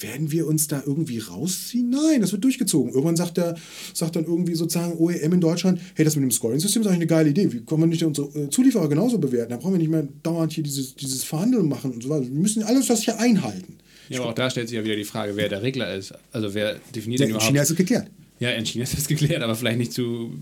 Werden 0.02 0.30
wir 0.32 0.46
uns 0.46 0.66
da 0.68 0.82
irgendwie 0.84 1.18
rausziehen? 1.18 1.88
Nein, 1.90 2.20
das 2.20 2.32
wird 2.32 2.42
durchgezogen. 2.44 2.90
Irgendwann 2.92 3.16
sagt, 3.16 3.36
der, 3.36 3.54
sagt 3.94 4.16
dann 4.16 4.24
irgendwie 4.24 4.54
sozusagen 4.54 4.94
OEM 4.98 5.32
in 5.34 5.40
Deutschland, 5.40 5.80
hey, 5.94 6.04
das 6.04 6.16
mit 6.16 6.24
dem 6.24 6.30
Scoring-System 6.30 6.82
ist 6.82 6.88
eigentlich 6.88 6.96
eine 6.98 7.06
geile 7.06 7.30
Idee. 7.30 7.52
Wie 7.52 7.60
können 7.60 7.82
wir 7.82 7.86
nicht 7.86 8.02
unsere 8.04 8.26
äh, 8.38 8.50
Zulieferer 8.50 8.88
genauso 8.88 9.18
bewerten? 9.18 9.50
Da 9.50 9.56
brauchen 9.58 9.72
wir 9.74 9.78
nicht 9.78 9.90
mehr 9.90 10.06
dauernd 10.22 10.52
hier 10.52 10.64
dieses, 10.64 10.94
dieses 10.96 11.22
Verhandeln 11.24 11.68
machen 11.68 11.92
und 11.92 12.02
so 12.02 12.08
weiter. 12.08 12.24
Wir 12.24 12.30
müssen 12.32 12.62
alles 12.64 12.86
das 12.88 13.02
hier 13.04 13.18
einhalten. 13.20 13.76
Ja, 14.08 14.20
aber 14.20 14.30
auch 14.30 14.34
da 14.34 14.50
stellt 14.50 14.68
sich 14.68 14.76
ja 14.76 14.84
wieder 14.84 14.96
die 14.96 15.04
Frage, 15.04 15.36
wer 15.36 15.48
der 15.48 15.62
Regler 15.62 15.94
ist. 15.94 16.12
Also 16.32 16.52
wer 16.54 16.76
definiert 16.94 17.20
Ja, 17.20 17.26
denn 17.26 17.30
in 17.30 17.36
überhaupt? 17.36 17.46
China 17.52 17.62
ist 17.62 17.70
es 17.70 17.76
geklärt. 17.76 18.08
Ja, 18.40 18.50
in 18.50 18.66
China 18.66 18.82
ist 18.84 18.96
das 18.98 19.06
geklärt, 19.08 19.42
aber 19.42 19.54
vielleicht 19.54 19.78
nicht 19.78 19.92
zu 19.92 20.32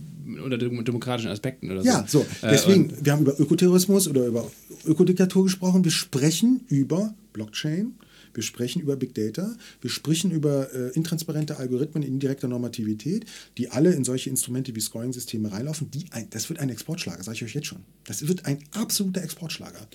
unter 0.43 0.57
dem- 0.57 0.83
demokratischen 0.85 1.29
Aspekten 1.31 1.71
oder 1.71 1.83
Ja, 1.83 2.05
so. 2.09 2.21
Äh, 2.41 2.51
Deswegen, 2.51 2.85
und- 2.91 3.05
wir 3.05 3.13
haben 3.13 3.23
über 3.23 3.39
Ökoterrorismus 3.39 4.09
oder 4.09 4.27
über 4.27 4.51
Ökodiktatur 4.87 5.45
gesprochen. 5.45 5.85
Wir 5.85 5.91
sprechen 5.91 6.61
über 6.69 7.15
Blockchain. 7.35 7.93
Wir 8.35 8.43
sprechen 8.43 8.81
über 8.81 8.97
Big 8.97 9.15
Data, 9.15 9.57
wir 9.81 9.91
sprechen 9.91 10.31
über 10.31 10.73
äh, 10.73 10.91
intransparente 10.95 11.59
Algorithmen 11.59 12.03
in 12.03 12.15
indirekter 12.15 12.49
Normativität, 12.49 13.25
die 13.59 13.71
alle 13.71 13.93
in 13.93 14.05
solche 14.05 14.31
Instrumente 14.31 14.75
wie 14.75 14.81
Scoring-Systeme 14.81 15.51
reinlaufen. 15.51 15.91
Die 15.91 16.07
ein, 16.11 16.29
das 16.31 16.49
wird 16.49 16.61
ein 16.61 16.69
Exportschlager, 16.69 17.23
sage 17.23 17.37
ich 17.37 17.45
euch 17.45 17.55
jetzt 17.55 17.67
schon. 17.67 17.81
Das 18.05 18.27
wird 18.27 18.47
ein 18.47 18.59
absoluter 18.73 19.23
Exportschlager. 19.23 19.89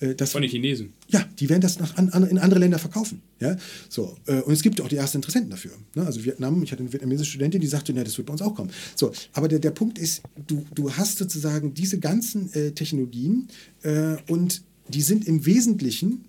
Äh, 0.00 0.14
das, 0.14 0.32
von 0.32 0.42
den 0.42 0.50
Chinesen. 0.50 0.92
ja, 1.08 1.24
die 1.38 1.48
werden 1.48 1.60
das 1.60 1.78
nach 1.78 1.96
an, 1.96 2.10
an, 2.10 2.24
in 2.24 2.38
andere 2.38 2.60
Länder 2.60 2.78
verkaufen. 2.78 3.22
Ja? 3.40 3.56
So, 3.88 4.16
äh, 4.26 4.40
und 4.42 4.52
es 4.52 4.62
gibt 4.62 4.80
auch 4.80 4.88
die 4.88 4.96
ersten 4.96 5.18
Interessenten 5.18 5.50
dafür. 5.50 5.72
Ne? 5.94 6.04
Also 6.04 6.24
Vietnam, 6.24 6.62
ich 6.62 6.72
hatte 6.72 6.82
eine 6.82 6.92
vietnamesische 6.92 7.32
Studentin, 7.32 7.60
die 7.60 7.66
sagte, 7.66 7.92
ja, 7.92 8.04
das 8.04 8.16
wird 8.18 8.26
bei 8.26 8.32
uns 8.32 8.42
auch 8.42 8.54
kommen. 8.54 8.70
So, 8.94 9.12
aber 9.32 9.48
der, 9.48 9.58
der 9.58 9.70
Punkt 9.70 9.98
ist, 9.98 10.22
du, 10.46 10.64
du 10.74 10.92
hast 10.92 11.18
sozusagen 11.18 11.74
diese 11.74 11.98
ganzen 11.98 12.52
äh, 12.52 12.72
Technologien 12.72 13.48
äh, 13.82 14.16
und 14.28 14.62
die 14.88 15.02
sind 15.02 15.26
im 15.26 15.46
Wesentlichen, 15.46 16.24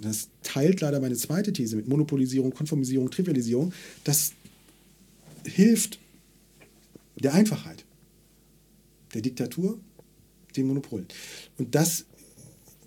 das 0.00 0.28
teilt 0.42 0.80
leider 0.80 1.00
meine 1.00 1.16
zweite 1.16 1.52
These 1.52 1.76
mit 1.76 1.88
Monopolisierung, 1.88 2.52
Konformisierung, 2.52 3.10
Trivialisierung, 3.10 3.72
das 4.04 4.32
hilft 5.44 5.98
der 7.16 7.34
Einfachheit, 7.34 7.84
der 9.14 9.22
Diktatur, 9.22 9.78
den 10.56 10.66
Monopolen. 10.66 11.06
Und 11.58 11.74
das 11.74 12.04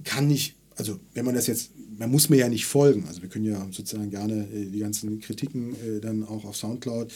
kann 0.04 0.28
nicht, 0.28 0.56
also 0.76 1.00
wenn 1.14 1.26
man 1.26 1.36
das 1.36 1.48
jetzt, 1.48 1.72
man 2.02 2.10
muss 2.10 2.30
mir 2.30 2.38
ja 2.38 2.50
nicht 2.50 2.66
folgen, 2.66 3.06
also 3.08 3.22
wir 3.22 3.30
können 3.30 3.46
ja 3.46 3.68
sozusagen 3.70 4.10
gerne 4.10 4.48
äh, 4.52 4.66
die 4.66 4.80
ganzen 4.80 5.20
Kritiken 5.20 5.76
äh, 5.76 6.00
dann 6.02 6.24
auch 6.24 6.46
auf 6.46 6.58
Soundcloud, 6.58 7.14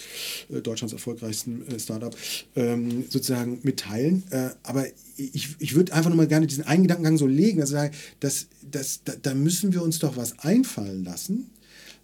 äh, 0.53 0.61
Deutschlands 0.61 0.93
erfolgreichsten 0.93 1.63
Startup, 1.79 2.15
ähm, 2.55 3.05
sozusagen 3.09 3.59
mitteilen, 3.63 4.23
aber 4.63 4.85
ich, 5.17 5.55
ich 5.59 5.75
würde 5.75 5.93
einfach 5.93 6.09
nochmal 6.09 6.27
gerne 6.27 6.45
diesen 6.45 6.65
einen 6.65 6.83
Gedankengang 6.83 7.17
so 7.17 7.25
legen, 7.25 7.65
sagen, 7.65 7.95
dass, 8.19 8.47
dass, 8.69 9.01
da, 9.03 9.13
da 9.21 9.33
müssen 9.33 9.73
wir 9.73 9.81
uns 9.81 9.99
doch 9.99 10.17
was 10.17 10.37
einfallen 10.39 11.03
lassen, 11.03 11.49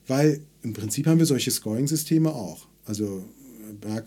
weil 0.08 0.42
im 0.64 0.74
Prinzip 0.74 1.06
haben 1.06 1.20
wir 1.20 1.26
solche 1.26 1.52
Scoring-Systeme 1.52 2.34
auch. 2.34 2.68
Also 2.86 3.24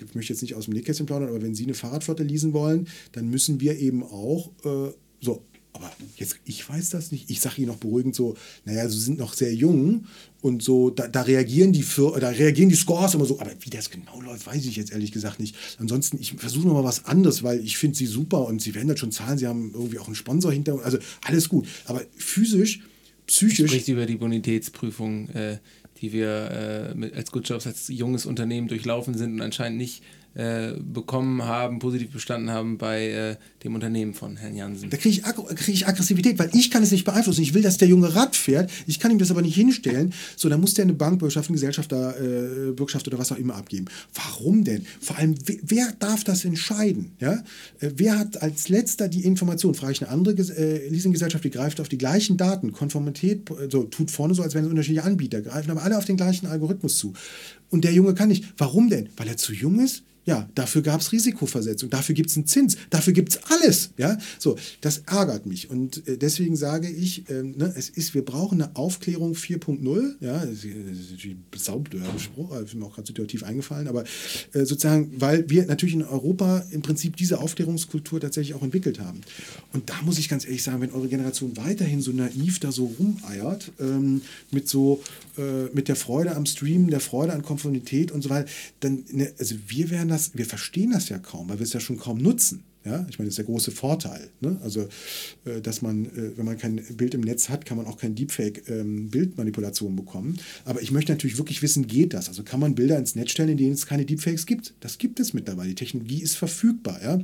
ich 0.01 0.15
möchte 0.15 0.33
jetzt 0.33 0.43
nicht 0.43 0.55
aus 0.55 0.65
dem 0.65 0.75
Nähkästchen 0.75 1.07
plaudern, 1.07 1.29
aber 1.29 1.43
wenn 1.43 1.55
Sie 1.55 1.65
eine 1.65 1.75
Fahrradflotte 1.75 2.23
leasen 2.23 2.53
wollen, 2.53 2.89
dann 3.13 3.29
müssen 3.29 3.61
wir 3.61 3.79
eben 3.79 4.03
auch 4.03 4.51
äh, 4.65 4.93
so 5.21 5.43
aber 5.75 5.91
jetzt, 6.17 6.39
ich 6.45 6.67
weiß 6.69 6.91
das 6.91 7.11
nicht. 7.11 7.31
Ich 7.31 7.41
sage 7.41 7.57
Ihnen 7.59 7.67
noch 7.67 7.79
beruhigend 7.79 8.15
so, 8.15 8.37
naja, 8.65 8.89
Sie 8.89 8.99
sind 8.99 9.19
noch 9.19 9.35
sehr 9.35 9.53
jung 9.53 10.07
und 10.41 10.63
so, 10.63 10.91
da, 10.91 11.09
da, 11.09 11.23
reagieren 11.23 11.73
die 11.73 11.83
für, 11.83 12.19
da 12.21 12.29
reagieren 12.29 12.69
die 12.69 12.77
Scores 12.77 13.15
immer 13.15 13.25
so, 13.25 13.41
aber 13.41 13.51
wie 13.61 13.71
das 13.71 13.91
genau 13.91 14.21
läuft, 14.21 14.47
weiß 14.47 14.65
ich 14.67 14.77
jetzt 14.77 14.93
ehrlich 14.93 15.11
gesagt 15.11 15.41
nicht. 15.41 15.57
Ansonsten, 15.79 16.19
ich 16.21 16.35
versuche 16.35 16.69
noch 16.69 16.75
mal 16.75 16.85
was 16.85 17.07
anderes, 17.07 17.43
weil 17.43 17.59
ich 17.59 17.77
finde 17.77 17.97
sie 17.97 18.07
super 18.07 18.47
und 18.47 18.63
sie 18.63 18.75
werden 18.77 18.87
das 18.87 19.01
schon 19.01 19.11
zahlen, 19.11 19.37
sie 19.37 19.49
haben 19.49 19.73
irgendwie 19.75 19.99
auch 19.99 20.07
einen 20.07 20.15
Sponsor 20.15 20.53
hinter, 20.53 20.79
also 20.85 20.99
alles 21.23 21.49
gut. 21.49 21.67
Aber 21.87 22.03
physisch, 22.17 22.81
psychisch. 23.27 23.71
Spricht 23.71 23.89
über 23.89 24.07
die 24.07 24.17
Bonitätsprüfung, 24.17 25.29
äh, 25.31 25.59
die 26.01 26.13
wir 26.13 26.51
äh, 26.51 26.95
mit, 26.95 27.15
als 27.15 27.33
Good 27.33 27.49
Jobs, 27.49 27.67
als 27.67 27.89
junges 27.89 28.27
Unternehmen 28.27 28.69
durchlaufen 28.69 29.19
sind 29.19 29.33
und 29.33 29.41
anscheinend 29.41 29.79
nicht 29.79 30.03
äh, 30.35 30.73
bekommen 30.81 31.45
haben, 31.45 31.79
positiv 31.79 32.11
bestanden 32.11 32.51
haben 32.51 32.77
bei 32.77 33.09
äh, 33.09 33.37
dem 33.63 33.75
Unternehmen 33.75 34.15
von 34.15 34.37
Herrn 34.37 34.57
Jansen. 34.57 34.91
Da 34.91 34.97
kriege 34.97 35.21
ich, 35.21 35.23
krieg 35.23 35.75
ich 35.75 35.87
Aggressivität, 35.87 36.39
weil 36.41 36.51
ich 36.53 36.73
kann 36.73 36.83
es 36.83 36.91
nicht 36.91 37.05
beeinflussen. 37.05 37.43
Ich 37.43 37.55
will, 37.55 37.63
dass 37.63 37.79
der 37.79 37.87
Junge 37.87 38.15
Rad 38.17 38.35
fährt. 38.35 38.69
Ich 38.89 38.99
kann 38.99 39.13
ihm 39.13 39.19
das 39.19 39.31
aber 39.31 39.43
nicht 39.43 39.55
hinstellen. 39.55 40.13
So, 40.37 40.49
dann 40.49 40.61
muss 40.61 40.75
der 40.75 40.87
eine 40.87 40.93
Bankbürgschaft, 40.93 41.49
eine 41.49 41.55
Gesellschaft, 41.55 41.93
äh, 41.93 42.73
Bürgschaft 42.75 43.07
oder 43.07 43.19
was 43.19 43.31
auch 43.31 43.37
immer 43.37 43.55
abgeben. 43.55 43.85
Warum 44.13 44.65
denn? 44.65 44.85
Vor 45.01 45.17
allem, 45.19 45.37
wer, 45.45 45.93
darf 46.01 46.25
das 46.25 46.45
entscheiden? 46.45 47.13
Ja? 47.21 47.35
Äh, 47.79 47.93
wer 47.97 48.19
hat 48.19 48.43
als 48.43 48.69
letzter 48.69 49.09
die 49.09 49.25
Information? 49.25 49.75
Frage 49.75 49.93
ich 49.93 50.03
eine 50.03 50.11
andere 50.11 50.35
äh, 50.35 50.89
Leasinggesellschaft, 50.89 51.45
die 51.45 51.51
greift 51.51 51.81
auf 51.81 51.89
die 51.89 51.99
gleichen 51.99 52.37
Daten. 52.37 52.73
Konformität, 52.73 53.49
so, 53.71 53.85
tut 53.85 54.11
vorne 54.11 54.35
so, 54.35 54.43
als 54.43 54.55
wären 54.55 54.65
es 54.65 54.71
unterschiedliche 54.71 55.05
Anbieter, 55.05 55.43
greifen 55.43 55.71
aber 55.71 55.83
alle 55.83 55.97
auf 55.97 56.07
den 56.07 56.17
gleichen 56.17 56.47
Algorithmus 56.47 56.99
zu. 56.99 57.13
Und 57.71 57.85
der 57.85 57.93
Junge 57.93 58.15
kann 58.15 58.29
nicht. 58.29 58.45
Warum 58.57 58.91
denn? 58.91 59.09
Weil 59.17 59.29
er 59.29 59.37
zu 59.37 59.53
jung 59.53 59.79
ist? 59.79 60.03
Ja, 60.27 60.49
dafür 60.55 60.83
gab 60.83 61.01
es 61.01 61.13
Risikoversetzung, 61.13 61.91
dafür 61.91 62.15
gibt 62.15 62.31
es 62.31 62.37
einen 62.37 62.47
Zins, 62.47 62.77
dafür 62.89 63.13
gibt 63.13 63.31
es 63.31 63.41
alles. 63.51 63.91
Ja, 63.99 64.17
so, 64.39 64.57
das 64.81 65.03
ärgert 65.07 65.45
mich. 65.47 65.71
Und 65.71 66.07
äh, 66.09 66.17
deswegen 66.17 66.57
sage 66.57 66.89
ich, 66.89 67.29
äh, 67.29 67.43
ne, 67.43 67.73
es 67.77 67.91
ist, 67.91 68.15
wir 68.15 68.25
brauchen 68.25 68.63
eine 68.63 68.75
Aufklärung 68.75 69.35
4.0. 69.35 70.15
Ja, 70.21 70.45
das 70.45 70.65
ist 70.65 70.65
ein 70.65 71.45
saublöder 71.55 72.19
Spruch, 72.19 72.57
ist 72.59 72.75
mir 72.75 72.87
auch 72.87 72.95
gerade 72.95 73.07
situativ 73.07 73.43
eingefallen, 73.43 73.87
aber 73.87 74.05
äh, 74.53 74.65
sozusagen, 74.65 75.13
weil 75.19 75.49
wir 75.51 75.67
natürlich 75.67 75.95
in 75.95 76.03
Europa 76.03 76.65
im 76.71 76.81
Prinzip 76.81 77.17
diese 77.17 77.41
Aufklärungskultur 77.41 78.21
tatsächlich 78.21 78.55
auch 78.55 78.63
entwickelt 78.63 79.01
haben. 79.01 79.21
Und 79.73 79.91
da 79.91 80.01
muss 80.03 80.19
ich 80.19 80.29
ganz 80.29 80.47
ehrlich 80.47 80.63
sagen, 80.63 80.81
wenn 80.81 80.93
eure 80.93 81.09
Generation 81.09 81.57
weiterhin 81.57 82.01
so 82.01 82.13
naiv 82.13 82.61
da 82.61 82.73
so 82.73 82.95
rumeiert, 82.99 83.73
ähm, 83.79 84.23
mit 84.51 84.69
so, 84.69 85.03
äh, 85.37 85.65
mit 85.75 85.89
der 85.89 85.97
Freude 85.97 86.35
am 86.35 86.47
Streamen, 86.47 86.89
der 86.89 87.01
Freude 87.01 87.33
an 87.33 87.43
Konformität 87.43 88.11
und 88.11 88.23
so 88.23 88.31
weiter, 88.31 88.49
dann, 88.81 89.05
ne, 89.13 89.33
also 89.39 89.57
wir 89.67 89.91
werden 89.91 90.09
das, 90.15 90.35
wir 90.35 90.47
verstehen 90.47 90.93
das 90.93 91.09
ja 91.09 91.19
kaum, 91.19 91.49
weil 91.49 91.59
wir 91.59 91.65
es 91.65 91.73
ja 91.73 91.81
schon 91.81 91.99
kaum 91.99 92.19
nutzen. 92.19 92.65
Ja, 92.85 93.07
ich 93.09 93.19
meine, 93.19 93.29
das 93.29 93.33
ist 93.33 93.39
der 93.39 93.47
große 93.47 93.71
Vorteil. 93.71 94.29
Ne? 94.43 94.59
Also, 94.63 94.89
äh, 95.47 95.63
dass 95.63 95.81
man, 95.81 96.05
äh, 96.05 96.37
wenn 96.37 96.45
man 96.45 96.59
kein 96.59 96.77
Bild 96.97 97.15
im 97.15 97.23
Netz 97.23 97.49
hat, 97.49 97.65
kann 97.65 97.79
man 97.79 97.87
auch 97.87 97.97
kein 97.97 98.15
Deepfake-Bildmanipulation 98.15 99.91
ähm, 99.91 99.97
bekommen. 99.97 100.39
Aber 100.67 100.83
ich 100.83 100.91
möchte 100.91 101.11
natürlich 101.11 101.39
wirklich 101.39 101.63
wissen, 101.63 101.87
geht 101.87 102.13
das? 102.13 102.29
Also 102.29 102.43
kann 102.43 102.61
man 102.61 102.75
Bilder 102.75 102.99
ins 102.99 103.15
Netz 103.15 103.31
stellen, 103.31 103.49
in 103.49 103.57
denen 103.57 103.73
es 103.73 103.87
keine 103.87 104.05
Deepfakes 104.05 104.45
gibt? 104.45 104.75
Das 104.81 104.99
gibt 104.99 105.19
es 105.19 105.33
mittlerweile. 105.33 105.71
Die 105.71 105.75
Technologie 105.77 106.21
ist 106.21 106.37
verfügbar. 106.37 107.01
Ja? 107.03 107.19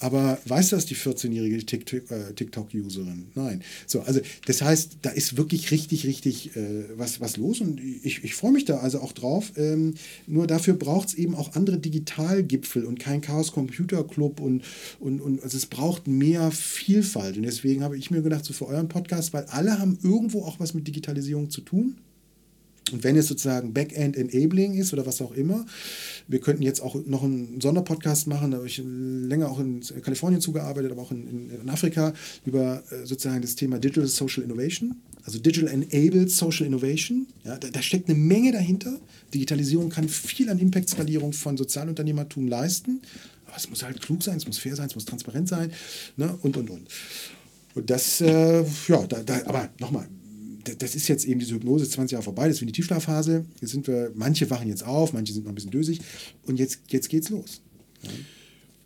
Aber 0.00 0.38
weiß 0.44 0.70
das 0.70 0.86
die 0.86 0.96
14-jährige 0.96 1.56
äh, 1.56 2.32
TikTok-Userin? 2.34 3.26
Nein. 3.34 3.62
So, 3.86 4.00
also 4.02 4.20
das 4.46 4.62
heißt, 4.62 4.98
da 5.02 5.10
ist 5.10 5.36
wirklich 5.36 5.70
richtig, 5.70 6.06
richtig 6.06 6.56
äh, 6.56 6.84
was, 6.96 7.20
was 7.20 7.36
los 7.36 7.60
und 7.60 7.80
ich, 7.80 8.24
ich 8.24 8.34
freue 8.34 8.52
mich 8.52 8.64
da 8.64 8.78
also 8.78 9.00
auch 9.00 9.12
drauf. 9.12 9.52
Ähm, 9.56 9.94
nur 10.26 10.46
dafür 10.46 10.74
braucht 10.74 11.08
es 11.08 11.14
eben 11.14 11.34
auch 11.34 11.54
andere 11.54 11.78
Digitalgipfel 11.78 12.84
und 12.84 12.98
kein 12.98 13.20
Chaos 13.20 13.52
Computer 13.52 14.04
Club 14.04 14.40
und, 14.40 14.62
und, 15.00 15.20
und 15.20 15.42
also 15.42 15.56
es 15.56 15.66
braucht 15.66 16.06
mehr 16.06 16.50
Vielfalt. 16.50 17.36
Und 17.36 17.42
deswegen 17.42 17.82
habe 17.82 17.96
ich 17.96 18.10
mir 18.10 18.22
gedacht, 18.22 18.44
so 18.44 18.52
für 18.52 18.66
euren 18.66 18.88
Podcast, 18.88 19.32
weil 19.32 19.44
alle 19.46 19.78
haben 19.78 19.98
irgendwo 20.02 20.44
auch 20.44 20.60
was 20.60 20.74
mit 20.74 20.86
Digitalisierung 20.86 21.50
zu 21.50 21.60
tun. 21.60 21.96
Und 22.92 23.04
wenn 23.04 23.16
es 23.16 23.26
sozusagen 23.26 23.72
Backend 23.72 24.16
Enabling 24.16 24.74
ist 24.74 24.92
oder 24.92 25.06
was 25.06 25.20
auch 25.20 25.32
immer, 25.32 25.66
wir 26.26 26.40
könnten 26.40 26.62
jetzt 26.62 26.80
auch 26.80 26.94
noch 27.06 27.22
einen 27.22 27.60
Sonderpodcast 27.60 28.26
machen, 28.26 28.50
da 28.50 28.58
habe 28.58 28.66
ich 28.66 28.82
länger 28.84 29.50
auch 29.50 29.60
in 29.60 29.82
Kalifornien 30.02 30.40
zugearbeitet, 30.40 30.92
aber 30.92 31.02
auch 31.02 31.10
in, 31.10 31.50
in, 31.50 31.68
Afrika, 31.68 32.12
über 32.44 32.82
äh, 32.90 33.06
sozusagen 33.06 33.42
das 33.42 33.54
Thema 33.54 33.78
Digital 33.78 34.06
Social 34.06 34.42
Innovation, 34.42 34.96
also 35.24 35.38
Digital 35.38 35.68
Enabled 35.70 36.30
Social 36.30 36.66
Innovation. 36.66 37.26
Ja, 37.44 37.58
da, 37.58 37.68
da 37.68 37.82
steckt 37.82 38.08
eine 38.08 38.18
Menge 38.18 38.52
dahinter. 38.52 38.98
Digitalisierung 39.34 39.90
kann 39.90 40.08
viel 40.08 40.48
an 40.48 40.58
Impact-Skalierung 40.58 41.32
von 41.32 41.56
Sozialunternehmertum 41.56 42.48
leisten, 42.48 43.00
aber 43.46 43.56
es 43.56 43.68
muss 43.68 43.82
halt 43.82 44.00
klug 44.00 44.22
sein, 44.22 44.36
es 44.36 44.46
muss 44.46 44.58
fair 44.58 44.76
sein, 44.76 44.86
es 44.86 44.94
muss 44.94 45.04
transparent 45.04 45.48
sein 45.48 45.72
ne? 46.16 46.38
und, 46.42 46.56
und, 46.56 46.70
und. 46.70 46.88
Und 47.74 47.90
das, 47.90 48.20
äh, 48.20 48.64
ja, 48.88 49.06
da, 49.06 49.22
da, 49.22 49.40
aber 49.46 49.68
nochmal, 49.78 50.08
das 50.74 50.94
ist 50.94 51.08
jetzt 51.08 51.26
eben 51.26 51.40
diese 51.40 51.54
Hypnose 51.54 51.88
20 51.88 52.12
Jahre 52.12 52.24
vorbei, 52.24 52.48
das 52.48 52.56
ist 52.56 52.62
wie 52.62 52.66
die 52.66 52.72
Tiefschlafphase. 52.72 53.44
Jetzt 53.60 53.70
sind 53.70 53.86
wir, 53.86 54.12
manche 54.14 54.48
wachen 54.50 54.68
jetzt 54.68 54.84
auf, 54.84 55.12
manche 55.12 55.32
sind 55.32 55.44
noch 55.44 55.52
ein 55.52 55.54
bisschen 55.54 55.70
dösig 55.70 56.00
und 56.46 56.58
jetzt, 56.58 56.80
jetzt 56.88 57.08
geht's 57.08 57.30
los. 57.30 57.60
Ja. 58.02 58.10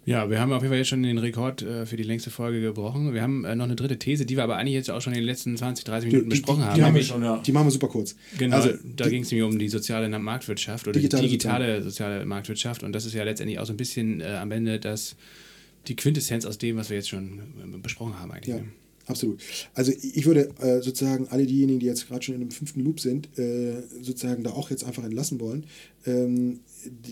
Ja, 0.05 0.29
wir 0.29 0.41
haben 0.41 0.53
auf 0.53 0.63
jeden 0.63 0.71
Fall 0.71 0.79
jetzt 0.79 0.89
schon 0.89 1.05
den 1.05 1.19
Rekord 1.19 1.63
äh, 1.63 1.87
für 1.87 1.97
die 1.97 2.03
längste 2.03 2.31
Folge 2.31 2.61
gebrochen. 2.61 3.15
Wir 3.15 3.23
haben 3.23 3.45
äh, 3.45 3.55
noch 3.55 3.67
eine 3.67 3.77
dritte 3.77 3.99
These, 3.99 4.27
die 4.27 4.37
wir 4.37 4.43
aber 4.43 4.57
eigentlich 4.57 4.75
jetzt 4.75 4.91
auch 4.91 5.01
schon 5.01 5.13
in 5.13 5.21
den 5.21 5.27
letzten 5.27 5.57
20, 5.57 5.85
30 5.85 6.11
Minuten 6.11 6.29
die, 6.29 6.31
besprochen 6.31 6.59
die, 6.61 6.65
haben. 6.65 6.75
Die, 6.75 6.83
haben 6.83 6.95
wir 6.97 7.03
schon, 7.05 7.23
ja. 7.23 7.39
die 7.39 7.53
machen 7.53 7.67
wir 7.67 7.71
super 7.71 7.87
kurz. 7.87 8.17
Genau, 8.37 8.57
also, 8.57 8.71
da 8.97 9.09
ging 9.09 9.23
es 9.23 9.31
nämlich 9.31 9.49
um 9.49 9.59
die 9.59 9.69
soziale 9.69 10.09
Marktwirtschaft 10.19 10.89
oder 10.89 10.99
digitale 10.99 11.23
die 11.23 11.29
digitale 11.29 11.83
soziale 11.83 12.27
Marktwirtschaft. 12.27 12.83
Und 12.83 12.93
das 12.93 13.05
ist 13.05 13.15
ja 13.15 13.23
letztendlich 13.23 13.61
auch 13.61 13.67
so 13.67 13.73
ein 13.73 13.77
bisschen 13.77 14.21
äh, 14.21 14.39
am 14.41 14.51
Ende 14.51 14.81
das, 14.81 15.15
die 15.87 15.95
Quintessenz 15.95 16.47
aus 16.47 16.59
dem, 16.59 16.77
was 16.77 16.91
wir 16.91 16.97
jetzt 16.97 17.09
schon 17.09 17.39
äh, 17.39 17.79
besprochen 17.81 18.19
haben 18.19 18.33
eigentlich. 18.33 18.57
Ja. 18.57 18.61
Ne? 18.61 18.69
Absolut. 19.13 19.41
Also 19.75 19.93
ich 19.93 20.25
würde 20.25 20.49
äh, 20.61 20.81
sozusagen 20.81 21.29
alle 21.29 21.45
diejenigen, 21.45 21.81
die 21.81 21.87
jetzt 21.87 22.09
gerade 22.09 22.23
schon 22.23 22.35
in 22.35 22.41
einem 22.41 22.51
fünften 22.51 22.81
Loop 22.81 22.99
sind, 22.99 23.29
äh, 23.39 23.83
sozusagen 24.01 24.43
da 24.43 24.51
auch 24.51 24.71
jetzt 24.71 24.85
einfach 24.85 25.05
entlassen 25.05 25.39
wollen. 25.39 25.67
Ähm, 26.07 26.61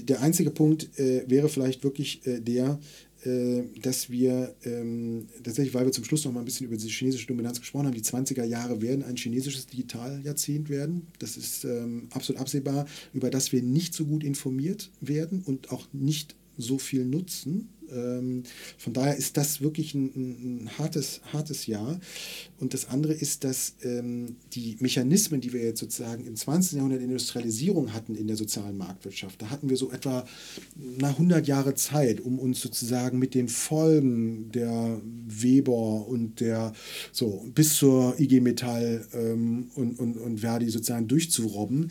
der 0.09 0.23
einzige 0.23 0.51
Punkt 0.51 0.99
äh, 0.99 1.25
wäre 1.29 1.51
vielleicht 1.51 1.85
wirklich 1.85 2.27
äh, 2.27 2.41
der, 2.41 2.81
äh, 3.25 3.65
dass 3.83 4.09
wir 4.09 4.55
ähm, 4.65 5.29
tatsächlich, 5.45 5.75
weil 5.75 5.85
wir 5.85 5.93
zum 5.93 6.05
Schluss 6.05 6.25
noch 6.25 6.33
mal 6.33 6.41
ein 6.41 6.47
bisschen 6.47 6.67
über 6.67 6.77
diese 6.77 6.89
chinesische 6.89 7.27
Dominanz 7.27 7.61
gesprochen 7.61 7.85
haben, 7.85 7.95
die 7.95 8.01
20er 8.01 8.45
Jahre 8.45 8.81
werden 8.81 9.05
ein 9.05 9.17
chinesisches 9.17 9.67
Digitaljahrzehnt 9.67 10.71
werden. 10.71 11.07
Das 11.19 11.37
ist 11.37 11.65
ähm, 11.65 12.09
absolut 12.13 12.41
absehbar, 12.41 12.87
über 13.13 13.29
das 13.29 13.53
wir 13.53 13.61
nicht 13.61 13.93
so 13.93 14.07
gut 14.07 14.25
informiert 14.25 14.91
werden 15.03 15.43
und 15.45 15.71
auch 15.71 15.87
nicht 15.93 16.35
so 16.57 16.79
viel 16.79 17.05
nutzen 17.05 17.69
ähm, 17.95 18.45
von 18.79 18.93
daher 18.93 19.17
ist 19.17 19.37
das 19.37 19.61
wirklich 19.61 19.95
ein, 19.95 20.65
ein, 20.65 20.71
hartes, 20.79 21.21
hartes 21.33 21.67
Jahr. 21.67 21.99
Und 22.59 22.75
das 22.75 22.89
andere 22.89 23.13
ist, 23.13 23.45
dass 23.45 23.75
ähm, 23.83 24.37
die 24.53 24.77
Mechanismen, 24.81 25.41
die 25.41 25.53
wir 25.53 25.63
jetzt 25.63 25.81
sozusagen 25.81 26.27
im 26.27 26.37
20. 26.37 26.77
Jahrhundert 26.77 27.03
Industrialisierung 27.03 27.93
hatten 27.93 28.15
in 28.15 28.27
der 28.27 28.37
sozialen 28.37 28.77
Marktwirtschaft, 28.77 29.41
da 29.43 29.51
hatten 29.51 29.69
wir 29.69 29.77
so 29.77 29.91
etwa 29.91 30.27
nach 30.77 31.13
100 31.13 31.47
Jahre 31.47 31.75
Zeit, 31.75 32.21
um 32.21 32.39
uns 32.39 32.61
sozusagen 32.61 33.19
mit 33.19 33.35
den 33.35 33.49
Folgen 33.49 34.51
der 34.53 35.01
Weber 35.27 36.07
und 36.07 36.41
der 36.41 36.73
so 37.13 37.45
bis 37.55 37.77
zur 37.77 38.19
IG 38.19 38.41
Metall 38.41 39.07
ähm, 39.13 39.71
und, 39.75 39.99
und, 39.99 40.17
und 40.17 40.41
Verdi 40.41 40.71
sozusagen 40.71 41.09
durchzurobben 41.09 41.91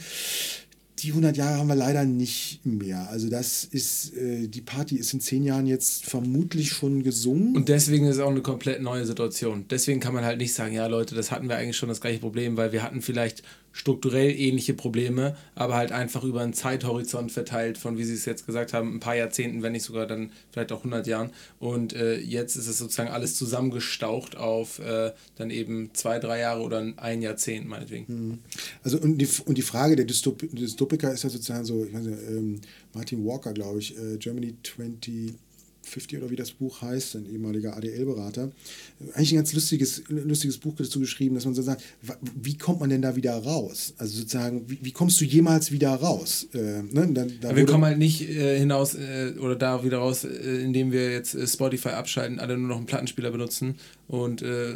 die 1.04 1.10
100 1.10 1.38
Jahre 1.38 1.58
haben 1.58 1.68
wir 1.68 1.76
leider 1.76 2.06
nicht 2.06 2.66
mehr. 2.66 3.10
Also 3.10 3.30
das 3.30 3.64
ist, 3.64 4.16
äh, 4.16 4.48
die 4.48 4.62
Party 4.62 4.98
ist 4.98 5.14
in 5.14 5.22
zehn 5.22 5.44
Jahren 5.44 5.66
jetzt 5.66 6.06
vermutlich 6.06 6.70
schon 6.70 7.04
gesungen. 7.04 7.56
Und 7.56 7.70
deswegen 7.70 8.06
ist 8.06 8.18
es 8.18 8.22
auch 8.22 8.30
eine 8.30 8.42
komplett 8.42 8.82
neue 8.82 9.06
Situation. 9.06 9.66
Deswegen 9.70 10.00
kann 10.00 10.14
man 10.14 10.26
halt 10.26 10.38
nicht 10.38 10.54
sagen, 10.54 10.74
ja 10.74 10.88
Leute, 10.88 11.16
das 11.16 11.32
hatten 11.32 11.50
wir 11.50 11.58
eigentlich 11.58 11.78
schon 11.78 11.90
das 11.90 12.02
gleiche 12.02 12.20
Problem, 12.20 12.58
weil 12.58 12.72
wir 12.72 12.84
hatten 12.84 13.02
vielleicht 13.02 13.44
strukturell 13.72 14.32
ähnliche 14.32 14.74
Probleme, 14.74 15.36
aber 15.56 15.76
halt 15.76 15.92
einfach 15.92 16.24
über 16.24 16.42
einen 16.42 16.54
Zeithorizont 16.54 17.32
verteilt 17.32 17.78
von, 17.78 17.98
wie 17.98 18.04
Sie 18.04 18.14
es 18.14 18.26
jetzt 18.26 18.46
gesagt 18.46 18.74
haben, 18.74 18.96
ein 18.96 19.00
paar 19.00 19.16
Jahrzehnten, 19.16 19.62
wenn 19.62 19.74
nicht 19.74 19.84
sogar 19.84 20.08
dann 20.08 20.32
vielleicht 20.52 20.72
auch 20.72 20.80
100 20.80 21.08
Jahren. 21.08 21.32
Und 21.60 21.94
äh, 21.94 22.18
jetzt 22.18 22.56
ist 22.56 22.68
es 22.68 22.78
sozusagen 22.78 23.10
alles 23.10 23.36
zusammengestaucht 23.36 24.38
auf 24.38 24.80
äh, 24.80 25.12
dann 25.36 25.50
eben 25.50 25.92
zwei, 25.94 26.20
drei 26.20 26.40
Jahre 26.40 26.62
oder 26.62 26.94
ein 26.98 27.22
Jahrzehnt 27.22 27.68
meinetwegen. 27.68 28.06
Mhm. 28.08 28.40
Also 28.84 29.00
und 29.00 29.18
die, 29.18 29.28
und 29.46 29.58
die 29.58 29.64
Frage 29.64 29.96
der 29.96 30.06
Dystop 30.06 30.40
Dystopiker 30.52 31.12
ist 31.12 31.24
ja 31.24 31.30
sozusagen 31.30 31.66
so, 31.66 31.86
ich 31.86 31.94
weiß 31.94 32.04
nicht, 32.04 32.20
ähm, 32.28 32.62
Martin 32.94 33.26
Walker, 33.26 33.54
glaube 33.54 33.80
ich, 33.80 33.98
äh, 33.98 34.18
Germany 34.18 34.56
20 34.64 35.36
50 35.90 36.20
oder 36.20 36.30
wie 36.30 36.36
das 36.36 36.52
Buch 36.52 36.82
heißt, 36.82 37.16
ein 37.16 37.26
ehemaliger 37.32 37.76
ADL-Berater, 37.76 38.52
eigentlich 39.14 39.34
ein 39.34 39.38
ganz 39.38 39.54
lustiges, 39.54 40.04
lustiges 40.08 40.58
Buch 40.58 40.76
dazu 40.78 41.00
geschrieben, 41.00 41.36
dass 41.36 41.46
man 41.46 41.56
so 41.56 41.62
sagt, 41.62 41.84
wie 42.42 42.58
kommt 42.58 42.80
man 42.80 42.90
denn 42.90 43.02
da 43.02 43.16
wieder 43.16 43.36
raus? 43.36 43.94
Also 43.98 44.20
sozusagen, 44.20 44.70
wie, 44.70 44.80
wie 44.82 44.92
kommst 44.92 45.20
du 45.22 45.26
jemals 45.26 45.72
wieder 45.72 45.94
raus? 45.96 46.48
Äh, 46.54 46.84
ne? 46.84 47.10
dann, 47.12 47.34
dann 47.42 47.56
wir 47.56 47.66
kommen 47.66 47.86
halt 47.86 47.98
nicht 47.98 48.30
äh, 48.30 48.60
hinaus 48.60 48.96
äh, 48.96 49.34
oder 49.40 49.56
da 49.56 49.84
wieder 49.84 49.98
raus, 49.98 50.24
äh, 50.24 50.64
indem 50.64 50.92
wir 50.92 51.12
jetzt 51.12 51.36
äh, 51.36 51.48
Spotify 51.48 51.90
abschalten, 51.90 52.40
alle 52.40 52.58
nur 52.58 52.70
noch 52.70 52.78
einen 52.78 52.86
Plattenspieler 52.86 53.32
benutzen 53.32 53.76
und 54.08 54.42
äh, 54.42 54.76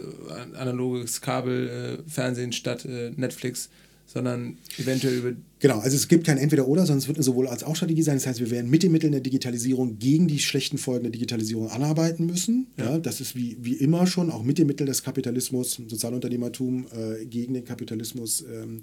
analoges 0.55 1.21
Kabelfernsehen 1.21 2.51
statt 2.51 2.85
Netflix 3.15 3.69
sondern 4.13 4.57
eventuell 4.77 5.15
über 5.15 5.33
Genau, 5.63 5.79
also 5.79 5.95
es 5.95 6.09
gibt 6.09 6.25
kein 6.25 6.37
Entweder-Oder, 6.37 6.85
sondern 6.85 6.97
es 6.97 7.07
wird 7.07 7.15
eine 7.15 7.23
sowohl 7.23 7.47
als 7.47 7.63
auch 7.63 7.77
Strategie 7.77 8.01
sein. 8.01 8.15
Das 8.17 8.27
heißt, 8.27 8.41
wir 8.41 8.51
werden 8.51 8.69
mit 8.69 8.83
den 8.83 8.91
Mitteln 8.91 9.13
der 9.13 9.21
Digitalisierung 9.21 9.97
gegen 9.97 10.27
die 10.27 10.39
schlechten 10.39 10.77
Folgen 10.77 11.03
der 11.03 11.11
Digitalisierung 11.13 11.69
anarbeiten 11.69 12.25
müssen. 12.25 12.67
Ja. 12.75 12.97
das 12.97 13.21
ist 13.21 13.33
wie, 13.33 13.55
wie 13.61 13.75
immer 13.75 14.05
schon, 14.05 14.29
auch 14.29 14.43
mit 14.43 14.57
den 14.57 14.67
Mitteln 14.67 14.87
des 14.87 15.03
Kapitalismus, 15.03 15.81
Sozialunternehmertum 15.87 16.87
äh, 16.91 17.25
gegen 17.25 17.53
den 17.53 17.63
Kapitalismus 17.63 18.41
ähm, 18.41 18.81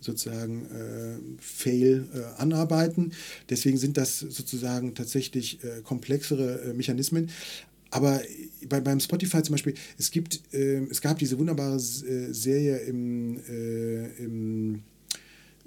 sozusagen 0.00 0.64
äh, 0.64 1.18
Fail 1.38 2.06
äh, 2.14 2.40
anarbeiten. 2.40 3.12
Deswegen 3.50 3.76
sind 3.76 3.98
das 3.98 4.20
sozusagen 4.20 4.94
tatsächlich 4.94 5.62
äh, 5.62 5.82
komplexere 5.82 6.62
äh, 6.62 6.72
Mechanismen. 6.72 7.28
Aber 7.92 8.22
bei, 8.68 8.80
beim 8.80 9.00
Spotify 9.00 9.42
zum 9.42 9.52
Beispiel, 9.52 9.74
es 9.98 10.10
gibt, 10.10 10.40
äh, 10.54 10.78
es 10.90 11.02
gab 11.02 11.18
diese 11.18 11.38
wunderbare 11.38 11.76
äh, 11.76 12.32
Serie 12.32 12.78
im, 12.78 13.38
äh, 13.46 14.06
im 14.16 14.82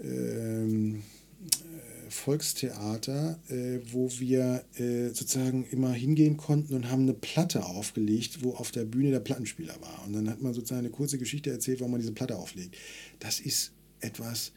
ähm, 0.04 0.96
äh, 0.96 2.10
Volkstheater, 2.10 3.40
äh, 3.50 3.80
wo 3.92 4.10
wir 4.18 4.64
äh, 4.76 5.10
sozusagen 5.10 5.68
immer 5.70 5.94
hingehen 5.94 6.36
konnten 6.36 6.74
und 6.74 6.90
haben 6.90 7.04
eine 7.04 7.14
Platte 7.14 7.64
aufgelegt, 7.64 8.44
wo 8.44 8.56
auf 8.56 8.72
der 8.72 8.86
Bühne 8.86 9.12
der 9.12 9.20
Plattenspieler 9.20 9.76
war. 9.80 10.04
Und 10.08 10.14
dann 10.14 10.28
hat 10.28 10.42
man 10.42 10.56
sozusagen 10.56 10.80
eine 10.80 10.90
kurze 10.90 11.20
Geschichte 11.20 11.52
erzählt, 11.52 11.80
warum 11.80 11.92
man 11.92 12.02
diese 12.02 12.14
Platte 12.14 12.38
auflegt. 12.38 12.76
Das 13.20 13.40
ist 13.40 13.72
etwas, 14.00 14.52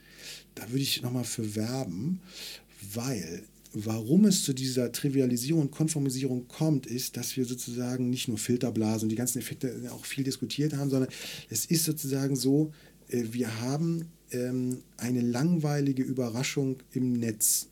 da 0.55 0.67
würde 0.71 0.83
ich 0.83 1.03
nochmal 1.03 1.25
für 1.25 1.55
werben, 1.55 2.21
weil 2.95 3.43
warum 3.73 4.25
es 4.25 4.45
zu 4.45 4.53
dieser 4.53 4.93
Trivialisierung 4.93 5.63
und 5.63 5.71
Konformisierung 5.71 6.49
kommt, 6.49 6.87
ist, 6.87 7.17
dass 7.17 7.37
wir 7.37 7.45
sozusagen 7.45 8.11
nicht 8.11 8.29
nur 8.29 8.39
Filterblasen 8.39 9.05
und 9.05 9.09
die 9.11 9.17
ganzen 9.17 9.39
Effekte 9.39 9.75
auch 9.93 10.05
viel 10.05 10.25
diskutiert 10.25 10.75
haben, 10.75 10.91
sondern 10.91 11.11
es 11.51 11.67
ist 11.67 11.85
sozusagen 11.85 12.37
so, 12.37 12.73
äh, 13.09 13.25
wir 13.31 13.61
haben 13.61 14.07
ähm, 14.31 14.79
eine 14.97 15.21
langweilige 15.21 16.03
Überraschung 16.03 16.77
im 16.93 17.13
Netz 17.15 17.69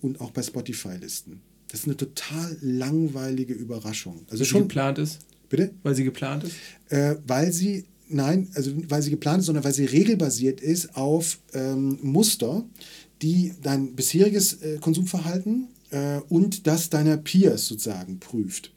und 0.00 0.20
auch 0.20 0.30
bei 0.30 0.42
Spotify-Listen. 0.42 1.40
Das 1.68 1.80
ist 1.80 1.86
eine 1.86 1.96
total 1.96 2.56
langweilige 2.60 3.52
Überraschung. 3.52 4.24
Also 4.30 4.44
schon 4.44 4.62
geplant 4.62 4.98
ist. 4.98 5.18
Bitte? 5.48 5.70
Weil 5.82 5.94
sie 5.94 6.04
geplant 6.04 6.44
ist? 6.44 6.54
Äh, 6.90 7.16
weil 7.26 7.52
sie, 7.52 7.84
nein, 8.08 8.48
also 8.54 8.72
weil 8.88 9.02
sie 9.02 9.10
geplant 9.10 9.40
ist, 9.40 9.46
sondern 9.46 9.64
weil 9.64 9.74
sie 9.74 9.84
regelbasiert 9.84 10.60
ist 10.60 10.96
auf 10.96 11.38
ähm, 11.52 11.98
Muster, 12.02 12.64
die 13.22 13.54
dein 13.62 13.94
bisheriges 13.94 14.62
äh, 14.62 14.78
Konsumverhalten 14.80 15.68
äh, 15.90 16.20
und 16.28 16.66
das 16.66 16.90
deiner 16.90 17.16
Peers 17.16 17.66
sozusagen 17.66 18.18
prüft. 18.18 18.72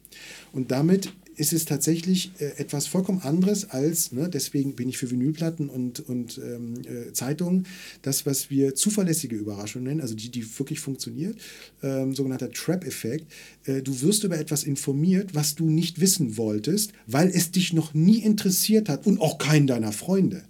Und 0.52 0.70
damit 0.70 1.12
ist 1.36 1.52
es 1.52 1.64
tatsächlich 1.64 2.32
äh, 2.38 2.58
etwas 2.58 2.86
vollkommen 2.86 3.20
anderes 3.22 3.70
als, 3.70 4.12
ne, 4.12 4.28
deswegen 4.28 4.74
bin 4.74 4.88
ich 4.88 4.98
für 4.98 5.10
Vinylplatten 5.10 5.68
und, 5.68 6.00
und 6.00 6.38
ähm, 6.38 6.74
äh, 6.84 7.12
Zeitungen, 7.12 7.66
das, 8.02 8.26
was 8.26 8.50
wir 8.50 8.74
zuverlässige 8.74 9.36
Überraschungen 9.36 9.88
nennen, 9.88 10.00
also 10.00 10.14
die, 10.14 10.30
die 10.30 10.58
wirklich 10.58 10.80
funktioniert, 10.80 11.36
ähm, 11.82 12.14
sogenannter 12.14 12.50
Trap-Effekt. 12.50 13.26
Äh, 13.64 13.82
du 13.82 14.02
wirst 14.02 14.24
über 14.24 14.38
etwas 14.38 14.64
informiert, 14.64 15.34
was 15.34 15.54
du 15.54 15.68
nicht 15.68 16.00
wissen 16.00 16.36
wolltest, 16.36 16.92
weil 17.06 17.28
es 17.28 17.50
dich 17.50 17.72
noch 17.72 17.94
nie 17.94 18.18
interessiert 18.18 18.88
hat 18.88 19.06
und 19.06 19.20
auch 19.20 19.38
keinen 19.38 19.66
deiner 19.66 19.92
Freunde. 19.92 20.44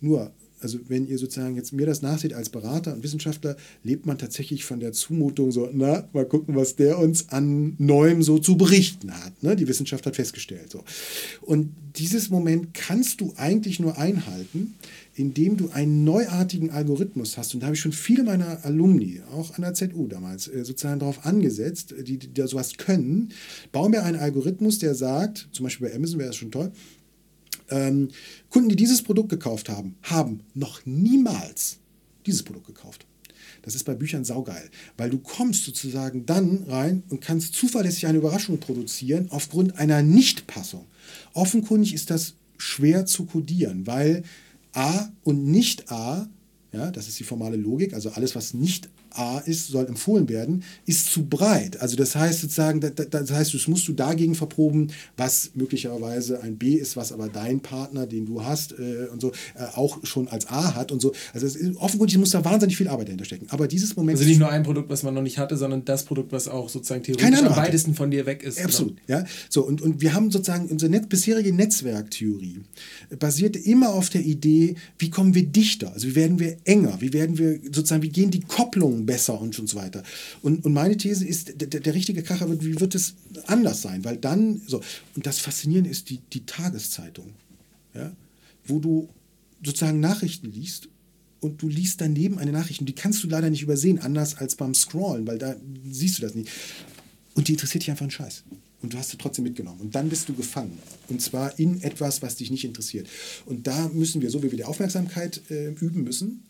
Nur 0.00 0.32
also 0.60 0.78
wenn 0.88 1.06
ihr 1.06 1.18
sozusagen 1.18 1.56
jetzt 1.56 1.72
mir 1.72 1.86
das 1.86 2.02
nachseht 2.02 2.34
als 2.34 2.48
Berater 2.48 2.92
und 2.92 3.02
Wissenschaftler, 3.02 3.56
lebt 3.84 4.06
man 4.06 4.18
tatsächlich 4.18 4.64
von 4.64 4.80
der 4.80 4.92
Zumutung 4.92 5.52
so, 5.52 5.68
na, 5.72 6.08
mal 6.12 6.26
gucken, 6.26 6.56
was 6.56 6.76
der 6.76 6.98
uns 6.98 7.28
an 7.30 7.74
Neuem 7.78 8.22
so 8.22 8.38
zu 8.38 8.56
berichten 8.56 9.12
hat. 9.12 9.42
Ne? 9.42 9.56
Die 9.56 9.68
Wissenschaft 9.68 10.06
hat 10.06 10.16
festgestellt. 10.16 10.70
So. 10.70 10.84
Und 11.42 11.70
dieses 11.96 12.30
Moment 12.30 12.74
kannst 12.74 13.20
du 13.20 13.32
eigentlich 13.36 13.80
nur 13.80 13.98
einhalten, 13.98 14.74
indem 15.14 15.56
du 15.56 15.70
einen 15.70 16.04
neuartigen 16.04 16.70
Algorithmus 16.70 17.36
hast. 17.36 17.54
Und 17.54 17.60
da 17.60 17.66
habe 17.66 17.74
ich 17.74 17.80
schon 17.80 17.92
viele 17.92 18.22
meiner 18.22 18.64
Alumni, 18.64 19.20
auch 19.32 19.54
an 19.54 19.62
der 19.62 19.74
ZU 19.74 20.06
damals, 20.06 20.48
äh, 20.48 20.64
sozusagen 20.64 21.00
darauf 21.00 21.26
angesetzt, 21.26 21.94
die, 22.00 22.18
die 22.18 22.42
sowas 22.46 22.76
können. 22.76 23.30
Bauen 23.72 23.92
wir 23.92 24.04
einen 24.04 24.18
Algorithmus, 24.18 24.78
der 24.78 24.94
sagt, 24.94 25.48
zum 25.52 25.64
Beispiel 25.64 25.88
bei 25.88 25.94
Amazon 25.94 26.18
wäre 26.18 26.28
das 26.28 26.36
schon 26.36 26.52
toll, 26.52 26.72
ähm, 27.70 28.08
Kunden, 28.50 28.68
die 28.68 28.76
dieses 28.76 29.02
Produkt 29.02 29.28
gekauft 29.28 29.68
haben, 29.68 29.96
haben 30.02 30.40
noch 30.54 30.84
niemals 30.86 31.78
dieses 32.26 32.42
Produkt 32.42 32.66
gekauft. 32.66 33.06
Das 33.62 33.74
ist 33.74 33.84
bei 33.84 33.94
Büchern 33.94 34.24
saugeil, 34.24 34.70
weil 34.96 35.10
du 35.10 35.18
kommst 35.18 35.64
sozusagen 35.64 36.26
dann 36.26 36.64
rein 36.68 37.02
und 37.08 37.20
kannst 37.20 37.54
zuverlässig 37.54 38.06
eine 38.06 38.18
Überraschung 38.18 38.60
produzieren 38.60 39.26
aufgrund 39.30 39.78
einer 39.78 40.02
Nichtpassung. 40.02 40.86
Offenkundig 41.34 41.94
ist 41.94 42.10
das 42.10 42.34
schwer 42.56 43.06
zu 43.06 43.24
kodieren, 43.24 43.86
weil 43.86 44.22
A 44.72 45.08
und 45.24 45.44
nicht 45.44 45.90
A, 45.90 46.28
ja, 46.72 46.90
das 46.90 47.08
ist 47.08 47.18
die 47.18 47.24
formale 47.24 47.56
Logik, 47.56 47.94
also 47.94 48.10
alles, 48.10 48.34
was 48.34 48.54
nicht 48.54 48.88
A 49.18 49.38
ist, 49.38 49.68
soll 49.68 49.86
empfohlen 49.86 50.28
werden, 50.28 50.62
ist 50.86 51.10
zu 51.10 51.26
breit. 51.26 51.80
Also 51.80 51.96
das 51.96 52.14
heißt 52.14 52.40
sozusagen, 52.40 52.80
das 52.80 53.30
heißt, 53.30 53.54
das 53.54 53.68
musst 53.68 53.88
du 53.88 53.92
dagegen 53.92 54.34
verproben, 54.34 54.88
was 55.16 55.50
möglicherweise 55.54 56.42
ein 56.42 56.56
B 56.56 56.74
ist, 56.74 56.96
was 56.96 57.12
aber 57.12 57.28
dein 57.28 57.60
Partner, 57.60 58.06
den 58.06 58.26
du 58.26 58.44
hast 58.44 58.72
äh, 58.72 59.08
und 59.12 59.20
so, 59.20 59.32
äh, 59.54 59.64
auch 59.74 60.04
schon 60.04 60.28
als 60.28 60.46
A 60.48 60.74
hat 60.74 60.92
und 60.92 61.00
so. 61.00 61.12
Also 61.34 61.46
ist, 61.46 61.58
offenkundig 61.76 62.16
muss 62.18 62.30
da 62.30 62.44
wahnsinnig 62.44 62.76
viel 62.76 62.88
Arbeit 62.88 63.08
dahinter 63.08 63.24
stecken. 63.24 63.46
Aber 63.50 63.68
dieses 63.68 63.96
Moment. 63.96 64.18
Also 64.18 64.28
nicht 64.28 64.38
nur 64.38 64.50
ein 64.50 64.62
Produkt, 64.62 64.88
was 64.90 65.02
man 65.02 65.14
noch 65.14 65.22
nicht 65.22 65.38
hatte, 65.38 65.56
sondern 65.56 65.84
das 65.84 66.04
Produkt, 66.04 66.32
was 66.32 66.48
auch 66.48 66.68
sozusagen 66.68 67.02
theoretisch 67.02 67.42
am 67.42 67.56
weitesten 67.56 67.94
von 67.94 68.10
dir 68.10 68.26
weg 68.26 68.42
ist. 68.42 68.62
Absolut, 68.64 68.98
ja. 69.06 69.24
So, 69.48 69.66
und, 69.66 69.82
und 69.82 70.00
wir 70.00 70.14
haben 70.14 70.30
sozusagen 70.30 70.68
unsere 70.68 70.90
Net 70.90 71.08
bisherige 71.08 71.52
Netzwerktheorie 71.52 72.60
basierte 73.18 73.58
immer 73.58 73.90
auf 73.90 74.10
der 74.10 74.22
Idee, 74.22 74.76
wie 74.98 75.10
kommen 75.10 75.34
wir 75.34 75.46
dichter? 75.46 75.92
Also 75.92 76.08
wie 76.08 76.14
werden 76.14 76.38
wir 76.38 76.56
enger? 76.64 77.00
Wie 77.00 77.12
werden 77.12 77.38
wir 77.38 77.58
sozusagen, 77.64 78.02
wie 78.02 78.08
gehen 78.10 78.30
die 78.30 78.40
Kopplungen 78.40 79.07
besser 79.08 79.40
und, 79.40 79.58
und 79.58 79.66
so 79.68 79.76
weiter. 79.76 80.02
Und, 80.42 80.64
und 80.66 80.72
meine 80.74 80.96
These 80.96 81.26
ist, 81.26 81.60
der, 81.60 81.68
der 81.68 81.94
richtige 81.94 82.22
Kracher 82.22 82.48
wird, 82.48 82.62
wie 82.62 82.78
wird 82.78 82.94
es 82.94 83.14
anders 83.46 83.80
sein? 83.80 84.04
Weil 84.04 84.18
dann, 84.18 84.60
so, 84.66 84.82
und 85.16 85.26
das 85.26 85.38
Faszinierende 85.38 85.88
ist 85.88 86.10
die, 86.10 86.20
die 86.32 86.44
Tageszeitung, 86.44 87.32
ja, 87.94 88.12
wo 88.66 88.78
du 88.78 89.08
sozusagen 89.64 89.98
Nachrichten 89.98 90.52
liest 90.52 90.88
und 91.40 91.62
du 91.62 91.68
liest 91.68 92.02
daneben 92.02 92.38
eine 92.38 92.52
Nachricht 92.52 92.80
und 92.80 92.86
die 92.86 92.94
kannst 92.94 93.24
du 93.24 93.28
leider 93.28 93.48
nicht 93.48 93.62
übersehen, 93.62 93.98
anders 93.98 94.36
als 94.36 94.56
beim 94.56 94.74
Scrollen, 94.74 95.26
weil 95.26 95.38
da 95.38 95.56
siehst 95.90 96.18
du 96.18 96.22
das 96.22 96.34
nicht. 96.34 96.50
Und 97.34 97.48
die 97.48 97.52
interessiert 97.52 97.84
dich 97.84 97.90
einfach 97.90 98.02
einen 98.02 98.10
Scheiß. 98.10 98.44
Und 98.82 98.92
du 98.92 98.98
hast 98.98 99.10
sie 99.10 99.16
trotzdem 99.16 99.44
mitgenommen. 99.44 99.80
Und 99.80 99.94
dann 99.94 100.10
bist 100.10 100.28
du 100.28 100.34
gefangen. 100.34 100.78
Und 101.08 101.22
zwar 101.22 101.58
in 101.58 101.82
etwas, 101.82 102.20
was 102.20 102.36
dich 102.36 102.50
nicht 102.50 102.64
interessiert. 102.64 103.08
Und 103.46 103.66
da 103.66 103.88
müssen 103.88 104.20
wir, 104.20 104.30
so 104.30 104.42
wie 104.42 104.50
wir 104.50 104.58
die 104.58 104.64
Aufmerksamkeit 104.64 105.40
äh, 105.50 105.70
üben 105.70 106.04
müssen, 106.04 106.44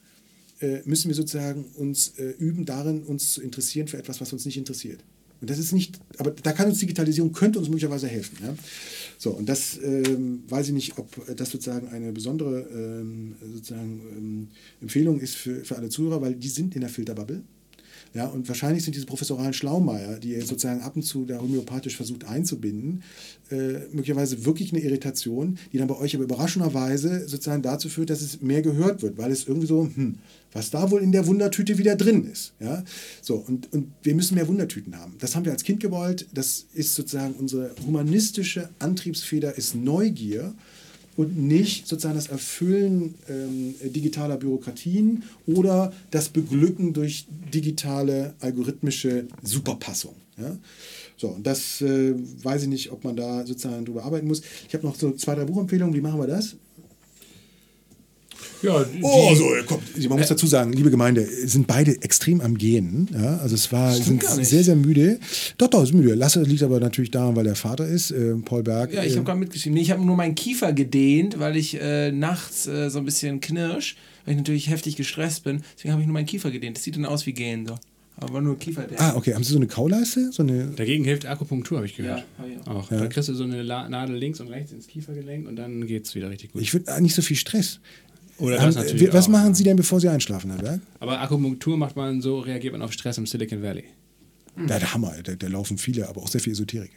äh, 0.60 0.80
müssen 0.84 1.08
wir 1.08 1.14
sozusagen 1.14 1.64
uns 1.76 2.14
äh, 2.18 2.30
üben 2.38 2.64
darin, 2.64 3.02
uns 3.02 3.34
zu 3.34 3.42
interessieren 3.42 3.88
für 3.88 3.98
etwas, 3.98 4.20
was 4.20 4.32
uns 4.32 4.44
nicht 4.44 4.56
interessiert. 4.56 5.02
Und 5.40 5.50
das 5.50 5.58
ist 5.58 5.72
nicht, 5.72 6.00
aber 6.18 6.32
da 6.32 6.52
kann 6.52 6.68
uns 6.68 6.80
Digitalisierung, 6.80 7.32
könnte 7.32 7.60
uns 7.60 7.68
möglicherweise 7.68 8.08
helfen. 8.08 8.38
Ja? 8.42 8.54
So, 9.18 9.30
und 9.30 9.48
das 9.48 9.78
ähm, 9.82 10.42
weiß 10.48 10.68
ich 10.68 10.72
nicht, 10.72 10.98
ob 10.98 11.36
das 11.36 11.50
sozusagen 11.50 11.88
eine 11.88 12.12
besondere 12.12 12.66
ähm, 12.72 13.36
sozusagen, 13.54 14.00
ähm, 14.16 14.48
Empfehlung 14.80 15.20
ist 15.20 15.36
für, 15.36 15.64
für 15.64 15.76
alle 15.76 15.90
Zuhörer, 15.90 16.20
weil 16.20 16.34
die 16.34 16.48
sind 16.48 16.74
in 16.74 16.80
der 16.80 16.90
Filterbubble. 16.90 17.42
Ja, 18.14 18.26
und 18.26 18.48
wahrscheinlich 18.48 18.84
sind 18.84 18.94
diese 18.96 19.06
professoralen 19.06 19.52
Schlaumeier, 19.52 20.18
die 20.18 20.32
ihr 20.32 20.44
sozusagen 20.44 20.80
ab 20.80 20.96
und 20.96 21.02
zu 21.02 21.24
da 21.24 21.38
homöopathisch 21.40 21.96
versucht 21.96 22.24
einzubinden, 22.26 23.02
äh, 23.50 23.86
möglicherweise 23.92 24.44
wirklich 24.44 24.72
eine 24.72 24.82
Irritation, 24.82 25.58
die 25.72 25.78
dann 25.78 25.88
bei 25.88 25.96
euch 25.96 26.14
aber 26.14 26.24
überraschenderweise 26.24 27.28
sozusagen 27.28 27.62
dazu 27.62 27.88
führt, 27.88 28.10
dass 28.10 28.22
es 28.22 28.40
mehr 28.40 28.62
gehört 28.62 29.02
wird, 29.02 29.18
weil 29.18 29.30
es 29.30 29.46
irgendwie 29.46 29.66
so, 29.66 29.88
hm, 29.94 30.18
was 30.52 30.70
da 30.70 30.90
wohl 30.90 31.02
in 31.02 31.12
der 31.12 31.26
Wundertüte 31.26 31.78
wieder 31.78 31.96
drin 31.96 32.24
ist. 32.30 32.52
Ja? 32.60 32.82
So, 33.20 33.36
und, 33.36 33.72
und 33.72 33.92
wir 34.02 34.14
müssen 34.14 34.34
mehr 34.34 34.48
Wundertüten 34.48 34.98
haben. 34.98 35.14
Das 35.18 35.36
haben 35.36 35.44
wir 35.44 35.52
als 35.52 35.64
Kind 35.64 35.80
gewollt. 35.80 36.26
Das 36.32 36.66
ist 36.74 36.94
sozusagen 36.94 37.34
unsere 37.34 37.74
humanistische 37.86 38.70
Antriebsfeder, 38.78 39.56
ist 39.56 39.74
Neugier 39.74 40.54
und 41.18 41.36
nicht 41.36 41.88
sozusagen 41.88 42.14
das 42.14 42.28
Erfüllen 42.28 43.16
ähm, 43.28 43.74
digitaler 43.82 44.36
Bürokratien 44.36 45.24
oder 45.46 45.92
das 46.12 46.28
Beglücken 46.28 46.92
durch 46.92 47.26
digitale 47.52 48.34
algorithmische 48.38 49.26
Superpassung. 49.42 50.14
Ja? 50.36 50.56
So, 51.16 51.30
und 51.30 51.44
das 51.44 51.80
äh, 51.80 52.14
weiß 52.14 52.62
ich 52.62 52.68
nicht, 52.68 52.92
ob 52.92 53.02
man 53.02 53.16
da 53.16 53.44
sozusagen 53.44 53.84
drüber 53.84 54.04
arbeiten 54.04 54.28
muss. 54.28 54.42
Ich 54.68 54.74
habe 54.74 54.86
noch 54.86 54.94
so 54.94 55.10
zwei, 55.10 55.34
drei 55.34 55.44
Buchempfehlungen. 55.44 55.92
Wie 55.92 56.00
machen 56.00 56.20
wir 56.20 56.28
das? 56.28 56.54
Ja, 58.62 58.84
oh, 59.02 59.34
so, 59.34 59.44
kommt. 59.66 60.08
Man 60.08 60.18
muss 60.18 60.28
dazu 60.28 60.46
sagen, 60.46 60.72
liebe 60.72 60.90
Gemeinde, 60.90 61.24
sind 61.24 61.66
beide 61.66 62.02
extrem 62.02 62.40
am 62.40 62.58
Gehen. 62.58 63.08
Ja? 63.12 63.38
Also 63.38 63.54
es 63.54 63.70
war, 63.72 63.94
sind 63.94 64.22
sehr, 64.24 64.64
sehr 64.64 64.76
müde. 64.76 65.20
Doch, 65.58 65.68
doch, 65.68 65.82
ist 65.82 65.92
müde. 65.92 66.14
Lasse 66.14 66.42
liegt 66.42 66.62
aber 66.62 66.80
natürlich 66.80 67.10
daran, 67.10 67.36
weil 67.36 67.44
der 67.44 67.54
Vater 67.54 67.86
ist, 67.86 68.10
äh, 68.10 68.34
Paul 68.44 68.62
Berg. 68.62 68.92
Ja, 68.92 69.04
ich 69.04 69.12
habe 69.12 69.22
äh, 69.22 69.24
gerade 69.24 69.38
mitgeschrieben. 69.38 69.74
Nee, 69.74 69.82
ich 69.82 69.90
habe 69.90 70.04
nur 70.04 70.16
meinen 70.16 70.34
Kiefer 70.34 70.72
gedehnt, 70.72 71.38
weil 71.38 71.56
ich 71.56 71.80
äh, 71.80 72.10
nachts 72.10 72.66
äh, 72.66 72.90
so 72.90 72.98
ein 72.98 73.04
bisschen 73.04 73.40
knirsch, 73.40 73.96
weil 74.24 74.32
ich 74.32 74.38
natürlich 74.38 74.70
heftig 74.70 74.96
gestresst 74.96 75.44
bin. 75.44 75.62
Deswegen 75.76 75.92
habe 75.92 76.02
ich 76.02 76.06
nur 76.06 76.14
meinen 76.14 76.26
Kiefer 76.26 76.50
gedehnt. 76.50 76.76
Das 76.76 76.84
sieht 76.84 76.96
dann 76.96 77.06
aus 77.06 77.26
wie 77.26 77.32
Gehen 77.32 77.66
so. 77.66 77.76
Aber 78.20 78.40
nur 78.40 78.58
Kiefer. 78.58 78.84
Ah, 78.96 79.14
okay. 79.14 79.34
Haben 79.34 79.44
Sie 79.44 79.52
so 79.52 79.58
eine 79.58 79.68
Kauleiste? 79.68 80.32
So 80.32 80.42
eine 80.42 80.66
Dagegen 80.66 81.04
hilft 81.04 81.24
Akupunktur, 81.26 81.78
habe 81.78 81.86
ich 81.86 81.96
gehört. 81.96 82.24
Ja, 82.38 82.46
ja. 82.46 82.66
Auch. 82.66 82.90
Ja. 82.90 82.98
Da 82.98 83.06
kriegst 83.06 83.28
du 83.28 83.34
so 83.34 83.44
eine 83.44 83.62
Nadel 83.62 84.16
links 84.16 84.40
und 84.40 84.48
rechts 84.48 84.72
ins 84.72 84.88
Kiefergelenk 84.88 85.46
und 85.46 85.54
dann 85.54 85.86
geht 85.86 86.06
es 86.06 86.14
wieder 86.16 86.28
richtig 86.28 86.52
gut. 86.52 86.60
Ich 86.60 86.74
würde 86.74 87.00
nicht 87.00 87.14
so 87.14 87.22
viel 87.22 87.36
Stress 87.36 87.78
Haben, 88.38 88.66
das 88.66 88.74
natürlich 88.76 89.02
wie- 89.02 89.12
was 89.12 89.26
auch. 89.26 89.30
machen 89.30 89.54
Sie 89.54 89.64
denn, 89.64 89.76
bevor 89.76 90.00
Sie 90.00 90.08
einschlafen, 90.08 90.50
Herr 90.52 90.62
Berg? 90.62 90.80
Aber 91.00 91.20
Akupunktur 91.20 91.76
macht 91.76 91.96
man 91.96 92.20
so, 92.20 92.38
reagiert 92.40 92.72
man 92.72 92.82
auf 92.82 92.92
Stress 92.92 93.18
im 93.18 93.26
Silicon 93.26 93.62
Valley. 93.62 93.84
Ja, 94.56 94.78
der 94.78 94.92
Hammer, 94.92 95.14
da, 95.22 95.34
da 95.36 95.46
laufen 95.46 95.78
viele, 95.78 96.08
aber 96.08 96.20
auch 96.22 96.28
sehr 96.28 96.40
viel 96.40 96.52
Esoterik. 96.52 96.90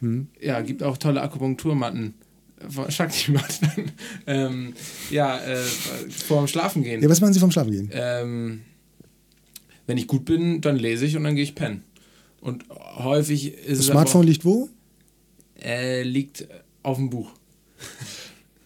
Ja. 0.00 0.08
Ja, 0.40 0.60
gibt 0.60 0.82
auch 0.82 0.96
tolle 0.98 1.20
Akupunkturmatten. 1.22 2.14
Shakti-Matten. 2.88 3.90
ähm, 4.28 4.74
ja, 5.10 5.38
äh, 5.40 5.56
vorm 6.26 6.46
Schlafen 6.46 6.84
gehen. 6.84 7.02
ja, 7.02 7.08
was 7.08 7.20
machen 7.20 7.32
Sie 7.32 7.40
vom 7.40 7.50
Schlafen 7.50 7.72
gehen? 7.72 7.90
Ähm, 7.92 8.60
wenn 9.88 9.98
ich 9.98 10.06
gut 10.06 10.24
bin, 10.24 10.60
dann 10.60 10.76
lese 10.76 11.04
ich 11.04 11.16
und 11.16 11.24
dann 11.24 11.34
gehe 11.34 11.42
ich 11.42 11.56
pennen. 11.56 11.82
Und 12.40 12.64
häufig 12.70 13.52
ist 13.54 13.78
Das 13.80 13.86
Smartphone 13.86 14.24
liegt 14.26 14.44
wo? 14.44 14.68
äh, 15.60 16.02
liegt 16.04 16.46
auf 16.84 16.98
dem 16.98 17.10
Buch, 17.10 17.30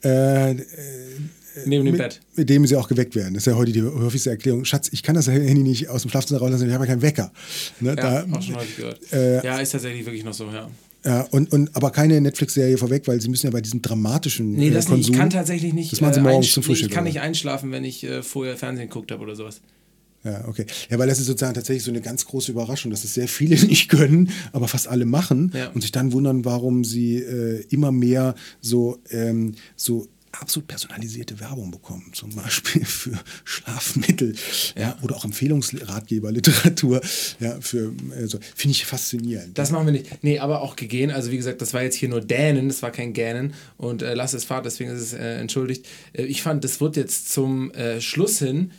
Äh, 0.04 0.50
äh, 0.52 0.56
neben 1.64 1.84
dem 1.84 1.92
mit, 1.92 1.98
Bett. 2.02 2.20
mit 2.36 2.48
dem 2.50 2.66
sie 2.66 2.76
auch 2.76 2.88
geweckt 2.88 3.14
werden. 3.14 3.34
Das 3.34 3.42
ist 3.42 3.46
ja 3.46 3.54
heute 3.56 3.72
die 3.72 3.82
häufigste 3.82 4.30
Erklärung. 4.30 4.64
Schatz, 4.64 4.88
ich 4.92 5.02
kann 5.02 5.14
das 5.14 5.26
Handy 5.28 5.62
nicht 5.62 5.88
aus 5.88 6.02
dem 6.02 6.10
Schlafzimmer 6.10 6.40
rauslassen, 6.40 6.68
ich 6.68 6.74
habe 6.74 6.84
ja 6.84 6.90
keinen 6.90 7.02
Wecker. 7.02 7.32
Ne, 7.80 7.90
Ja, 7.90 7.94
da, 7.96 8.26
auch 8.36 8.42
schon 8.42 8.56
häufig 8.56 8.76
gehört. 8.76 9.12
äh, 9.12 9.44
ja, 9.44 9.58
ist 9.58 9.70
tatsächlich 9.70 10.04
wirklich 10.04 10.24
noch 10.24 10.34
so, 10.34 10.44
ja. 10.46 10.68
ja, 11.04 11.22
und, 11.30 11.52
und, 11.52 11.74
aber 11.74 11.90
keine 11.90 12.20
Netflix-Serie 12.20 12.76
vorweg, 12.78 13.06
weil 13.08 13.20
sie 13.20 13.28
müssen 13.28 13.46
ja 13.46 13.50
bei 13.52 13.60
diesem 13.60 13.80
dramatischen 13.82 14.52
Nee, 14.52 14.68
äh, 14.68 14.70
das 14.70 14.84
nicht. 14.88 14.94
Konsum. 14.94 15.14
Ich 15.14 15.18
kann 15.20 15.30
tatsächlich 15.30 15.72
nicht. 15.72 15.92
Das 15.92 16.00
machen 16.00 16.14
sie 16.14 16.20
äh, 16.20 16.24
morgens 16.24 16.52
zum 16.52 16.62
Frühstück. 16.62 16.88
Ich 16.90 16.94
kann 16.94 17.04
nicht 17.04 17.20
einschlafen, 17.20 17.72
wenn 17.72 17.84
ich 17.84 18.04
äh, 18.04 18.22
vorher 18.22 18.56
Fernsehen 18.56 18.88
geguckt 18.88 19.10
habe 19.12 19.22
oder 19.22 19.34
sowas. 19.36 19.60
Ja, 20.24 20.44
okay. 20.48 20.66
Ja, 20.90 20.98
weil 20.98 21.06
das 21.06 21.20
ist 21.20 21.26
sozusagen 21.26 21.54
tatsächlich 21.54 21.84
so 21.84 21.92
eine 21.92 22.00
ganz 22.00 22.26
große 22.26 22.50
Überraschung, 22.50 22.90
dass 22.90 23.04
es 23.04 23.14
sehr 23.14 23.28
viele 23.28 23.54
nicht 23.66 23.88
können, 23.88 24.30
aber 24.52 24.66
fast 24.66 24.88
alle 24.88 25.04
machen 25.04 25.52
Ja. 25.54 25.68
und 25.70 25.82
sich 25.82 25.92
dann 25.92 26.12
wundern, 26.12 26.44
warum 26.44 26.82
sie 26.82 27.18
äh, 27.18 27.64
immer 27.70 27.92
mehr 27.92 28.34
so, 28.60 28.98
ähm, 29.10 29.54
so 29.76 30.08
absolut 30.40 30.68
personalisierte 30.68 31.38
Werbung 31.40 31.70
bekommen, 31.70 32.10
zum 32.12 32.34
Beispiel 32.34 32.84
für 32.84 33.18
Schlafmittel 33.44 34.34
ja. 34.76 34.96
oder 35.02 35.16
auch 35.16 35.24
Empfehlungsratgeber, 35.24 36.32
Literatur, 36.32 37.00
ja, 37.40 37.52
also, 37.52 38.38
finde 38.54 38.72
ich 38.72 38.86
faszinierend. 38.86 39.56
Das 39.58 39.70
machen 39.70 39.86
wir 39.86 39.92
nicht. 39.92 40.22
Nee, 40.22 40.38
aber 40.38 40.62
auch 40.62 40.76
gegähnt. 40.76 41.12
Also 41.12 41.30
wie 41.30 41.36
gesagt, 41.36 41.60
das 41.60 41.74
war 41.74 41.82
jetzt 41.82 41.96
hier 41.96 42.08
nur 42.08 42.20
Dänen, 42.20 42.68
das 42.68 42.82
war 42.82 42.90
kein 42.90 43.12
Gähnen. 43.12 43.54
Und 43.76 44.02
äh, 44.02 44.14
lass 44.14 44.32
es 44.34 44.44
fahrt, 44.44 44.66
deswegen 44.66 44.90
ist 44.90 45.00
es 45.00 45.12
äh, 45.12 45.38
entschuldigt. 45.38 45.86
Äh, 46.12 46.24
ich 46.24 46.42
fand, 46.42 46.64
das 46.64 46.80
wird 46.80 46.96
jetzt 46.96 47.32
zum 47.32 47.70
äh, 47.72 48.00
Schluss 48.00 48.38
hin 48.38 48.72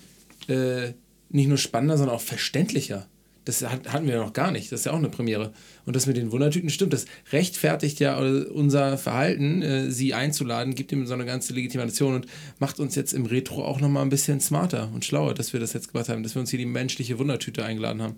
äh, 0.47 0.93
nicht 1.29 1.47
nur 1.47 1.57
spannender, 1.57 1.97
sondern 1.97 2.15
auch 2.15 2.21
verständlicher. 2.21 3.07
Das 3.47 3.61
hat, 3.61 3.93
hatten 3.93 4.07
wir 4.07 4.17
noch 4.17 4.33
gar 4.33 4.51
nicht. 4.51 4.71
Das 4.71 4.81
ist 4.81 4.85
ja 4.85 4.91
auch 4.91 4.97
eine 4.97 5.09
Premiere. 5.09 5.53
Und 5.85 5.95
das 5.95 6.05
mit 6.05 6.17
den 6.17 6.31
Wundertüten 6.31 6.69
stimmt. 6.69 6.91
Das 6.91 7.05
rechtfertigt 7.31 7.99
ja 7.99 8.17
unser 8.17 8.97
Verhalten, 8.97 9.61
äh, 9.61 9.89
sie 9.89 10.13
einzuladen, 10.13 10.75
gibt 10.75 10.91
ihm 10.91 11.05
so 11.07 11.13
eine 11.13 11.25
ganze 11.25 11.53
Legitimation 11.53 12.15
und 12.15 12.27
macht 12.59 12.79
uns 12.79 12.95
jetzt 12.95 13.13
im 13.13 13.25
Retro 13.25 13.63
auch 13.63 13.79
nochmal 13.79 14.03
ein 14.03 14.09
bisschen 14.09 14.41
smarter 14.41 14.89
und 14.93 15.05
schlauer, 15.05 15.33
dass 15.33 15.53
wir 15.53 15.59
das 15.59 15.73
jetzt 15.73 15.93
gemacht 15.93 16.09
haben, 16.09 16.23
dass 16.23 16.35
wir 16.35 16.41
uns 16.41 16.49
hier 16.49 16.59
die 16.59 16.65
menschliche 16.65 17.19
Wundertüte 17.19 17.63
eingeladen 17.63 18.01
haben. 18.01 18.17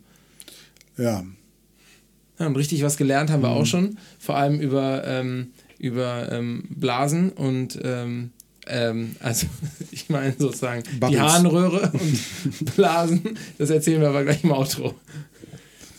ja, 0.98 1.24
Ja, 2.40 2.48
und 2.48 2.56
richtig 2.56 2.82
was 2.82 2.98
gelernt 2.98 3.30
haben 3.30 3.44
wir 3.44 3.50
auch 3.50 3.66
schon, 3.66 3.98
vor 4.18 4.36
allem 4.36 4.60
über, 4.60 5.06
ähm, 5.06 5.52
über 5.78 6.32
ähm, 6.32 6.64
Blasen 6.70 7.32
und 7.32 7.80
ähm, 7.84 8.32
ähm, 8.70 9.16
also 9.20 9.48
ich 9.92 10.10
meine 10.10 10.34
sozusagen 10.38 10.84
Bubbles. 11.00 11.10
die 11.12 11.20
Harnröhre 11.20 11.92
und 11.92 12.66
Blasen, 12.76 13.38
das 13.58 13.70
erzählen 13.70 14.02
wir 14.02 14.10
aber 14.10 14.24
gleich 14.24 14.44
im 14.44 14.52
Outro. 14.52 14.96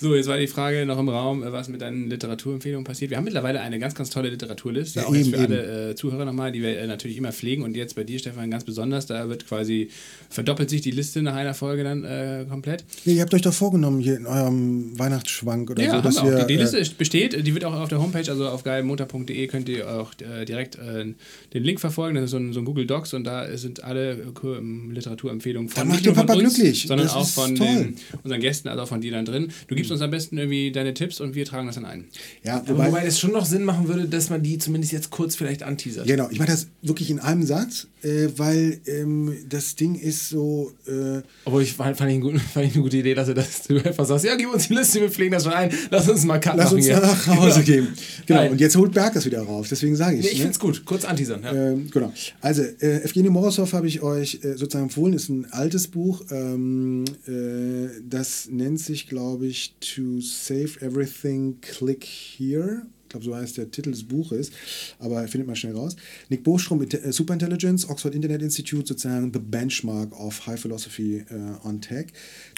So, 0.00 0.14
jetzt 0.14 0.28
war 0.28 0.38
die 0.38 0.46
Frage 0.46 0.86
noch 0.86 0.98
im 0.98 1.08
Raum, 1.10 1.42
äh, 1.42 1.52
was 1.52 1.68
mit 1.68 1.82
deinen 1.82 2.08
Literaturempfehlungen 2.08 2.84
passiert. 2.84 3.10
Wir 3.10 3.18
haben 3.18 3.24
mittlerweile 3.24 3.60
eine 3.60 3.78
ganz, 3.78 3.94
ganz 3.94 4.08
tolle 4.08 4.30
Literaturliste, 4.30 5.00
Ja, 5.00 5.06
auch 5.06 5.14
jetzt 5.14 5.26
eben, 5.28 5.36
für 5.36 5.42
alle 5.42 5.90
äh, 5.90 5.94
Zuhörer 5.94 6.24
nochmal, 6.24 6.52
die 6.52 6.62
wir 6.62 6.78
äh, 6.78 6.86
natürlich 6.86 7.18
immer 7.18 7.32
pflegen. 7.32 7.62
Und 7.62 7.76
jetzt 7.76 7.96
bei 7.96 8.04
dir, 8.04 8.18
Stefan, 8.18 8.50
ganz 8.50 8.64
besonders, 8.64 9.04
da 9.06 9.28
wird 9.28 9.46
quasi, 9.46 9.90
verdoppelt 10.30 10.70
sich 10.70 10.80
die 10.80 10.90
Liste 10.90 11.20
nach 11.20 11.34
einer 11.34 11.52
Folge 11.52 11.84
dann 11.84 12.04
äh, 12.04 12.46
komplett. 12.48 12.84
Ja, 13.04 13.12
ihr 13.12 13.20
habt 13.22 13.34
euch 13.34 13.42
doch 13.42 13.52
vorgenommen 13.52 14.00
hier 14.00 14.16
in 14.16 14.26
eurem 14.26 14.98
Weihnachtsschwank 14.98 15.70
oder 15.70 15.82
Ja, 15.82 15.90
so, 15.90 15.96
haben 15.96 16.02
dass 16.04 16.14
wir 16.16 16.22
auch. 16.22 16.26
wir, 16.30 16.38
Die, 16.44 16.46
die 16.46 16.54
äh, 16.54 16.62
Liste 16.62 16.94
besteht, 16.96 17.46
die 17.46 17.52
wird 17.54 17.66
auch 17.66 17.74
auf 17.74 17.88
der 17.90 18.00
Homepage, 18.00 18.30
also 18.30 18.48
auf 18.48 18.62
geilmontag.de 18.64 19.46
könnt 19.48 19.68
ihr 19.68 19.86
auch 19.90 20.12
äh, 20.20 20.46
direkt 20.46 20.76
äh, 20.76 21.04
den 21.52 21.62
Link 21.62 21.78
verfolgen. 21.78 22.14
Das 22.14 22.24
ist 22.24 22.30
so 22.30 22.38
ein, 22.38 22.54
so 22.54 22.60
ein 22.60 22.64
Google 22.64 22.86
Docs 22.86 23.12
und 23.12 23.24
da 23.24 23.54
sind 23.58 23.84
alle 23.84 24.12
äh, 24.12 24.92
Literaturempfehlungen 24.92 25.68
von 25.68 25.80
Dann 25.80 25.88
macht 25.88 25.98
nicht 25.98 26.06
nur 26.06 26.14
ihr 26.14 26.26
Papa 26.26 26.34
uns, 26.38 26.54
glücklich. 26.54 26.86
sondern 26.88 27.06
Das 27.06 27.16
auch 27.16 27.28
von 27.28 27.54
den, 27.54 27.96
unseren 28.22 28.40
Gästen, 28.40 28.68
also 28.68 28.82
auch 28.84 28.88
von 28.88 29.02
dir 29.02 29.12
dann 29.12 29.26
drin. 29.26 29.48
Du 29.68 29.74
gibst 29.74 29.89
uns 29.90 30.00
am 30.00 30.10
besten 30.10 30.38
irgendwie 30.38 30.72
deine 30.72 30.94
Tipps 30.94 31.20
und 31.20 31.34
wir 31.34 31.44
tragen 31.44 31.66
das 31.66 31.76
dann 31.76 31.84
ein. 31.84 32.04
ja, 32.44 32.62
Wobei, 32.66 32.88
wobei, 32.88 33.04
es 33.06 33.18
schon 33.18 33.32
noch 33.32 33.44
Sinn 33.44 33.64
machen 33.64 33.88
würde, 33.88 34.06
dass 34.06 34.30
man 34.30 34.42
die 34.42 34.58
zumindest 34.58 34.92
jetzt 34.92 35.10
kurz 35.10 35.36
vielleicht 35.36 35.62
anteasert. 35.62 36.06
Genau, 36.06 36.28
ich 36.30 36.38
mache 36.38 36.48
das 36.50 36.68
wirklich 36.82 37.10
in 37.10 37.18
einem 37.18 37.44
Satz, 37.44 37.86
äh, 38.02 38.28
weil 38.36 38.80
ähm, 38.86 39.34
das 39.48 39.74
Ding 39.76 39.94
ist 39.94 40.28
so. 40.28 40.72
Äh, 40.86 41.22
Obwohl 41.44 41.62
ich 41.62 41.72
fand, 41.74 41.96
fand, 41.96 42.10
ich 42.12 42.20
guten, 42.20 42.38
fand 42.38 42.66
ich 42.66 42.74
eine 42.74 42.82
gute 42.82 42.96
Idee, 42.98 43.14
dass 43.14 43.26
du 43.28 43.34
das 43.34 43.62
du 43.68 43.76
einfach 43.84 44.04
sagst, 44.06 44.24
ja, 44.24 44.36
gib 44.36 44.52
uns 44.52 44.68
die 44.68 44.74
Liste, 44.74 45.00
wir 45.00 45.10
pflegen 45.10 45.32
das 45.32 45.44
schon 45.44 45.52
ein, 45.52 45.70
lass 45.90 46.08
uns 46.08 46.24
mal 46.24 46.38
Cut 46.38 46.56
lass 46.56 46.66
machen 46.66 46.76
uns 46.76 46.86
hier. 46.86 47.00
nach 47.00 47.26
Hause 47.26 47.62
gehen. 47.64 47.88
Genau, 48.26 48.40
Nein. 48.40 48.52
und 48.52 48.60
jetzt 48.60 48.76
holt 48.76 48.92
Berg 48.92 49.14
das 49.14 49.24
wieder 49.26 49.42
rauf, 49.42 49.68
deswegen 49.68 49.96
sage 49.96 50.16
ich 50.16 50.24
Nee, 50.24 50.30
ich 50.30 50.38
ne? 50.38 50.42
find's 50.44 50.58
gut, 50.58 50.84
kurz 50.84 51.04
anteasern. 51.04 51.42
Ja. 51.42 51.52
Ähm, 51.52 51.90
genau. 51.90 52.12
Also, 52.40 52.62
äh, 52.62 53.02
Evgeny 53.04 53.28
Morozov 53.30 53.72
habe 53.72 53.86
ich 53.86 54.02
euch 54.02 54.40
äh, 54.42 54.52
sozusagen 54.56 54.84
empfohlen, 54.84 55.14
ist 55.14 55.28
ein 55.28 55.46
altes 55.52 55.88
Buch. 55.88 56.22
Ähm, 56.30 57.04
äh, 57.26 57.88
das 58.08 58.48
nennt 58.50 58.80
sich, 58.80 59.08
glaube 59.08 59.46
ich, 59.46 59.74
To 59.80 60.20
Save 60.20 60.80
Everything, 60.80 61.60
Click 61.60 62.04
Here. 62.04 62.82
Ich 63.04 63.12
glaube, 63.12 63.24
so 63.24 63.34
heißt 63.34 63.56
der 63.56 63.68
Titel 63.68 63.90
des 63.90 64.04
Buches, 64.04 64.52
aber 65.00 65.26
findet 65.26 65.48
man 65.48 65.56
schnell 65.56 65.74
raus. 65.74 65.96
Nick 66.28 66.44
Bostrom, 66.44 66.80
äh, 66.80 67.10
Superintelligence, 67.10 67.88
Oxford 67.88 68.14
Internet 68.14 68.40
Institute, 68.40 68.86
sozusagen 68.86 69.32
the 69.32 69.40
benchmark 69.40 70.12
of 70.12 70.46
High 70.46 70.60
Philosophy 70.60 71.24
äh, 71.28 71.66
on 71.66 71.80
Tech. 71.80 72.06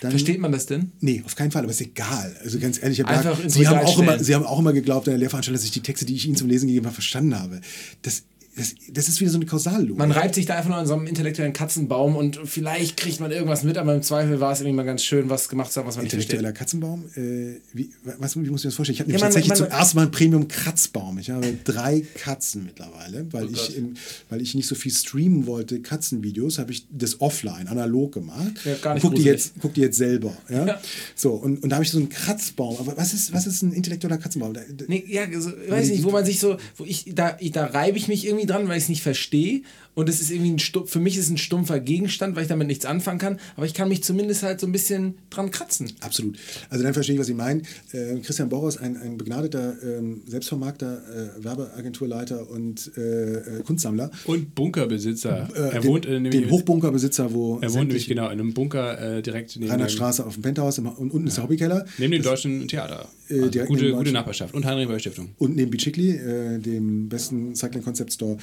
Dann, 0.03 0.11
Versteht 0.11 0.39
man 0.41 0.53
das 0.53 0.67
denn? 0.67 0.93
Nee, 1.01 1.23
auf 1.25 1.37
keinen 1.37 1.53
Fall, 1.53 1.63
aber 1.63 1.71
ist 1.71 1.81
egal. 1.81 2.37
Also 2.45 2.59
ganz 2.59 2.83
ehrlich, 2.83 3.03
Einfach 3.07 3.43
ins 3.43 3.55
Sie 3.55 3.67
haben, 3.67 3.79
auch 3.79 3.99
immer. 3.99 4.19
Sie 4.19 4.35
haben 4.35 4.45
auch 4.45 4.59
immer 4.59 4.75
geglaubt 4.75 5.07
in 5.07 5.13
der 5.13 5.19
Lehrveranstaltung, 5.19 5.57
dass 5.57 5.65
ich 5.65 5.71
die 5.71 5.81
Texte, 5.81 6.05
die 6.05 6.17
ich 6.17 6.27
Ihnen 6.27 6.37
zum 6.37 6.51
Lesen 6.51 6.67
gegeben 6.67 6.85
habe, 6.85 6.95
verstanden 6.95 7.39
habe. 7.39 7.63
Das, 8.03 8.25
das, 8.57 8.75
das 8.91 9.09
ist 9.09 9.21
wieder 9.21 9.31
so 9.31 9.39
eine 9.39 9.47
Kausallogik. 9.47 9.97
Man 9.97 10.11
reibt 10.11 10.35
sich 10.35 10.45
da 10.47 10.57
einfach 10.57 10.69
nur 10.69 10.79
an 10.79 10.87
so 10.87 10.95
einem 10.95 11.07
intellektuellen 11.07 11.53
Katzenbaum 11.55 12.17
und 12.17 12.39
vielleicht 12.45 12.97
kriegt 12.99 13.19
man 13.21 13.31
irgendwas 13.31 13.63
mit, 13.63 13.79
aber 13.79 13.95
im 13.95 14.03
Zweifel 14.03 14.41
war 14.41 14.53
es 14.53 14.61
irgendwie 14.61 14.77
mal 14.77 14.83
ganz 14.85 15.03
schön, 15.05 15.31
was 15.31 15.49
gemacht 15.49 15.73
zu 15.73 15.81
haben, 15.81 15.87
was 15.89 15.97
man 15.97 16.05
nicht 16.05 16.13
versteht. 16.13 16.35
Intellektueller 16.41 16.53
Katzenbaum. 16.53 17.05
Äh, 17.17 17.61
wie, 17.73 17.91
was, 18.19 18.37
wie 18.37 18.41
muss 18.51 18.61
ich 18.61 18.65
mir 18.65 18.69
das 18.69 18.75
vorstellen? 18.75 18.95
Ich 18.95 19.01
habe 19.01 19.11
Ja, 19.11 19.17
nämlich 19.19 19.21
man- 19.23 19.29
tatsächlich 19.31 19.49
man- 19.49 19.57
zum 19.59 19.67
ersten 19.69 19.97
Mal 19.97 20.03
einen 20.03 20.11
Premium-Kratzbaum. 20.11 21.19
Ich 21.19 21.31
habe 21.31 21.57
drei 21.65 22.05
Katzen 22.15 22.65
mittlerweile, 22.65 23.27
weil, 23.33 23.47
Oh 23.47 23.51
ich, 23.53 23.77
im, 23.77 23.95
weil 24.29 24.43
ich 24.43 24.55
nicht 24.55 24.67
so 24.69 24.75
viel 24.75 24.93
streamen 24.93 25.47
wollte, 25.47 25.81
Katzenvideos, 25.81 26.59
habe 26.59 26.73
ich 26.73 26.87
das 26.91 27.21
offline, 27.21 27.69
analog 27.69 28.13
gemacht. 28.13 28.53
Ja, 28.65 28.75
gar 28.77 28.95
nicht 28.95 29.03
guck, 29.03 29.15
die 29.15 29.23
jetzt, 29.23 29.55
guck 29.61 29.75
die 29.75 29.81
jetzt 29.81 29.97
selber. 29.97 30.37
Ja? 30.51 30.67
Ja. 30.67 30.81
So, 31.15 31.31
und, 31.33 31.63
und 31.63 31.71
da 31.71 31.77
habe 31.77 31.85
ich 31.85 31.91
so 31.91 31.99
einen 31.99 32.09
Kratzbaum. 32.11 32.77
Aber 32.79 32.97
was 32.97 33.15
ist, 33.15 33.33
was 33.33 33.47
ist 33.47 33.63
ein 33.63 33.73
intellektueller 33.73 34.19
Katzenbaum? 34.19 34.53
Da- 34.55 34.61
da- 34.69 34.85
Nee, 34.89 35.05
ja, 35.09 35.23
so, 35.41 35.51
ich 35.51 35.71
weiß 35.71 35.89
nicht, 35.89 36.05
wo 36.05 36.11
man 36.11 36.25
sich 36.27 36.39
so, 36.39 36.57
wo 36.77 36.85
ich, 36.85 37.13
da, 37.15 37.37
ich, 37.41 37.53
da 37.53 37.65
reibe 37.67 37.97
ich 37.97 38.09
mich 38.09 38.27
irgendwie 38.27 38.42
dran, 38.47 38.69
weil 38.69 38.79
ich 38.79 38.85
es 38.85 38.89
nicht 38.89 39.03
verstehe. 39.03 39.63
Und 39.95 40.09
es 40.09 40.21
ist 40.23 40.31
irgendwie 40.31 40.53
ein 40.53 40.59
Stumpf, 40.59 40.91
für 40.91 41.01
mich 41.01 41.17
ist 41.19 41.27
es 41.27 41.31
ein 41.31 41.37
stumpfer 41.39 41.79
Gegenstand, 41.79 42.35
weil 42.35 42.43
ich 42.45 42.49
damit 42.49 42.67
nichts 42.67 42.87
anfangen 42.87 43.19
kann. 43.19 43.39
Aber 43.57 43.67
ich 43.67 43.75
kann 43.75 43.89
mich 43.91 44.03
zumindest 44.03 44.43
halt 44.43 44.59
so 44.59 44.67
ein 44.67 44.73
bisschen 44.73 45.15
dran 45.29 45.51
kratzen. 45.51 45.93
Absolut. 46.01 46.39
Also 46.71 46.83
dann 46.83 46.95
verstehe 46.95 47.15
ich, 47.15 47.21
was 47.21 47.27
Sie 47.27 47.35
meinen. 47.35 47.63
Äh, 47.93 48.17
Christian 48.21 48.49
Boros, 48.49 48.79
ein, 48.79 48.97
ein 48.97 49.19
begnadeter 49.19 49.75
ähm, 49.83 50.23
Selbstvermarkter, 50.27 51.03
äh, 51.39 51.45
Werbeagenturleiter 51.45 52.49
und 52.51 52.91
äh, 52.97 53.35
äh, 53.35 53.63
Kunstsammler. 53.65 54.11
Und 54.25 54.55
Bunkerbesitzer. 54.55 55.49
Äh, 55.55 55.59
er 55.59 55.81
den, 55.81 55.85
wohnt 55.85 56.07
äh, 56.07 56.21
nämlich, 56.21 56.41
den 56.43 56.51
Hochbunkerbesitzer, 56.51 57.33
wo 57.35 57.59
er 57.61 57.73
wohnt 57.75 57.89
nämlich 57.89 58.07
genau 58.07 58.27
in 58.27 58.33
einem 58.41 58.55
Bunker 58.55 59.19
äh, 59.19 59.23
direkt 59.23 59.57
neben 59.57 59.67
dem, 59.67 59.71
Reinhardtstraße 59.73 60.25
auf 60.25 60.35
dem 60.35 60.43
Penthouse 60.43 60.79
im, 60.79 60.87
und 60.87 61.11
unten 61.13 61.27
ist 61.27 61.37
der 61.37 61.45
Hobbykeller. 61.45 61.85
neben 61.99 62.13
dem 62.13 62.23
deutschen 62.23 62.67
Theater. 62.67 63.09
Äh, 63.29 63.35
Also 63.35 63.49
direkt 63.51 63.69
gute, 63.69 63.83
dem 63.83 63.91
gute 63.93 64.05
Deutschen- 64.05 64.15
Nachbarschaft. 64.15 64.55
Und 64.55 64.65
Heinrich 64.65 64.89
Böll 64.89 65.01
Stiftung. 65.01 65.31
Und 65.39 65.57
neben 65.57 65.71
Bicicli, 65.71 66.11
äh, 66.13 66.59
dem 66.59 67.09
besten 67.09 67.55
Cycling 67.55 67.83
Concept 67.83 68.13
Store, 68.13 68.37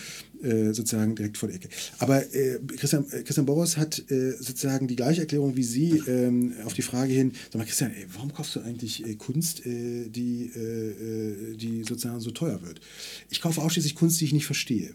äh, 0.43 0.73
sozusagen 0.73 1.15
direkt 1.15 1.37
vor 1.39 1.49
der 1.49 1.57
Ecke. 1.57 1.69
Aber 1.97 2.21
äh, 2.33 2.59
Christian, 2.77 3.05
äh, 3.11 3.23
Christian 3.23 3.45
Boros 3.45 3.77
hat 3.77 3.99
äh, 4.11 4.31
sozusagen 4.31 4.87
die 4.87 4.95
gleiche 4.95 5.21
Erklärung 5.21 5.55
wie 5.55 5.63
Sie 5.63 6.01
ähm, 6.07 6.53
auf 6.65 6.73
die 6.73 6.81
Frage 6.81 7.13
hin, 7.13 7.33
sag 7.51 7.55
mal 7.55 7.65
Christian, 7.65 7.91
ey, 7.91 8.05
warum 8.13 8.33
kaufst 8.33 8.55
du 8.55 8.61
eigentlich 8.61 9.05
äh, 9.05 9.15
Kunst, 9.15 9.65
äh, 9.65 10.07
die, 10.09 10.51
die 11.55 11.83
sozusagen 11.83 12.19
so 12.19 12.31
teuer 12.31 12.61
wird? 12.61 12.81
Ich 13.29 13.41
kaufe 13.41 13.61
ausschließlich 13.61 13.95
Kunst, 13.95 14.19
die 14.19 14.25
ich 14.25 14.33
nicht 14.33 14.45
verstehe. 14.45 14.93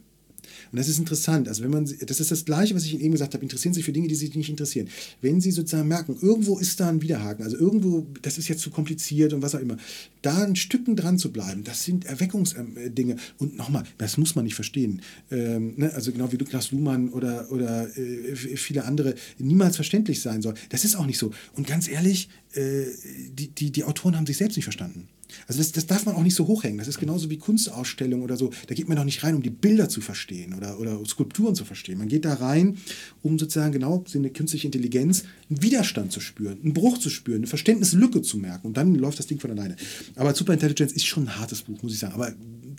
Und 0.72 0.78
das 0.78 0.88
ist 0.88 0.98
interessant. 0.98 1.48
Also 1.48 1.62
wenn 1.62 1.70
man, 1.70 1.84
das 1.84 2.20
ist 2.20 2.30
das 2.30 2.44
Gleiche, 2.44 2.74
was 2.74 2.84
ich 2.84 3.00
eben 3.00 3.12
gesagt 3.12 3.34
habe. 3.34 3.42
Interessieren 3.42 3.72
Sie 3.72 3.78
sich 3.78 3.84
für 3.84 3.92
Dinge, 3.92 4.08
die 4.08 4.14
Sie 4.14 4.30
nicht 4.34 4.50
interessieren. 4.50 4.88
Wenn 5.20 5.40
Sie 5.40 5.50
sozusagen 5.50 5.88
merken, 5.88 6.16
irgendwo 6.20 6.58
ist 6.58 6.80
da 6.80 6.88
ein 6.88 7.02
Widerhaken, 7.02 7.44
also 7.44 7.56
irgendwo, 7.56 8.06
das 8.22 8.38
ist 8.38 8.48
jetzt 8.48 8.60
zu 8.60 8.70
kompliziert 8.70 9.32
und 9.32 9.42
was 9.42 9.54
auch 9.54 9.60
immer, 9.60 9.76
da 10.22 10.42
ein 10.42 10.56
Stücken 10.56 10.96
dran 10.96 11.18
zu 11.18 11.32
bleiben, 11.32 11.64
das 11.64 11.84
sind 11.84 12.06
Erweckungsdinge. 12.06 13.16
Und 13.38 13.56
nochmal, 13.56 13.84
das 13.98 14.16
muss 14.16 14.34
man 14.34 14.44
nicht 14.44 14.54
verstehen. 14.54 15.02
Ähm, 15.30 15.74
ne? 15.76 15.92
Also 15.94 16.12
genau 16.12 16.32
wie 16.32 16.36
Niklas 16.36 16.72
Luhmann 16.72 17.10
oder, 17.10 17.50
oder 17.50 17.96
äh, 17.96 18.36
viele 18.36 18.84
andere 18.84 19.14
niemals 19.38 19.76
verständlich 19.76 20.20
sein 20.20 20.42
soll. 20.42 20.54
Das 20.70 20.84
ist 20.84 20.96
auch 20.96 21.06
nicht 21.06 21.18
so. 21.18 21.32
Und 21.54 21.66
ganz 21.66 21.88
ehrlich, 21.88 22.28
äh, 22.54 22.84
die, 23.30 23.48
die, 23.48 23.70
die 23.70 23.84
Autoren 23.84 24.16
haben 24.16 24.26
sich 24.26 24.36
selbst 24.36 24.56
nicht 24.56 24.64
verstanden. 24.64 25.08
Also 25.46 25.58
das, 25.58 25.72
das 25.72 25.86
darf 25.86 26.06
man 26.06 26.14
auch 26.14 26.22
nicht 26.22 26.34
so 26.34 26.46
hochhängen. 26.46 26.78
Das 26.78 26.88
ist 26.88 26.98
genauso 26.98 27.30
wie 27.30 27.38
Kunstausstellungen 27.38 28.24
oder 28.24 28.36
so. 28.36 28.50
Da 28.66 28.74
geht 28.74 28.88
man 28.88 28.96
doch 28.96 29.04
nicht 29.04 29.22
rein, 29.22 29.34
um 29.34 29.42
die 29.42 29.50
Bilder 29.50 29.88
zu 29.88 30.00
verstehen 30.00 30.54
oder, 30.54 30.78
oder 30.78 31.04
Skulpturen 31.06 31.54
zu 31.54 31.64
verstehen. 31.64 31.98
Man 31.98 32.08
geht 32.08 32.24
da 32.24 32.34
rein, 32.34 32.76
um 33.22 33.38
sozusagen 33.38 33.72
genau 33.72 34.04
in 34.12 34.22
der 34.22 34.32
künstliche 34.32 34.66
Intelligenz 34.66 35.24
einen 35.50 35.62
Widerstand 35.62 36.12
zu 36.12 36.20
spüren, 36.20 36.58
einen 36.62 36.74
Bruch 36.74 36.98
zu 36.98 37.10
spüren, 37.10 37.38
eine 37.38 37.46
Verständnislücke 37.46 38.22
zu 38.22 38.38
merken. 38.38 38.66
Und 38.68 38.76
dann 38.76 38.94
läuft 38.94 39.18
das 39.18 39.26
Ding 39.26 39.38
von 39.40 39.50
alleine. 39.50 39.76
Aber 40.16 40.34
Superintelligence 40.34 40.92
ist 40.92 41.06
schon 41.06 41.24
ein 41.24 41.38
hartes 41.38 41.62
Buch, 41.62 41.82
muss 41.82 41.92
ich 41.92 41.98
sagen. 41.98 42.14
Aber 42.14 42.32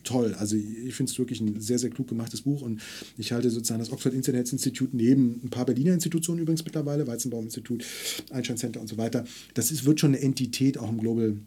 toll. 0.05 0.35
Also 0.35 0.55
ich 0.55 0.95
finde 0.95 1.11
es 1.11 1.19
wirklich 1.19 1.41
ein 1.41 1.59
sehr, 1.59 1.79
sehr 1.79 1.89
klug 1.89 2.07
gemachtes 2.07 2.41
Buch 2.41 2.61
und 2.61 2.81
ich 3.17 3.31
halte 3.31 3.49
sozusagen 3.49 3.79
das 3.79 3.91
Oxford 3.91 4.13
Internet 4.13 4.51
Institut 4.51 4.93
neben 4.93 5.41
ein 5.43 5.49
paar 5.49 5.65
Berliner 5.65 5.93
Institutionen 5.93 6.41
übrigens 6.41 6.63
mittlerweile, 6.63 7.07
Weizenbaum-Institut, 7.07 7.83
Einstein 8.31 8.57
Center 8.57 8.79
und 8.79 8.87
so 8.87 8.97
weiter. 8.97 9.25
Das 9.53 9.71
ist, 9.71 9.85
wird 9.85 9.99
schon 9.99 10.13
eine 10.13 10.21
Entität 10.21 10.77
auch 10.77 10.89
im 10.89 10.99
Global 10.99 11.37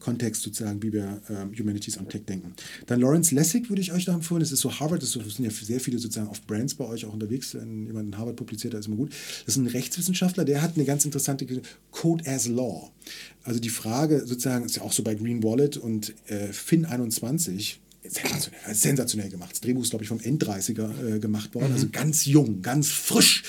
Kontext 0.00 0.42
sozusagen, 0.42 0.82
wie 0.82 0.92
wir 0.92 1.20
ähm, 1.28 1.52
Humanities 1.58 1.98
on 1.98 2.08
Tech 2.08 2.22
denken. 2.26 2.54
Dann 2.86 3.00
Lawrence 3.00 3.34
Lessig 3.34 3.68
würde 3.68 3.82
ich 3.82 3.92
euch 3.92 4.04
da 4.04 4.14
empfehlen. 4.14 4.40
Das 4.40 4.52
ist 4.52 4.60
so 4.60 4.80
Harvard, 4.80 5.02
das 5.02 5.12
sind 5.12 5.38
ja 5.38 5.50
sehr 5.50 5.80
viele 5.80 5.98
sozusagen 5.98 6.28
auf 6.28 6.42
Brands 6.42 6.74
bei 6.74 6.84
euch 6.84 7.04
auch 7.04 7.12
unterwegs. 7.12 7.54
Wenn 7.54 7.86
jemand 7.86 8.08
in 8.08 8.18
Harvard 8.18 8.36
publiziert, 8.36 8.74
da 8.74 8.78
ist 8.78 8.86
immer 8.86 8.96
gut. 8.96 9.12
Das 9.44 9.56
ist 9.56 9.62
ein 9.62 9.66
Rechtswissenschaftler, 9.66 10.44
der 10.44 10.62
hat 10.62 10.76
eine 10.76 10.84
ganz 10.84 11.04
interessante 11.04 11.46
Code 11.90 12.26
as 12.26 12.48
Law. 12.48 12.90
Also 13.44 13.60
die 13.60 13.70
Frage 13.70 14.26
sozusagen, 14.26 14.64
ist 14.64 14.76
ja 14.76 14.82
auch 14.82 14.92
so 14.92 15.02
bei 15.02 15.14
Green 15.14 15.42
Wallet 15.42 15.76
und 15.76 16.14
äh, 16.26 16.50
Fin21, 16.50 17.76
sensationell, 18.04 18.74
sensationell 18.74 19.30
gemacht. 19.30 19.52
Das 19.52 19.60
Drehbuch 19.60 19.82
ist, 19.82 19.90
glaube 19.90 20.04
ich, 20.04 20.08
vom 20.08 20.18
End-30er 20.18 21.16
äh, 21.16 21.18
gemacht 21.18 21.54
worden, 21.54 21.68
mhm. 21.68 21.74
also 21.74 21.88
ganz 21.90 22.24
jung, 22.26 22.62
ganz 22.62 22.88
frisch 22.88 23.44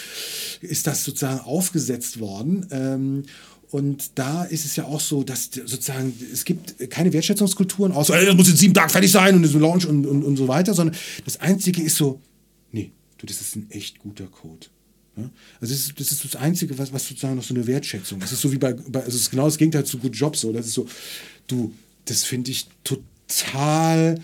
ist 0.61 0.88
das 0.88 1.03
sozusagen 1.03 1.40
aufgesetzt 1.41 2.20
worden. 2.20 2.68
Ähm, 2.72 3.24
und 3.74 4.20
da 4.20 4.44
ist 4.44 4.66
es 4.66 4.76
ja 4.76 4.86
auch 4.86 5.00
so, 5.00 5.24
dass 5.24 5.45
sozusagen 5.45 6.14
es 6.32 6.45
gibt 6.45 6.91
keine 6.91 7.12
Wertschätzungskulturen, 7.12 7.91
außer 7.91 8.24
das 8.24 8.36
muss 8.36 8.48
in 8.48 8.56
sieben 8.56 8.76
Tagen 8.76 8.91
fertig 8.91 9.12
sein 9.12 9.36
und 9.36 9.44
ist 9.44 9.56
ein 9.56 9.62
Launch 9.62 9.88
und, 9.88 10.06
und, 10.06 10.24
und 10.24 10.38
so 10.38 10.48
weiter, 10.48 10.76
sondern 10.76 10.95
das 11.26 11.41
Einzige 11.41 11.82
ist 11.82 11.95
so, 11.95 12.22
nee, 12.72 12.91
du, 13.18 13.26
das 13.26 13.41
ist 13.41 13.56
ein 13.56 13.66
echt 13.72 13.98
guter 13.98 14.28
Code. 14.28 14.68
Ja? 15.18 15.24
Also 15.60 15.74
das 15.74 15.86
ist, 15.88 16.00
das 16.00 16.12
ist 16.12 16.24
das 16.24 16.36
Einzige, 16.36 16.78
was, 16.78 16.94
was 16.94 17.08
sozusagen 17.08 17.36
noch 17.36 17.44
so 17.44 17.56
eine 17.56 17.66
Wertschätzung. 17.66 18.20
Das 18.20 18.32
ist 18.32 18.41
so 18.41 18.52
wie 18.52 18.60
bei, 18.60 18.74
bei 18.74 19.00
also 19.00 19.16
es 19.16 19.24
ist 19.24 19.32
genau 19.32 19.45
das 19.45 19.58
Gegenteil 19.58 19.86
zu 19.86 19.98
Good 19.98 20.16
Jobs. 20.16 20.41
So. 20.41 20.54
Das 20.54 20.68
ist 20.68 20.74
so, 20.74 20.88
du, 21.48 21.74
das 22.06 22.24
finde 22.24 22.52
ich 22.52 22.68
total 22.84 24.22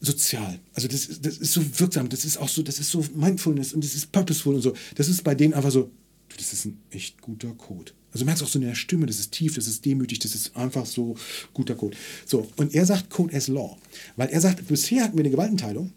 sozial. 0.00 0.58
Also 0.72 0.88
das, 0.88 1.20
das 1.20 1.36
ist 1.36 1.52
so 1.52 1.62
wirksam, 1.80 2.08
das 2.08 2.24
ist 2.24 2.38
auch 2.38 2.48
so, 2.48 2.62
das 2.62 2.78
ist 2.78 2.90
so 2.90 3.04
Mindfulness 3.14 3.74
und 3.74 3.84
das 3.84 3.94
ist 3.94 4.10
purposeful 4.10 4.54
und 4.54 4.62
so. 4.62 4.72
Das 4.94 5.06
ist 5.06 5.22
bei 5.22 5.34
denen 5.34 5.52
einfach 5.52 5.70
so, 5.70 5.90
du, 6.30 6.36
das 6.38 6.54
ist 6.54 6.64
ein 6.64 6.80
echt 6.90 7.20
guter 7.20 7.52
Code. 7.52 7.92
Also 8.12 8.20
du 8.20 8.26
merkst 8.26 8.42
auch 8.42 8.48
so 8.48 8.58
in 8.58 8.66
der 8.66 8.74
Stimme, 8.74 9.06
das 9.06 9.18
ist 9.18 9.32
tief, 9.32 9.54
das 9.54 9.66
ist 9.66 9.84
demütig, 9.84 10.18
das 10.18 10.34
ist 10.34 10.56
einfach 10.56 10.86
so 10.86 11.16
guter 11.52 11.74
Code. 11.74 11.96
So, 12.24 12.46
und 12.56 12.74
er 12.74 12.86
sagt 12.86 13.10
Code 13.10 13.36
as 13.36 13.48
Law. 13.48 13.76
Weil 14.16 14.28
er 14.28 14.40
sagt, 14.40 14.66
bisher 14.66 15.04
hatten 15.04 15.16
wir 15.16 15.24
eine 15.24 15.30
Gewaltenteilung, 15.30 15.92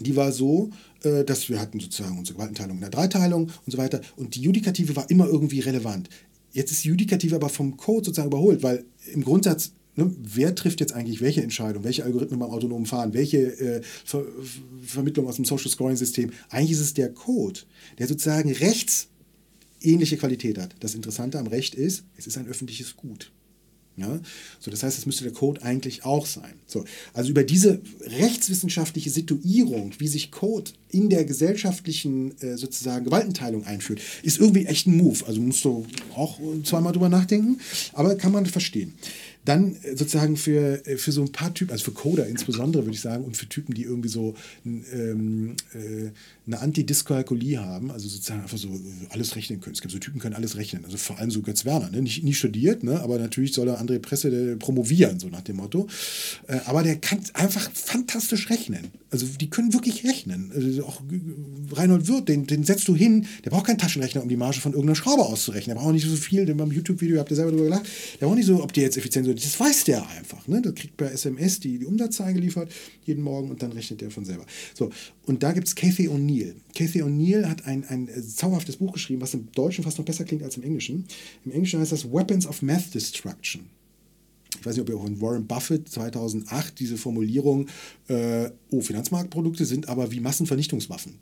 die 0.00 0.16
war 0.16 0.32
so, 0.32 0.70
äh, 1.02 1.24
dass 1.24 1.48
wir 1.48 1.60
hatten 1.60 1.78
sozusagen 1.78 2.18
unsere 2.18 2.34
Gewaltenteilung 2.34 2.76
in 2.76 2.80
der 2.80 2.90
Dreiteilung 2.90 3.44
und 3.44 3.70
so 3.70 3.78
weiter. 3.78 4.00
Und 4.16 4.34
die 4.34 4.40
Judikative 4.40 4.96
war 4.96 5.08
immer 5.10 5.26
irgendwie 5.26 5.60
relevant. 5.60 6.08
Jetzt 6.52 6.72
ist 6.72 6.84
die 6.84 6.88
Judikative 6.88 7.36
aber 7.36 7.48
vom 7.48 7.76
Code 7.76 8.06
sozusagen 8.06 8.28
überholt, 8.28 8.62
weil 8.62 8.84
im 9.12 9.24
Grundsatz 9.24 9.72
Ne, 9.96 10.14
wer 10.22 10.54
trifft 10.54 10.80
jetzt 10.80 10.92
eigentlich 10.92 11.20
welche 11.20 11.42
Entscheidung, 11.42 11.82
welche 11.82 12.04
Algorithmen 12.04 12.38
beim 12.38 12.50
autonomen 12.50 12.86
Fahren, 12.86 13.12
welche 13.12 13.38
äh, 13.58 13.82
Ver 14.04 14.24
Vermittlung 14.82 15.26
aus 15.26 15.36
dem 15.36 15.44
Social 15.44 15.68
Scoring 15.68 15.96
System? 15.96 16.30
Eigentlich 16.48 16.72
ist 16.72 16.80
es 16.80 16.94
der 16.94 17.12
Code, 17.12 17.60
der 17.98 18.06
sozusagen 18.06 18.52
rechts 18.52 19.08
ähnliche 19.80 20.16
Qualität 20.16 20.58
hat. 20.58 20.74
Das 20.80 20.94
Interessante 20.94 21.38
am 21.38 21.46
Recht 21.46 21.74
ist, 21.74 22.04
es 22.16 22.26
ist 22.26 22.38
ein 22.38 22.46
öffentliches 22.48 22.96
Gut. 22.96 23.32
Ja? 23.96 24.20
So, 24.58 24.70
das 24.70 24.82
heißt, 24.82 24.98
es 24.98 25.06
müsste 25.06 25.24
der 25.24 25.32
Code 25.32 25.62
eigentlich 25.62 26.04
auch 26.04 26.26
sein. 26.26 26.54
So, 26.66 26.84
also 27.12 27.30
über 27.30 27.44
diese 27.44 27.80
rechtswissenschaftliche 28.00 29.10
Situierung, 29.10 29.92
wie 29.98 30.08
sich 30.08 30.30
Code 30.30 30.70
in 30.88 31.10
der 31.10 31.24
gesellschaftlichen 31.24 32.38
äh, 32.40 32.56
sozusagen 32.56 33.04
Gewaltenteilung 33.04 33.64
einführt, 33.64 34.00
ist 34.22 34.38
irgendwie 34.38 34.66
echt 34.66 34.86
ein 34.86 34.96
Move. 34.96 35.26
Also 35.26 35.40
musst 35.40 35.64
du 35.64 35.86
auch 36.14 36.40
zweimal 36.64 36.92
drüber 36.92 37.08
nachdenken, 37.08 37.60
aber 37.92 38.16
kann 38.16 38.32
man 38.32 38.46
verstehen. 38.46 38.94
Dann 39.44 39.76
äh, 39.82 39.96
sozusagen 39.96 40.36
für, 40.36 40.86
äh, 40.86 40.96
für 40.96 41.12
so 41.12 41.22
ein 41.22 41.32
paar 41.32 41.54
Typen, 41.54 41.72
also 41.72 41.84
für 41.84 41.92
Coder 41.92 42.26
insbesondere 42.26 42.84
würde 42.84 42.94
ich 42.94 43.00
sagen, 43.00 43.24
und 43.24 43.36
für 43.36 43.48
Typen, 43.48 43.74
die 43.74 43.84
irgendwie 43.84 44.08
so 44.08 44.34
ähm, 44.64 45.56
äh, 45.72 46.10
eine 46.46 46.60
Antidyskalkulie 46.60 47.58
haben, 47.58 47.90
also 47.90 48.08
sozusagen 48.08 48.42
einfach 48.42 48.58
so 48.58 48.68
äh, 48.68 48.80
alles 49.10 49.36
rechnen 49.36 49.60
können. 49.60 49.74
Es 49.74 49.80
gibt 49.80 49.92
so 49.92 49.98
Typen, 49.98 50.20
können 50.20 50.34
alles 50.34 50.56
rechnen. 50.56 50.84
Also 50.84 50.96
vor 50.96 51.18
allem 51.18 51.30
so 51.30 51.40
Götz 51.40 51.64
Werner, 51.64 51.90
ne? 51.90 52.02
nicht, 52.02 52.22
nie 52.22 52.34
studiert, 52.34 52.82
ne? 52.84 53.00
aber 53.00 53.18
natürlich 53.18 53.52
soll 53.52 53.68
er 53.68 53.80
André 53.80 53.98
Presse 53.98 54.56
promovieren, 54.56 55.18
so 55.20 55.28
nach 55.28 55.42
dem 55.42 55.56
Motto. 55.56 55.88
Äh, 56.46 56.58
aber 56.66 56.82
der 56.82 56.96
kann 56.96 57.20
einfach 57.34 57.70
fantastisch 57.72 58.50
rechnen. 58.50 58.88
Also 59.10 59.26
die 59.40 59.50
können 59.50 59.72
wirklich 59.72 60.04
rechnen. 60.04 60.52
Also 60.54 60.84
auch 60.84 61.02
Reinhold 61.72 62.08
Wirth, 62.08 62.28
den, 62.28 62.46
den 62.46 62.64
setzt 62.64 62.86
du 62.88 62.94
hin, 62.94 63.26
der 63.44 63.50
braucht 63.50 63.66
keinen 63.66 63.78
Taschenrechner, 63.78 64.22
um 64.22 64.28
die 64.28 64.36
Marge 64.36 64.60
von 64.60 64.72
irgendeiner 64.72 64.96
Schraube 64.96 65.22
auszurechnen. 65.22 65.74
Der 65.74 65.80
braucht 65.80 65.88
auch 65.88 65.92
nicht 65.92 66.06
so 66.06 66.14
viel, 66.14 66.46
denn 66.46 66.56
beim 66.56 66.70
YouTube-Video 66.70 67.18
habt 67.18 67.30
ihr 67.30 67.36
selber 67.36 67.52
drüber 67.52 67.64
gelacht, 67.64 67.86
der 68.20 68.26
braucht 68.26 68.36
nicht 68.36 68.46
so, 68.46 68.62
ob 68.62 68.72
die 68.72 68.82
jetzt 68.82 68.96
effizient. 68.96 69.29
Das 69.34 69.58
weiß 69.58 69.84
der 69.84 70.06
einfach. 70.08 70.46
Ne? 70.48 70.62
Der 70.62 70.72
kriegt 70.72 70.96
per 70.96 71.12
SMS 71.12 71.60
die, 71.60 71.78
die 71.78 71.86
Umsatzzahlen 71.86 72.34
geliefert 72.34 72.72
jeden 73.04 73.22
Morgen 73.22 73.50
und 73.50 73.62
dann 73.62 73.72
rechnet 73.72 74.00
der 74.00 74.10
von 74.10 74.24
selber. 74.24 74.46
So, 74.74 74.90
und 75.26 75.42
da 75.42 75.52
gibt 75.52 75.68
es 75.68 75.74
Kathy 75.74 76.08
O'Neill. 76.08 76.54
Kathy 76.74 77.02
O'Neill 77.02 77.46
hat 77.46 77.66
ein, 77.66 77.84
ein 77.84 78.08
äh, 78.08 78.22
zauberhaftes 78.22 78.76
Buch 78.76 78.92
geschrieben, 78.92 79.20
was 79.20 79.34
im 79.34 79.50
Deutschen 79.52 79.84
fast 79.84 79.98
noch 79.98 80.04
besser 80.04 80.24
klingt 80.24 80.42
als 80.42 80.56
im 80.56 80.62
Englischen. 80.62 81.04
Im 81.44 81.52
Englischen 81.52 81.80
heißt 81.80 81.92
das 81.92 82.10
Weapons 82.10 82.46
of 82.46 82.62
Math 82.62 82.94
Destruction. 82.94 83.68
Ich 84.58 84.66
weiß 84.66 84.76
nicht, 84.76 84.82
ob 84.82 84.88
ihr 84.90 84.96
auch 84.96 85.06
in 85.06 85.20
Warren 85.20 85.46
Buffett 85.46 85.88
2008 85.88 86.78
diese 86.78 86.96
Formulierung, 86.96 87.68
äh, 88.08 88.50
oh, 88.70 88.80
Finanzmarktprodukte 88.80 89.64
sind 89.64 89.88
aber 89.88 90.10
wie 90.10 90.20
Massenvernichtungswaffen. 90.20 91.14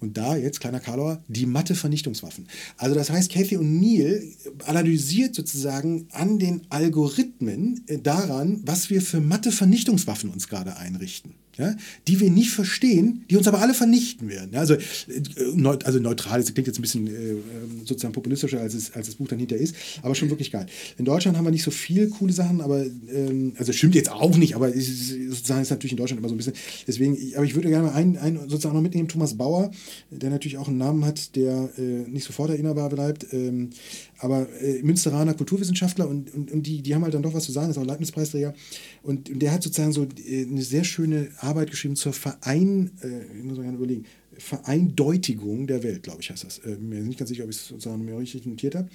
Und 0.00 0.16
da 0.16 0.36
jetzt, 0.36 0.60
kleiner 0.60 0.80
Karlauer, 0.80 1.22
die 1.28 1.46
Mathe-Vernichtungswaffen. 1.46 2.48
Also 2.76 2.94
das 2.94 3.10
heißt, 3.10 3.32
Cathy 3.32 3.56
O'Neill 3.56 4.22
analysiert 4.66 5.34
sozusagen 5.34 6.06
an 6.12 6.38
den 6.38 6.62
Algorithmen 6.68 7.84
äh, 7.86 7.98
daran, 7.98 8.60
was 8.64 8.90
wir 8.90 9.00
für 9.00 9.20
Mathe-Vernichtungswaffen 9.20 10.30
uns 10.30 10.48
gerade 10.48 10.76
einrichten 10.76 11.34
ja, 11.58 11.74
die 12.06 12.20
wir 12.20 12.30
nicht 12.30 12.50
verstehen, 12.50 13.24
die 13.30 13.36
uns 13.36 13.48
aber 13.48 13.60
alle 13.60 13.74
vernichten 13.74 14.28
werden. 14.28 14.50
Ja, 14.52 14.60
also, 14.60 14.74
äh, 14.74 15.78
also 15.84 15.98
neutral, 15.98 16.40
das 16.40 16.52
klingt 16.52 16.66
jetzt 16.66 16.78
ein 16.78 16.82
bisschen 16.82 17.06
äh, 17.06 17.10
ähm, 17.10 17.40
sozusagen 17.84 18.12
populistischer, 18.12 18.60
als, 18.60 18.74
es, 18.74 18.92
als 18.92 19.06
das 19.06 19.16
Buch 19.16 19.28
dann 19.28 19.38
hinter 19.38 19.56
ist, 19.56 19.74
aber 20.02 20.14
schon 20.14 20.28
wirklich 20.30 20.50
geil. 20.50 20.66
In 20.98 21.04
Deutschland 21.04 21.36
haben 21.36 21.44
wir 21.44 21.50
nicht 21.50 21.62
so 21.62 21.70
viele 21.70 22.08
coole 22.08 22.32
Sachen, 22.32 22.60
aber 22.60 22.84
ähm, 22.84 23.54
also 23.58 23.72
stimmt 23.72 23.94
jetzt 23.94 24.10
auch 24.10 24.36
nicht, 24.36 24.54
aber 24.54 24.68
ist, 24.68 25.08
sozusagen 25.08 25.62
ist 25.62 25.70
natürlich 25.70 25.92
in 25.92 25.98
Deutschland 25.98 26.18
immer 26.18 26.28
so 26.28 26.34
ein 26.34 26.38
bisschen. 26.38 26.54
Deswegen, 26.86 27.16
aber 27.34 27.44
ich 27.44 27.54
würde 27.54 27.68
gerne 27.68 27.88
mal 27.88 27.94
einen, 27.94 28.18
einen 28.18 28.48
sozusagen 28.48 28.74
noch 28.74 28.82
mitnehmen, 28.82 29.08
Thomas 29.08 29.34
Bauer, 29.34 29.70
der 30.10 30.30
natürlich 30.30 30.58
auch 30.58 30.68
einen 30.68 30.78
Namen 30.78 31.04
hat, 31.04 31.36
der 31.36 31.70
äh, 31.78 32.08
nicht 32.08 32.24
sofort 32.24 32.50
erinnerbar 32.50 32.90
bleibt. 32.90 33.32
Ähm, 33.32 33.70
aber 34.18 34.48
äh, 34.60 34.82
Münsteraner 34.82 35.34
Kulturwissenschaftler 35.34 36.08
und, 36.08 36.32
und, 36.34 36.50
und 36.50 36.62
die, 36.62 36.82
die 36.82 36.94
haben 36.94 37.02
halt 37.02 37.14
dann 37.14 37.22
doch 37.22 37.34
was 37.34 37.44
zu 37.44 37.52
sagen, 37.52 37.70
ist 37.70 37.78
auch 37.78 37.84
Leibniz-Preisträger. 37.84 38.54
Und, 39.02 39.30
und 39.30 39.40
der 39.40 39.52
hat 39.52 39.62
sozusagen 39.62 39.92
so 39.92 40.06
äh, 40.26 40.44
eine 40.44 40.62
sehr 40.62 40.84
schöne 40.84 41.28
Arbeit 41.38 41.70
geschrieben 41.70 41.96
zur 41.96 42.12
Verein, 42.12 42.90
äh, 43.02 43.38
ich 43.38 43.44
muss 43.44 43.58
mal 43.58 43.72
überlegen, 43.72 44.06
Vereindeutigung 44.38 45.66
der 45.66 45.82
Welt, 45.82 46.02
glaube 46.02 46.20
ich, 46.20 46.30
heißt 46.30 46.44
das. 46.44 46.58
Äh, 46.58 46.76
mir 46.76 47.00
nicht 47.00 47.18
ganz 47.18 47.30
sicher, 47.30 47.44
ob 47.44 47.50
ich 47.50 47.56
es 47.56 47.68
sozusagen 47.68 48.04
mir 48.04 48.18
richtig 48.18 48.46
notiert 48.46 48.74
habe. 48.74 48.88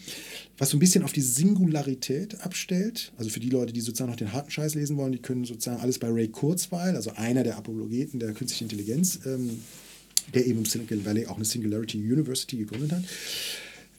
Was 0.58 0.70
so 0.70 0.78
ein 0.78 0.80
bisschen 0.80 1.04
auf 1.04 1.14
die 1.14 1.22
Singularität 1.22 2.42
abstellt. 2.42 3.12
Also 3.18 3.30
für 3.30 3.40
die 3.40 3.50
Leute, 3.50 3.74
die 3.74 3.82
sozusagen 3.82 4.12
noch 4.12 4.18
den 4.18 4.34
harten 4.34 4.52
Scheiß 4.52 4.76
lesen 4.76 4.98
wollen, 4.98 5.12
die 5.12 5.20
können 5.20 5.46
sozusagen 5.46 5.82
alles 5.82 6.00
bei 6.00 6.10
Ray 6.10 6.28
Kurzweil, 6.28 6.96
also 6.96 7.12
einer 7.16 7.44
der 7.44 7.58
Apologeten 7.58 8.20
der 8.20 8.34
künstlichen 8.34 8.66
Intelligenz, 8.66 9.20
ähm, 9.26 9.60
der 10.34 10.46
eben 10.46 10.60
im 10.60 10.66
Silicon 10.66 11.06
Valley 11.06 11.26
auch 11.26 11.36
eine 11.36 11.46
Singularity 11.46 11.98
University 11.98 12.58
gegründet 12.58 12.92
hat. 12.92 13.04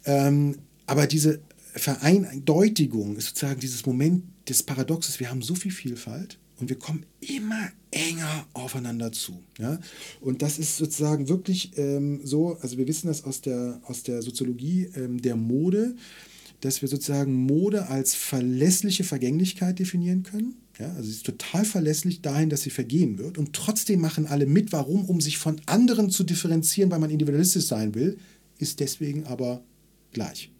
Ähm, 0.05 0.57
aber 0.93 1.07
diese 1.07 1.41
Vereindeutigung 1.75 3.17
ist 3.17 3.29
sozusagen 3.29 3.61
dieses 3.61 3.87
Moment 3.87 4.25
des 4.47 4.63
Paradoxes. 4.63 5.21
Wir 5.21 5.31
haben 5.31 5.41
so 5.41 5.55
viel 5.55 5.71
Vielfalt 5.73 6.39
und 6.61 6.69
wir 6.69 6.79
kommen 6.79 7.07
immer 7.21 7.71
enger 7.91 8.47
aufeinander 8.53 9.11
zu. 9.11 9.43
Ja? 9.59 9.81
Und 10.21 10.43
das 10.43 10.59
ist 10.59 10.77
sozusagen 10.77 11.31
wirklich 11.31 11.79
ähm, 11.79 12.21
so, 12.25 12.59
also 12.61 12.77
wir 12.77 12.87
wissen 12.87 13.07
das 13.07 13.25
aus 13.25 13.41
der, 13.41 13.81
aus 13.87 14.03
der 14.03 14.21
Soziologie 14.21 14.91
ähm, 14.95 15.23
der 15.23 15.35
Mode, 15.35 15.97
dass 16.61 16.83
wir 16.83 16.91
sozusagen 16.91 17.33
Mode 17.33 17.89
als 17.89 18.15
verlässliche 18.15 19.03
Vergänglichkeit 19.03 19.79
definieren 19.79 20.25
können. 20.25 20.57
Ja, 20.79 20.91
also 20.91 21.05
sie 21.05 21.17
ist 21.17 21.25
total 21.25 21.65
verlässlich 21.65 22.21
dahin, 22.21 22.51
dass 22.51 22.61
sie 22.61 22.71
vergehen 22.71 23.17
wird. 23.17 23.39
Und 23.39 23.55
trotzdem 23.55 24.03
machen 24.03 24.27
alle 24.27 24.45
mit. 24.45 24.73
Warum? 24.73 25.07
Um 25.07 25.23
sich 25.23 25.39
von 25.39 25.59
anderen 25.65 26.11
zu 26.11 26.23
differenzieren, 26.23 26.91
weil 26.91 26.99
man 26.99 27.09
individualistisch 27.09 27.65
sein 27.65 27.95
will, 27.95 28.19
ist 28.59 28.81
deswegen 28.81 29.25
aber 29.25 29.65
gleich. 30.13 30.53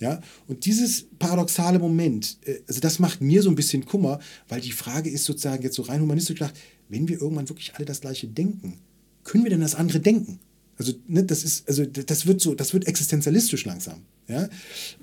Ja? 0.00 0.20
Und 0.46 0.64
dieses 0.64 1.06
paradoxale 1.18 1.78
Moment, 1.78 2.38
äh, 2.44 2.60
also 2.66 2.80
das 2.80 2.98
macht 2.98 3.20
mir 3.20 3.42
so 3.42 3.48
ein 3.48 3.56
bisschen 3.56 3.84
Kummer, 3.84 4.20
weil 4.48 4.60
die 4.60 4.72
Frage 4.72 5.10
ist 5.10 5.24
sozusagen 5.24 5.62
jetzt 5.62 5.76
so 5.76 5.82
rein 5.82 6.00
humanistisch 6.00 6.38
gedacht, 6.38 6.54
wenn 6.88 7.08
wir 7.08 7.20
irgendwann 7.20 7.48
wirklich 7.48 7.74
alle 7.74 7.84
das 7.84 8.00
Gleiche 8.00 8.28
denken, 8.28 8.78
können 9.24 9.44
wir 9.44 9.50
denn 9.50 9.60
das 9.60 9.74
andere 9.74 10.00
denken? 10.00 10.40
Also, 10.76 10.92
ne, 11.06 11.24
das 11.24 11.42
ist, 11.42 11.68
also 11.68 11.84
das 11.84 12.26
wird 12.26 12.40
so, 12.40 12.54
das 12.54 12.72
wird 12.72 12.86
existenzialistisch 12.86 13.64
langsam. 13.64 14.02
Ja? 14.28 14.48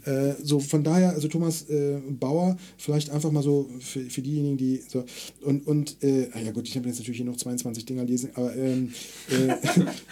Äh, 0.06 0.36
so 0.44 0.60
von 0.60 0.84
daher, 0.84 1.12
also 1.12 1.28
Thomas 1.28 1.68
äh, 1.70 2.00
Bauer, 2.10 2.58
vielleicht 2.78 3.10
einfach 3.10 3.32
mal 3.32 3.42
so 3.42 3.70
für, 3.80 4.02
für 4.02 4.22
diejenigen, 4.22 4.58
die 4.58 4.84
so 4.88 5.04
und, 5.42 5.66
und 5.66 5.98
äh, 6.04 6.30
ah 6.34 6.40
ja 6.40 6.52
gut, 6.52 6.68
ich 6.68 6.76
habe 6.76 6.88
jetzt 6.88 7.00
natürlich 7.00 7.18
hier 7.18 7.26
noch 7.26 7.38
22 7.38 7.86
Dinger 7.86 8.04
lesen, 8.04 8.30
aber 8.36 8.56
ähm, 8.56 8.94
äh, 9.30 9.56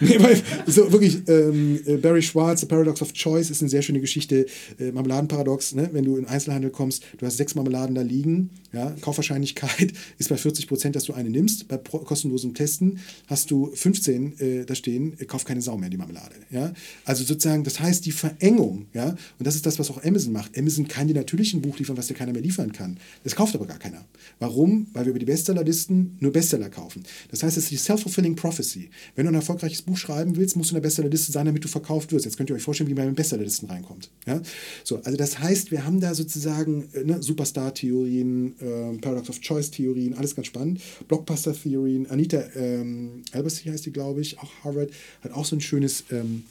nee, 0.00 0.16
weil, 0.18 0.42
so 0.66 0.90
wirklich, 0.90 1.22
ähm, 1.28 1.80
äh, 1.86 1.96
Barry 1.96 2.22
Schwartz, 2.22 2.60
The 2.60 2.66
Paradox 2.66 3.02
of 3.02 3.12
Choice 3.12 3.50
ist 3.50 3.62
eine 3.62 3.68
sehr 3.68 3.82
schöne 3.82 4.00
Geschichte, 4.00 4.46
äh, 4.78 4.90
Marmeladenparadox, 4.90 5.74
ne? 5.74 5.90
wenn 5.92 6.04
du 6.04 6.16
in 6.16 6.26
Einzelhandel 6.26 6.70
kommst, 6.70 7.04
du 7.18 7.26
hast 7.26 7.36
sechs 7.36 7.54
Marmeladen 7.54 7.94
da 7.94 8.02
liegen, 8.02 8.50
ja? 8.72 8.94
Kaufwahrscheinlichkeit 9.00 9.92
ist 10.18 10.28
bei 10.28 10.36
40 10.36 10.66
Prozent, 10.66 10.96
dass 10.96 11.04
du 11.04 11.12
eine 11.12 11.30
nimmst, 11.30 11.68
bei 11.68 11.78
kostenlosem 11.78 12.54
Testen 12.54 12.98
hast 13.28 13.50
du 13.50 13.70
15 13.72 14.40
äh, 14.40 14.64
da 14.64 14.74
stehen, 14.74 15.16
kauf 15.28 15.44
keine 15.44 15.62
Sau 15.62 15.76
mehr 15.76 15.90
die 15.90 15.96
Marmelade, 15.96 16.34
ja, 16.50 16.72
also 17.04 17.22
sozusagen, 17.22 17.62
das 17.62 17.78
heißt 17.78 18.04
die 18.06 18.12
Verengung, 18.12 18.86
ja, 18.92 19.03
und 19.10 19.46
das 19.46 19.54
ist 19.54 19.66
das, 19.66 19.78
was 19.78 19.90
auch 19.90 20.02
Amazon 20.04 20.32
macht. 20.32 20.56
Amazon 20.56 20.88
kann 20.88 21.08
dir 21.08 21.14
natürlich 21.14 21.54
ein 21.54 21.62
Buch 21.62 21.78
liefern, 21.78 21.96
was 21.96 22.06
dir 22.06 22.14
keiner 22.14 22.32
mehr 22.32 22.42
liefern 22.42 22.72
kann. 22.72 22.98
Das 23.22 23.34
kauft 23.34 23.54
aber 23.54 23.66
gar 23.66 23.78
keiner. 23.78 24.04
Warum? 24.38 24.86
Weil 24.92 25.04
wir 25.04 25.10
über 25.10 25.18
die 25.18 25.26
Bestsellerlisten 25.26 26.16
nur 26.20 26.32
Bestseller 26.32 26.70
kaufen. 26.70 27.02
Das 27.30 27.42
heißt, 27.42 27.56
es 27.56 27.64
ist 27.64 27.70
die 27.70 27.76
self-fulfilling 27.76 28.36
prophecy. 28.36 28.90
Wenn 29.14 29.26
du 29.26 29.32
ein 29.32 29.36
erfolgreiches 29.36 29.82
Buch 29.82 29.96
schreiben 29.96 30.36
willst, 30.36 30.56
musst 30.56 30.70
du 30.70 30.74
in 30.74 30.82
der 30.82 30.86
Bestsellerliste 30.86 31.32
sein, 31.32 31.46
damit 31.46 31.64
du 31.64 31.68
verkauft 31.68 32.12
wirst. 32.12 32.24
Jetzt 32.24 32.36
könnt 32.36 32.50
ihr 32.50 32.56
euch 32.56 32.62
vorstellen, 32.62 32.90
wie 32.90 32.94
man 32.94 33.08
in 33.08 33.14
Bestsellerlisten 33.14 33.68
reinkommt. 33.68 34.10
Ja? 34.26 34.40
So, 34.82 35.00
also 35.02 35.16
das 35.16 35.38
heißt, 35.38 35.70
wir 35.70 35.84
haben 35.84 36.00
da 36.00 36.14
sozusagen 36.14 36.88
äh, 36.92 37.04
ne, 37.04 37.22
Superstar-Theorien, 37.22 38.54
äh, 38.60 38.98
Paradox 38.98 39.30
of 39.30 39.40
Choice-Theorien, 39.40 40.14
alles 40.14 40.34
ganz 40.34 40.46
spannend. 40.46 40.80
Blockbuster-Theorien. 41.08 42.10
Anita 42.10 42.42
ähm, 42.54 43.22
Albers, 43.32 43.64
heißt 43.64 43.86
die, 43.86 43.92
glaube 43.92 44.20
ich, 44.20 44.38
auch 44.38 44.50
Harvard, 44.62 44.90
hat 45.22 45.32
auch 45.32 45.44
so 45.44 45.56
ein 45.56 45.60
schönes 45.60 46.04
ähm, 46.10 46.44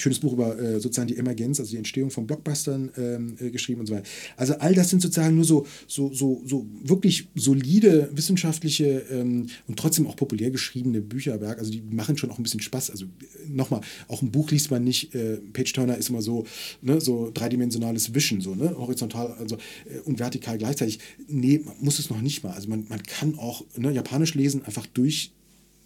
schönes 0.00 0.20
Buch 0.20 0.32
über 0.32 0.58
äh, 0.58 0.80
sozusagen 0.80 1.08
die 1.08 1.16
Emergenz, 1.16 1.60
also 1.60 1.70
die 1.70 1.76
Entstehung 1.76 2.10
von 2.10 2.26
Blockbustern 2.26 2.90
ähm, 2.96 3.36
äh, 3.40 3.50
geschrieben 3.50 3.80
und 3.80 3.86
so 3.86 3.94
weiter. 3.94 4.08
Also 4.36 4.54
all 4.54 4.74
das 4.74 4.90
sind 4.90 5.00
sozusagen 5.02 5.34
nur 5.34 5.44
so, 5.44 5.66
so, 5.86 6.12
so, 6.12 6.42
so 6.46 6.66
wirklich 6.82 7.28
solide 7.34 8.10
wissenschaftliche 8.12 9.04
ähm, 9.10 9.46
und 9.66 9.78
trotzdem 9.78 10.06
auch 10.06 10.16
populär 10.16 10.50
geschriebene 10.50 11.00
Bücherwerk. 11.00 11.58
Also 11.58 11.70
die 11.70 11.82
machen 11.82 12.16
schon 12.16 12.30
auch 12.30 12.38
ein 12.38 12.42
bisschen 12.42 12.60
Spaß. 12.60 12.90
Also 12.90 13.04
äh, 13.06 13.48
nochmal, 13.48 13.80
auch 14.08 14.22
ein 14.22 14.30
Buch 14.30 14.50
liest 14.50 14.70
man 14.70 14.84
nicht, 14.84 15.14
äh, 15.14 15.36
Page 15.52 15.72
Turner 15.72 15.96
ist 15.96 16.10
immer 16.10 16.22
so, 16.22 16.44
ne, 16.82 17.00
so 17.00 17.30
dreidimensionales 17.32 18.14
Wischen, 18.14 18.40
so, 18.40 18.54
ne, 18.54 18.76
horizontal 18.76 19.32
also, 19.38 19.56
äh, 19.56 20.00
und 20.04 20.18
vertikal 20.18 20.58
gleichzeitig. 20.58 20.98
Nee, 21.28 21.64
muss 21.80 21.98
es 21.98 22.10
noch 22.10 22.20
nicht 22.20 22.42
mal. 22.42 22.52
Also 22.52 22.68
man, 22.68 22.86
man 22.88 23.02
kann 23.02 23.38
auch 23.38 23.64
ne, 23.76 23.92
Japanisch 23.92 24.34
lesen, 24.34 24.64
einfach 24.64 24.86
durch 24.86 25.32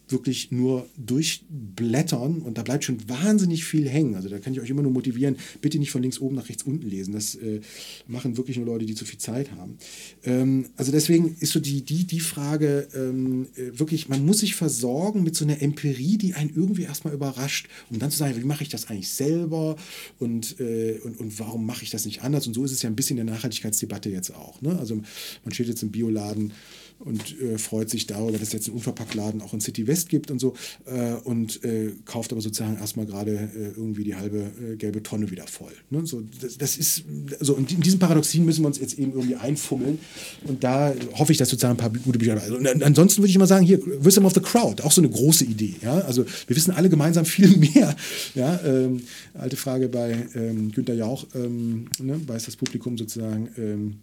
wirklich 0.09 0.51
nur 0.51 0.87
durchblättern 0.97 2.43
und 2.43 2.59
da 2.59 2.63
bleibt 2.63 2.85
schon 2.85 3.09
wahnsinnig 3.09 3.65
viel 3.65 3.89
hängen. 3.89 4.15
Also 4.15 4.29
da 4.29 4.39
kann 4.39 4.53
ich 4.53 4.61
euch 4.61 4.71
immer 4.71 4.83
nur 4.83 4.93
motivieren, 4.93 5.37
bitte 5.61 5.79
nicht 5.79 5.91
von 5.91 6.03
links 6.03 6.19
oben 6.19 6.37
nach 6.37 6.49
rechts 6.49 6.63
unten 6.63 6.89
lesen. 6.89 7.15
Das 7.15 7.35
äh, 7.37 7.61
machen 8.07 8.37
wirklich 8.37 8.57
nur 8.57 8.67
Leute, 8.67 8.85
die 8.85 8.95
zu 8.95 9.05
viel 9.05 9.19
Zeit 9.19 9.51
haben. 9.53 9.79
Ähm, 10.25 10.67
also 10.77 10.93
deswegen 10.93 11.37
ist 11.41 11.53
so 11.53 11.61
die, 11.61 11.83
die, 11.83 12.05
die 12.05 12.21
Frage 12.21 12.89
ähm, 12.95 13.47
äh, 13.57 13.79
wirklich, 13.79 14.09
man 14.09 14.25
muss 14.25 14.39
sich 14.41 14.55
versorgen 14.55 15.23
mit 15.23 15.37
so 15.37 15.45
einer 15.45 15.63
Empirie, 15.63 16.19
die 16.19 16.35
einen 16.35 16.55
irgendwie 16.55 16.83
erstmal 16.83 17.15
überrascht, 17.15 17.69
um 17.91 17.99
dann 17.99 18.11
zu 18.11 18.19
sagen, 18.19 18.37
wie 18.37 18.45
mache 18.45 18.63
ich 18.63 18.69
das 18.69 18.89
eigentlich 18.89 19.09
selber 19.09 19.77
und, 20.19 20.61
äh, 20.61 21.01
und, 21.03 21.19
und 21.19 21.39
warum 21.39 21.65
mache 21.65 21.83
ich 21.83 21.91
das 21.91 22.05
nicht 22.05 22.23
anders? 22.23 22.47
Und 22.47 22.55
so 22.55 22.65
ist 22.65 22.73
es 22.73 22.83
ja 22.83 22.91
ein 22.91 22.97
bisschen 22.97 23.19
in 23.19 23.27
der 23.27 23.35
Nachhaltigkeitsdebatte 23.35 24.11
jetzt 24.11 24.35
auch. 24.35 24.61
Ne? 24.61 24.79
Also 24.79 24.97
man 25.45 25.55
steht 25.55 25.69
jetzt 25.69 25.83
im 25.83 25.91
Bioladen 25.91 26.53
und 26.99 27.41
äh, 27.41 27.59
freut 27.59 27.91
sich 27.91 28.07
darüber, 28.07 28.33
dass 28.33 28.43
es 28.43 28.53
jetzt 28.53 28.69
einen 28.69 28.77
Unverpacktladen 28.77 29.43
auch 29.43 29.53
in 29.53 29.61
City 29.61 29.87
West 29.87 30.09
gibt 30.09 30.31
und 30.31 30.39
so 30.39 30.55
äh, 30.87 31.15
und 31.25 31.63
äh, 31.65 31.93
kauft 32.05 32.33
aber 32.33 32.41
sozusagen 32.41 32.77
erstmal 32.79 33.07
gerade 33.07 33.33
äh, 33.33 33.69
irgendwie 33.77 34.05
die 34.05 34.15
halbe 34.15 34.39
äh, 34.39 34.77
gelbe 34.77 35.03
Tonne 35.03 35.31
wieder 35.31 35.47
voll. 35.47 35.73
Ne? 35.91 36.07
So, 36.07 36.23
das, 36.41 36.59
das 36.59 36.77
ist, 36.77 37.05
also 37.41 37.55
in 37.57 37.67
diesen 37.67 37.99
Paradoxien 37.99 38.45
müssen 38.45 38.63
wir 38.63 38.69
uns 38.69 38.79
jetzt 38.79 38.99
eben 38.99 39.13
irgendwie 39.13 39.37
einfummeln 39.37 39.99
und 40.45 40.65
da 40.65 40.95
hoffe 41.15 41.33
ich, 41.33 41.39
dass 41.39 41.51
sozusagen 41.51 41.75
ein 41.75 41.79
paar 41.79 41.91
gute 41.91 42.19
Bücher 42.19 42.35
dabei 42.35 42.47
sind. 42.47 42.67
Und 42.67 42.83
ansonsten 42.83 43.23
würde 43.23 43.31
ich 43.31 43.39
mal 43.39 43.47
sagen, 43.47 43.67
hier, 43.67 43.81
Wisdom 43.85 44.25
of 44.25 44.35
the 44.35 44.41
Crowd, 44.41 44.83
auch 44.83 44.93
so 44.93 45.01
eine 45.01 45.11
große 45.11 45.45
Idee. 45.45 45.77
Ja? 45.83 45.99
Also 46.01 46.25
wir 46.47 46.57
wissen 46.57 46.73
alle 46.73 46.89
gemeinsam 46.89 47.25
viel 47.25 47.57
mehr. 47.75 47.95
Ja? 48.35 48.61
Ähm, 48.65 49.03
alte 49.35 49.57
Frage 49.57 49.89
bei 49.89 50.27
ähm, 50.35 50.73
Günter 50.73 50.95
Jauch, 50.95 51.27
ähm, 51.35 51.87
ne? 52.01 52.21
weiß 52.27 52.47
das 52.47 52.57
Publikum 52.57 52.97
sozusagen, 52.97 53.49
ähm, 53.57 53.97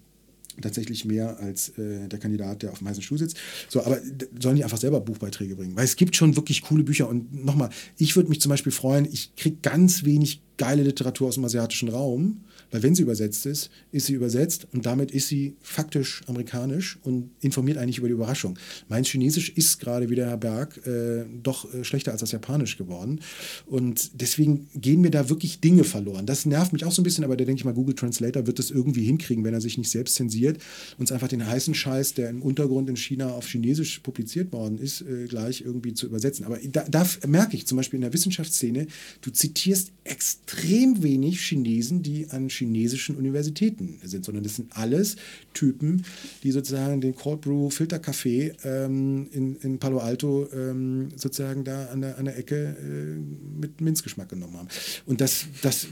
tatsächlich 0.61 1.05
mehr 1.05 1.39
als 1.39 1.69
äh, 1.77 2.07
der 2.07 2.19
Kandidat, 2.19 2.63
der 2.63 2.71
auf 2.71 2.79
dem 2.79 2.87
heißen 2.87 3.03
Stuhl 3.03 3.17
sitzt. 3.17 3.37
So, 3.69 3.83
aber 3.83 3.99
sollen 4.39 4.55
die 4.55 4.63
einfach 4.63 4.77
selber 4.77 4.99
Buchbeiträge 4.99 5.55
bringen? 5.55 5.75
Weil 5.75 5.85
es 5.85 5.95
gibt 5.95 6.15
schon 6.15 6.35
wirklich 6.35 6.61
coole 6.61 6.83
Bücher. 6.83 7.07
Und 7.07 7.45
nochmal, 7.45 7.69
ich 7.97 8.15
würde 8.15 8.29
mich 8.29 8.41
zum 8.41 8.49
Beispiel 8.49 8.71
freuen, 8.71 9.07
ich 9.11 9.35
kriege 9.35 9.57
ganz 9.61 10.03
wenig 10.03 10.41
geile 10.57 10.83
Literatur 10.83 11.27
aus 11.27 11.35
dem 11.35 11.45
asiatischen 11.45 11.89
Raum. 11.89 12.43
Weil 12.71 12.83
wenn 12.83 12.95
sie 12.95 13.03
übersetzt 13.03 13.45
ist, 13.45 13.69
ist 13.91 14.07
sie 14.07 14.13
übersetzt 14.13 14.67
und 14.73 14.85
damit 14.85 15.11
ist 15.11 15.27
sie 15.27 15.55
faktisch 15.61 16.21
amerikanisch 16.27 16.97
und 17.03 17.31
informiert 17.41 17.77
eigentlich 17.77 17.97
über 17.97 18.07
die 18.07 18.13
Überraschung. 18.13 18.57
Mein 18.87 19.03
Chinesisch 19.03 19.49
ist 19.49 19.79
gerade 19.79 20.09
wie 20.09 20.15
der 20.15 20.27
Herr 20.27 20.37
Berg 20.37 20.85
äh, 20.87 21.25
doch 21.41 21.71
äh, 21.73 21.83
schlechter 21.83 22.11
als 22.11 22.21
das 22.21 22.31
Japanisch 22.31 22.77
geworden. 22.77 23.19
Und 23.65 24.21
deswegen 24.21 24.67
gehen 24.73 25.01
mir 25.01 25.11
da 25.11 25.29
wirklich 25.29 25.59
Dinge 25.59 25.83
verloren. 25.83 26.25
Das 26.25 26.45
nervt 26.45 26.73
mich 26.73 26.85
auch 26.85 26.91
so 26.91 27.01
ein 27.01 27.03
bisschen, 27.03 27.23
aber 27.23 27.35
da 27.35 27.45
denke 27.45 27.59
ich 27.59 27.65
mal, 27.65 27.73
Google 27.73 27.95
Translator 27.95 28.47
wird 28.47 28.59
das 28.59 28.71
irgendwie 28.71 29.03
hinkriegen, 29.03 29.43
wenn 29.43 29.53
er 29.53 29.61
sich 29.61 29.77
nicht 29.77 29.89
selbst 29.89 30.15
zensiert, 30.15 30.61
uns 30.97 31.11
einfach 31.11 31.27
den 31.27 31.45
heißen 31.45 31.73
Scheiß, 31.73 32.13
der 32.13 32.29
im 32.29 32.41
Untergrund 32.41 32.89
in 32.89 32.95
China 32.95 33.31
auf 33.31 33.47
Chinesisch 33.47 33.99
publiziert 33.99 34.51
worden 34.51 34.77
ist, 34.79 35.01
äh, 35.01 35.25
gleich 35.27 35.61
irgendwie 35.61 35.93
zu 35.93 36.05
übersetzen. 36.05 36.45
Aber 36.45 36.57
da, 36.63 36.85
da 36.89 37.07
merke 37.27 37.57
ich 37.57 37.67
zum 37.67 37.77
Beispiel 37.77 37.97
in 37.97 38.01
der 38.01 38.13
Wissenschaftsszene, 38.13 38.87
du 39.21 39.31
zitierst 39.31 39.91
extrem 40.03 41.03
wenig 41.03 41.41
Chinesen, 41.41 42.01
die 42.03 42.29
an 42.29 42.49
chinesischen 42.61 43.15
Universitäten 43.15 43.99
sind, 44.03 44.23
sondern 44.23 44.43
das 44.43 44.55
sind 44.55 44.77
alles 44.77 45.15
Typen, 45.53 46.03
die 46.43 46.51
sozusagen 46.51 47.01
den 47.01 47.15
Cold 47.15 47.41
Brew 47.41 47.69
Filterkaffee 47.69 48.53
ähm, 48.63 49.27
in, 49.31 49.55
in 49.57 49.79
Palo 49.79 49.97
Alto 49.97 50.47
ähm, 50.53 51.09
sozusagen 51.15 51.63
da 51.63 51.85
an 51.87 52.01
der, 52.01 52.17
an 52.17 52.25
der 52.25 52.37
Ecke 52.37 52.75
äh, 52.79 53.59
mit 53.59 53.81
Minzgeschmack 53.81 54.29
genommen 54.29 54.57
haben. 54.57 54.67
Und 55.05 55.21
das, 55.21 55.45
das, 55.61 55.87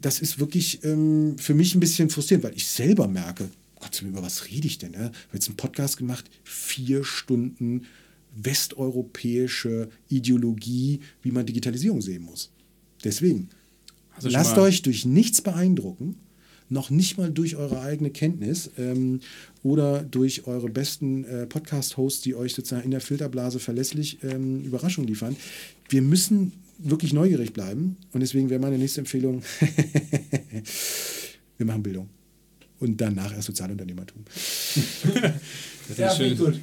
das 0.00 0.20
ist 0.20 0.38
wirklich 0.38 0.84
ähm, 0.84 1.36
für 1.38 1.54
mich 1.54 1.74
ein 1.74 1.80
bisschen 1.80 2.10
frustrierend, 2.10 2.44
weil 2.44 2.56
ich 2.56 2.66
selber 2.66 3.08
merke, 3.08 3.48
Gott, 3.80 4.02
über 4.02 4.22
was 4.22 4.48
rede 4.50 4.66
ich 4.66 4.76
denn? 4.76 4.90
Ne? 4.92 5.10
Ich 5.12 5.26
habe 5.28 5.34
jetzt 5.34 5.48
einen 5.48 5.56
Podcast 5.56 5.96
gemacht, 5.96 6.30
vier 6.44 7.02
Stunden 7.02 7.86
westeuropäische 8.36 9.88
Ideologie, 10.08 11.00
wie 11.22 11.30
man 11.30 11.46
Digitalisierung 11.46 12.00
sehen 12.02 12.22
muss. 12.22 12.52
Deswegen, 13.02 13.48
also 14.24 14.36
lasst 14.36 14.58
euch 14.58 14.82
durch 14.82 15.04
nichts 15.04 15.40
beeindrucken, 15.40 16.16
noch 16.68 16.90
nicht 16.90 17.18
mal 17.18 17.30
durch 17.30 17.56
eure 17.56 17.80
eigene 17.80 18.10
Kenntnis 18.10 18.70
ähm, 18.78 19.20
oder 19.62 20.02
durch 20.02 20.46
eure 20.46 20.68
besten 20.68 21.24
äh, 21.24 21.46
Podcast-Hosts, 21.46 22.22
die 22.22 22.34
euch 22.34 22.54
sozusagen 22.54 22.84
in 22.84 22.92
der 22.92 23.00
Filterblase 23.00 23.58
verlässlich 23.58 24.22
ähm, 24.22 24.62
Überraschungen 24.62 25.08
liefern. 25.08 25.36
Wir 25.88 26.02
müssen 26.02 26.52
wirklich 26.78 27.12
neugierig 27.12 27.52
bleiben 27.52 27.96
und 28.12 28.20
deswegen 28.20 28.50
wäre 28.50 28.60
meine 28.60 28.78
nächste 28.78 29.00
Empfehlung, 29.00 29.42
wir 31.58 31.66
machen 31.66 31.82
Bildung 31.82 32.08
und 32.78 33.00
danach 33.00 33.34
erst 33.34 33.46
Sozialunternehmertum. 33.46 34.24
das 34.74 35.34
ist 35.90 35.98
ja, 35.98 36.14
schön. 36.14 36.36
Gut. 36.36 36.60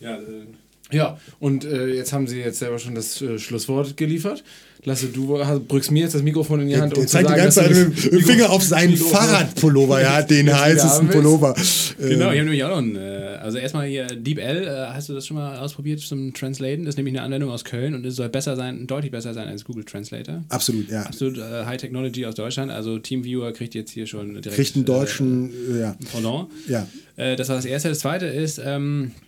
Ja, 0.00 0.16
äh, 0.16 0.46
ja, 0.94 1.18
und 1.40 1.64
äh, 1.64 1.88
jetzt 1.88 2.12
haben 2.12 2.26
Sie 2.26 2.38
jetzt 2.38 2.58
selber 2.58 2.78
schon 2.78 2.94
das 2.94 3.20
äh, 3.20 3.38
Schlusswort 3.38 3.96
geliefert. 3.96 4.44
Lasse, 4.86 5.06
du 5.06 5.38
drückst 5.66 5.90
mir 5.92 6.00
jetzt 6.00 6.14
das 6.14 6.22
Mikrofon 6.22 6.60
in 6.60 6.68
die 6.68 6.76
Hand. 6.76 6.92
Der, 6.92 6.98
um 6.98 7.06
zeigt 7.06 7.30
die 7.30 7.34
ganze 7.34 7.62
Zeit 7.62 7.70
mit 7.70 8.12
dem 8.12 8.20
Finger 8.20 8.50
auf 8.50 8.62
seinen 8.62 8.96
Fahrradpullover, 8.98 10.02
ja, 10.02 10.20
den 10.22 10.54
heißesten 10.54 11.08
Pullover. 11.08 11.54
Genau, 11.98 12.30
ich 12.30 12.38
habe 12.38 12.44
nämlich 12.44 12.64
auch 12.64 12.68
noch 12.68 12.78
einen. 12.78 12.96
Äh, 12.96 13.38
also 13.40 13.56
erstmal 13.56 13.86
hier 13.86 14.06
DeepL, 14.06 14.66
äh, 14.66 14.92
hast 14.92 15.08
du 15.08 15.14
das 15.14 15.26
schon 15.26 15.38
mal 15.38 15.58
ausprobiert 15.58 16.00
zum 16.00 16.34
Translaten? 16.34 16.84
Das 16.84 16.94
ist 16.94 16.96
nämlich 16.98 17.14
eine 17.14 17.22
Anwendung 17.22 17.50
aus 17.50 17.64
Köln 17.64 17.94
und 17.94 18.04
es 18.04 18.16
soll 18.16 18.28
besser 18.28 18.56
sein, 18.56 18.86
deutlich 18.86 19.10
besser 19.10 19.32
sein 19.32 19.48
als 19.48 19.64
Google 19.64 19.84
Translator. 19.84 20.44
Absolut, 20.50 20.90
ja. 20.90 21.02
Absolut 21.02 21.38
äh, 21.38 21.64
High 21.64 21.78
Technology 21.78 22.26
aus 22.26 22.34
Deutschland. 22.34 22.70
Also 22.70 22.98
Teamviewer 22.98 23.52
kriegt 23.52 23.74
jetzt 23.74 23.90
hier 23.90 24.06
schon 24.06 24.34
direkt. 24.34 24.54
Kriegt 24.54 24.76
einen 24.76 24.84
deutschen, 24.84 25.50
äh, 25.74 25.80
ja. 25.80 25.96
Pendant. 26.12 26.48
Ja. 26.68 26.86
Äh, 27.16 27.36
das 27.36 27.48
war 27.48 27.56
das 27.56 27.64
erste. 27.64 27.88
Das 27.88 28.00
zweite 28.00 28.26
ist, 28.26 28.60
ähm, 28.62 29.12
äh, 29.22 29.23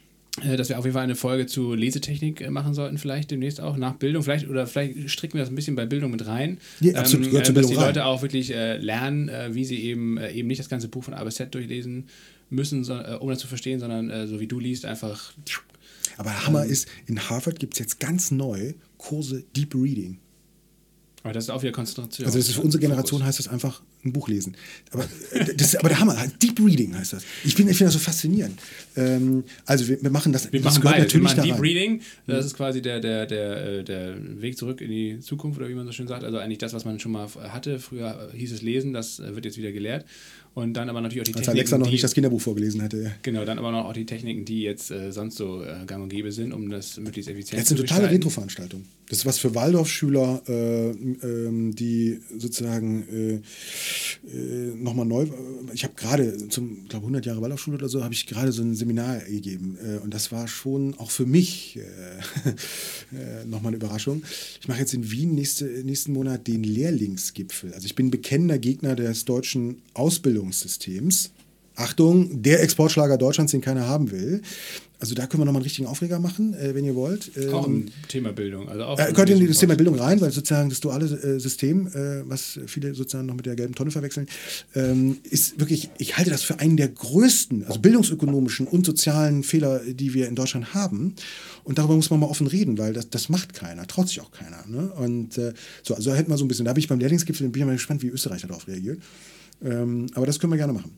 dass 0.57 0.69
wir 0.69 0.79
auf 0.79 0.85
jeden 0.85 0.95
Fall 0.95 1.05
eine 1.05 1.15
Folge 1.15 1.47
zu 1.47 1.75
Lesetechnik 1.75 2.41
äh, 2.41 2.51
machen 2.51 2.75
sollten, 2.75 2.99
vielleicht 2.99 3.31
demnächst 3.31 3.61
auch 3.61 3.77
nach 3.77 3.95
Bildung, 3.95 4.23
vielleicht 4.23 4.49
oder 4.49 4.67
vielleicht 4.67 5.11
stricken 5.11 5.35
wir 5.35 5.41
das 5.41 5.49
ein 5.49 5.55
bisschen 5.55 5.77
bei 5.77 5.87
Bildung 5.87 6.11
mit 6.11 6.27
rein, 6.27 6.59
ja, 6.81 6.95
absolut, 6.95 7.29
ähm, 7.29 7.37
äh, 7.37 7.53
dass 7.53 7.67
die 7.67 7.75
Leute 7.75 8.05
auch 8.05 8.23
wirklich 8.23 8.53
äh, 8.53 8.77
lernen, 8.77 9.29
äh, 9.29 9.55
wie 9.55 9.65
sie 9.65 9.83
eben 9.83 10.19
äh, 10.19 10.33
eben 10.33 10.49
nicht 10.49 10.59
das 10.59 10.69
ganze 10.69 10.89
Buch 10.89 11.05
von 11.05 11.15
A 11.15 11.25
bis 11.25 11.37
Z 11.37 11.55
durchlesen 11.55 12.09
müssen, 12.51 12.85
so, 12.85 12.95
um 12.95 13.29
das 13.29 13.39
zu 13.39 13.49
verstehen, 13.49 13.81
sondern 13.81 14.29
so 14.29 14.39
wie 14.39 14.47
du 14.47 14.61
liest, 14.61 14.85
einfach. 14.85 15.33
Aber 16.17 16.47
Hammer 16.47 16.65
ähm, 16.65 16.71
ist, 16.71 16.87
in 17.07 17.19
Harvard 17.29 17.59
gibt 17.59 17.75
es 17.75 17.81
jetzt 17.81 17.99
ganz 17.99 18.31
neu 18.31 18.75
Kurse 18.99 19.43
Deep 19.57 19.75
Reading. 19.75 20.19
Aber 21.25 21.33
das 21.33 21.45
ist 21.45 21.51
auch 21.51 21.63
wieder 21.63 21.73
Konzentration. 21.73 22.25
Also 22.25 22.39
das 22.39 22.49
ist 22.49 22.55
für 22.55 22.61
unsere 22.61 22.81
Generation 22.81 23.25
heißt 23.25 23.41
das 23.41 23.49
einfach 23.49 23.83
ein 24.07 24.13
Buch 24.13 24.29
lesen. 24.29 24.57
Aber, 24.91 25.05
äh, 25.33 25.55
das 25.55 25.69
ist 25.69 25.77
aber 25.77 25.89
der 25.89 26.01
Hammer. 26.01 26.17
Deep 26.43 26.59
Reading 26.61 26.97
heißt 26.97 27.13
das. 27.13 27.25
Ich 27.45 27.55
finde 27.55 27.73
ich 27.73 27.79
find 27.79 27.89
das 27.89 27.95
so 27.95 27.99
faszinierend. 28.01 28.59
Ähm, 28.97 29.45
also 29.65 29.87
wir, 29.89 30.03
wir 30.03 30.11
machen 30.11 30.33
das. 30.33 30.53
Wir 30.53 30.61
das 30.61 30.75
machen 30.75 30.85
beides. 30.85 31.13
Wir 31.13 31.21
machen 31.21 31.43
Deep. 31.43 31.61
Reading, 31.61 32.01
das 32.27 32.47
ist 32.47 32.57
quasi 32.57 32.83
der, 32.83 33.01
der, 33.01 33.27
der, 33.27 33.67
äh, 33.67 33.85
der 33.85 34.17
Weg 34.41 34.57
zurück 34.57 34.81
in 34.81 34.91
die 34.91 35.21
Zukunft, 35.21 35.59
oder 35.59 35.69
wie 35.69 35.75
man 35.75 35.87
so 35.87 35.93
schön 35.93 36.09
sagt. 36.09 36.25
Also 36.25 36.39
eigentlich 36.39 36.59
das, 36.59 36.73
was 36.73 36.85
man 36.85 36.99
schon 37.01 37.13
mal 37.13 37.29
hatte. 37.35 37.79
Früher 37.79 38.31
hieß 38.35 38.53
es 38.53 38.63
Lesen, 38.63 38.93
das 38.93 39.19
äh, 39.19 39.35
wird 39.35 39.45
jetzt 39.45 39.59
wieder 39.59 39.73
gelehrt. 39.73 40.05
Und 40.55 40.73
dann 40.73 40.89
aber 40.89 41.03
natürlich 41.03 41.21
auch 41.21 41.25
die 41.25 41.35
Als 41.35 41.45
Techniken, 41.45 41.59
Alexa 41.59 41.79
noch 41.79 41.87
die, 41.87 41.93
nicht 41.93 42.05
das 42.05 42.15
Kinderbuch 42.15 42.41
vorgelesen 42.41 42.81
hätte. 42.81 43.03
Ja. 43.03 43.11
Genau, 43.21 43.45
dann 43.45 43.59
aber 43.59 43.73
noch 43.73 43.85
auch 43.85 43.93
die 43.93 44.07
Techniken, 44.07 44.47
die 44.47 44.63
jetzt 44.63 44.91
äh, 44.91 45.13
sonst 45.13 45.37
so 45.37 45.63
äh, 45.63 45.85
gang 45.87 46.03
und 46.03 46.09
gäbe 46.09 46.33
sind, 46.33 46.55
um 46.55 46.71
das 46.71 46.97
möglichst 46.97 47.31
effizient 47.31 47.61
Das 47.61 47.65
ist 47.65 47.69
zu 47.69 47.75
eine 47.75 47.83
totale 47.83 48.01
gestalten. 48.05 48.15
Retro-Veranstaltung. 48.15 48.85
Das 49.09 49.19
ist 49.19 49.27
was 49.27 49.39
für 49.39 49.55
Waldorfschüler, 49.55 50.43
äh, 50.49 50.91
ähm, 50.91 51.75
die 51.77 52.21
sozusagen 52.37 53.05
äh, 53.09 53.35
äh, 54.37 54.75
nochmal 54.77 55.07
neu. 55.07 55.27
Ich 55.73 55.85
habe 55.85 55.95
gerade 55.95 56.49
zum, 56.49 56.89
glaube 56.89 57.05
100 57.05 57.25
Jahre 57.25 57.41
Waldorfschule 57.41 57.77
oder 57.77 57.89
so, 57.89 58.03
habe 58.03 58.15
ich 58.15 58.27
gerade 58.27 58.51
so 58.51 58.63
ein 58.63 58.75
Seminar 58.75 59.21
gegeben. 59.21 59.79
Äh, 59.81 59.99
und 59.99 60.13
das 60.13 60.33
war 60.33 60.49
schon 60.49 60.95
auch 60.99 61.13
für 61.13 61.27
mich 61.27 61.79
äh, 61.79 62.51
äh, 63.17 63.45
nochmal 63.45 63.71
eine 63.71 63.77
Überraschung. 63.77 64.25
Ich 64.61 64.67
mache 64.67 64.81
jetzt 64.81 64.95
in 64.95 65.09
Wien 65.09 65.37
nächste, 65.37 65.65
nächsten 65.65 66.13
Monat 66.13 66.49
den 66.49 66.65
Lehrlingsgipfel. 66.65 67.75
Also 67.75 67.87
ich 67.87 67.95
bin 67.95 68.11
bekennender 68.11 68.59
Gegner 68.59 68.97
des 68.97 69.25
deutschen 69.25 69.83
Ausbildungssystems. 69.95 71.31
Achtung, 71.77 72.43
der 72.43 72.63
Exportschlager 72.63 73.19
Deutschlands, 73.19 73.53
den 73.53 73.61
keiner 73.61 73.87
haben 73.87 74.11
will. 74.11 74.43
Also 74.99 75.15
da 75.15 75.27
können 75.27 75.43
wir 75.43 75.45
nochmal 75.45 75.61
einen 75.61 75.65
richtigen 75.65 75.87
Aufreger 75.87 76.19
machen, 76.19 76.55
äh, 76.55 76.75
wenn 76.75 76.85
ihr 76.85 76.95
wollt. 76.95 77.31
Auch 77.53 77.67
Ähm, 77.67 77.89
im 78.03 78.09
Thema 78.09 78.33
Bildung. 78.33 78.69
Also 78.69 78.85
auch 78.85 78.99
äh, 78.99 79.13
gehört 79.13 79.29
in 79.31 79.47
das 79.47 79.59
Thema 79.59 79.75
Bildung 79.75 79.97
rein, 79.97 80.21
weil 80.21 80.31
sozusagen 80.31 80.71
das 80.71 80.81
duale 80.81 81.07
äh, 81.07 81.39
System, 81.39 81.87
äh, 81.89 82.29
was 82.29 82.59
viele 82.67 82.95
sozusagen 82.95 83.27
noch 83.27 83.35
mit 83.35 83.45
der 83.47 83.57
gelben 83.57 83.75
Tonne 83.75 83.91
verwechseln, 83.91 84.27
ähm, 84.75 85.19
ist 85.23 85.61
wirklich, 85.61 85.91
ich 85.99 86.17
halte 86.17 86.31
das 86.31 86.43
für 86.43 86.59
einen 86.61 86.77
der 86.77 86.89
größten, 86.89 87.65
also 87.67 87.79
bildungsökonomischen 87.79 88.67
und 88.67 88.87
sozialen 88.87 89.43
Fehler, 89.43 89.81
die 89.87 90.15
wir 90.15 90.29
in 90.29 90.35
Deutschland 90.35 90.73
haben. 90.73 91.15
Und 91.65 91.79
darüber 91.79 91.95
muss 91.97 92.11
man 92.11 92.21
mal 92.21 92.27
offen 92.27 92.47
reden, 92.47 92.79
weil 92.79 92.93
das, 92.93 93.11
das 93.11 93.29
macht 93.29 93.53
keiner, 93.53 93.87
traut 93.87 94.09
sich 94.09 94.21
auch 94.21 94.31
keiner. 94.31 94.65
Ne? 94.67 94.91
Und 94.93 95.37
äh, 95.37 95.53
so, 95.83 95.95
also 95.95 96.15
hätten 96.15 96.31
wir 96.31 96.39
so 96.39 96.45
ein 96.45 96.49
bisschen, 96.49 96.65
da 96.65 96.73
bin 96.73 96.81
ich 96.81 96.89
beim 96.89 97.01
Lehrlingsgipfel, 97.01 97.49
bin 97.49 97.61
ich 97.61 97.67
mal 97.67 97.73
gespannt, 97.73 98.03
wie 98.03 98.09
Österreich 98.09 98.43
darauf 98.43 98.67
reagiert. 98.67 99.01
Ähm, 99.65 100.07
aber 100.15 100.27
das 100.27 100.39
können 100.39 100.53
wir 100.53 100.59
gerne 100.59 100.75
machen. 100.75 100.93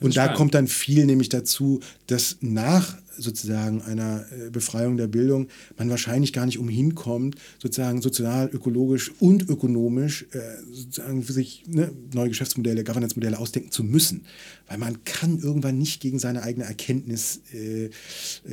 und 0.00 0.16
da 0.16 0.22
spannend. 0.22 0.36
kommt 0.36 0.54
dann 0.54 0.66
viel 0.66 1.06
nämlich 1.06 1.28
dazu, 1.28 1.80
dass 2.08 2.38
nach 2.40 2.96
sozusagen 3.16 3.82
einer 3.82 4.24
äh, 4.32 4.50
Befreiung 4.50 4.96
der 4.96 5.06
Bildung 5.06 5.48
man 5.76 5.90
wahrscheinlich 5.90 6.32
gar 6.32 6.46
nicht 6.46 6.58
umhin 6.58 6.94
kommt, 6.94 7.36
sozusagen 7.58 8.02
sozial, 8.02 8.50
ökologisch 8.52 9.10
und 9.18 9.48
ökonomisch 9.48 10.26
äh, 10.32 10.40
sozusagen 10.72 11.22
für 11.22 11.32
sich 11.32 11.64
ne, 11.66 11.90
neue 12.14 12.28
Geschäftsmodelle, 12.28 12.84
Governance-Modelle 12.84 13.38
ausdenken 13.38 13.70
zu 13.70 13.84
müssen. 13.84 14.26
Weil 14.66 14.78
man 14.78 15.04
kann 15.04 15.38
irgendwann 15.38 15.78
nicht 15.78 16.00
gegen 16.00 16.18
seine 16.18 16.42
eigene 16.42 16.64
Erkenntnis 16.64 17.40
äh, 17.52 17.86
äh, 17.86 17.90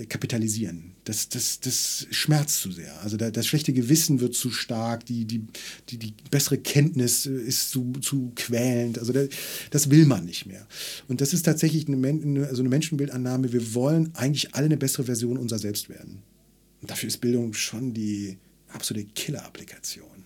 kapitalisieren. 0.07 0.93
Das, 1.03 1.29
das, 1.29 1.59
das 1.59 2.07
schmerzt 2.11 2.59
zu 2.61 2.71
sehr. 2.71 3.01
Also 3.01 3.17
da, 3.17 3.31
das 3.31 3.45
schlechte 3.45 3.71
Gewissen 3.71 4.19
wird 4.19 4.33
zu 4.33 4.49
stark, 4.49 5.05
die, 5.05 5.25
die, 5.25 5.43
die, 5.89 5.97
die 5.97 6.13
bessere 6.31 6.57
Kenntnis 6.57 7.25
ist 7.25 7.71
zu, 7.71 7.93
zu 8.01 8.31
quälend. 8.35 8.99
Also 8.99 9.13
da, 9.13 9.23
das 9.69 9.89
will 9.89 10.05
man 10.05 10.25
nicht 10.25 10.47
mehr. 10.47 10.67
Und 11.07 11.21
das 11.21 11.33
ist 11.33 11.43
tatsächlich 11.43 11.87
eine, 11.87 12.47
also 12.47 12.61
eine 12.61 12.69
Menschenbildannahme. 12.69 13.53
Wir 13.53 13.73
wollen 13.73 14.11
eigentlich 14.15 14.46
alle 14.53 14.65
eine 14.65 14.77
bessere 14.77 15.03
Version 15.05 15.37
unserer 15.37 15.59
selbst 15.59 15.89
werden. 15.89 16.23
Und 16.81 16.91
dafür 16.91 17.07
ist 17.07 17.19
Bildung 17.19 17.53
schon 17.53 17.93
die 17.93 18.37
absolute 18.69 19.07
Killer-Applikation. 19.13 20.23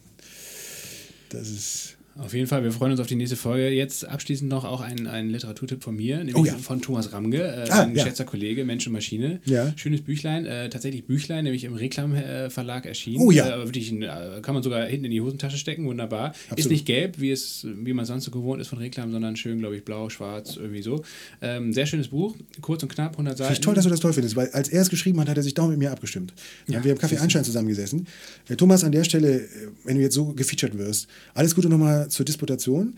Das 1.29 1.49
ist. 1.49 1.97
Auf 2.17 2.33
jeden 2.33 2.47
Fall, 2.47 2.63
wir 2.63 2.71
freuen 2.71 2.91
uns 2.91 2.99
auf 2.99 3.07
die 3.07 3.15
nächste 3.15 3.37
Folge. 3.37 3.69
Jetzt 3.69 4.05
abschließend 4.07 4.49
noch 4.49 4.65
auch 4.65 4.81
ein, 4.81 5.07
ein 5.07 5.29
Literaturtipp 5.29 5.81
von 5.81 5.95
mir, 5.95 6.17
nämlich 6.17 6.35
Oh 6.35 6.43
ja. 6.45 6.55
von 6.57 6.81
Thomas 6.81 7.13
Ramge, 7.13 7.37
äh, 7.37 7.69
Ah, 7.69 7.83
ein 7.83 7.89
ja. 7.89 8.03
geschätzter 8.03 8.25
Kollege, 8.25 8.65
Mensch 8.65 8.85
und 8.85 8.93
Maschine. 8.93 9.39
Ja. 9.45 9.71
Schönes 9.77 10.01
Büchlein, 10.01 10.45
äh, 10.45 10.69
tatsächlich 10.69 11.05
Büchlein, 11.05 11.45
nämlich 11.45 11.63
im 11.63 11.73
Reklam-Verlag 11.73 12.45
äh, 12.47 12.49
Verlag 12.49 12.85
erschienen. 12.85 13.23
Oh 13.23 13.31
ja. 13.31 13.55
Äh, 13.61 13.65
wirklich, 13.65 13.91
ein, 13.91 14.01
äh, 14.03 14.39
kann 14.41 14.53
man 14.53 14.61
sogar 14.61 14.85
hinten 14.85 15.05
in 15.05 15.11
die 15.11 15.21
Hosentasche 15.21 15.57
stecken, 15.57 15.85
wunderbar. 15.85 16.31
Ist 16.31 16.51
Absolut. 16.51 16.71
nicht 16.71 16.85
gelb, 16.85 17.19
wie, 17.19 17.31
es, 17.31 17.65
wie 17.65 17.93
man 17.93 18.05
sonst 18.05 18.25
so 18.25 18.31
gewohnt 18.31 18.61
ist 18.61 18.67
von 18.67 18.79
Reklam, 18.79 19.11
sondern 19.11 19.35
schön, 19.37 19.59
glaube 19.59 19.77
ich, 19.77 19.85
blau, 19.85 20.09
schwarz, 20.09 20.57
irgendwie 20.57 20.81
so. 20.81 21.03
Ähm, 21.41 21.71
sehr 21.71 21.85
schönes 21.85 22.09
Buch, 22.09 22.35
kurz 22.59 22.83
und 22.83 22.89
knapp, 22.89 23.13
100 23.13 23.37
Seiten. 23.37 23.47
Finde 23.47 23.53
ich 23.59 23.65
toll, 23.65 23.75
dass 23.75 23.83
du 23.85 23.89
das 23.89 23.99
toll 24.01 24.13
findest, 24.13 24.35
weil 24.35 24.49
als 24.49 24.67
er 24.69 24.81
es 24.81 24.89
geschrieben 24.89 25.19
hat, 25.21 25.29
hat 25.29 25.37
er 25.37 25.43
sich 25.43 25.53
dauernd 25.53 25.71
mit 25.71 25.79
mir 25.79 25.91
abgestimmt. 25.91 26.33
Wir 26.67 26.77
haben 26.79 26.97
Kaffee 26.97 27.17
Einstein 27.17 27.43
zusammengesessen. 27.45 28.05
Äh, 28.49 28.55
Thomas, 28.57 28.83
an 28.83 28.91
der 28.91 29.05
Stelle, 29.05 29.47
wenn 29.85 29.95
du 29.95 30.01
jetzt 30.01 30.15
so 30.15 30.33
gefeatured 30.33 30.77
wirst, 30.77 31.07
alles 31.33 31.55
Gute 31.55 31.69
nochmal 31.69 32.00
zur 32.09 32.25
Disputation. 32.25 32.93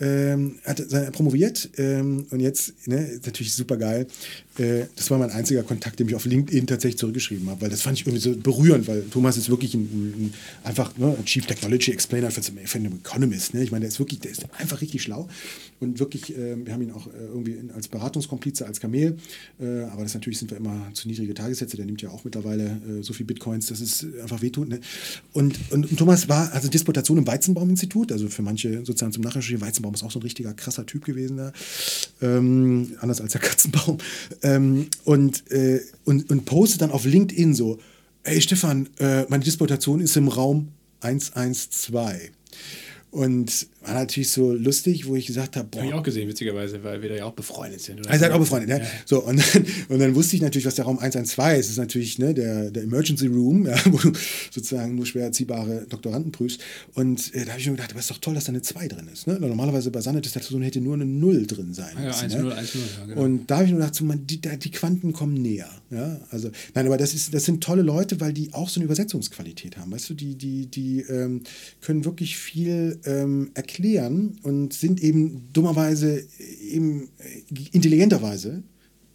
Ähm, 0.00 0.56
hat 0.64 0.80
er 0.80 1.10
promoviert 1.10 1.70
ähm, 1.76 2.26
und 2.30 2.40
jetzt, 2.40 2.86
ne, 2.86 3.06
ist 3.06 3.26
natürlich 3.26 3.54
super 3.54 3.76
geil. 3.76 4.06
Äh, 4.58 4.84
das 4.96 5.10
war 5.10 5.18
mein 5.18 5.30
einziger 5.30 5.62
Kontakt, 5.62 5.98
den 6.00 6.08
ich 6.08 6.14
auf 6.14 6.24
LinkedIn 6.24 6.66
tatsächlich 6.66 6.98
zurückgeschrieben 6.98 7.48
habe, 7.50 7.62
weil 7.62 7.70
das 7.70 7.82
fand 7.82 7.98
ich 7.98 8.06
irgendwie 8.06 8.22
so 8.22 8.36
berührend, 8.36 8.88
weil 8.88 9.02
Thomas 9.10 9.36
ist 9.36 9.50
wirklich 9.50 9.74
ein, 9.74 9.82
ein 9.82 10.34
einfach 10.64 10.96
ne, 10.96 11.14
ein 11.18 11.24
Chief 11.24 11.46
Technology 11.46 11.92
Explainer 11.92 12.30
für, 12.30 12.42
für 12.42 12.78
einen 12.78 12.98
Economist. 12.98 13.54
Ne? 13.54 13.62
Ich 13.62 13.70
meine, 13.70 13.82
der 13.82 13.88
ist 13.88 13.98
wirklich, 13.98 14.20
der 14.20 14.30
ist 14.30 14.44
einfach 14.58 14.80
richtig 14.80 15.02
schlau 15.02 15.28
und 15.80 15.98
wirklich, 15.98 16.36
äh, 16.36 16.56
wir 16.64 16.72
haben 16.72 16.82
ihn 16.82 16.92
auch 16.92 17.06
äh, 17.06 17.10
irgendwie 17.28 17.56
als 17.74 17.88
Beratungskomplize, 17.88 18.66
als 18.66 18.80
Kamel, 18.80 19.16
äh, 19.60 19.82
aber 19.84 20.02
das 20.02 20.14
natürlich 20.14 20.38
sind 20.38 20.50
wir 20.50 20.58
immer 20.58 20.90
zu 20.94 21.08
niedrige 21.08 21.34
Tagessätze, 21.34 21.76
der 21.76 21.86
nimmt 21.86 22.02
ja 22.02 22.10
auch 22.10 22.24
mittlerweile 22.24 22.64
äh, 22.64 23.02
so 23.02 23.12
viel 23.12 23.26
Bitcoins, 23.26 23.66
dass 23.66 23.80
es 23.80 24.06
einfach 24.22 24.42
wehtut. 24.42 24.68
Ne? 24.68 24.80
Und, 25.32 25.58
und, 25.70 25.90
und 25.90 25.96
Thomas 25.96 26.28
war, 26.28 26.52
also 26.52 26.68
Disputation 26.68 27.18
im 27.18 27.26
Weizenbaum-Institut, 27.26 28.12
also 28.12 28.28
für 28.28 28.42
manche 28.46 28.84
sozusagen 28.84 29.12
zum 29.12 29.22
Nachrecherchieren, 29.22 29.60
Weizenbaum 29.60 29.92
ist 29.92 30.02
auch 30.02 30.10
so 30.10 30.18
ein 30.18 30.22
richtiger 30.22 30.54
krasser 30.54 30.86
Typ 30.86 31.04
gewesen 31.04 31.36
da, 31.36 31.52
ähm, 32.22 32.96
anders 33.00 33.20
als 33.20 33.32
der 33.32 33.40
Katzenbaum. 33.42 33.98
Ähm, 34.42 34.86
und, 35.04 35.50
äh, 35.50 35.80
und, 36.04 36.30
und 36.30 36.44
postet 36.46 36.80
dann 36.80 36.90
auf 36.90 37.04
LinkedIn 37.04 37.54
so, 37.54 37.78
hey 38.22 38.40
Stefan, 38.40 38.88
äh, 38.98 39.24
meine 39.28 39.44
Disputation 39.44 40.00
ist 40.00 40.16
im 40.16 40.28
Raum 40.28 40.68
112. 41.00 42.30
Und 43.10 43.68
war 43.86 43.94
natürlich 43.94 44.30
so 44.30 44.52
lustig, 44.52 45.06
wo 45.06 45.16
ich 45.16 45.26
gesagt 45.26 45.56
habe, 45.56 45.68
boah, 45.68 45.78
Habe 45.78 45.88
ich 45.88 45.94
auch 45.94 46.02
gesehen, 46.02 46.28
witzigerweise, 46.28 46.82
weil 46.82 47.02
wir 47.02 47.08
da 47.08 47.14
ja 47.16 47.24
auch 47.24 47.32
befreundet 47.32 47.80
sind. 47.80 48.00
oder? 48.00 48.12
Ihr 48.12 48.18
seid 48.18 48.32
auch 48.32 48.38
befreundet, 48.38 48.68
ne? 48.68 48.86
So, 49.04 49.22
und 49.22 49.38
dann, 49.38 49.66
und 49.88 49.98
dann 49.98 50.14
wusste 50.14 50.36
ich 50.36 50.42
natürlich, 50.42 50.66
was 50.66 50.74
der 50.74 50.84
Raum 50.84 50.98
112 50.98 51.58
ist. 51.58 51.66
Das 51.66 51.70
ist 51.72 51.78
natürlich 51.78 52.18
ne, 52.18 52.34
der, 52.34 52.70
der 52.70 52.82
Emergency 52.82 53.26
Room, 53.26 53.66
ja, 53.66 53.76
wo 53.86 53.98
du 53.98 54.12
sozusagen 54.50 54.96
nur 54.96 55.06
schwer 55.06 55.24
erziehbare 55.24 55.86
Doktoranden 55.88 56.32
prüfst. 56.32 56.60
Und 56.94 57.34
äh, 57.34 57.44
da 57.44 57.52
habe 57.52 57.60
ich 57.60 57.66
mir 57.66 57.72
gedacht, 57.72 57.92
aber 57.92 58.00
ist 58.00 58.10
doch 58.10 58.18
toll, 58.18 58.34
dass 58.34 58.44
da 58.44 58.50
eine 58.50 58.62
2 58.62 58.88
drin 58.88 59.08
ist. 59.12 59.26
Ne? 59.26 59.38
Normalerweise 59.38 59.90
bei 59.90 60.00
Sanne-Dissertation 60.00 60.62
hätte 60.62 60.80
nur 60.80 60.94
eine 60.94 61.06
0 61.06 61.46
drin 61.46 61.72
sein 61.72 61.94
Ah 61.96 62.02
ja, 62.02 62.06
müssen. 62.08 62.30
1-0, 62.30 62.42
ne? 62.42 62.54
1-0, 62.54 62.76
ja, 62.98 63.06
genau. 63.06 63.22
Und 63.22 63.46
da 63.50 63.56
habe 63.56 63.66
ich 63.66 63.70
mir 63.72 63.78
gedacht, 63.78 63.94
so, 63.94 64.04
man, 64.04 64.26
die, 64.26 64.40
die 64.40 64.70
Quanten 64.70 65.12
kommen 65.12 65.34
näher. 65.34 65.70
Ja? 65.90 66.20
Also, 66.30 66.50
nein, 66.74 66.86
aber 66.86 66.96
das, 66.96 67.14
ist, 67.14 67.32
das 67.32 67.44
sind 67.44 67.62
tolle 67.62 67.82
Leute, 67.82 68.20
weil 68.20 68.32
die 68.32 68.52
auch 68.52 68.68
so 68.68 68.80
eine 68.80 68.86
Übersetzungsqualität 68.86 69.76
haben. 69.76 69.92
Weißt 69.92 70.10
du, 70.10 70.14
die, 70.14 70.34
die, 70.34 70.66
die 70.66 71.00
ähm, 71.02 71.42
können 71.80 72.04
wirklich 72.04 72.36
viel 72.36 72.98
ähm, 73.04 73.50
erklären 73.54 73.75
und 74.42 74.72
sind 74.72 75.02
eben 75.02 75.48
dummerweise, 75.52 76.24
eben 76.62 77.08
äh, 77.18 77.42
intelligenterweise 77.72 78.62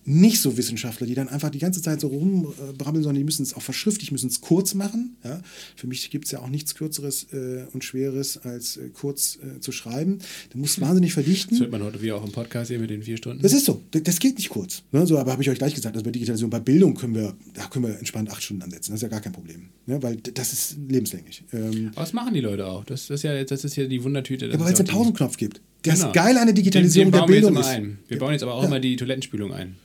nicht 0.04 0.42
so 0.42 0.58
Wissenschaftler, 0.58 1.08
die 1.08 1.14
dann 1.14 1.30
einfach 1.30 1.50
die 1.50 1.60
ganze 1.60 1.82
Zeit 1.82 2.02
so 2.02 2.08
rumbrabbeln, 2.08 3.04
sondern 3.04 3.16
die 3.16 3.24
müssen 3.24 3.44
es 3.44 3.54
auch 3.54 3.62
verschriftlich, 3.62 4.12
müssen 4.12 4.30
es 4.30 4.42
kurz 4.42 4.74
machen. 4.74 5.16
Ja? 5.24 5.42
Für 5.76 5.88
mich 5.88 6.10
gibt 6.10 6.26
es 6.26 6.32
ja 6.32 6.40
auch 6.40 6.50
nichts 6.50 6.76
Kürzeres 6.76 7.28
äh, 7.34 7.66
und 7.74 7.84
Schweres, 7.84 8.38
als 8.38 8.78
äh, 8.78 8.90
kurz 8.90 9.38
äh, 9.38 9.60
zu 9.60 9.72
schreiben. 9.72 10.20
Du 10.52 10.58
musst 10.58 10.82
wahnsinnig 10.82 11.14
verdichten. 11.14 11.56
Das 11.56 11.62
hört 11.62 11.72
man 11.72 11.84
heute 11.84 12.02
wie 12.02 12.12
auch 12.12 12.26
im 12.26 12.32
Podcast 12.32 12.70
hier 12.70 12.80
mit 12.80 12.90
den 12.90 13.04
vier 13.04 13.18
Stunden. 13.18 13.42
Das 13.44 13.54
ist 13.54 13.66
so. 13.66 13.82
Das, 13.92 14.04
das 14.04 14.20
geht 14.20 14.38
nicht 14.38 14.50
kurz. 14.50 14.84
Ne? 14.92 15.06
So, 15.06 15.18
aber 15.18 15.32
habe 15.32 15.44
ich 15.44 15.50
euch 15.50 15.58
gleich 15.58 15.76
gesagt, 15.76 15.96
also 15.96 16.04
bei 16.04 16.12
Digitalisierung, 16.12 16.50
bei 16.50 16.60
Bildung 16.60 16.96
können 16.96 17.16
wir, 17.16 17.36
da 17.54 17.68
können 17.68 17.86
wir 17.86 17.98
entspannt 17.98 18.32
acht 18.32 18.42
Stunden 18.42 18.64
ansetzen. 18.64 18.92
Das 18.92 19.00
ist 19.00 19.04
ja 19.04 19.10
gar 19.10 19.22
kein 19.22 19.34
Problem. 19.34 19.70
Ne? 19.86 20.02
Weil 20.02 20.18
das 20.18 20.54
ist 20.54 20.78
lebenslänglich. 20.90 21.44
Ähm, 21.54 21.92
Aber 21.94 22.02
das 22.02 22.14
machen 22.14 22.34
die 22.34 22.42
Leute 22.42 22.66
auch. 22.66 22.86
Das, 22.86 23.08
das, 23.08 23.20
ist, 23.20 23.24
ja, 23.24 23.44
das 23.44 23.64
ist 23.64 23.76
ja 23.76 23.86
die 23.86 24.04
Wundertüte. 24.04 24.48
Das 24.48 24.56
aber 24.56 24.66
weil 24.66 24.74
es 24.74 24.80
ja 24.80 24.86
einen 24.86 24.94
Pausenknopf 24.94 25.38
gibt. 25.38 25.62
Das 25.84 26.00
Genau. 26.02 26.12
Geile 26.12 26.40
an 26.40 26.48
der 26.48 26.54
Digitalisierung 26.54 27.12
den, 27.12 27.12
den 27.12 27.12
der 27.14 27.20
bauen 27.22 27.30
wir 27.30 27.36
jetzt 27.38 27.46
Bildung 27.46 27.62
ist. 27.62 27.68
ein. 27.70 28.00
Wir 28.08 28.18
bauen 28.20 28.32
jetzt 28.34 28.44
aber 28.44 28.54
auch 28.54 28.62
Ja. 28.62 28.68
immer 28.68 28.80
die 28.80 28.96
Toilettenspülung 28.96 29.54
ein. 29.54 29.76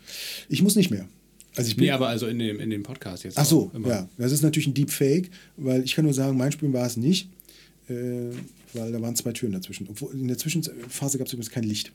Ich 0.49 0.63
muss 0.63 0.77
nicht 0.77 0.91
mehr. 0.91 1.07
Also 1.57 1.71
ich 1.71 1.77
bin, 1.77 1.87
Nee, 1.87 1.91
aber 1.93 2.09
also 2.09 2.27
in 2.27 2.39
dem, 2.39 2.61
in 2.61 2.69
dem 2.69 2.83
Podcast 2.83 3.25
jetzt. 3.25 3.39
Ach 3.39 3.47
so, 3.47 3.71
ja. 3.87 4.07
Das 4.19 4.31
ist 4.33 4.43
natürlich 4.43 4.67
ein 4.67 4.75
Deepfake, 4.75 5.31
weil 5.57 5.83
ich 5.85 5.95
kann 5.95 6.05
nur 6.05 6.13
sagen, 6.13 6.37
mein 6.37 6.53
Spülen 6.53 6.75
war 6.75 6.87
es 6.87 6.99
nicht, 6.99 7.31
äh, 7.89 7.95
weil 8.75 8.93
da 8.93 9.01
waren 9.01 9.17
zwei 9.17 9.33
Türen 9.33 9.53
dazwischen. 9.53 9.87
Obwohl, 9.89 10.13
in 10.13 10.29
der 10.29 10.37
Zwischenphase 10.37 11.17
gab 11.17 11.29
es 11.29 11.33
übrigens 11.33 11.51
kein 11.51 11.65
Licht. 11.65 11.93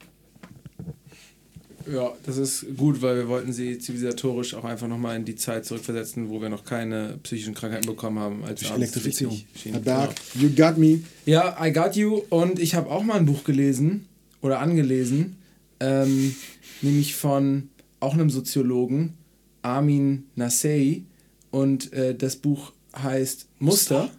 Ja, 1.91 2.13
das 2.25 2.37
ist 2.37 2.65
gut, 2.77 3.01
weil 3.01 3.17
wir 3.17 3.27
wollten 3.27 3.51
sie 3.51 3.77
zivilisatorisch 3.77 4.53
auch 4.53 4.63
einfach 4.63 4.87
nochmal 4.87 5.17
in 5.17 5.25
die 5.25 5.35
Zeit 5.35 5.65
zurückversetzen, 5.65 6.29
wo 6.29 6.41
wir 6.41 6.49
noch 6.49 6.63
keine 6.63 7.19
psychischen 7.23 7.53
Krankheiten 7.53 7.87
bekommen 7.87 8.19
haben. 8.19 8.43
Als 8.45 8.61
Durch 8.61 8.71
Elektrifizierung. 8.71 9.41
Herr 9.63 9.79
Berg, 9.79 10.15
you 10.35 10.49
got 10.55 10.77
me. 10.77 11.01
Ja, 11.25 11.57
I 11.61 11.73
got 11.73 11.95
you. 11.95 12.21
Und 12.29 12.59
ich 12.59 12.75
habe 12.75 12.89
auch 12.89 13.03
mal 13.03 13.15
ein 13.15 13.25
Buch 13.25 13.43
gelesen 13.43 14.07
oder 14.41 14.59
angelesen, 14.59 15.37
ähm, 15.79 16.35
nämlich 16.81 17.15
von 17.15 17.69
auch 17.99 18.13
einem 18.13 18.29
Soziologen, 18.29 19.13
Armin 19.61 20.25
Nassei. 20.35 21.03
Und 21.49 21.91
äh, 21.91 22.15
das 22.15 22.37
Buch 22.37 22.71
heißt 22.95 23.47
Muster. 23.59 24.09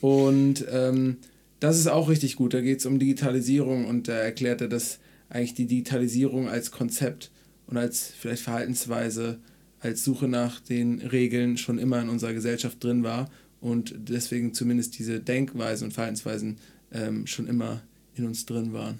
Und 0.00 0.64
ähm, 0.70 1.18
Das 1.60 1.78
ist 1.78 1.86
auch 1.88 2.08
richtig 2.08 2.36
gut. 2.36 2.54
Da 2.54 2.60
geht 2.60 2.80
es 2.80 2.86
um 2.86 2.98
Digitalisierung 2.98 3.86
und 3.86 4.08
da 4.08 4.14
erklärt 4.14 4.60
er, 4.60 4.68
dass 4.68 4.98
eigentlich 5.28 5.54
die 5.54 5.66
Digitalisierung 5.66 6.48
als 6.48 6.70
Konzept 6.70 7.30
und 7.66 7.76
als 7.76 8.12
vielleicht 8.18 8.42
Verhaltensweise, 8.42 9.38
als 9.80 10.04
Suche 10.04 10.28
nach 10.28 10.60
den 10.60 11.00
Regeln 11.00 11.56
schon 11.56 11.78
immer 11.78 12.00
in 12.00 12.08
unserer 12.08 12.32
Gesellschaft 12.32 12.82
drin 12.82 13.02
war 13.02 13.30
und 13.60 13.94
deswegen 13.96 14.54
zumindest 14.54 14.98
diese 14.98 15.20
Denkweisen 15.20 15.86
und 15.86 15.92
Verhaltensweisen 15.92 16.56
ähm, 16.92 17.26
schon 17.26 17.46
immer 17.46 17.82
in 18.14 18.24
uns 18.24 18.46
drin 18.46 18.72
waren. 18.72 18.98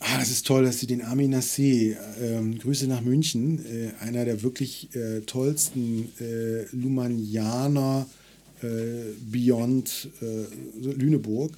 Ah, 0.00 0.18
das 0.18 0.30
ist 0.30 0.46
toll, 0.46 0.64
dass 0.64 0.80
Sie 0.80 0.86
den 0.86 1.02
Armin 1.02 1.34
Nassé, 1.34 1.96
ähm, 2.20 2.58
Grüße 2.58 2.86
nach 2.86 3.00
München, 3.00 3.64
äh, 3.64 3.92
einer 4.00 4.24
der 4.24 4.42
wirklich 4.42 4.94
äh, 4.94 5.20
tollsten 5.22 6.10
äh, 6.20 6.66
Lumanianer 6.72 8.06
Beyond 9.30 10.08
äh, 10.22 10.86
Lüneburg 10.92 11.52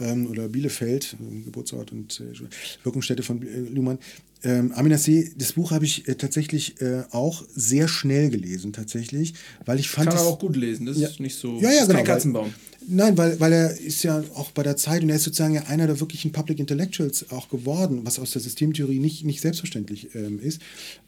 ähm, 0.00 0.26
oder 0.28 0.48
Bielefeld, 0.48 1.16
Geburtsort 1.44 1.92
und 1.92 2.20
äh, 2.20 2.84
Wirkungsstätte 2.84 3.22
von 3.22 3.40
Luhmann, 3.72 3.98
ähm, 4.44 4.72
Amina 4.72 4.98
C., 4.98 5.32
das 5.36 5.54
Buch 5.54 5.72
habe 5.72 5.84
ich 5.84 6.06
äh, 6.06 6.14
tatsächlich 6.14 6.80
äh, 6.80 7.02
auch 7.10 7.42
sehr 7.54 7.88
schnell 7.88 8.30
gelesen, 8.30 8.72
tatsächlich, 8.72 9.34
weil 9.64 9.80
ich 9.80 9.88
fand. 9.88 10.10
Kann 10.10 10.18
er 10.18 10.24
auch 10.24 10.38
gut 10.38 10.56
lesen, 10.56 10.86
das 10.86 10.98
ja, 10.98 11.08
ist 11.08 11.18
nicht 11.18 11.36
so. 11.36 11.58
Ja, 11.60 11.72
ja, 11.72 11.82
genau. 11.82 11.94
Kein 11.96 12.04
Katzenbaum. 12.04 12.54
Nein, 12.90 13.18
weil, 13.18 13.38
weil 13.38 13.52
er 13.52 13.78
ist 13.78 14.02
ja 14.02 14.24
auch 14.34 14.50
bei 14.52 14.62
der 14.62 14.78
Zeit 14.78 15.02
und 15.02 15.10
er 15.10 15.16
ist 15.16 15.24
sozusagen 15.24 15.52
ja 15.52 15.64
einer 15.64 15.86
der 15.86 16.00
wirklichen 16.00 16.32
Public 16.32 16.58
Intellectuals 16.58 17.30
auch 17.30 17.50
geworden, 17.50 18.00
was 18.04 18.18
aus 18.18 18.30
der 18.30 18.40
Systemtheorie 18.40 18.98
nicht, 18.98 19.26
nicht 19.26 19.42
selbstverständlich 19.42 20.14
ähm, 20.14 20.40
ist, 20.40 20.62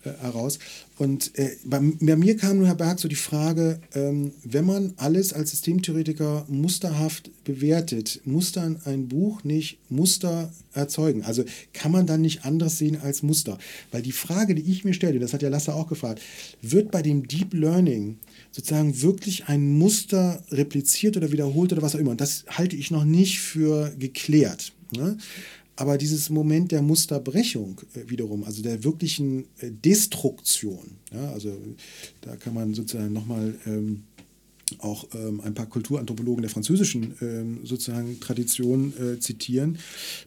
äh, 0.05 0.11
heraus. 0.21 0.59
Und 0.99 1.39
äh, 1.39 1.57
bei, 1.65 1.81
bei, 2.01 2.17
mir 2.17 2.37
kam 2.37 2.59
nur, 2.59 2.67
Herr 2.67 2.75
Berg, 2.75 3.01
so 3.01 3.09
die 3.09 3.15
Frage, 3.15 3.81
ähm, 3.95 4.33
wenn 4.45 4.67
man 4.67 4.93
alles 4.99 5.33
als 5.33 5.53
Systemtheoretiker 5.53 6.45
musterhaft 6.49 7.31
bewertet, 7.45 8.21
muss 8.27 8.53
dann 8.53 8.83
ein 8.85 9.09
Buch 9.09 9.43
nicht 9.43 9.79
Muster 9.89 10.53
erzeugen? 10.75 11.23
Also 11.23 11.45
kann 11.73 11.93
man 11.93 12.07
dann 12.07 12.21
nicht 12.21 12.45
anderes 12.45 12.77
sehen 12.77 13.01
als 13.01 13.23
Muster? 13.23 13.57
Weil 13.91 14.03
die 14.03 14.13
Frage, 14.13 14.55
die 14.55 14.71
ich 14.71 14.85
mir 14.85 14.93
stelle, 14.93 15.19
das 15.19 15.33
hat 15.33 15.41
ja 15.41 15.49
Lasse 15.49 15.75
auch 15.75 15.89
gefragt, 15.89 16.21
wird 16.61 16.91
bei 16.91 17.01
dem 17.01 17.27
Deep 17.27 17.55
Learning 17.55 18.19
sozusagen 18.51 19.01
wirklich 19.03 19.47
ein 19.47 19.79
Muster 19.79 20.43
repliziert 20.51 21.17
oder 21.17 21.33
wiederholt 21.33 21.73
oder 21.73 21.83
was 21.83 21.95
auch 21.95 22.01
immer. 22.01 22.11
Und 22.11 22.21
das 22.21 22.45
halte 22.49 22.77
ich 22.77 22.91
noch 22.91 23.05
nicht 23.05 23.41
für 23.41 23.93
geklärt. 23.99 24.73
Ne? 24.97 25.17
Aber 25.77 25.97
dieses 25.97 26.29
Moment 26.29 26.73
der 26.73 26.83
Musterbrechung 26.83 27.81
äh, 27.95 28.11
wiederum, 28.11 28.45
also 28.45 28.63
der 28.63 28.85
wirklichen 28.85 29.45
äh, 29.61 29.71
Destruktion, 29.71 30.91
ja, 31.13 31.33
also 31.33 31.57
da 32.21 32.37
kann 32.37 32.53
man 32.53 32.75
sozusagen 32.75 33.13
nochmal 33.13 33.55
ähm, 33.65 34.03
auch 34.79 35.07
ähm, 35.15 35.41
ein 35.41 35.55
paar 35.55 35.67
Kulturanthropologen 35.67 36.43
der 36.43 36.51
französischen 36.51 37.15
ähm, 37.21 37.61
sozusagen 37.65 38.21
Tradition 38.21 38.93
äh, 38.99 39.19
zitieren, 39.19 39.79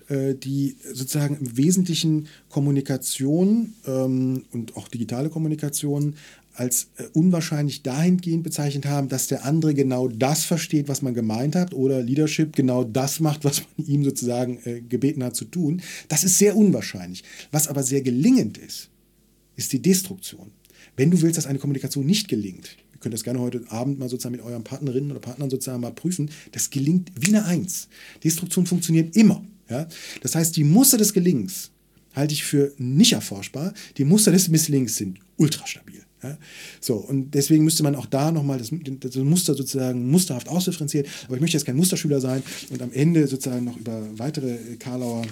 äh, 0.10 0.36
die 0.36 0.76
sozusagen 0.92 1.38
im 1.38 1.58
Wesentlichen 1.58 2.28
Kommunikation 2.50 3.74
ähm, 3.86 4.44
und 4.52 4.76
auch 4.76 4.88
digitale 4.88 5.30
Kommunikation 5.30 6.16
als 6.54 6.90
äh, 6.98 7.06
unwahrscheinlich 7.14 7.84
dahingehend 7.84 8.44
bezeichnet 8.44 8.86
haben, 8.86 9.10
dass 9.10 9.28
der 9.28 9.46
andere 9.46 9.74
genau 9.74 10.08
das 10.08 10.46
versteht, 10.46 10.88
was 10.88 11.02
man 11.02 11.14
gemeint 11.14 11.56
hat, 11.56 11.74
oder 11.74 12.02
Leadership 12.02 12.56
genau 12.56 12.84
das 12.84 13.20
macht, 13.20 13.44
was 13.44 13.62
man 13.78 13.88
ihm 13.88 14.04
sozusagen 14.04 14.60
äh, 14.66 14.82
gebeten 14.82 15.24
hat 15.24 15.36
zu 15.36 15.46
tun. 15.46 15.82
Das 16.08 16.24
ist 16.24 16.38
sehr 16.38 16.56
unwahrscheinlich. 16.56 17.24
Was 17.52 17.68
aber 17.68 17.84
sehr 17.84 18.02
gelingend 18.02 18.58
ist, 18.58 18.90
ist 19.56 19.74
die 19.74 19.82
Destruktion. 19.82 20.52
Wenn 20.96 21.12
du 21.12 21.22
willst, 21.22 21.38
dass 21.38 21.48
eine 21.48 21.60
Kommunikation 21.60 22.06
nicht 22.06 22.28
gelingt, 22.28 22.78
ihr 22.94 23.00
könnt 23.00 23.14
das 23.14 23.24
gerne 23.24 23.40
heute 23.40 23.64
Abend 23.70 24.00
mal 24.00 24.10
sozusagen 24.10 24.36
mit 24.36 24.46
euren 24.46 24.64
Partnerinnen 24.64 25.12
oder 25.12 25.20
Partnern 25.20 25.50
sozusagen 25.50 25.82
mal 25.82 25.92
prüfen, 25.92 26.30
das 26.52 26.70
gelingt 26.70 27.12
wie 27.20 27.30
eine 27.30 27.46
Eins. 27.46 27.88
Destruktion 28.24 28.66
funktioniert 28.66 29.16
immer. 29.16 29.44
Ja? 29.70 29.88
Das 30.22 30.36
heißt, 30.36 30.56
die 30.56 30.64
Muster 30.64 30.98
des 30.98 31.14
Gelingens 31.14 31.72
halte 32.14 32.34
ich 32.34 32.44
für 32.44 32.74
nicht 32.78 33.14
erforschbar. 33.14 33.74
Die 33.98 34.06
Muster 34.06 34.32
des 34.32 34.48
Misslings 34.50 34.98
sind 34.98 35.20
ultrastabil. 35.38 36.03
Ja? 36.24 36.38
So, 36.80 36.96
und 36.96 37.32
deswegen 37.32 37.64
müsste 37.64 37.84
man 37.84 37.96
auch 37.96 38.06
da 38.06 38.32
nochmal 38.32 38.58
das, 38.58 38.72
das 38.72 39.16
Muster 39.18 39.54
sozusagen 39.54 40.10
musterhaft 40.10 40.50
ausdifferenzieren. 40.50 41.08
Aber 41.26 41.36
ich 41.36 41.42
möchte 41.42 41.58
jetzt 41.58 41.66
kein 41.66 41.76
Musterschüler 41.76 42.22
sein 42.22 42.42
und 42.70 42.82
am 42.82 42.92
Ende 42.92 43.28
sozusagen 43.28 43.66
noch 43.66 43.78
über 43.78 44.02
weitere 44.18 44.58
Karlauer 44.80 45.24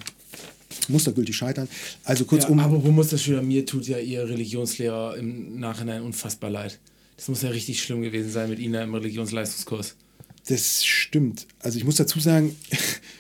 mustergültig 0.88 1.35
scheitern. 1.35 1.68
Also 2.03 2.26
kurzum. 2.26 2.59
Ja, 2.59 2.65
aber 2.65 2.84
wo 2.84 2.91
Musterschüler, 2.91 3.41
mir 3.41 3.65
tut 3.65 3.88
ja 3.88 3.97
Ihr 3.97 4.27
Religionslehrer 4.27 5.18
im 5.18 5.59
Nachhinein 5.59 6.01
unfassbar 6.01 6.49
leid. 6.49 6.80
Das 7.18 7.27
muss 7.27 7.41
ja 7.41 7.49
richtig 7.49 7.81
schlimm 7.81 8.01
gewesen 8.01 8.31
sein 8.31 8.49
mit 8.49 8.59
Ihnen 8.59 8.81
im 8.81 8.93
Religionsleistungskurs. 8.93 9.95
Das 10.47 10.84
stimmt. 10.84 11.47
Also 11.59 11.77
ich 11.77 11.84
muss 11.84 11.95
dazu 11.95 12.19
sagen, 12.19 12.55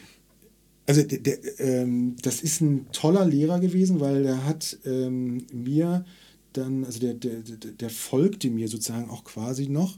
also 0.87 1.03
der, 1.03 1.19
der, 1.19 1.59
ähm, 1.59 2.15
das 2.21 2.41
ist 2.41 2.61
ein 2.61 2.87
toller 2.91 3.25
Lehrer 3.25 3.59
gewesen, 3.59 3.99
weil 3.99 4.25
er 4.25 4.45
hat 4.45 4.77
ähm, 4.85 5.45
mir 5.53 6.05
dann, 6.53 6.85
also 6.85 6.99
der, 6.99 7.13
der, 7.13 7.39
der 7.39 7.89
folgte 7.89 8.49
mir 8.49 8.67
sozusagen 8.67 9.09
auch 9.09 9.23
quasi 9.23 9.67
noch. 9.67 9.97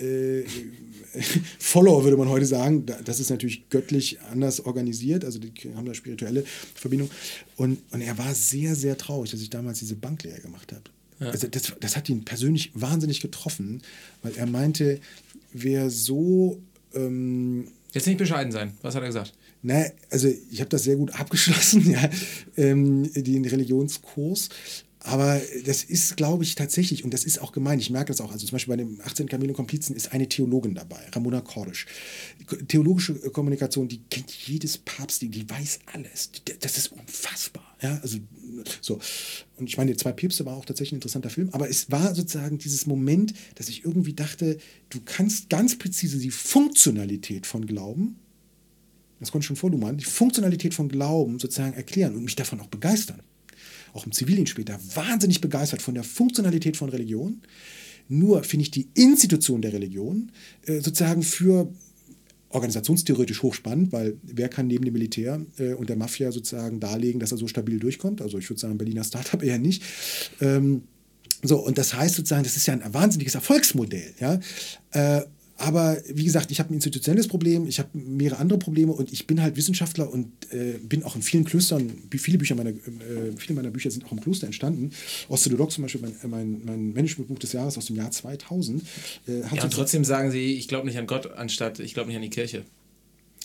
Äh, 0.00 0.42
Follower 1.58 2.04
würde 2.04 2.16
man 2.16 2.28
heute 2.28 2.46
sagen, 2.46 2.84
das 2.86 3.20
ist 3.20 3.30
natürlich 3.30 3.68
göttlich 3.68 4.20
anders 4.32 4.60
organisiert, 4.60 5.24
also 5.24 5.38
die 5.38 5.52
haben 5.74 5.86
da 5.86 5.94
spirituelle 5.94 6.44
Verbindung. 6.74 7.10
Und, 7.56 7.80
und 7.92 8.00
er 8.00 8.18
war 8.18 8.34
sehr, 8.34 8.74
sehr 8.74 8.98
traurig, 8.98 9.30
dass 9.30 9.40
ich 9.40 9.50
damals 9.50 9.78
diese 9.78 9.94
Banklehre 9.96 10.40
gemacht 10.40 10.72
habe. 10.72 10.84
Ja. 11.20 11.30
Also 11.30 11.46
das, 11.46 11.72
das 11.78 11.96
hat 11.96 12.08
ihn 12.08 12.24
persönlich 12.24 12.72
wahnsinnig 12.74 13.20
getroffen, 13.20 13.82
weil 14.22 14.34
er 14.36 14.46
meinte, 14.46 15.00
wer 15.52 15.90
so. 15.90 16.60
Ähm, 16.94 17.68
Jetzt 17.92 18.06
nicht 18.06 18.18
bescheiden 18.18 18.52
sein, 18.52 18.72
was 18.82 18.94
hat 18.96 19.02
er 19.02 19.08
gesagt? 19.08 19.32
Na, 19.62 19.84
also 20.10 20.28
ich 20.50 20.60
habe 20.60 20.68
das 20.68 20.82
sehr 20.82 20.96
gut 20.96 21.18
abgeschlossen, 21.18 21.90
ja, 21.90 22.10
ähm, 22.56 23.10
den 23.14 23.44
Religionskurs. 23.44 24.50
Aber 25.06 25.38
das 25.66 25.84
ist, 25.84 26.16
glaube 26.16 26.44
ich, 26.44 26.54
tatsächlich, 26.54 27.04
und 27.04 27.12
das 27.12 27.24
ist 27.24 27.38
auch 27.42 27.52
gemein, 27.52 27.78
ich 27.78 27.90
merke 27.90 28.08
das 28.08 28.22
auch, 28.22 28.32
also 28.32 28.46
zum 28.46 28.56
Beispiel 28.56 28.72
bei 28.74 28.82
dem 28.82 29.02
18 29.02 29.28
Kamelen-Komplizen 29.28 29.94
ist 29.94 30.12
eine 30.12 30.30
Theologin 30.30 30.74
dabei, 30.74 30.98
Ramona 31.12 31.42
Kordisch. 31.42 31.84
Theologische 32.68 33.14
Kommunikation, 33.30 33.86
die 33.86 34.00
kennt 34.10 34.32
jedes 34.32 34.78
Papst, 34.78 35.20
die, 35.20 35.28
die 35.28 35.48
weiß 35.48 35.80
alles. 35.92 36.30
Das 36.60 36.78
ist 36.78 36.90
unfassbar. 36.92 37.76
Ja, 37.82 37.98
also 38.00 38.18
so. 38.80 38.98
Und 39.58 39.68
ich 39.68 39.76
meine, 39.76 39.92
die 39.92 39.98
zwei 39.98 40.12
Päpste 40.12 40.46
war 40.46 40.56
auch 40.56 40.64
tatsächlich 40.64 40.92
ein 40.92 40.96
interessanter 40.96 41.28
Film, 41.28 41.50
aber 41.52 41.68
es 41.68 41.90
war 41.90 42.14
sozusagen 42.14 42.56
dieses 42.56 42.86
Moment, 42.86 43.34
dass 43.56 43.68
ich 43.68 43.84
irgendwie 43.84 44.14
dachte, 44.14 44.56
du 44.88 45.00
kannst 45.04 45.50
ganz 45.50 45.76
präzise 45.76 46.18
die 46.18 46.30
Funktionalität 46.30 47.46
von 47.46 47.66
Glauben, 47.66 48.16
das 49.20 49.30
konnte 49.30 49.44
ich 49.44 49.48
schon 49.48 49.56
vor 49.56 49.70
Luhmann, 49.70 49.98
die 49.98 50.04
Funktionalität 50.04 50.72
von 50.72 50.88
Glauben 50.88 51.38
sozusagen 51.38 51.74
erklären 51.74 52.16
und 52.16 52.24
mich 52.24 52.36
davon 52.36 52.60
auch 52.60 52.68
begeistern 52.68 53.20
auch 53.94 54.04
im 54.04 54.12
Zivildienst 54.12 54.50
später, 54.50 54.78
wahnsinnig 54.94 55.40
begeistert 55.40 55.80
von 55.80 55.94
der 55.94 56.04
Funktionalität 56.04 56.76
von 56.76 56.90
Religion. 56.90 57.40
Nur 58.08 58.44
finde 58.44 58.64
ich 58.64 58.70
die 58.70 58.88
Institution 58.94 59.62
der 59.62 59.72
Religion 59.72 60.30
äh, 60.66 60.80
sozusagen 60.80 61.22
für 61.22 61.72
organisationstheoretisch 62.50 63.42
hochspannend, 63.42 63.92
weil 63.92 64.16
wer 64.22 64.48
kann 64.48 64.66
neben 64.66 64.84
dem 64.84 64.92
Militär 64.92 65.40
äh, 65.58 65.72
und 65.72 65.88
der 65.88 65.96
Mafia 65.96 66.30
sozusagen 66.30 66.80
darlegen, 66.80 67.18
dass 67.18 67.32
er 67.32 67.38
so 67.38 67.48
stabil 67.48 67.78
durchkommt? 67.78 68.20
Also 68.20 68.38
ich 68.38 68.48
würde 68.50 68.60
sagen, 68.60 68.76
Berliner 68.76 69.04
Startup 69.04 69.42
eher 69.42 69.58
nicht. 69.58 69.82
Ähm, 70.40 70.82
so, 71.42 71.58
und 71.58 71.78
das 71.78 71.94
heißt 71.94 72.14
sozusagen, 72.14 72.44
das 72.44 72.56
ist 72.56 72.66
ja 72.66 72.74
ein 72.74 72.94
wahnsinniges 72.94 73.34
Erfolgsmodell. 73.34 74.14
Ja? 74.18 74.40
Äh, 74.92 75.22
aber 75.56 75.98
wie 76.08 76.24
gesagt, 76.24 76.50
ich 76.50 76.58
habe 76.58 76.70
ein 76.70 76.74
institutionelles 76.74 77.28
Problem, 77.28 77.66
ich 77.66 77.78
habe 77.78 77.90
mehrere 77.92 78.38
andere 78.38 78.58
Probleme 78.58 78.92
und 78.92 79.12
ich 79.12 79.26
bin 79.26 79.40
halt 79.40 79.56
Wissenschaftler 79.56 80.12
und 80.12 80.28
äh, 80.50 80.78
bin 80.82 81.04
auch 81.04 81.14
in 81.14 81.22
vielen 81.22 81.44
Klöstern, 81.44 81.92
viele, 82.16 82.38
Bücher 82.38 82.56
meiner, 82.56 82.70
äh, 82.70 83.32
viele 83.36 83.54
meiner 83.54 83.70
Bücher 83.70 83.90
sind 83.90 84.04
auch 84.04 84.12
im 84.12 84.20
Kloster 84.20 84.46
entstanden. 84.46 84.90
Orthodox 85.28 85.74
zum 85.74 85.82
Beispiel, 85.82 86.00
mein, 86.00 86.14
mein, 86.28 86.60
mein 86.64 86.92
Managementbuch 86.92 87.38
des 87.38 87.52
Jahres 87.52 87.78
aus 87.78 87.86
dem 87.86 87.96
Jahr 87.96 88.10
2000. 88.10 88.82
Äh, 89.28 89.40
ja, 89.40 89.62
und 89.62 89.72
trotzdem 89.72 90.04
sagen 90.04 90.30
Sie, 90.30 90.54
ich 90.54 90.66
glaube 90.66 90.86
nicht 90.86 90.98
an 90.98 91.06
Gott, 91.06 91.30
anstatt 91.32 91.78
ich 91.78 91.94
glaube 91.94 92.08
nicht 92.08 92.16
an 92.16 92.22
die 92.22 92.30
Kirche. 92.30 92.64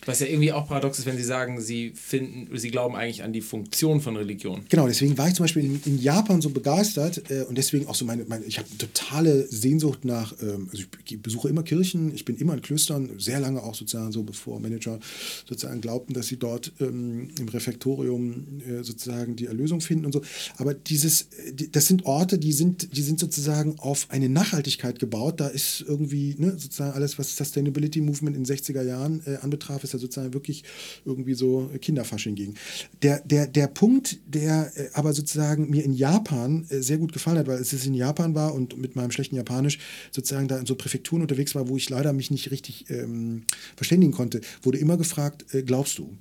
Was 0.06 0.20
ja 0.20 0.28
irgendwie 0.28 0.52
auch 0.52 0.68
paradox 0.68 1.00
ist, 1.00 1.06
wenn 1.06 1.18
Sie 1.18 1.24
sagen, 1.24 1.62
Sie 1.62 1.92
finden, 1.96 2.58
Sie 2.58 2.70
glauben 2.70 2.96
eigentlich 2.96 3.24
an 3.24 3.34
die 3.34 3.42
Funktion 3.42 4.02
von 4.02 4.16
Religion. 4.18 4.62
Genau, 4.70 4.88
deswegen 4.88 5.18
war 5.18 5.28
ich 5.28 5.34
zum 5.36 5.44
Beispiel 5.44 5.66
in, 5.66 5.82
in 5.86 6.00
Japan 6.00 6.42
so 6.42 6.50
begeistert 6.50 7.30
äh, 7.30 7.44
und 7.44 7.58
deswegen 7.58 7.88
auch 7.88 7.96
so 7.96 8.06
meine, 8.06 8.26
meine 8.26 8.46
ich 8.46 8.58
habe 8.58 8.68
totale 8.78 9.48
Sehnsucht 9.48 10.06
nach, 10.06 10.34
ähm, 10.42 10.70
also 10.72 10.84
ich 11.06 11.22
besuche 11.22 11.50
immer 11.50 11.64
Kirchen, 11.64 12.14
ich 12.14 12.26
bin 12.26 12.38
immer 12.38 12.54
in 12.54 12.62
Klöstern, 12.62 13.20
sehr 13.20 13.40
lange 13.40 13.62
auch 13.64 13.76
sozusagen 13.76 14.12
so, 14.12 14.24
bevor 14.24 14.60
Manager 14.60 15.00
sozusagen 15.48 15.82
glaubten, 15.82 16.14
dass 16.14 16.28
sie 16.28 16.38
dort 16.38 16.72
ähm, 16.80 17.30
im 17.40 17.50
Refektorium 17.50 18.62
äh, 18.62 18.84
sozusagen 18.84 19.36
die 19.36 19.48
Erlösung 19.48 19.82
finden 19.82 20.06
und 20.06 20.14
so. 20.14 20.22
Aber 20.58 20.74
dieses, 20.74 21.28
die, 21.52 21.72
das 21.72 21.88
sind 21.88 22.06
Orte, 22.06 22.38
die 22.38 22.54
sind, 22.54 22.96
die 22.96 23.02
sind 23.02 23.20
sozusagen 23.20 23.80
auf 23.80 24.08
eine 24.10 24.30
Nachhaltigkeit 24.30 25.00
gebaut. 25.00 25.40
Da 25.40 25.48
ist 25.48 25.84
irgendwie 25.88 26.36
ne, 26.38 26.52
sozusagen 26.52 26.94
alles, 26.94 27.20
was 27.20 27.36
Sustainability 27.36 28.02
Movement 28.02 28.36
in 28.36 28.44
den 28.44 28.56
60er 28.56 28.84
Jahren 28.84 29.22
äh, 29.26 29.38
anbetraf, 29.42 29.84
dass 29.90 29.96
er 29.96 30.00
sozusagen 30.00 30.34
wirklich 30.34 30.64
irgendwie 31.06 31.34
so 31.34 31.70
Kinderfasching 31.82 32.36
ging. 32.36 32.56
Der, 33.02 33.22
der, 33.22 33.48
der 33.48 33.68
Punkt, 33.68 34.20
der 34.28 34.72
äh, 34.76 34.90
aber 34.94 35.14
sozusagen 35.14 35.70
mir 35.70 35.84
in 35.84 35.94
Japan 35.94 36.66
äh, 36.70 36.82
sehr 36.82 36.98
gut 36.98 37.14
gefallen 37.14 37.38
hat, 37.38 37.48
weil 37.48 37.60
es 37.60 37.74
in 37.86 37.94
Japan 37.94 38.36
war 38.36 38.54
und 38.54 38.78
mit 38.78 38.96
meinem 38.96 39.12
schlechten 39.12 39.36
Japanisch 39.36 39.80
sozusagen 40.12 40.48
da 40.48 40.58
in 40.58 40.66
so 40.66 40.76
Präfekturen 40.76 41.22
unterwegs 41.22 41.56
war, 41.56 41.68
wo 41.68 41.78
ich 41.78 41.90
leider 41.90 42.14
mich 42.14 42.32
nicht 42.32 42.52
richtig 42.52 42.90
ähm, 42.90 43.44
verständigen 43.76 44.14
konnte, 44.14 44.42
wurde 44.62 44.78
immer 44.78 44.98
gefragt, 44.98 45.54
äh, 45.54 45.64
glaubst 45.64 45.98
du? 45.98 46.18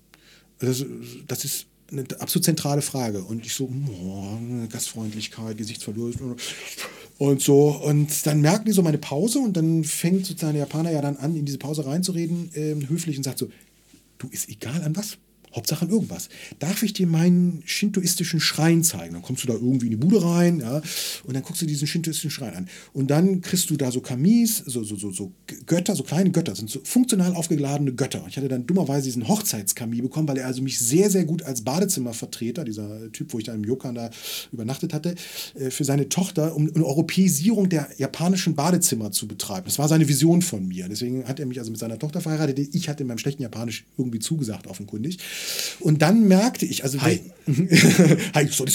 Das, 0.58 0.84
das 1.26 1.44
ist 1.44 1.66
eine 1.90 2.04
absolut 2.20 2.44
zentrale 2.44 2.82
Frage. 2.82 3.22
Und 3.22 3.46
ich 3.46 3.54
so, 3.54 3.70
oh, 3.90 4.38
Gastfreundlichkeit, 4.68 5.56
Gesichtsverlust 5.56 6.20
und 7.18 7.42
so. 7.42 7.70
Und 7.70 8.26
dann 8.26 8.40
merken 8.40 8.64
die 8.66 8.72
so 8.72 8.82
meine 8.82 8.98
Pause 8.98 9.40
und 9.40 9.56
dann 9.56 9.84
fängt 9.84 10.26
sozusagen 10.26 10.54
der 10.54 10.62
Japaner 10.62 10.90
ja 10.90 11.02
dann 11.02 11.16
an, 11.16 11.36
in 11.36 11.44
diese 11.44 11.58
Pause 11.58 11.84
reinzureden, 11.84 12.50
äh, 12.54 12.74
höflich 12.88 13.16
und 13.16 13.24
sagt 13.24 13.38
so, 13.38 13.48
du 14.18 14.28
ist 14.28 14.48
egal 14.48 14.82
an 14.82 14.96
was. 14.96 15.18
Hauptsache 15.59 15.86
irgendwas. 15.86 16.28
Darf 16.60 16.85
ich 16.85 16.93
dir 16.93 17.09
meinen 17.09 17.62
shintoistischen 17.66 18.39
Schrein 18.39 18.85
zeigen? 18.85 19.14
Dann 19.14 19.22
kommst 19.22 19.43
du 19.43 19.48
da 19.48 19.55
irgendwie 19.55 19.86
in 19.86 19.90
die 19.90 19.97
Bude 19.97 20.22
rein, 20.22 20.60
ja, 20.60 20.80
und 21.24 21.35
dann 21.35 21.43
guckst 21.43 21.60
du 21.62 21.66
diesen 21.66 21.89
shintoistischen 21.89 22.30
Schrein 22.30 22.55
an. 22.55 22.68
Und 22.93 23.10
dann 23.10 23.40
kriegst 23.40 23.68
du 23.70 23.76
da 23.76 23.90
so 23.90 24.01
Kamis, 24.01 24.59
so, 24.59 24.85
so, 24.85 24.94
so, 24.94 25.10
so 25.10 25.32
Götter, 25.66 25.97
so 25.97 26.05
kleine 26.05 26.30
Götter, 26.30 26.55
sind 26.55 26.70
so 26.70 26.80
funktional 26.85 27.35
aufgeladene 27.35 27.93
Götter. 27.93 28.24
Ich 28.28 28.36
hatte 28.36 28.48
dann 28.48 28.66
dummerweise 28.66 29.05
diesen 29.05 29.26
Hochzeitskami 29.26 30.01
bekommen, 30.01 30.28
weil 30.28 30.39
er 30.39 30.47
also 30.47 30.62
mich 30.62 30.78
sehr, 30.78 31.10
sehr 31.10 31.24
gut 31.24 31.43
als 31.43 31.62
Badezimmervertreter, 31.62 32.64
dieser 32.64 33.10
Typ, 33.10 33.32
wo 33.32 33.39
ich 33.39 33.44
da 33.44 33.55
im 33.55 33.64
Yokan 33.64 33.97
da 33.97 34.10
übernachtet 34.52 34.94
hatte, 34.94 35.16
äh, 35.55 35.70
für 35.70 35.85
seine 35.85 36.09
Tochter, 36.09 36.55
um 36.55 36.70
eine 36.72 36.85
Europäisierung 36.85 37.68
der 37.68 37.89
japanischen 37.98 38.55
Badezimmer 38.55 39.10
zu 39.10 39.26
betreiben. 39.26 39.64
Das 39.64 39.78
war 39.78 39.89
seine 39.89 40.06
Vision 40.06 40.40
von 40.40 40.66
mir. 40.68 40.89
Deswegen 40.89 41.26
hat 41.26 41.40
er 41.40 41.47
mich 41.47 41.59
also 41.59 41.72
mit 41.72 41.80
seiner 41.80 41.98
Tochter 41.98 42.20
verheiratet. 42.20 42.74
Ich 42.74 42.89
hatte 42.89 43.02
in 43.02 43.09
meinem 43.09 43.18
schlechten 43.18 43.43
Japanisch 43.43 43.85
irgendwie 43.97 44.20
zugesagt, 44.20 44.66
offenkundig. 44.66 45.18
Und 45.80 46.02
dann 46.02 46.26
merkte 46.28 46.66
ich, 46.66 46.84
also 46.84 47.00
Hi, 47.02 47.20
Hi 48.34 48.46
sorry, 48.48 48.70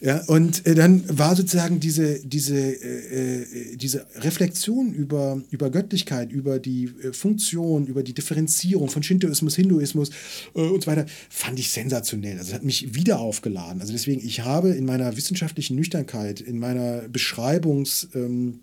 ja, 0.00 0.22
und 0.26 0.64
äh, 0.66 0.74
dann 0.74 1.04
war 1.08 1.34
sozusagen 1.34 1.80
diese, 1.80 2.20
diese, 2.20 2.56
äh, 2.56 3.42
äh, 3.42 3.76
diese 3.76 4.06
Reflexion 4.16 4.92
über, 4.92 5.42
über 5.50 5.70
Göttlichkeit, 5.70 6.30
über 6.30 6.58
die 6.58 6.84
äh, 7.02 7.12
Funktion, 7.12 7.86
über 7.86 8.02
die 8.02 8.14
Differenzierung 8.14 8.88
von 8.88 9.02
Shintoismus, 9.02 9.56
Hinduismus 9.56 10.10
äh, 10.54 10.60
und 10.60 10.84
so 10.84 10.90
weiter, 10.90 11.06
fand 11.30 11.58
ich 11.58 11.70
sensationell. 11.70 12.38
Also 12.38 12.50
es 12.50 12.54
hat 12.54 12.64
mich 12.64 12.94
wieder 12.94 13.18
aufgeladen. 13.18 13.80
Also 13.80 13.92
deswegen, 13.92 14.24
ich 14.24 14.40
habe 14.40 14.70
in 14.70 14.84
meiner 14.84 15.16
wissenschaftlichen 15.16 15.76
Nüchternkeit, 15.76 16.40
in 16.40 16.58
meiner 16.58 17.02
Beschreibungs- 17.08 18.08
ähm, 18.14 18.60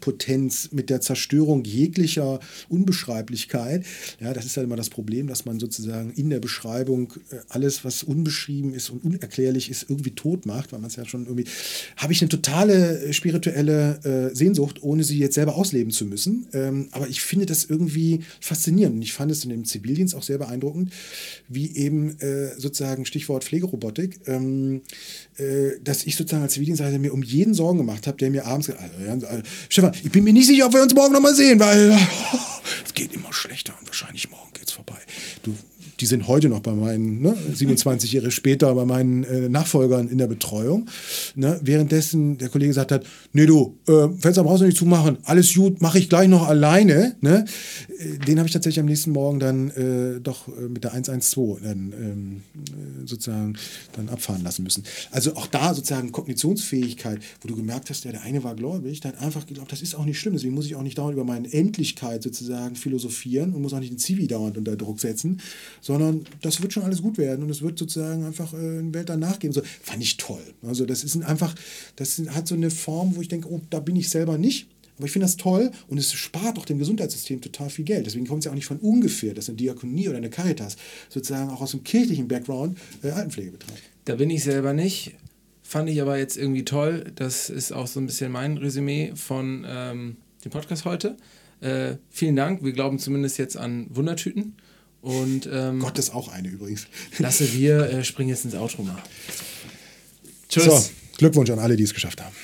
Potenz, 0.00 0.70
mit 0.72 0.90
der 0.90 1.00
Zerstörung 1.00 1.64
jeglicher 1.64 2.40
Unbeschreiblichkeit. 2.68 3.84
Ja, 4.20 4.32
das 4.32 4.46
ist 4.46 4.56
halt 4.56 4.66
immer 4.66 4.76
das 4.76 4.90
Problem, 4.90 5.26
dass 5.26 5.44
man 5.44 5.58
sozusagen 5.58 6.12
in 6.12 6.30
der 6.30 6.40
Beschreibung 6.40 7.12
äh, 7.30 7.36
alles, 7.48 7.84
was 7.84 8.02
unbeschrieben 8.02 8.74
ist 8.74 8.90
und 8.90 9.04
unerklärlich 9.04 9.70
ist, 9.70 9.88
irgendwie 9.88 10.12
tot 10.12 10.46
macht, 10.46 10.72
weil 10.72 10.80
man 10.80 10.90
es 10.90 10.96
ja 10.96 11.04
schon 11.04 11.26
irgendwie. 11.26 11.44
Habe 11.96 12.12
ich 12.12 12.22
eine 12.22 12.28
totale 12.28 13.00
äh, 13.00 13.12
spirituelle 13.12 14.30
äh, 14.32 14.34
Sehnsucht, 14.34 14.82
ohne 14.82 15.04
sie 15.04 15.18
jetzt 15.18 15.34
selber 15.34 15.56
ausleben 15.56 15.92
zu 15.92 16.04
müssen. 16.04 16.46
Ähm, 16.52 16.88
aber 16.92 17.08
ich 17.08 17.22
finde 17.22 17.46
das 17.46 17.64
irgendwie 17.64 18.20
faszinierend. 18.40 18.96
Und 18.96 19.02
ich 19.02 19.12
fand 19.12 19.30
es 19.30 19.44
in 19.44 19.50
dem 19.50 19.64
Zivildienst 19.64 20.14
auch 20.14 20.22
sehr 20.22 20.38
beeindruckend, 20.38 20.92
wie 21.48 21.74
eben 21.76 22.18
äh, 22.20 22.58
sozusagen 22.58 23.04
Stichwort 23.06 23.44
Pflegerobotik, 23.44 24.20
ähm, 24.26 24.82
äh, 25.31 25.31
dass 25.82 26.04
ich 26.04 26.16
sozusagen 26.16 26.42
als 26.42 26.52
Zivildienstleiter 26.54 26.98
mir 26.98 27.12
um 27.12 27.22
jeden 27.22 27.54
Sorgen 27.54 27.78
gemacht 27.78 28.06
habe, 28.06 28.16
der 28.18 28.30
mir 28.30 28.46
abends 28.46 28.66
gesagt 28.66 28.84
hat, 28.84 28.92
also, 29.08 29.42
Stefan, 29.68 29.92
ich 30.02 30.10
bin 30.10 30.24
mir 30.24 30.32
nicht 30.32 30.46
sicher, 30.46 30.66
ob 30.66 30.74
wir 30.74 30.82
uns 30.82 30.94
morgen 30.94 31.12
nochmal 31.12 31.34
sehen, 31.34 31.58
weil 31.58 31.96
es 32.84 32.94
geht 32.94 33.14
immer 33.14 33.32
schlechter 33.32 33.74
und 33.80 33.86
wahrscheinlich 33.86 34.30
morgen 34.30 34.41
die 36.02 36.06
sind 36.06 36.26
heute 36.26 36.48
noch 36.48 36.60
bei 36.60 36.72
meinen, 36.72 37.22
ne, 37.22 37.36
27 37.54 38.12
Jahre 38.12 38.32
später, 38.32 38.74
bei 38.74 38.84
meinen 38.84 39.22
äh, 39.22 39.48
Nachfolgern 39.48 40.08
in 40.08 40.18
der 40.18 40.26
Betreuung. 40.26 40.86
Ne, 41.36 41.60
währenddessen 41.62 42.38
der 42.38 42.48
Kollege 42.48 42.70
gesagt 42.70 42.90
hat, 42.90 43.06
nee 43.32 43.46
du, 43.46 43.78
äh, 43.86 44.08
Fenster 44.18 44.42
brauchst 44.42 44.62
du 44.62 44.66
nicht 44.66 44.76
zumachen, 44.76 45.18
alles 45.22 45.54
gut, 45.54 45.80
mache 45.80 46.00
ich 46.00 46.08
gleich 46.08 46.28
noch 46.28 46.48
alleine. 46.48 47.14
Ne? 47.20 47.44
Äh, 47.98 48.18
den 48.18 48.38
habe 48.38 48.48
ich 48.48 48.52
tatsächlich 48.52 48.80
am 48.80 48.86
nächsten 48.86 49.12
Morgen 49.12 49.38
dann 49.38 49.70
äh, 49.70 50.20
doch 50.20 50.48
äh, 50.48 50.62
mit 50.62 50.82
der 50.82 50.92
112 50.92 51.62
dann 51.62 51.92
ähm, 51.96 52.42
äh, 52.56 53.06
sozusagen 53.06 53.56
dann 53.92 54.08
abfahren 54.08 54.42
lassen 54.42 54.64
müssen. 54.64 54.82
Also 55.12 55.36
auch 55.36 55.46
da 55.46 55.72
sozusagen 55.72 56.10
Kognitionsfähigkeit, 56.10 57.20
wo 57.42 57.48
du 57.48 57.54
gemerkt 57.54 57.90
hast, 57.90 58.04
ja, 58.04 58.10
der 58.10 58.22
eine 58.22 58.42
war 58.42 58.56
gläubig, 58.56 58.98
der 59.00 59.12
hat 59.12 59.20
einfach 59.20 59.46
geglaubt, 59.46 59.70
das 59.70 59.82
ist 59.82 59.94
auch 59.94 60.04
nicht 60.04 60.18
schlimm, 60.18 60.32
deswegen 60.32 60.54
muss 60.54 60.66
ich 60.66 60.74
auch 60.74 60.82
nicht 60.82 60.98
dauernd 60.98 61.14
über 61.14 61.24
meine 61.24 61.52
Endlichkeit 61.52 62.24
sozusagen 62.24 62.74
philosophieren 62.74 63.52
und 63.52 63.62
muss 63.62 63.72
auch 63.72 63.78
nicht 63.78 63.92
den 63.92 63.98
Zivi 63.98 64.26
dauernd 64.26 64.58
unter 64.58 64.74
Druck 64.74 64.98
setzen, 64.98 65.40
sondern 65.80 65.91
das 66.40 66.62
wird 66.62 66.72
schon 66.72 66.82
alles 66.82 67.02
gut 67.02 67.18
werden 67.18 67.44
und 67.44 67.50
es 67.50 67.62
wird 67.62 67.78
sozusagen 67.78 68.24
einfach 68.24 68.52
äh, 68.52 68.56
eine 68.56 68.94
Welt 68.94 69.08
danach 69.08 69.38
geben. 69.38 69.52
So, 69.52 69.62
fand 69.82 70.02
ich 70.02 70.16
toll. 70.16 70.42
Also 70.62 70.86
das 70.86 71.04
ist 71.04 71.20
einfach, 71.22 71.54
das 71.96 72.20
hat 72.28 72.46
so 72.46 72.54
eine 72.54 72.70
Form, 72.70 73.16
wo 73.16 73.20
ich 73.20 73.28
denke, 73.28 73.48
oh, 73.50 73.60
da 73.70 73.80
bin 73.80 73.96
ich 73.96 74.08
selber 74.08 74.38
nicht. 74.38 74.68
Aber 74.98 75.06
ich 75.06 75.12
finde 75.12 75.24
das 75.24 75.36
toll 75.36 75.70
und 75.88 75.98
es 75.98 76.12
spart 76.12 76.58
auch 76.58 76.64
dem 76.64 76.78
Gesundheitssystem 76.78 77.40
total 77.40 77.70
viel 77.70 77.84
Geld. 77.84 78.06
Deswegen 78.06 78.26
kommt 78.26 78.40
es 78.40 78.44
ja 78.44 78.50
auch 78.50 78.54
nicht 78.56 78.66
von 78.66 78.78
ungefähr, 78.78 79.34
dass 79.34 79.48
eine 79.48 79.56
Diakonie 79.56 80.08
oder 80.08 80.18
eine 80.18 80.30
Caritas 80.30 80.76
sozusagen 81.08 81.50
auch 81.50 81.60
aus 81.60 81.72
dem 81.72 81.82
kirchlichen 81.82 82.28
Background 82.28 82.78
äh, 83.02 83.10
Altenpflege 83.10 83.52
betreibt. 83.52 83.82
Da 84.04 84.16
bin 84.16 84.30
ich 84.30 84.44
selber 84.44 84.72
nicht. 84.72 85.14
Fand 85.62 85.88
ich 85.88 86.02
aber 86.02 86.18
jetzt 86.18 86.36
irgendwie 86.36 86.64
toll. 86.64 87.10
Das 87.14 87.48
ist 87.48 87.72
auch 87.72 87.86
so 87.86 87.98
ein 87.98 88.06
bisschen 88.06 88.30
mein 88.30 88.58
Resümee 88.58 89.12
von 89.14 89.64
ähm, 89.66 90.16
dem 90.44 90.52
Podcast 90.52 90.84
heute. 90.84 91.16
Äh, 91.60 91.96
vielen 92.10 92.36
Dank. 92.36 92.62
Wir 92.62 92.72
glauben 92.72 92.98
zumindest 92.98 93.38
jetzt 93.38 93.56
an 93.56 93.86
Wundertüten. 93.88 94.54
Und, 95.02 95.48
ähm, 95.52 95.80
Gott 95.80 95.98
ist 95.98 96.14
auch 96.14 96.28
eine 96.28 96.48
übrigens. 96.48 96.86
Lasse 97.18 97.52
wir 97.52 97.90
äh, 97.90 98.04
springen 98.04 98.30
jetzt 98.30 98.44
ins 98.44 98.54
Outro 98.54 98.84
mal. 98.84 99.02
Tschüss. 100.48 100.64
So, 100.64 100.90
Glückwunsch 101.18 101.50
an 101.50 101.58
alle, 101.58 101.76
die 101.76 101.82
es 101.82 101.92
geschafft 101.92 102.22
haben. 102.22 102.34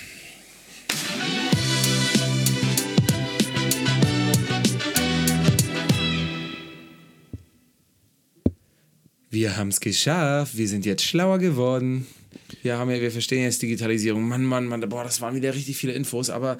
Wir 9.30 9.56
haben 9.56 9.68
es 9.68 9.78
geschafft. 9.78 10.56
Wir 10.56 10.66
sind 10.66 10.84
jetzt 10.84 11.04
schlauer 11.04 11.38
geworden. 11.38 12.08
Wir 12.68 12.76
haben 12.76 12.90
ja, 12.90 13.00
wir 13.00 13.10
verstehen 13.10 13.44
jetzt 13.44 13.62
Digitalisierung. 13.62 14.28
Mann, 14.28 14.44
Mann, 14.44 14.66
Mann, 14.66 14.86
boah, 14.90 15.02
das 15.02 15.22
waren 15.22 15.34
wieder 15.34 15.54
richtig 15.54 15.78
viele 15.78 15.94
Infos, 15.94 16.28
aber 16.28 16.58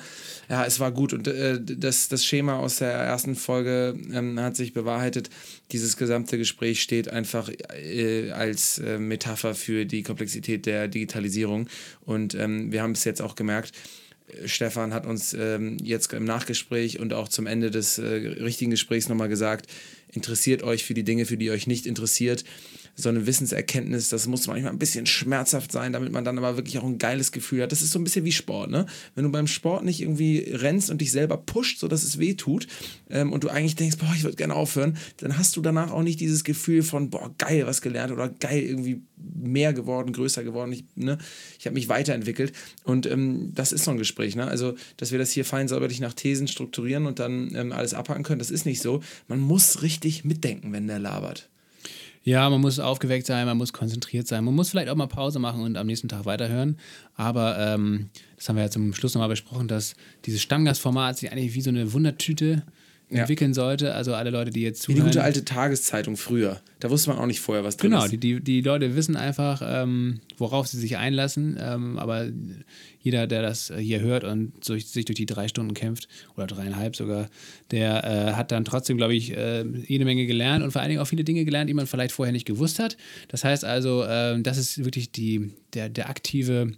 ja, 0.48 0.64
es 0.64 0.80
war 0.80 0.90
gut. 0.90 1.12
Und 1.12 1.28
äh, 1.28 1.60
das, 1.62 2.08
das 2.08 2.24
Schema 2.24 2.60
aus 2.60 2.76
der 2.76 2.92
ersten 2.92 3.36
Folge 3.36 3.94
ähm, 4.14 4.40
hat 4.40 4.56
sich 4.56 4.72
bewahrheitet. 4.72 5.28
Dieses 5.70 5.98
gesamte 5.98 6.38
Gespräch 6.38 6.80
steht 6.80 7.10
einfach 7.10 7.50
äh, 7.74 8.30
als 8.30 8.78
äh, 8.78 8.98
Metapher 8.98 9.54
für 9.54 9.84
die 9.84 10.02
Komplexität 10.02 10.64
der 10.64 10.88
Digitalisierung. 10.88 11.68
Und 12.06 12.34
ähm, 12.34 12.72
wir 12.72 12.80
haben 12.80 12.92
es 12.92 13.04
jetzt 13.04 13.20
auch 13.20 13.34
gemerkt. 13.34 13.72
Stefan 14.46 14.94
hat 14.94 15.04
uns 15.04 15.34
ähm, 15.34 15.76
jetzt 15.82 16.10
im 16.14 16.24
Nachgespräch 16.24 17.00
und 17.00 17.12
auch 17.12 17.28
zum 17.28 17.46
Ende 17.46 17.70
des 17.70 17.98
äh, 17.98 18.06
richtigen 18.06 18.70
Gesprächs 18.70 19.10
nochmal 19.10 19.28
gesagt, 19.28 19.66
interessiert 20.10 20.62
euch 20.62 20.84
für 20.84 20.94
die 20.94 21.04
Dinge, 21.04 21.26
für 21.26 21.36
die 21.36 21.46
ihr 21.46 21.52
euch 21.52 21.66
nicht 21.66 21.84
interessiert 21.84 22.44
so 22.98 23.08
eine 23.08 23.26
Wissenserkenntnis, 23.26 24.08
das 24.08 24.26
muss 24.26 24.48
manchmal 24.48 24.72
ein 24.72 24.78
bisschen 24.78 25.06
schmerzhaft 25.06 25.70
sein, 25.70 25.92
damit 25.92 26.10
man 26.10 26.24
dann 26.24 26.36
aber 26.36 26.56
wirklich 26.56 26.78
auch 26.78 26.84
ein 26.84 26.98
geiles 26.98 27.30
Gefühl 27.30 27.62
hat. 27.62 27.70
Das 27.70 27.80
ist 27.80 27.92
so 27.92 27.98
ein 28.00 28.04
bisschen 28.04 28.24
wie 28.24 28.32
Sport, 28.32 28.70
ne? 28.70 28.86
Wenn 29.14 29.22
du 29.22 29.30
beim 29.30 29.46
Sport 29.46 29.84
nicht 29.84 30.00
irgendwie 30.00 30.38
rennst 30.50 30.90
und 30.90 31.00
dich 31.00 31.12
selber 31.12 31.36
pusht, 31.36 31.78
sodass 31.78 32.02
es 32.02 32.18
weh 32.18 32.34
tut 32.34 32.66
ähm, 33.08 33.32
und 33.32 33.44
du 33.44 33.50
eigentlich 33.50 33.76
denkst, 33.76 33.98
boah, 33.98 34.12
ich 34.16 34.24
würde 34.24 34.36
gerne 34.36 34.56
aufhören, 34.56 34.96
dann 35.18 35.38
hast 35.38 35.56
du 35.56 35.60
danach 35.60 35.92
auch 35.92 36.02
nicht 36.02 36.18
dieses 36.18 36.42
Gefühl 36.42 36.82
von, 36.82 37.08
boah, 37.08 37.32
geil 37.38 37.66
was 37.66 37.82
gelernt 37.82 38.12
oder 38.12 38.28
geil 38.28 38.62
irgendwie 38.62 39.00
mehr 39.16 39.72
geworden, 39.72 40.12
größer 40.12 40.42
geworden. 40.42 40.72
Ich, 40.72 40.84
ne? 40.96 41.18
ich 41.56 41.66
habe 41.66 41.74
mich 41.74 41.88
weiterentwickelt 41.88 42.52
und 42.82 43.06
ähm, 43.06 43.52
das 43.54 43.70
ist 43.70 43.84
so 43.84 43.92
ein 43.92 43.98
Gespräch, 43.98 44.34
ne? 44.34 44.48
Also, 44.48 44.74
dass 44.96 45.12
wir 45.12 45.20
das 45.20 45.30
hier 45.30 45.44
fein 45.44 45.68
säuberlich 45.68 46.00
nach 46.00 46.14
Thesen 46.14 46.48
strukturieren 46.48 47.06
und 47.06 47.20
dann 47.20 47.54
ähm, 47.54 47.70
alles 47.70 47.94
abhaken 47.94 48.24
können, 48.24 48.40
das 48.40 48.50
ist 48.50 48.66
nicht 48.66 48.82
so. 48.82 49.02
Man 49.28 49.38
muss 49.38 49.82
richtig 49.82 50.24
mitdenken, 50.24 50.72
wenn 50.72 50.88
der 50.88 50.98
labert. 50.98 51.48
Ja, 52.22 52.48
man 52.50 52.60
muss 52.60 52.78
aufgeweckt 52.78 53.26
sein, 53.26 53.46
man 53.46 53.56
muss 53.56 53.72
konzentriert 53.72 54.26
sein, 54.26 54.44
man 54.44 54.54
muss 54.54 54.70
vielleicht 54.70 54.88
auch 54.88 54.96
mal 54.96 55.06
Pause 55.06 55.38
machen 55.38 55.62
und 55.62 55.76
am 55.76 55.86
nächsten 55.86 56.08
Tag 56.08 56.26
weiterhören. 56.26 56.78
Aber 57.14 57.58
ähm, 57.58 58.10
das 58.36 58.48
haben 58.48 58.56
wir 58.56 58.64
ja 58.64 58.70
zum 58.70 58.92
Schluss 58.92 59.14
nochmal 59.14 59.28
besprochen, 59.28 59.68
dass 59.68 59.94
dieses 60.26 60.42
Stammgastformat 60.42 61.16
sich 61.16 61.32
eigentlich 61.32 61.54
wie 61.54 61.62
so 61.62 61.70
eine 61.70 61.92
Wundertüte 61.92 62.64
ja. 63.10 63.20
entwickeln 63.20 63.54
sollte. 63.54 63.94
Also 63.94 64.14
alle 64.14 64.30
Leute, 64.30 64.50
die 64.50 64.62
jetzt 64.62 64.82
zuhören. 64.82 64.98
Wie 64.98 65.10
die 65.10 65.16
gute 65.16 65.22
alte 65.22 65.44
Tageszeitung 65.44 66.16
früher. 66.16 66.60
Da 66.80 66.90
wusste 66.90 67.10
man 67.10 67.18
auch 67.18 67.26
nicht 67.26 67.40
vorher, 67.40 67.64
was 67.64 67.76
drin 67.76 67.90
genau, 67.90 68.04
ist. 68.04 68.10
Genau, 68.10 68.20
die, 68.20 68.34
die, 68.34 68.40
die 68.40 68.60
Leute 68.60 68.94
wissen 68.94 69.16
einfach, 69.16 69.62
ähm, 69.64 70.20
worauf 70.36 70.68
sie 70.68 70.78
sich 70.78 70.96
einlassen. 70.96 71.58
Ähm, 71.60 71.98
aber 71.98 72.28
jeder, 73.00 73.26
der 73.26 73.42
das 73.42 73.72
hier 73.76 74.00
hört 74.00 74.24
und 74.24 74.52
durch, 74.68 74.86
sich 74.86 75.04
durch 75.04 75.16
die 75.16 75.26
drei 75.26 75.48
Stunden 75.48 75.74
kämpft, 75.74 76.08
oder 76.36 76.46
dreieinhalb 76.46 76.96
sogar, 76.96 77.28
der 77.70 78.04
äh, 78.04 78.32
hat 78.34 78.52
dann 78.52 78.64
trotzdem, 78.64 78.96
glaube 78.96 79.14
ich, 79.14 79.36
äh, 79.36 79.64
jede 79.86 80.04
Menge 80.04 80.26
gelernt 80.26 80.64
und 80.64 80.72
vor 80.72 80.82
allen 80.82 80.90
Dingen 80.90 81.00
auch 81.00 81.06
viele 81.06 81.24
Dinge 81.24 81.44
gelernt, 81.44 81.70
die 81.70 81.74
man 81.74 81.86
vielleicht 81.86 82.12
vorher 82.12 82.32
nicht 82.32 82.46
gewusst 82.46 82.78
hat. 82.78 82.96
Das 83.28 83.44
heißt 83.44 83.64
also, 83.64 84.02
äh, 84.02 84.40
das 84.42 84.58
ist 84.58 84.84
wirklich 84.84 85.10
die, 85.10 85.52
der, 85.74 85.88
der 85.88 86.10
aktive 86.10 86.72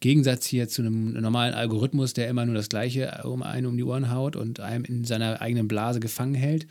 Gegensatz 0.00 0.46
hier 0.46 0.68
zu 0.68 0.82
einem 0.82 1.12
normalen 1.12 1.54
Algorithmus, 1.54 2.12
der 2.12 2.28
immer 2.28 2.44
nur 2.46 2.54
das 2.54 2.68
Gleiche 2.68 3.22
um 3.24 3.42
einen 3.42 3.66
um 3.66 3.76
die 3.76 3.84
Ohren 3.84 4.10
haut 4.10 4.36
und 4.36 4.60
einem 4.60 4.84
in 4.84 5.04
seiner 5.04 5.40
eigenen 5.40 5.68
Blase 5.68 6.00
gefangen 6.00 6.34
hält. 6.34 6.66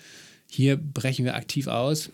hier 0.49 0.77
brechen 0.77 1.25
wir 1.25 1.35
aktiv 1.35 1.67
aus 1.67 2.09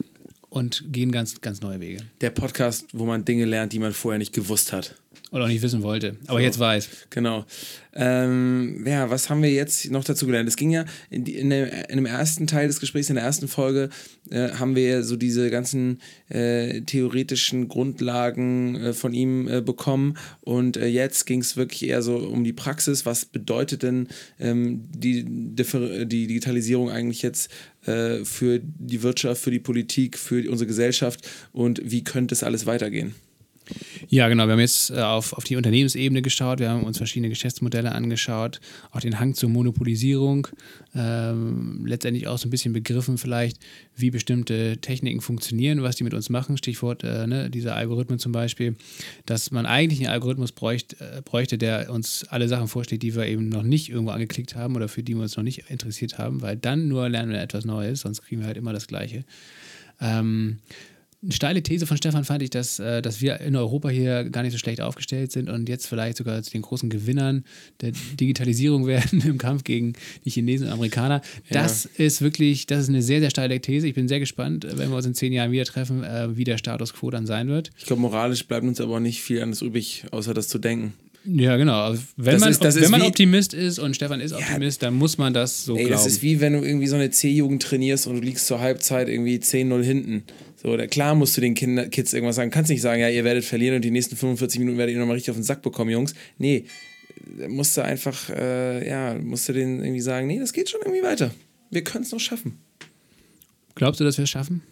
und 0.49 0.85
gehen 0.91 1.11
ganz, 1.11 1.41
ganz 1.41 1.61
neue 1.61 1.79
Wege. 1.79 2.03
Der 2.21 2.29
Podcast, 2.29 2.87
wo 2.93 3.05
man 3.05 3.25
Dinge 3.25 3.45
lernt, 3.45 3.73
die 3.73 3.79
man 3.79 3.93
vorher 3.93 4.19
nicht 4.19 4.33
gewusst 4.33 4.73
hat. 4.73 4.95
Oder 5.29 5.43
auch 5.43 5.49
nicht 5.49 5.61
wissen 5.61 5.83
wollte, 5.83 6.15
aber 6.27 6.39
so. 6.39 6.45
jetzt 6.45 6.57
weiß. 6.57 6.89
Genau. 7.09 7.45
Ähm, 7.93 8.85
ja, 8.87 9.09
was 9.09 9.29
haben 9.29 9.43
wir 9.43 9.51
jetzt 9.51 9.91
noch 9.91 10.05
dazu 10.05 10.25
gelernt? 10.25 10.47
Es 10.47 10.55
ging 10.55 10.69
ja 10.71 10.85
in, 11.09 11.25
die, 11.25 11.35
in, 11.35 11.49
der, 11.49 11.89
in, 11.89 11.97
dem 11.97 12.05
ersten 12.05 12.47
Teil 12.47 12.67
des 12.67 12.79
Gesprächs, 12.79 13.09
in 13.09 13.15
der 13.15 13.25
ersten 13.25 13.49
Folge, 13.49 13.89
äh, 14.29 14.51
haben 14.51 14.75
wir 14.75 14.87
ja 14.87 15.01
so 15.01 15.17
diese 15.17 15.49
ganzen 15.49 15.99
äh, 16.29 16.79
theoretischen 16.81 17.67
Grundlagen 17.67 18.75
äh, 18.75 18.93
von 18.93 19.13
ihm 19.13 19.49
äh, 19.49 19.59
bekommen. 19.59 20.17
Und 20.41 20.77
äh, 20.77 20.87
jetzt 20.87 21.25
ging 21.25 21.41
es 21.41 21.57
wirklich 21.57 21.89
eher 21.89 22.01
so 22.01 22.15
um 22.17 22.45
die 22.45 22.53
Praxis. 22.53 23.05
Was 23.05 23.25
bedeutet 23.25 23.83
denn 23.83 24.07
ähm, 24.39 24.83
die, 24.95 25.25
die 25.25 26.27
Digitalisierung 26.27 26.89
eigentlich 26.89 27.21
jetzt 27.21 27.51
äh, 27.85 28.23
für 28.23 28.61
die 28.63 29.03
Wirtschaft, 29.03 29.41
für 29.41 29.51
die 29.51 29.59
Politik, 29.59 30.17
für 30.17 30.49
unsere 30.49 30.67
Gesellschaft 30.67 31.27
und 31.51 31.81
wie 31.83 32.05
könnte 32.05 32.33
es 32.33 32.43
alles 32.43 32.65
weitergehen? 32.65 33.13
Ja, 34.09 34.29
genau. 34.29 34.45
Wir 34.45 34.53
haben 34.53 34.59
jetzt 34.59 34.89
äh, 34.89 35.01
auf, 35.01 35.33
auf 35.33 35.43
die 35.43 35.55
Unternehmensebene 35.55 36.21
geschaut, 36.21 36.59
wir 36.59 36.69
haben 36.69 36.83
uns 36.83 36.97
verschiedene 36.97 37.29
Geschäftsmodelle 37.29 37.91
angeschaut, 37.91 38.59
auch 38.91 39.01
den 39.01 39.19
Hang 39.19 39.33
zur 39.33 39.49
Monopolisierung, 39.49 40.47
ähm, 40.95 41.85
letztendlich 41.85 42.27
auch 42.27 42.37
so 42.37 42.47
ein 42.47 42.51
bisschen 42.51 42.73
begriffen 42.73 43.17
vielleicht, 43.17 43.59
wie 43.95 44.11
bestimmte 44.11 44.77
Techniken 44.77 45.21
funktionieren, 45.21 45.83
was 45.83 45.97
die 45.97 46.03
mit 46.03 46.13
uns 46.13 46.29
machen. 46.29 46.57
Stichwort 46.57 47.03
äh, 47.03 47.27
ne, 47.27 47.49
dieser 47.49 47.75
Algorithmen 47.75 48.19
zum 48.19 48.31
Beispiel, 48.31 48.75
dass 49.25 49.51
man 49.51 49.65
eigentlich 49.65 49.99
einen 49.99 50.09
Algorithmus 50.09 50.51
bräuchte, 50.51 50.95
äh, 50.99 51.21
bräuchte, 51.21 51.57
der 51.57 51.91
uns 51.91 52.25
alle 52.29 52.47
Sachen 52.47 52.67
vorschlägt, 52.67 53.03
die 53.03 53.15
wir 53.15 53.25
eben 53.25 53.49
noch 53.49 53.63
nicht 53.63 53.89
irgendwo 53.89 54.11
angeklickt 54.11 54.55
haben 54.55 54.75
oder 54.75 54.87
für 54.87 55.03
die 55.03 55.15
wir 55.15 55.23
uns 55.23 55.35
noch 55.35 55.43
nicht 55.43 55.69
interessiert 55.69 56.17
haben, 56.17 56.41
weil 56.41 56.55
dann 56.55 56.87
nur 56.87 57.09
lernen 57.09 57.31
wir 57.31 57.41
etwas 57.41 57.65
Neues, 57.65 58.01
sonst 58.01 58.21
kriegen 58.21 58.41
wir 58.41 58.47
halt 58.47 58.57
immer 58.57 58.73
das 58.73 58.87
Gleiche. 58.87 59.25
Ähm, 59.99 60.59
eine 61.23 61.31
steile 61.31 61.63
These 61.63 61.87
von 61.87 61.97
Stefan 61.97 62.25
fand 62.25 62.43
ich, 62.43 62.51
dass, 62.51 62.77
äh, 62.77 63.01
dass 63.01 63.21
wir 63.21 63.39
in 63.39 63.55
Europa 63.55 63.89
hier 63.89 64.25
gar 64.25 64.43
nicht 64.43 64.51
so 64.51 64.59
schlecht 64.59 64.81
aufgestellt 64.81 65.31
sind 65.31 65.49
und 65.49 65.67
jetzt 65.67 65.87
vielleicht 65.87 66.17
sogar 66.17 66.43
zu 66.43 66.51
den 66.51 66.61
großen 66.61 66.89
Gewinnern 66.89 67.43
der 67.81 67.91
Digitalisierung 68.19 68.85
werden 68.87 69.21
im 69.21 69.39
Kampf 69.39 69.63
gegen 69.63 69.93
die 70.25 70.29
Chinesen 70.29 70.67
und 70.67 70.73
Amerikaner. 70.73 71.21
Das 71.49 71.89
ja. 71.97 72.05
ist 72.05 72.21
wirklich, 72.21 72.67
das 72.67 72.81
ist 72.81 72.89
eine 72.89 73.01
sehr, 73.01 73.19
sehr 73.19 73.31
steile 73.31 73.59
These. 73.59 73.87
Ich 73.87 73.95
bin 73.95 74.07
sehr 74.07 74.19
gespannt, 74.19 74.67
wenn 74.69 74.89
wir 74.89 74.95
uns 74.95 75.07
in 75.07 75.15
zehn 75.15 75.33
Jahren 75.33 75.51
wieder 75.51 75.65
treffen, 75.65 76.03
äh, 76.03 76.37
wie 76.37 76.43
der 76.43 76.59
Status 76.59 76.93
quo 76.93 77.09
dann 77.09 77.25
sein 77.25 77.47
wird. 77.47 77.71
Ich 77.77 77.85
glaube, 77.85 78.01
moralisch 78.01 78.45
bleibt 78.45 78.65
uns 78.65 78.79
aber 78.79 78.99
nicht 78.99 79.21
viel 79.21 79.41
anderes 79.41 79.63
übrig, 79.63 80.05
außer 80.11 80.35
das 80.35 80.47
zu 80.49 80.59
denken. 80.59 80.93
Ja, 81.29 81.57
genau. 81.57 81.81
Also 81.81 82.03
wenn 82.15 82.39
das 82.39 82.41
man, 82.41 82.69
ist, 82.69 82.81
wenn 82.81 82.91
man 82.91 83.01
Optimist 83.01 83.53
ist 83.53 83.79
und 83.79 83.95
Stefan 83.95 84.21
ist 84.21 84.33
Optimist, 84.33 84.81
ja, 84.81 84.87
dann 84.87 84.97
muss 84.97 85.17
man 85.17 85.33
das 85.33 85.65
so 85.65 85.75
ey, 85.75 85.85
glauben. 85.85 85.93
Das 85.93 86.05
ist 86.05 86.21
wie 86.21 86.39
wenn 86.39 86.53
du 86.53 86.61
irgendwie 86.61 86.87
so 86.87 86.95
eine 86.95 87.09
C-Jugend 87.09 87.61
trainierst 87.63 88.07
und 88.07 88.15
du 88.15 88.21
liegst 88.21 88.47
zur 88.47 88.59
Halbzeit 88.59 89.09
irgendwie 89.09 89.37
10-0 89.37 89.83
hinten. 89.83 90.23
So, 90.61 90.69
oder 90.69 90.87
klar 90.87 91.13
musst 91.13 91.37
du 91.37 91.41
den 91.41 91.53
Kinder, 91.53 91.87
Kids 91.87 92.13
irgendwas 92.13 92.35
sagen. 92.35 92.49
Kannst 92.49 92.71
nicht 92.71 92.81
sagen, 92.81 92.99
ja, 92.99 93.09
ihr 93.09 93.23
werdet 93.23 93.45
verlieren 93.45 93.75
und 93.75 93.85
die 93.85 93.91
nächsten 93.91 94.15
45 94.15 94.59
Minuten 94.59 94.77
werdet 94.77 94.93
ihr 94.93 94.99
nochmal 94.99 95.15
richtig 95.15 95.31
auf 95.31 95.37
den 95.37 95.43
Sack 95.43 95.61
bekommen, 95.61 95.91
Jungs. 95.91 96.15
Nee, 96.39 96.65
musst 97.47 97.77
du 97.77 97.81
einfach, 97.81 98.29
äh, 98.31 98.87
ja, 98.87 99.13
musst 99.13 99.47
du 99.47 99.53
denen 99.53 99.83
irgendwie 99.83 100.01
sagen, 100.01 100.25
nee, 100.27 100.39
das 100.39 100.53
geht 100.53 100.69
schon 100.69 100.81
irgendwie 100.83 101.03
weiter. 101.03 101.31
Wir 101.69 101.83
können 101.83 102.03
es 102.03 102.11
noch 102.11 102.19
schaffen. 102.19 102.57
Glaubst 103.75 103.99
du, 103.99 104.03
dass 104.03 104.17
wir 104.17 104.23
es 104.23 104.29
schaffen? 104.31 104.63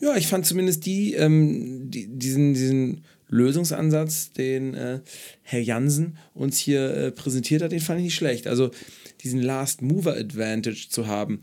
Ja, 0.00 0.16
ich 0.16 0.26
fand 0.26 0.46
zumindest 0.46 0.86
die, 0.86 1.12
ähm, 1.14 1.90
die 1.90 2.06
diesen, 2.06 2.54
diesen 2.54 3.04
Lösungsansatz, 3.28 4.32
den 4.32 4.74
äh, 4.74 5.00
Herr 5.42 5.60
Jansen 5.60 6.16
uns 6.32 6.58
hier 6.58 6.90
äh, 6.94 7.10
präsentiert 7.10 7.62
hat, 7.62 7.72
den 7.72 7.80
fand 7.80 7.98
ich 7.98 8.06
nicht 8.06 8.14
schlecht. 8.14 8.46
Also 8.46 8.70
diesen 9.22 9.40
Last 9.40 9.82
Mover 9.82 10.16
Advantage 10.16 10.88
zu 10.88 11.06
haben, 11.06 11.40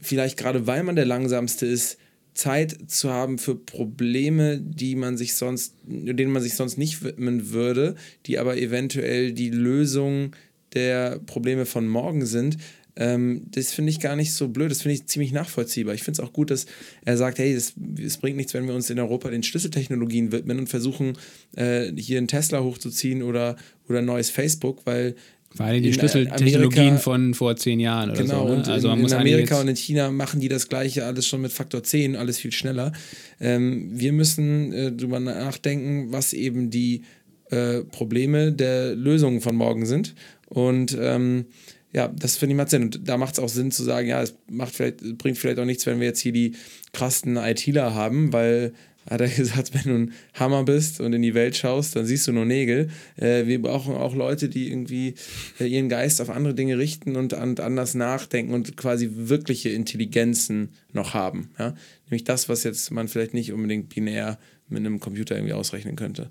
vielleicht 0.00 0.36
gerade 0.36 0.66
weil 0.66 0.82
man 0.82 0.96
der 0.96 1.06
langsamste 1.06 1.66
ist, 1.66 1.98
Zeit 2.34 2.76
zu 2.88 3.10
haben 3.10 3.38
für 3.38 3.54
Probleme, 3.54 4.60
die 4.60 4.96
man 4.96 5.16
sich 5.16 5.36
sonst, 5.36 5.74
denen 5.84 6.32
man 6.32 6.42
sich 6.42 6.54
sonst 6.54 6.76
nicht 6.76 7.02
widmen 7.02 7.52
würde, 7.52 7.94
die 8.26 8.38
aber 8.38 8.56
eventuell 8.56 9.32
die 9.32 9.50
Lösung 9.50 10.34
der 10.74 11.20
Probleme 11.20 11.64
von 11.64 11.86
morgen 11.86 12.26
sind. 12.26 12.58
Ähm, 12.96 13.42
das 13.50 13.72
finde 13.72 13.90
ich 13.90 14.00
gar 14.00 14.16
nicht 14.16 14.32
so 14.32 14.48
blöd, 14.48 14.70
das 14.70 14.82
finde 14.82 14.94
ich 14.94 15.06
ziemlich 15.06 15.32
nachvollziehbar. 15.32 15.94
Ich 15.94 16.02
finde 16.02 16.22
es 16.22 16.28
auch 16.28 16.32
gut, 16.32 16.50
dass 16.50 16.66
er 17.04 17.16
sagt, 17.16 17.38
hey, 17.38 17.52
es 17.52 18.18
bringt 18.18 18.36
nichts, 18.36 18.54
wenn 18.54 18.66
wir 18.66 18.74
uns 18.74 18.90
in 18.90 19.00
Europa 19.00 19.30
den 19.30 19.42
Schlüsseltechnologien 19.42 20.32
widmen 20.32 20.58
und 20.58 20.68
versuchen, 20.68 21.14
äh, 21.56 21.92
hier 21.96 22.18
einen 22.18 22.28
Tesla 22.28 22.62
hochzuziehen 22.62 23.22
oder, 23.22 23.56
oder 23.88 23.98
ein 23.98 24.04
neues 24.04 24.30
Facebook, 24.30 24.82
weil 24.86 25.16
vor 25.56 25.66
allem 25.66 25.82
die 25.82 25.92
Schlüsseltechnologien 25.92 26.98
von 26.98 27.34
vor 27.34 27.54
zehn 27.56 27.78
Jahren 27.78 28.10
oder 28.10 28.22
genau, 28.22 28.48
so. 28.48 28.54
Ne? 28.56 28.64
Also 28.66 28.90
in, 28.90 29.04
in 29.04 29.12
Amerika 29.12 29.60
und 29.60 29.68
in 29.68 29.76
China 29.76 30.10
machen 30.10 30.40
die 30.40 30.48
das 30.48 30.68
Gleiche 30.68 31.04
alles 31.04 31.28
schon 31.28 31.42
mit 31.42 31.52
Faktor 31.52 31.82
10, 31.82 32.16
alles 32.16 32.38
viel 32.38 32.52
schneller. 32.52 32.92
Ähm, 33.40 33.90
wir 33.92 34.12
müssen 34.12 34.72
äh, 34.72 34.92
darüber 34.92 35.20
nachdenken, 35.20 36.10
was 36.10 36.32
eben 36.32 36.70
die 36.70 37.02
äh, 37.50 37.82
Probleme 37.82 38.52
der 38.52 38.96
Lösungen 38.96 39.40
von 39.40 39.54
morgen 39.54 39.86
sind. 39.86 40.14
Und 40.48 40.96
ähm, 41.00 41.46
ja, 41.92 42.08
das 42.08 42.36
finde 42.36 42.54
ich 42.54 42.56
macht 42.56 42.70
Sinn. 42.70 42.82
Und 42.82 43.08
da 43.08 43.16
macht 43.16 43.34
es 43.34 43.38
auch 43.38 43.48
Sinn 43.48 43.70
zu 43.70 43.84
sagen, 43.84 44.08
ja, 44.08 44.22
es 44.22 44.34
macht 44.50 44.74
vielleicht, 44.74 45.18
bringt 45.18 45.38
vielleicht 45.38 45.60
auch 45.60 45.64
nichts, 45.64 45.86
wenn 45.86 46.00
wir 46.00 46.08
jetzt 46.08 46.20
hier 46.20 46.32
die 46.32 46.56
krassen 46.92 47.36
ITler 47.36 47.94
haben, 47.94 48.32
weil 48.32 48.72
hat 49.08 49.20
er 49.20 49.28
gesagt, 49.36 49.74
wenn 49.74 49.92
du 49.92 49.98
ein 49.98 50.12
Hammer 50.34 50.64
bist 50.64 51.00
und 51.00 51.12
in 51.12 51.22
die 51.22 51.34
Welt 51.34 51.56
schaust, 51.56 51.96
dann 51.96 52.06
siehst 52.06 52.26
du 52.26 52.32
nur 52.32 52.44
Nägel. 52.44 52.88
Äh, 53.16 53.46
wir 53.46 53.60
brauchen 53.60 53.94
auch 53.94 54.14
Leute, 54.14 54.48
die 54.48 54.70
irgendwie 54.70 55.14
äh, 55.60 55.66
ihren 55.66 55.88
Geist 55.88 56.20
auf 56.20 56.30
andere 56.30 56.54
Dinge 56.54 56.78
richten 56.78 57.16
und, 57.16 57.32
und, 57.32 57.60
anders 57.60 57.94
nachdenken 57.94 58.54
und 58.54 58.76
quasi 58.76 59.10
wirkliche 59.12 59.70
Intelligenzen 59.70 60.70
noch 60.92 61.14
haben. 61.14 61.50
Ja? 61.58 61.74
Nämlich 62.06 62.24
das, 62.24 62.48
was 62.48 62.64
jetzt 62.64 62.90
man 62.90 63.08
vielleicht 63.08 63.34
nicht 63.34 63.52
unbedingt 63.52 63.88
binär 63.88 64.38
mit 64.68 64.80
einem 64.80 65.00
Computer 65.00 65.34
irgendwie 65.34 65.54
ausrechnen 65.54 65.96
könnte. 65.96 66.30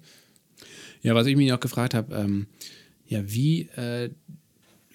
Ja, 1.02 1.16
was 1.16 1.28
ich 1.28 1.36
mich 1.36 1.52
auch 1.52 1.60
gefragt 1.60 1.94
habe, 1.94 2.16
ähm, 2.16 2.48
ja, 3.06 3.22
wie, 3.26 3.64
äh, 3.76 4.10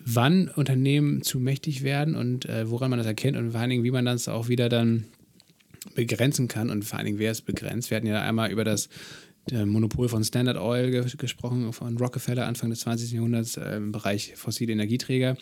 wann 0.05 0.49
Unternehmen 0.49 1.23
zu 1.23 1.39
mächtig 1.39 1.83
werden 1.83 2.15
und 2.15 2.47
äh, 2.47 2.71
woran 2.71 2.91
man 2.91 2.99
das 2.99 3.07
erkennt 3.07 3.37
und 3.37 3.51
vor 3.51 3.61
allen 3.61 3.71
Dingen, 3.71 3.85
wie 3.85 3.91
man 3.91 4.07
das 4.07 4.29
auch 4.29 4.49
wieder 4.49 4.69
dann 4.69 5.05
begrenzen 5.95 6.49
kann 6.49 6.71
und 6.71 6.85
vor 6.85 6.99
allen 6.99 7.07
Dingen, 7.07 7.19
wer 7.19 7.31
es 7.31 7.41
begrenzt. 7.41 7.91
Wir 7.91 7.97
hatten 7.97 8.07
ja 8.07 8.23
einmal 8.23 8.51
über 8.51 8.65
das 8.65 8.89
Monopol 9.51 10.09
von 10.09 10.23
Standard 10.25 10.59
Oil 10.59 10.91
ge 10.91 11.05
gesprochen, 11.17 11.73
von 11.73 11.97
Rockefeller 11.97 12.47
Anfang 12.47 12.71
des 12.71 12.81
20. 12.81 13.13
Jahrhunderts 13.13 13.57
äh, 13.57 13.77
im 13.77 13.93
Bereich 13.93 14.35
fossile 14.37 14.73
Energieträger. 14.73 15.37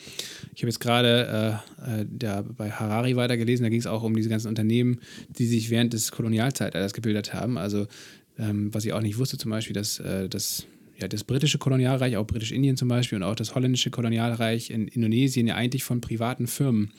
Ich 0.54 0.62
habe 0.62 0.68
jetzt 0.68 0.80
gerade 0.80 1.60
äh, 1.84 2.02
äh, 2.02 2.42
bei 2.56 2.70
Harari 2.70 3.16
weitergelesen, 3.16 3.64
da 3.64 3.68
ging 3.70 3.80
es 3.80 3.86
auch 3.86 4.02
um 4.02 4.14
diese 4.14 4.28
ganzen 4.28 4.48
Unternehmen, 4.48 5.00
die 5.28 5.46
sich 5.46 5.70
während 5.70 5.92
des 5.92 6.12
Kolonialzeitalters 6.12 6.94
gebildet 6.94 7.34
haben. 7.34 7.58
Also, 7.58 7.86
ähm, 8.38 8.72
was 8.72 8.84
ich 8.84 8.92
auch 8.92 9.00
nicht 9.00 9.18
wusste, 9.18 9.38
zum 9.38 9.50
Beispiel, 9.50 9.74
dass 9.74 9.98
äh, 9.98 10.28
das 10.28 10.66
ja, 10.98 11.08
das 11.08 11.24
britische 11.24 11.58
Kolonialreich, 11.58 12.16
auch 12.16 12.26
Britisch-Indien 12.26 12.78
zum 12.78 12.88
Beispiel 12.88 13.16
und 13.16 13.22
auch 13.22 13.34
das 13.34 13.54
holländische 13.54 13.90
Kolonialreich 13.90 14.70
in 14.70 14.88
Indonesien 14.88 15.46
ja 15.46 15.54
eigentlich 15.54 15.84
von 15.84 16.00
privaten 16.00 16.46
Firmen 16.46 16.90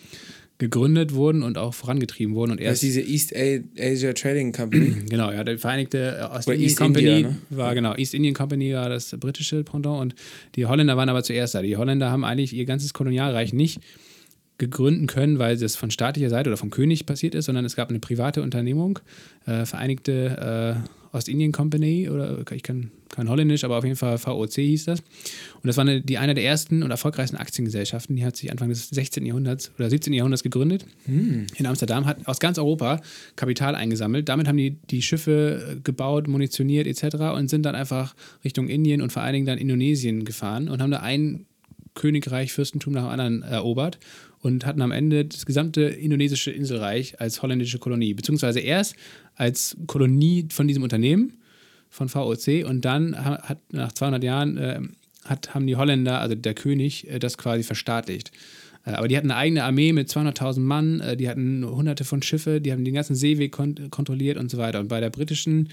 gegründet 0.60 1.14
wurden 1.14 1.44
und 1.44 1.58
auch 1.58 1.74
vorangetrieben 1.74 2.34
wurden. 2.34 2.52
Und 2.52 2.62
erst 2.62 2.82
das 2.82 2.90
ist 2.90 2.96
diese 2.96 3.34
East 3.36 3.70
Asia 3.80 4.14
Trading 4.14 4.52
Company. 4.52 4.94
genau, 5.10 5.32
ja, 5.32 5.44
die 5.44 5.58
Vereinigte 5.58 6.18
äh, 6.20 6.36
Ostindien 6.36 6.76
Company 6.76 7.08
India, 7.08 7.30
ne? 7.30 7.38
war 7.50 7.76
genau, 7.76 7.96
East 7.96 8.14
Indian 8.14 8.34
Company 8.34 8.74
war 8.74 8.90
das 8.90 9.16
britische 9.20 9.64
Pendant 9.64 10.02
und 10.02 10.16
die 10.56 10.66
Holländer 10.66 10.98
waren 10.98 11.10
aber 11.10 11.24
zuerst 11.24 11.54
da. 11.54 11.62
Die 11.62 11.78
Holländer 11.78 12.10
haben 12.10 12.26
eigentlich 12.26 12.54
ihr 12.54 12.66
ganzes 12.66 12.94
Kolonialreich 12.94 13.54
nicht 13.54 13.82
gegründen 14.58 15.06
können, 15.06 15.38
weil 15.38 15.58
das 15.58 15.76
von 15.76 15.92
staatlicher 15.92 16.30
Seite 16.30 16.50
oder 16.50 16.58
vom 16.58 16.72
König 16.72 17.06
passiert 17.06 17.36
ist, 17.36 17.46
sondern 17.46 17.64
es 17.66 17.76
gab 17.76 17.90
eine 17.90 18.00
private 18.00 18.42
Unternehmung, 18.42 19.00
äh, 19.46 19.66
Vereinigte 19.66 20.82
äh, 20.84 20.90
Ostindien 21.18 21.52
Company 21.52 22.10
oder 22.10 22.40
ich 22.52 22.64
kann 22.64 22.92
kein 23.10 23.30
Holländisch, 23.30 23.64
aber 23.64 23.78
auf 23.78 23.84
jeden 23.84 23.96
Fall 23.96 24.18
VOC 24.18 24.54
hieß 24.54 24.86
das. 24.86 25.00
Und 25.00 25.66
das 25.68 25.78
war 25.78 25.84
eine, 25.84 26.02
die 26.02 26.18
eine 26.18 26.34
der 26.34 26.44
ersten 26.44 26.84
und 26.84 26.92
erfolgreichsten 26.92 27.38
Aktiengesellschaften. 27.38 28.16
Die 28.16 28.26
hat 28.26 28.36
sich 28.36 28.52
Anfang 28.52 28.70
des 28.70 28.90
16. 28.90 29.26
Jahrhunderts 29.26 29.72
oder 29.78 29.90
17. 29.90 30.14
Jahrhunderts 30.14 30.44
gegründet 30.44 30.86
hm. 31.06 31.48
in 31.56 31.66
Amsterdam, 31.66 32.06
hat 32.06 32.28
aus 32.28 32.40
ganz 32.40 32.58
Europa 32.58 33.02
Kapital 33.36 33.76
eingesammelt. 33.76 34.30
Damit 34.30 34.48
haben 34.48 34.58
die 34.58 34.78
die 34.90 35.02
Schiffe 35.02 35.80
gebaut, 35.84 36.28
munitioniert 36.28 36.88
etc. 36.88 37.16
und 37.36 37.50
sind 37.50 37.64
dann 37.64 37.76
einfach 37.76 38.16
Richtung 38.44 38.68
Indien 38.68 39.02
und 39.02 39.12
vor 39.12 39.24
allen 39.24 39.34
Dingen 39.34 39.46
dann 39.46 39.58
Indonesien 39.58 40.26
gefahren 40.26 40.70
und 40.70 40.82
haben 40.82 40.92
da 40.92 41.00
ein 41.00 41.46
Königreich, 41.96 42.54
Fürstentum 42.54 42.94
nach 42.94 43.04
dem 43.04 43.10
anderen 43.10 43.42
erobert 43.42 43.98
und 44.42 44.66
hatten 44.66 44.82
am 44.82 44.92
Ende 44.92 45.26
das 45.26 45.46
gesamte 45.46 45.82
indonesische 45.82 46.52
Inselreich 46.52 47.20
als 47.20 47.42
holländische 47.42 47.80
Kolonie, 47.80 48.14
beziehungsweise 48.14 48.60
erst 48.60 48.96
als 49.36 49.78
Kolonie 49.88 50.48
von 50.52 50.68
diesem 50.68 50.84
Unternehmen, 50.84 51.34
von 51.90 52.10
VOC, 52.10 52.66
und 52.66 52.86
dann 52.86 53.16
hat 53.18 53.60
nach 53.72 53.92
200 53.92 54.24
Jahren 54.24 54.58
äh, 54.58 54.80
hat, 55.30 55.54
haben 55.54 55.68
die 55.68 55.76
Holländer, 55.76 56.20
also 56.20 56.36
der 56.36 56.54
König, 56.54 57.10
äh, 57.10 57.20
das 57.20 57.38
quasi 57.38 57.64
verstaatlicht. 57.64 58.32
Äh, 58.86 58.92
aber 58.92 59.08
die 59.08 59.18
hatten 59.18 59.32
eine 59.32 59.40
eigene 59.40 59.64
Armee 59.64 59.94
mit 59.94 60.10
200.000 60.10 60.60
Mann, 60.60 61.00
äh, 61.00 61.18
die 61.18 61.30
hatten 61.30 61.66
hunderte 61.66 62.04
von 62.04 62.22
Schiffe, 62.22 62.62
die 62.62 62.72
haben 62.72 62.86
den 62.86 62.94
ganzen 62.94 63.16
Seeweg 63.16 63.52
kont 63.52 63.92
kontrolliert 63.92 64.38
und 64.38 64.50
so 64.50 64.58
weiter. 64.58 64.80
Und 64.80 64.88
bei 64.88 65.00
der 65.00 65.10
britischen 65.10 65.70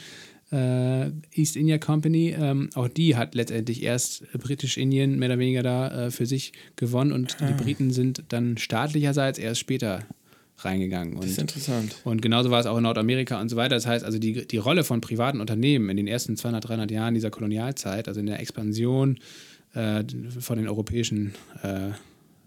äh, 0.50 1.10
East 1.32 1.56
India 1.56 1.78
Company, 1.78 2.34
ähm, 2.38 2.70
auch 2.74 2.88
die 2.88 3.16
hat 3.16 3.34
letztendlich 3.34 3.82
erst 3.82 4.30
Britisch-Indien 4.32 5.18
mehr 5.18 5.30
oder 5.30 5.38
weniger 5.38 5.62
da 5.62 6.06
äh, 6.06 6.10
für 6.10 6.26
sich 6.26 6.52
gewonnen 6.76 7.12
und 7.12 7.36
ah. 7.40 7.46
die 7.46 7.62
Briten 7.62 7.90
sind 7.90 8.24
dann 8.28 8.56
staatlicherseits 8.58 9.38
erst 9.38 9.60
später 9.60 10.00
reingegangen. 10.58 11.16
Das 11.16 11.26
ist 11.26 11.38
Und, 11.38 11.42
interessant. 11.42 11.96
und 12.04 12.22
genauso 12.22 12.50
war 12.50 12.60
es 12.60 12.66
auch 12.66 12.76
in 12.76 12.84
Nordamerika 12.84 13.40
und 13.40 13.48
so 13.48 13.56
weiter. 13.56 13.74
Das 13.74 13.86
heißt 13.86 14.04
also, 14.04 14.18
die, 14.18 14.46
die 14.46 14.56
Rolle 14.56 14.84
von 14.84 15.00
privaten 15.00 15.40
Unternehmen 15.40 15.88
in 15.90 15.96
den 15.96 16.06
ersten 16.06 16.36
200, 16.36 16.68
300 16.68 16.90
Jahren 16.90 17.14
dieser 17.14 17.30
Kolonialzeit, 17.30 18.08
also 18.08 18.20
in 18.20 18.26
der 18.26 18.40
Expansion 18.40 19.18
äh, 19.74 20.04
von 20.38 20.56
den 20.56 20.68
europäischen 20.68 21.34
äh, 21.62 21.90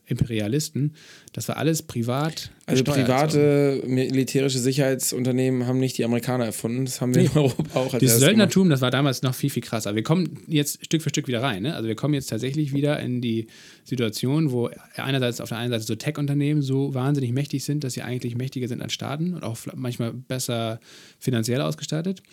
Imperialisten, 0.08 0.94
das 1.34 1.48
war 1.50 1.58
alles 1.58 1.84
privat. 1.84 2.52
Also 2.66 2.84
private 2.84 3.84
militärische 3.86 4.58
Sicherheitsunternehmen 4.58 5.68
haben 5.68 5.80
nicht 5.80 5.98
die 5.98 6.06
Amerikaner 6.06 6.46
erfunden. 6.46 6.86
Das 6.86 7.02
haben 7.02 7.14
wir 7.14 7.24
in 7.24 7.32
Europa 7.36 7.80
auch 7.80 7.94
als 7.94 8.00
Dieses 8.00 8.16
gemacht. 8.16 8.20
Söldnertum, 8.20 8.70
das 8.70 8.82
war 8.82 8.90
damals 8.90 9.22
noch 9.22 9.36
viel, 9.36 9.50
viel 9.50 9.64
krasser. 9.64 9.96
Wir 9.96 10.04
kommen 10.04 10.40
jetzt 10.48 10.84
Stück 10.84 11.02
für 11.02 11.10
Stück 11.10 11.28
wieder 11.28 11.42
rein. 11.42 11.64
Ne? 11.64 11.76
Also 11.76 11.88
wir 11.88 11.96
kommen 11.96 12.14
jetzt 12.14 12.28
tatsächlich 12.28 12.74
wieder 12.74 13.00
in 13.00 13.22
die 13.22 13.48
Situation, 13.84 14.52
wo 14.52 14.70
einerseits 14.96 15.42
auf 15.42 15.50
der 15.50 15.58
einen 15.58 15.72
Seite 15.72 15.84
so 15.84 15.96
Tech-Unternehmen 15.96 16.62
so 16.62 16.94
wahnsinnig 16.94 17.34
mächtig 17.34 17.66
sind, 17.66 17.84
dass 17.84 17.94
sie 17.94 18.02
eigentlich 18.02 18.36
mächtiger 18.36 18.68
sind 18.68 18.82
als 18.82 18.94
Staaten 18.94 19.34
und 19.34 19.44
auch 19.44 19.58
manchmal 19.76 20.14
besser 20.14 20.80
finanziell 21.20 21.62
ausgestattet. 21.62 22.24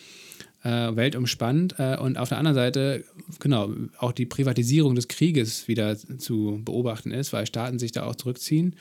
Äh, 0.65 0.97
weltumspannend 0.97 1.75
äh, 1.79 1.99
und 1.99 2.17
auf 2.17 2.31
der 2.31 2.39
anderen 2.39 2.55
Seite, 2.55 3.05
genau, 3.39 3.71
auch 3.99 4.13
die 4.13 4.25
Privatisierung 4.25 4.95
des 4.95 5.09
Krieges 5.09 5.69
wieder 5.69 5.95
zu 5.99 6.63
beobachten 6.65 7.11
ist, 7.11 7.35
weil 7.35 7.47
Staaten 7.47 7.79
sich 7.79 7.93
da 7.93 8.07
auch 8.07 8.15
zurückziehen 8.15 8.75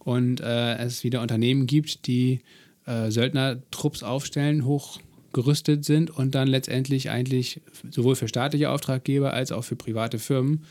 und 0.00 0.40
äh, 0.40 0.78
es 0.78 1.04
wieder 1.04 1.22
Unternehmen 1.22 1.68
gibt, 1.68 2.08
die 2.08 2.40
äh, 2.86 3.12
Söldnertrupps 3.12 4.02
aufstellen, 4.02 4.64
hochgerüstet 4.64 5.84
sind 5.84 6.10
und 6.10 6.34
dann 6.34 6.48
letztendlich 6.48 7.08
eigentlich 7.08 7.60
sowohl 7.88 8.16
für 8.16 8.26
staatliche 8.26 8.70
Auftraggeber 8.70 9.32
als 9.32 9.52
auch 9.52 9.62
für 9.62 9.76
private 9.76 10.18
Firmen 10.18 10.64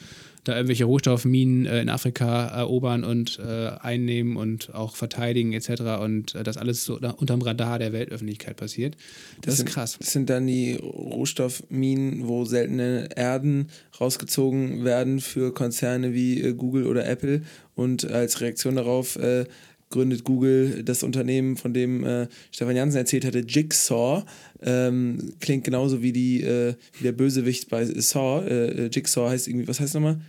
da 0.48 0.56
irgendwelche 0.56 0.86
Rohstoffminen 0.86 1.66
äh, 1.66 1.82
in 1.82 1.90
Afrika 1.90 2.48
erobern 2.48 3.04
und 3.04 3.40
äh, 3.40 3.70
einnehmen 3.80 4.38
und 4.38 4.74
auch 4.74 4.96
verteidigen 4.96 5.54
etc. 5.54 6.00
Und 6.02 6.36
äh, 6.36 6.44
das 6.44 6.58
alles 6.58 6.84
so 6.84 7.00
unterm 7.18 7.42
Radar 7.42 7.80
der 7.80 7.94
Weltöffentlichkeit 7.94 8.58
passiert. 8.58 8.96
Das, 9.42 9.54
ist 9.54 9.58
sind, 9.60 9.70
krass. 9.70 9.98
Das 10.00 10.12
sind 10.12 10.30
dann 10.30 10.48
die 10.48 10.76
Rohstoffminen, 10.76 12.28
wo 12.28 12.46
seltene 12.46 13.10
Erden 13.16 13.70
rausgezogen 14.00 14.84
werden 14.84 15.20
für 15.20 15.54
Konzerne 15.54 16.14
wie 16.14 16.42
äh, 16.42 16.54
Google 16.54 16.88
oder 16.88 17.06
Apple. 17.08 17.42
Und 17.76 18.10
als 18.10 18.42
Reaktion 18.42 18.76
darauf 18.76 19.18
äh, 19.18 19.46
gründet 19.90 20.24
Google 20.24 20.84
das 20.84 21.04
Unternehmen, 21.04 21.58
von 21.58 21.74
dem 21.74 22.04
äh, 22.04 22.28
Stefan 22.52 22.76
Jansen 22.76 22.98
erzählt 22.98 23.26
hatte, 23.26 23.40
Jigsaw. 23.40 24.24
Ähm, 24.62 25.34
klingt 25.40 25.64
genauso 25.64 26.02
wie, 26.02 26.12
die, 26.12 26.42
äh, 26.42 26.76
wie 26.98 27.04
der 27.04 27.12
Bösewicht 27.12 27.70
bei 27.70 27.86
Saw. 27.86 28.46
Äh, 28.46 28.86
äh, 28.86 28.90
Jigsaw 28.92 29.30
heißt 29.30 29.48
irgendwie, 29.48 29.68
was 29.68 29.80
heißt 29.80 29.94
nochmal? 29.94 30.20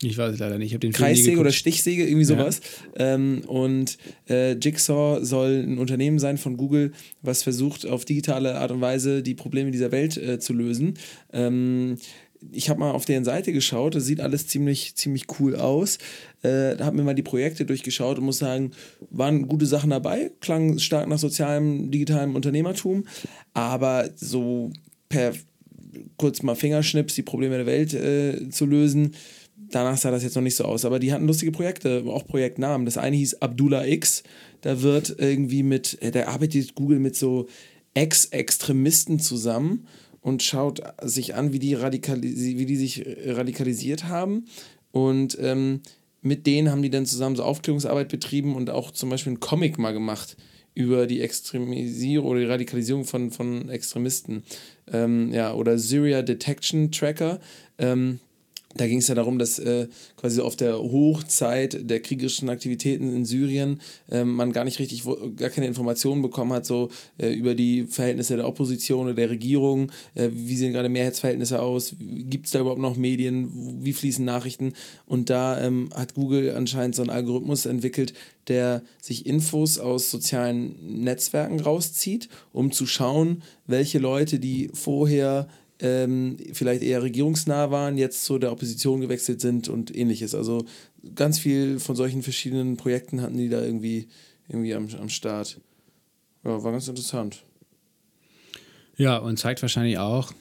Ich 0.00 0.16
weiß 0.16 0.34
es 0.34 0.38
leider 0.38 0.58
nicht. 0.58 0.68
Ich 0.68 0.74
habe 0.74 0.80
den 0.80 0.92
Film 0.92 1.08
Kreissäge 1.08 1.40
oder 1.40 1.50
Stichsäge, 1.50 2.06
irgendwie 2.06 2.24
sowas. 2.24 2.60
Ähm, 2.96 3.42
und 3.46 3.98
äh, 4.28 4.52
Jigsaw 4.52 5.24
soll 5.24 5.64
ein 5.66 5.78
Unternehmen 5.78 6.20
sein 6.20 6.38
von 6.38 6.56
Google, 6.56 6.92
was 7.22 7.42
versucht, 7.42 7.84
auf 7.84 8.04
digitale 8.04 8.56
Art 8.56 8.70
und 8.70 8.80
Weise 8.80 9.22
die 9.24 9.34
Probleme 9.34 9.72
dieser 9.72 9.90
Welt 9.90 10.16
äh, 10.16 10.38
zu 10.38 10.52
lösen. 10.52 10.94
Ähm, 11.32 11.96
ich 12.52 12.70
habe 12.70 12.80
mal 12.80 12.92
auf 12.92 13.04
deren 13.04 13.24
Seite 13.24 13.52
geschaut, 13.52 13.94
das 13.94 14.04
sieht 14.04 14.20
alles 14.20 14.46
ziemlich, 14.46 14.94
ziemlich 14.94 15.26
cool 15.38 15.56
aus. 15.56 15.98
Äh, 16.42 16.76
da 16.76 16.84
habe 16.84 16.96
mir 16.96 17.02
mal 17.02 17.14
die 17.14 17.22
Projekte 17.22 17.64
durchgeschaut 17.64 18.18
und 18.18 18.24
muss 18.24 18.38
sagen, 18.38 18.72
waren 19.10 19.48
gute 19.48 19.66
Sachen 19.66 19.90
dabei, 19.90 20.30
klang 20.40 20.78
stark 20.78 21.08
nach 21.08 21.18
sozialem, 21.18 21.90
digitalem 21.90 22.34
Unternehmertum, 22.34 23.04
aber 23.54 24.10
so 24.16 24.72
per 25.08 25.32
kurz 26.16 26.42
mal 26.42 26.54
Fingerschnips 26.54 27.14
die 27.14 27.22
Probleme 27.22 27.56
der 27.56 27.66
Welt 27.66 27.94
äh, 27.94 28.50
zu 28.50 28.66
lösen, 28.66 29.14
danach 29.70 29.96
sah 29.96 30.10
das 30.10 30.22
jetzt 30.22 30.36
noch 30.36 30.42
nicht 30.42 30.56
so 30.56 30.64
aus. 30.64 30.84
Aber 30.84 30.98
die 30.98 31.12
hatten 31.12 31.26
lustige 31.26 31.52
Projekte, 31.52 32.04
auch 32.06 32.26
Projektnamen. 32.26 32.84
Das 32.84 32.98
eine 32.98 33.16
hieß 33.16 33.40
Abdullah 33.40 33.86
X. 33.86 34.22
Da 34.60 34.82
wird 34.82 35.16
irgendwie 35.18 35.62
mit, 35.62 36.00
äh, 36.02 36.10
da 36.10 36.26
arbeitet 36.26 36.74
Google 36.74 36.98
mit 36.98 37.16
so 37.16 37.48
Ex-Extremisten 37.94 39.18
zusammen 39.18 39.86
und 40.20 40.42
schaut 40.42 40.82
sich 41.02 41.34
an, 41.34 41.52
wie 41.52 41.58
die, 41.58 41.78
wie 41.78 42.66
die 42.66 42.76
sich 42.76 43.04
radikalisiert 43.24 44.04
haben. 44.04 44.46
Und 44.90 45.38
ähm, 45.40 45.80
mit 46.20 46.46
denen 46.46 46.70
haben 46.70 46.82
die 46.82 46.90
dann 46.90 47.06
zusammen 47.06 47.36
so 47.36 47.44
Aufklärungsarbeit 47.44 48.08
betrieben 48.08 48.56
und 48.56 48.70
auch 48.70 48.90
zum 48.90 49.10
Beispiel 49.10 49.30
einen 49.30 49.40
Comic 49.40 49.78
mal 49.78 49.92
gemacht 49.92 50.36
über 50.74 51.06
die 51.06 51.20
Extremisierung 51.20 52.28
oder 52.28 52.40
die 52.40 52.46
Radikalisierung 52.46 53.04
von, 53.04 53.30
von 53.30 53.68
Extremisten. 53.68 54.44
Ähm, 54.92 55.32
ja, 55.32 55.52
oder 55.52 55.78
Syria 55.78 56.22
Detection 56.22 56.92
Tracker. 56.92 57.40
Ähm, 57.78 58.20
da 58.74 58.86
ging 58.86 58.98
es 58.98 59.08
ja 59.08 59.14
darum, 59.14 59.38
dass 59.38 59.58
äh, 59.58 59.88
quasi 60.16 60.42
auf 60.42 60.54
der 60.54 60.78
Hochzeit 60.78 61.88
der 61.88 62.00
kriegerischen 62.00 62.50
Aktivitäten 62.50 63.14
in 63.14 63.24
Syrien 63.24 63.80
ähm, 64.10 64.34
man 64.34 64.52
gar 64.52 64.64
nicht 64.64 64.78
richtig, 64.78 65.04
gar 65.36 65.48
keine 65.48 65.66
Informationen 65.66 66.20
bekommen 66.20 66.52
hat, 66.52 66.66
so 66.66 66.90
äh, 67.16 67.32
über 67.32 67.54
die 67.54 67.86
Verhältnisse 67.86 68.36
der 68.36 68.46
Opposition 68.46 69.06
oder 69.06 69.14
der 69.14 69.30
Regierung. 69.30 69.90
Äh, 70.14 70.28
wie 70.32 70.56
sehen 70.56 70.74
gerade 70.74 70.90
Mehrheitsverhältnisse 70.90 71.62
aus? 71.62 71.96
Gibt 71.98 72.46
es 72.46 72.52
da 72.52 72.60
überhaupt 72.60 72.80
noch 72.80 72.96
Medien? 72.96 73.82
Wie 73.82 73.94
fließen 73.94 74.24
Nachrichten? 74.24 74.74
Und 75.06 75.30
da 75.30 75.58
ähm, 75.60 75.88
hat 75.94 76.14
Google 76.14 76.54
anscheinend 76.54 76.94
so 76.94 77.02
einen 77.02 77.10
Algorithmus 77.10 77.64
entwickelt, 77.64 78.12
der 78.48 78.82
sich 79.00 79.24
Infos 79.24 79.78
aus 79.78 80.10
sozialen 80.10 81.04
Netzwerken 81.04 81.60
rauszieht, 81.60 82.28
um 82.52 82.70
zu 82.70 82.86
schauen, 82.86 83.42
welche 83.66 83.98
Leute, 83.98 84.38
die 84.38 84.70
vorher 84.74 85.48
ähm, 85.80 86.36
vielleicht 86.52 86.82
eher 86.82 87.02
regierungsnah 87.02 87.70
waren, 87.70 87.96
jetzt 87.98 88.24
zu 88.24 88.38
der 88.38 88.52
Opposition 88.52 89.00
gewechselt 89.00 89.40
sind 89.40 89.68
und 89.68 89.94
ähnliches. 89.96 90.34
Also 90.34 90.64
ganz 91.14 91.38
viel 91.38 91.78
von 91.78 91.96
solchen 91.96 92.22
verschiedenen 92.22 92.76
Projekten 92.76 93.20
hatten 93.22 93.36
die 93.38 93.48
da 93.48 93.62
irgendwie, 93.62 94.08
irgendwie 94.48 94.74
am, 94.74 94.88
am 95.00 95.08
Start. 95.08 95.60
Ja, 96.44 96.62
war 96.62 96.72
ganz 96.72 96.88
interessant. 96.88 97.42
Ja, 98.96 99.18
und 99.18 99.38
zeigt 99.38 99.62
wahrscheinlich 99.62 99.98
auch 99.98 100.32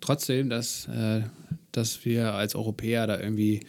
trotzdem, 0.00 0.48
dass, 0.48 0.88
äh, 0.88 1.22
dass 1.72 2.04
wir 2.04 2.32
als 2.32 2.54
Europäer 2.54 3.06
da 3.06 3.20
irgendwie 3.20 3.60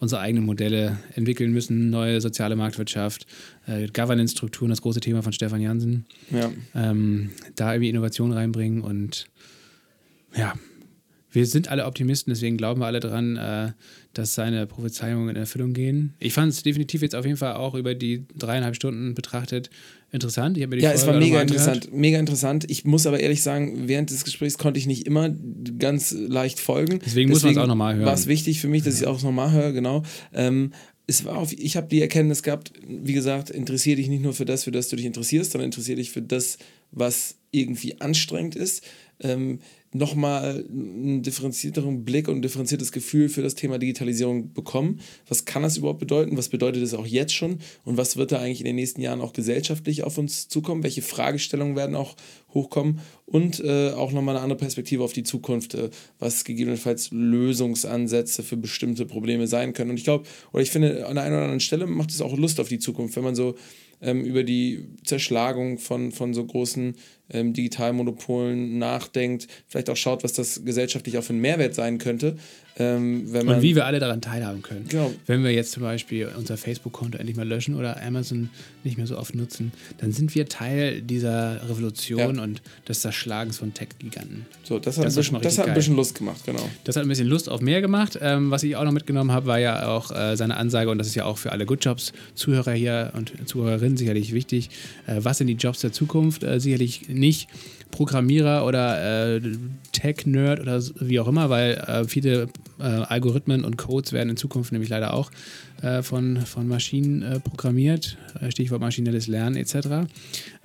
unsere 0.00 0.20
eigenen 0.20 0.44
Modelle 0.44 0.98
entwickeln 1.14 1.52
müssen, 1.52 1.90
neue 1.90 2.20
soziale 2.20 2.56
Marktwirtschaft, 2.56 3.26
äh, 3.66 3.86
Governance-Strukturen, 3.86 4.70
das 4.70 4.82
große 4.82 5.00
Thema 5.00 5.22
von 5.22 5.32
Stefan 5.32 5.60
Jansen, 5.60 6.04
Ja. 6.30 6.50
ähm, 6.74 7.30
da 7.54 7.72
irgendwie 7.72 7.88
Innovation 7.90 8.32
reinbringen 8.32 8.82
und 8.82 9.26
ja, 10.36 10.54
wir 11.34 11.46
sind 11.46 11.68
alle 11.68 11.86
Optimisten, 11.86 12.32
deswegen 12.32 12.56
glauben 12.56 12.80
wir 12.80 12.86
alle 12.86 13.00
dran, 13.00 13.36
äh, 13.36 13.72
dass 14.12 14.34
seine 14.34 14.66
Prophezeiungen 14.66 15.30
in 15.30 15.36
Erfüllung 15.36 15.72
gehen. 15.72 16.14
Ich 16.20 16.32
fand 16.32 16.52
es 16.52 16.62
definitiv 16.62 17.02
jetzt 17.02 17.16
auf 17.16 17.24
jeden 17.24 17.36
Fall 17.36 17.54
auch 17.54 17.74
über 17.74 17.94
die 17.94 18.24
dreieinhalb 18.36 18.76
Stunden 18.76 19.14
betrachtet 19.14 19.68
interessant. 20.12 20.56
Ja, 20.56 20.68
es 20.92 21.02
Folge 21.02 21.06
war 21.06 21.14
auch 21.16 21.20
mega 21.20 21.42
interessant. 21.42 21.92
Mega 21.92 22.20
interessant. 22.20 22.70
Ich 22.70 22.84
muss 22.84 23.04
aber 23.04 23.18
ehrlich 23.18 23.42
sagen, 23.42 23.88
während 23.88 24.10
des 24.10 24.24
Gesprächs 24.24 24.58
konnte 24.58 24.78
ich 24.78 24.86
nicht 24.86 25.06
immer 25.08 25.34
ganz 25.78 26.12
leicht 26.12 26.60
folgen. 26.60 27.00
Deswegen 27.04 27.30
muss 27.30 27.42
man 27.42 27.52
es 27.52 27.58
auch 27.58 27.66
noch 27.66 27.74
mal 27.74 27.96
hören. 27.96 28.06
War 28.06 28.14
es 28.14 28.28
wichtig 28.28 28.60
für 28.60 28.68
mich, 28.68 28.84
dass 28.84 28.94
ich 28.94 29.00
es 29.00 29.06
auch 29.06 29.20
nochmal 29.22 29.50
höre, 29.50 29.72
genau. 29.72 30.04
Ähm, 30.32 30.72
es 31.06 31.24
war 31.24 31.36
auf, 31.36 31.52
ich 31.52 31.76
habe 31.76 31.88
die 31.88 32.00
Erkenntnis 32.00 32.44
gehabt, 32.44 32.72
wie 32.86 33.12
gesagt, 33.12 33.50
interessiere 33.50 33.96
dich 33.96 34.08
nicht 34.08 34.22
nur 34.22 34.32
für 34.32 34.44
das, 34.44 34.64
für 34.64 34.70
das 34.70 34.88
du 34.88 34.96
dich 34.96 35.04
interessierst, 35.04 35.50
sondern 35.50 35.66
interessiere 35.66 35.96
dich 35.96 36.12
für 36.12 36.22
das, 36.22 36.58
was 36.92 37.34
irgendwie 37.50 38.00
anstrengend 38.00 38.54
ist. 38.54 38.84
Ähm, 39.20 39.58
nochmal 39.94 40.64
einen 40.68 41.22
differenzierteren 41.22 42.04
Blick 42.04 42.26
und 42.26 42.36
ein 42.36 42.42
differenziertes 42.42 42.90
Gefühl 42.90 43.28
für 43.28 43.42
das 43.42 43.54
Thema 43.54 43.78
Digitalisierung 43.78 44.52
bekommen. 44.52 44.98
Was 45.28 45.44
kann 45.44 45.62
das 45.62 45.76
überhaupt 45.76 46.00
bedeuten? 46.00 46.36
Was 46.36 46.48
bedeutet 46.48 46.82
es 46.82 46.94
auch 46.94 47.06
jetzt 47.06 47.32
schon? 47.32 47.60
Und 47.84 47.96
was 47.96 48.16
wird 48.16 48.32
da 48.32 48.40
eigentlich 48.40 48.58
in 48.58 48.66
den 48.66 48.74
nächsten 48.74 49.00
Jahren 49.00 49.20
auch 49.20 49.32
gesellschaftlich 49.32 50.02
auf 50.02 50.18
uns 50.18 50.48
zukommen? 50.48 50.82
Welche 50.82 51.00
Fragestellungen 51.00 51.76
werden 51.76 51.94
auch 51.94 52.16
hochkommen? 52.52 52.98
Und 53.24 53.60
äh, 53.60 53.90
auch 53.90 54.10
nochmal 54.10 54.34
eine 54.34 54.42
andere 54.42 54.58
Perspektive 54.58 55.04
auf 55.04 55.12
die 55.12 55.22
Zukunft, 55.22 55.74
äh, 55.74 55.90
was 56.18 56.44
gegebenenfalls 56.44 57.10
Lösungsansätze 57.12 58.42
für 58.42 58.56
bestimmte 58.56 59.06
Probleme 59.06 59.46
sein 59.46 59.74
können. 59.74 59.90
Und 59.90 59.98
ich 59.98 60.04
glaube, 60.04 60.26
oder 60.52 60.62
ich 60.62 60.72
finde, 60.72 61.06
an 61.06 61.14
der 61.14 61.24
einen 61.24 61.34
oder 61.34 61.44
anderen 61.44 61.60
Stelle 61.60 61.86
macht 61.86 62.10
es 62.10 62.20
auch 62.20 62.36
Lust 62.36 62.58
auf 62.58 62.68
die 62.68 62.80
Zukunft, 62.80 63.14
wenn 63.14 63.24
man 63.24 63.36
so 63.36 63.54
ähm, 64.00 64.24
über 64.24 64.42
die 64.42 64.88
Zerschlagung 65.04 65.78
von, 65.78 66.12
von 66.12 66.34
so 66.34 66.44
großen 66.44 66.96
ähm, 67.30 67.52
Digitalmonopolen 67.52 68.78
nachdenkt, 68.78 69.48
vielleicht 69.66 69.90
auch 69.90 69.96
schaut, 69.96 70.24
was 70.24 70.32
das 70.34 70.64
gesellschaftlich 70.64 71.18
auch 71.18 71.22
für 71.24 71.32
einen 71.32 71.40
Mehrwert 71.40 71.74
sein 71.74 71.98
könnte. 71.98 72.36
Ähm, 72.76 73.32
wenn 73.32 73.46
man 73.46 73.56
Und 73.56 73.62
wie 73.62 73.76
wir 73.76 73.86
alle 73.86 74.00
daran 74.00 74.20
teilhaben 74.20 74.60
können. 74.62 74.86
Genau. 74.88 75.12
Wenn 75.26 75.44
wir 75.44 75.52
jetzt 75.52 75.70
zum 75.70 75.84
Beispiel 75.84 76.28
unser 76.36 76.56
Facebook-Konto 76.56 77.18
endlich 77.18 77.36
mal 77.36 77.46
löschen 77.46 77.76
oder 77.76 78.02
Amazon 78.02 78.50
nicht 78.82 78.96
mehr 78.96 79.06
so 79.06 79.16
oft 79.16 79.36
nutzen, 79.36 79.70
dann 79.98 80.10
sind 80.10 80.34
wir 80.34 80.48
Teil 80.48 81.00
dieser 81.00 81.68
Revolution 81.68 82.18
Ja. 82.18 82.42
und 82.42 82.62
des 82.88 83.00
Zerschlagens 83.00 83.58
von 83.58 83.74
Tech-Giganten. 83.74 84.46
so, 84.64 84.80
das 84.80 84.98
hat, 84.98 85.04
Das 85.04 85.16
ein, 85.16 85.20
bisschen, 85.20 85.40
das 85.40 85.58
hat 85.58 85.68
ein 85.68 85.74
bisschen 85.74 85.94
Lust 85.94 86.16
gemacht, 86.18 86.44
genau. 86.44 86.68
Das 86.82 86.96
hat 86.96 87.04
ein 87.04 87.08
bisschen 87.08 87.28
Lust 87.28 87.48
auf 87.48 87.60
mehr 87.60 87.80
gemacht. 87.80 88.18
Ähm, 88.20 88.50
was 88.50 88.64
ich 88.64 88.74
auch 88.74 88.82
noch 88.84 88.90
mitgenommen 88.90 89.30
habe, 89.30 89.46
war 89.46 89.60
ja 89.60 89.86
auch 89.86 90.10
äh, 90.10 90.36
seine 90.36 90.56
Ansage, 90.56 90.90
und 90.90 90.98
das 90.98 91.06
ist 91.06 91.14
ja 91.14 91.26
auch 91.26 91.38
für 91.38 91.52
alle 91.52 91.66
Good 91.66 91.84
Jobs-Zuhörer 91.84 92.72
hier 92.72 93.12
und 93.14 93.32
Zuhörerinnen 93.46 93.96
sicherlich 93.96 94.32
wichtig. 94.34 94.70
Äh, 95.06 95.18
was 95.18 95.38
sind 95.38 95.46
die 95.46 95.52
Jobs 95.54 95.80
der 95.80 95.92
Zukunft? 95.92 96.42
Äh, 96.42 96.58
sicherlich 96.58 97.08
nicht 97.14 97.48
Programmierer 97.90 98.66
oder 98.66 99.36
äh, 99.36 99.40
Tech-Nerd 99.92 100.60
oder 100.60 100.82
wie 101.00 101.20
auch 101.20 101.28
immer, 101.28 101.48
weil 101.48 101.74
äh, 101.74 102.04
viele 102.08 102.48
äh, 102.80 102.82
Algorithmen 102.82 103.64
und 103.64 103.76
Codes 103.76 104.12
werden 104.12 104.30
in 104.30 104.36
Zukunft 104.36 104.72
nämlich 104.72 104.90
leider 104.90 105.14
auch 105.14 105.30
äh, 105.80 106.02
von, 106.02 106.38
von 106.38 106.66
Maschinen 106.66 107.22
äh, 107.22 107.40
programmiert, 107.40 108.16
äh, 108.40 108.50
Stichwort 108.50 108.80
maschinelles 108.80 109.28
Lernen 109.28 109.56
etc. 109.56 110.08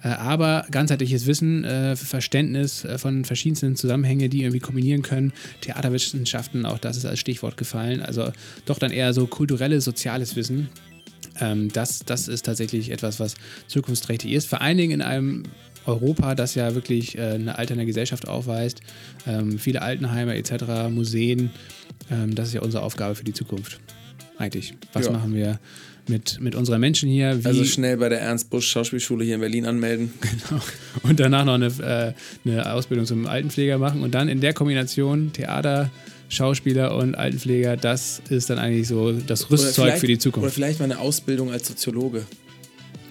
aber 0.02 0.66
ganzheitliches 0.72 1.28
Wissen, 1.28 1.66
Verständnis 1.96 2.88
von 2.98 3.26
verschiedensten 3.26 3.76
Zusammenhängen, 3.76 4.30
die 4.30 4.44
irgendwie 4.44 4.60
kombinieren 4.60 5.02
können, 5.02 5.34
Theaterwissenschaften, 5.62 6.66
auch 6.66 6.80
das 6.80 6.96
ist 6.96 7.06
als 7.06 7.20
Stichwort 7.20 7.58
gefallen, 7.58 8.02
also 8.02 8.32
doch 8.66 8.80
dann 8.80 8.92
eher 8.92 9.14
so 9.14 9.28
kulturelles, 9.28 9.84
soziales 9.84 10.36
Wissen. 10.38 10.70
Ähm, 11.42 11.72
das, 11.72 12.00
das 12.06 12.28
ist 12.28 12.46
tatsächlich 12.46 12.92
etwas, 12.92 13.20
was 13.20 13.36
zukunftsträchtig 13.68 14.32
ist. 14.32 14.48
Vor 14.48 14.62
allen 14.62 14.78
Dingen 14.78 14.94
in 14.94 15.02
einem 15.02 15.44
Europa, 15.90 16.36
das 16.36 16.56
ja 16.56 16.76
wirklich 16.76 17.18
äh, 17.18 17.22
eine 17.22 17.58
alternde 17.58 17.86
Gesellschaft 17.86 18.28
aufweist, 18.28 18.82
ähm, 19.28 19.60
viele 19.60 19.82
Altenheime 19.82 20.36
etc., 20.36 20.90
Museen, 20.90 21.52
ähm, 22.12 22.36
das 22.36 22.50
ist 22.50 22.54
ja 22.54 22.62
unsere 22.62 22.84
Aufgabe 22.84 23.16
für 23.16 23.24
die 23.24 23.34
Zukunft. 23.34 23.80
Eigentlich. 24.38 24.74
Was 24.94 25.08
ja. 25.08 25.12
machen 25.12 25.36
wir 25.36 25.60
mit, 26.08 26.40
mit 26.40 26.56
unseren 26.56 26.80
Menschen 26.80 27.10
hier? 27.10 27.44
Wie 27.44 27.48
also 27.48 27.64
schnell 27.66 27.98
bei 27.98 28.10
der 28.10 28.22
Ernst 28.22 28.50
Busch 28.50 28.68
Schauspielschule 28.70 29.26
hier 29.26 29.36
in 29.36 29.42
Berlin 29.42 29.66
anmelden. 29.66 30.14
Genau. 30.50 30.62
Und 31.04 31.20
danach 31.20 31.46
noch 31.46 31.56
eine, 31.56 31.68
äh, 31.68 32.50
eine 32.50 32.74
Ausbildung 32.74 33.06
zum 33.06 33.28
Altenpfleger 33.28 33.78
machen 33.78 34.02
und 34.02 34.16
dann 34.16 34.30
in 34.30 34.40
der 34.42 34.54
Kombination 34.54 35.34
Theater, 35.34 35.92
Schauspieler 36.30 36.96
und 36.96 37.16
Altenpfleger, 37.16 37.76
das 37.78 38.22
ist 38.30 38.50
dann 38.50 38.60
eigentlich 38.60 38.88
so 38.88 39.12
das 39.12 39.50
Rüstzeug 39.50 39.98
für 39.98 40.08
die 40.08 40.20
Zukunft. 40.20 40.46
Oder 40.46 40.54
vielleicht 40.54 40.80
mal 40.80 40.86
eine 40.86 41.00
Ausbildung 41.00 41.52
als 41.52 41.68
Soziologe. 41.68 42.26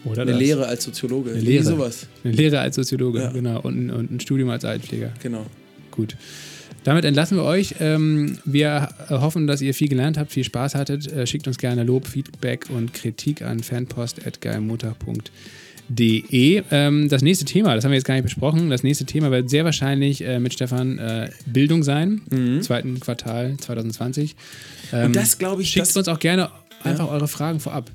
Oder 0.04 0.22
eine 0.22 0.32
das. 0.32 0.40
Lehre 0.40 0.66
als 0.66 0.84
Soziologe. 0.84 1.32
Eine 1.32 1.40
Lehre. 1.40 1.64
sowas. 1.64 2.06
Eine 2.24 2.34
Lehre 2.34 2.60
als 2.60 2.76
Soziologe, 2.76 3.20
ja. 3.20 3.30
genau. 3.30 3.60
Und, 3.60 3.90
und, 3.90 4.10
ein 4.10 4.20
Studium 4.20 4.48
als 4.50 4.64
Altenpfleger. 4.64 5.12
Genau. 5.22 5.44
Gut. 5.90 6.16
Damit 6.84 7.04
entlassen 7.04 7.36
wir 7.36 7.44
euch. 7.44 7.74
Ähm, 7.80 8.38
wir 8.44 8.88
hoffen, 9.10 9.46
dass 9.46 9.60
ihr 9.60 9.74
viel 9.74 9.88
gelernt 9.88 10.16
habt, 10.16 10.32
viel 10.32 10.44
Spaß 10.44 10.74
hattet. 10.74 11.12
Äh, 11.12 11.26
schickt 11.26 11.46
uns 11.46 11.58
gerne 11.58 11.82
Lob, 11.82 12.06
Feedback 12.06 12.66
und 12.70 12.94
Kritik 12.94 13.42
an 13.42 13.62
fanpost.geilmontag.de. 13.62 16.62
Ähm, 16.70 17.08
das 17.08 17.22
nächste 17.22 17.44
Thema, 17.44 17.74
das 17.74 17.84
haben 17.84 17.90
wir 17.90 17.96
jetzt 17.96 18.06
gar 18.06 18.14
nicht 18.14 18.24
besprochen, 18.24 18.70
das 18.70 18.84
nächste 18.84 19.04
Thema 19.04 19.30
wird 19.30 19.50
sehr 19.50 19.64
wahrscheinlich 19.64 20.24
äh, 20.24 20.38
mit 20.38 20.54
Stefan 20.54 20.98
äh, 20.98 21.30
Bildung 21.46 21.82
sein, 21.82 22.22
mhm. 22.30 22.56
im 22.56 22.62
zweiten 22.62 23.00
Quartal 23.00 23.56
2020. 23.58 24.36
Ähm, 24.92 25.06
und 25.06 25.16
das 25.16 25.36
glaube 25.36 25.62
ich. 25.62 25.70
Schickt 25.70 25.96
uns 25.96 26.08
auch 26.08 26.20
gerne 26.20 26.50
einfach 26.84 27.06
ja. 27.06 27.12
eure 27.12 27.28
Fragen 27.28 27.60
vorab. 27.60 27.90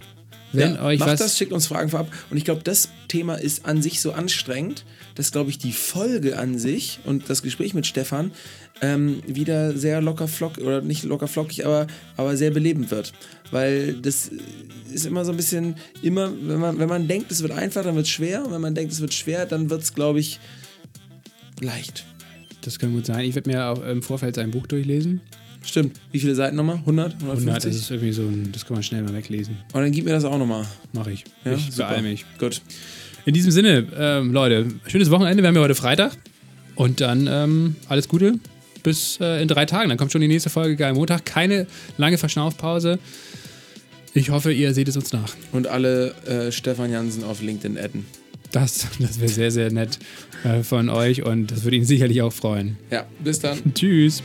Wenn 0.53 0.75
ja, 0.75 0.83
euch 0.83 0.99
macht 0.99 1.11
was 1.11 1.19
das, 1.19 1.37
schickt 1.37 1.51
uns 1.51 1.67
Fragen 1.67 1.89
vorab. 1.89 2.11
Und 2.29 2.37
ich 2.37 2.45
glaube, 2.45 2.61
das 2.63 2.89
Thema 3.07 3.35
ist 3.35 3.65
an 3.65 3.81
sich 3.81 3.99
so 3.99 4.13
anstrengend, 4.13 4.85
dass, 5.15 5.31
glaube 5.31 5.49
ich, 5.49 5.57
die 5.57 5.73
Folge 5.73 6.37
an 6.37 6.57
sich 6.57 6.99
und 7.05 7.29
das 7.29 7.41
Gespräch 7.41 7.73
mit 7.73 7.87
Stefan 7.87 8.31
ähm, 8.81 9.21
wieder 9.25 9.75
sehr 9.75 10.01
locker 10.01 10.27
flockig, 10.27 10.63
oder 10.63 10.81
nicht 10.81 11.03
locker 11.03 11.27
flockig, 11.27 11.65
aber, 11.65 11.87
aber 12.17 12.37
sehr 12.37 12.51
belebend 12.51 12.91
wird. 12.91 13.13
Weil 13.51 13.93
das 13.93 14.31
ist 14.91 15.05
immer 15.05 15.25
so 15.25 15.31
ein 15.31 15.37
bisschen, 15.37 15.75
immer, 16.01 16.31
wenn 16.41 16.59
man, 16.59 16.79
wenn 16.79 16.89
man 16.89 17.07
denkt, 17.07 17.31
es 17.31 17.41
wird 17.41 17.51
einfach, 17.51 17.83
dann 17.83 17.95
wird 17.95 18.05
es 18.05 18.11
schwer. 18.11 18.45
Und 18.45 18.51
wenn 18.51 18.61
man 18.61 18.75
denkt, 18.75 18.93
es 18.93 19.01
wird 19.01 19.13
schwer, 19.13 19.45
dann 19.45 19.69
wird 19.69 19.81
es, 19.81 19.93
glaube 19.93 20.19
ich, 20.19 20.39
leicht. 21.59 22.05
Das 22.61 22.79
kann 22.79 22.93
gut 22.93 23.05
sein. 23.05 23.25
Ich 23.25 23.35
werde 23.35 23.49
mir 23.49 23.65
auch 23.65 23.83
im 23.83 24.01
Vorfeld 24.01 24.35
sein 24.35 24.51
Buch 24.51 24.67
durchlesen. 24.67 25.21
Stimmt. 25.63 25.99
Wie 26.11 26.19
viele 26.19 26.35
Seiten 26.35 26.55
nochmal? 26.55 26.77
100? 26.77 27.13
150? 27.13 27.47
100, 27.47 27.65
das 27.65 27.75
ist 27.75 27.89
irgendwie 27.91 28.11
so 28.11 28.23
ein, 28.23 28.51
das 28.51 28.65
kann 28.65 28.75
man 28.75 28.83
schnell 28.83 29.01
mal 29.03 29.13
weglesen. 29.13 29.57
Und 29.73 29.81
dann 29.81 29.91
gib 29.91 30.05
mir 30.05 30.11
das 30.11 30.25
auch 30.25 30.37
nochmal. 30.37 30.65
Mach 30.91 31.07
ich. 31.07 31.23
Ja, 31.45 31.53
ich 31.53 31.75
beeil 31.75 32.01
mich. 32.01 32.25
Gut. 32.37 32.61
In 33.25 33.33
diesem 33.33 33.51
Sinne, 33.51 33.87
ähm, 33.97 34.33
Leute, 34.33 34.67
schönes 34.87 35.09
Wochenende. 35.09 35.41
Wir 35.41 35.47
haben 35.47 35.55
ja 35.55 35.61
heute 35.61 35.75
Freitag. 35.75 36.17
Und 36.75 37.01
dann 37.01 37.27
ähm, 37.29 37.75
alles 37.87 38.07
Gute 38.07 38.39
bis 38.83 39.19
äh, 39.21 39.41
in 39.41 39.47
drei 39.47 39.65
Tagen. 39.65 39.89
Dann 39.89 39.97
kommt 39.97 40.11
schon 40.11 40.21
die 40.21 40.27
nächste 40.27 40.49
Folge 40.49 40.75
Geil 40.75 40.93
Montag. 40.93 41.25
Keine 41.25 41.67
lange 41.97 42.17
Verschnaufpause. 42.17 42.99
Ich 44.13 44.29
hoffe, 44.29 44.51
ihr 44.51 44.73
seht 44.73 44.87
es 44.87 44.97
uns 44.97 45.13
nach. 45.13 45.33
Und 45.51 45.67
alle 45.67 46.13
äh, 46.25 46.51
Stefan 46.51 46.91
Jansen 46.91 47.23
auf 47.23 47.41
LinkedIn 47.41 47.77
adden. 47.77 48.05
Das, 48.51 48.87
das 48.99 49.19
wäre 49.19 49.31
sehr, 49.31 49.51
sehr 49.51 49.71
nett 49.71 49.97
äh, 50.43 50.61
von 50.61 50.89
euch 50.89 51.23
und 51.23 51.51
das 51.51 51.63
würde 51.63 51.77
ihn 51.77 51.85
sicherlich 51.85 52.21
auch 52.21 52.33
freuen. 52.33 52.77
Ja, 52.91 53.05
bis 53.23 53.39
dann. 53.39 53.57
Tschüss. 53.73 54.21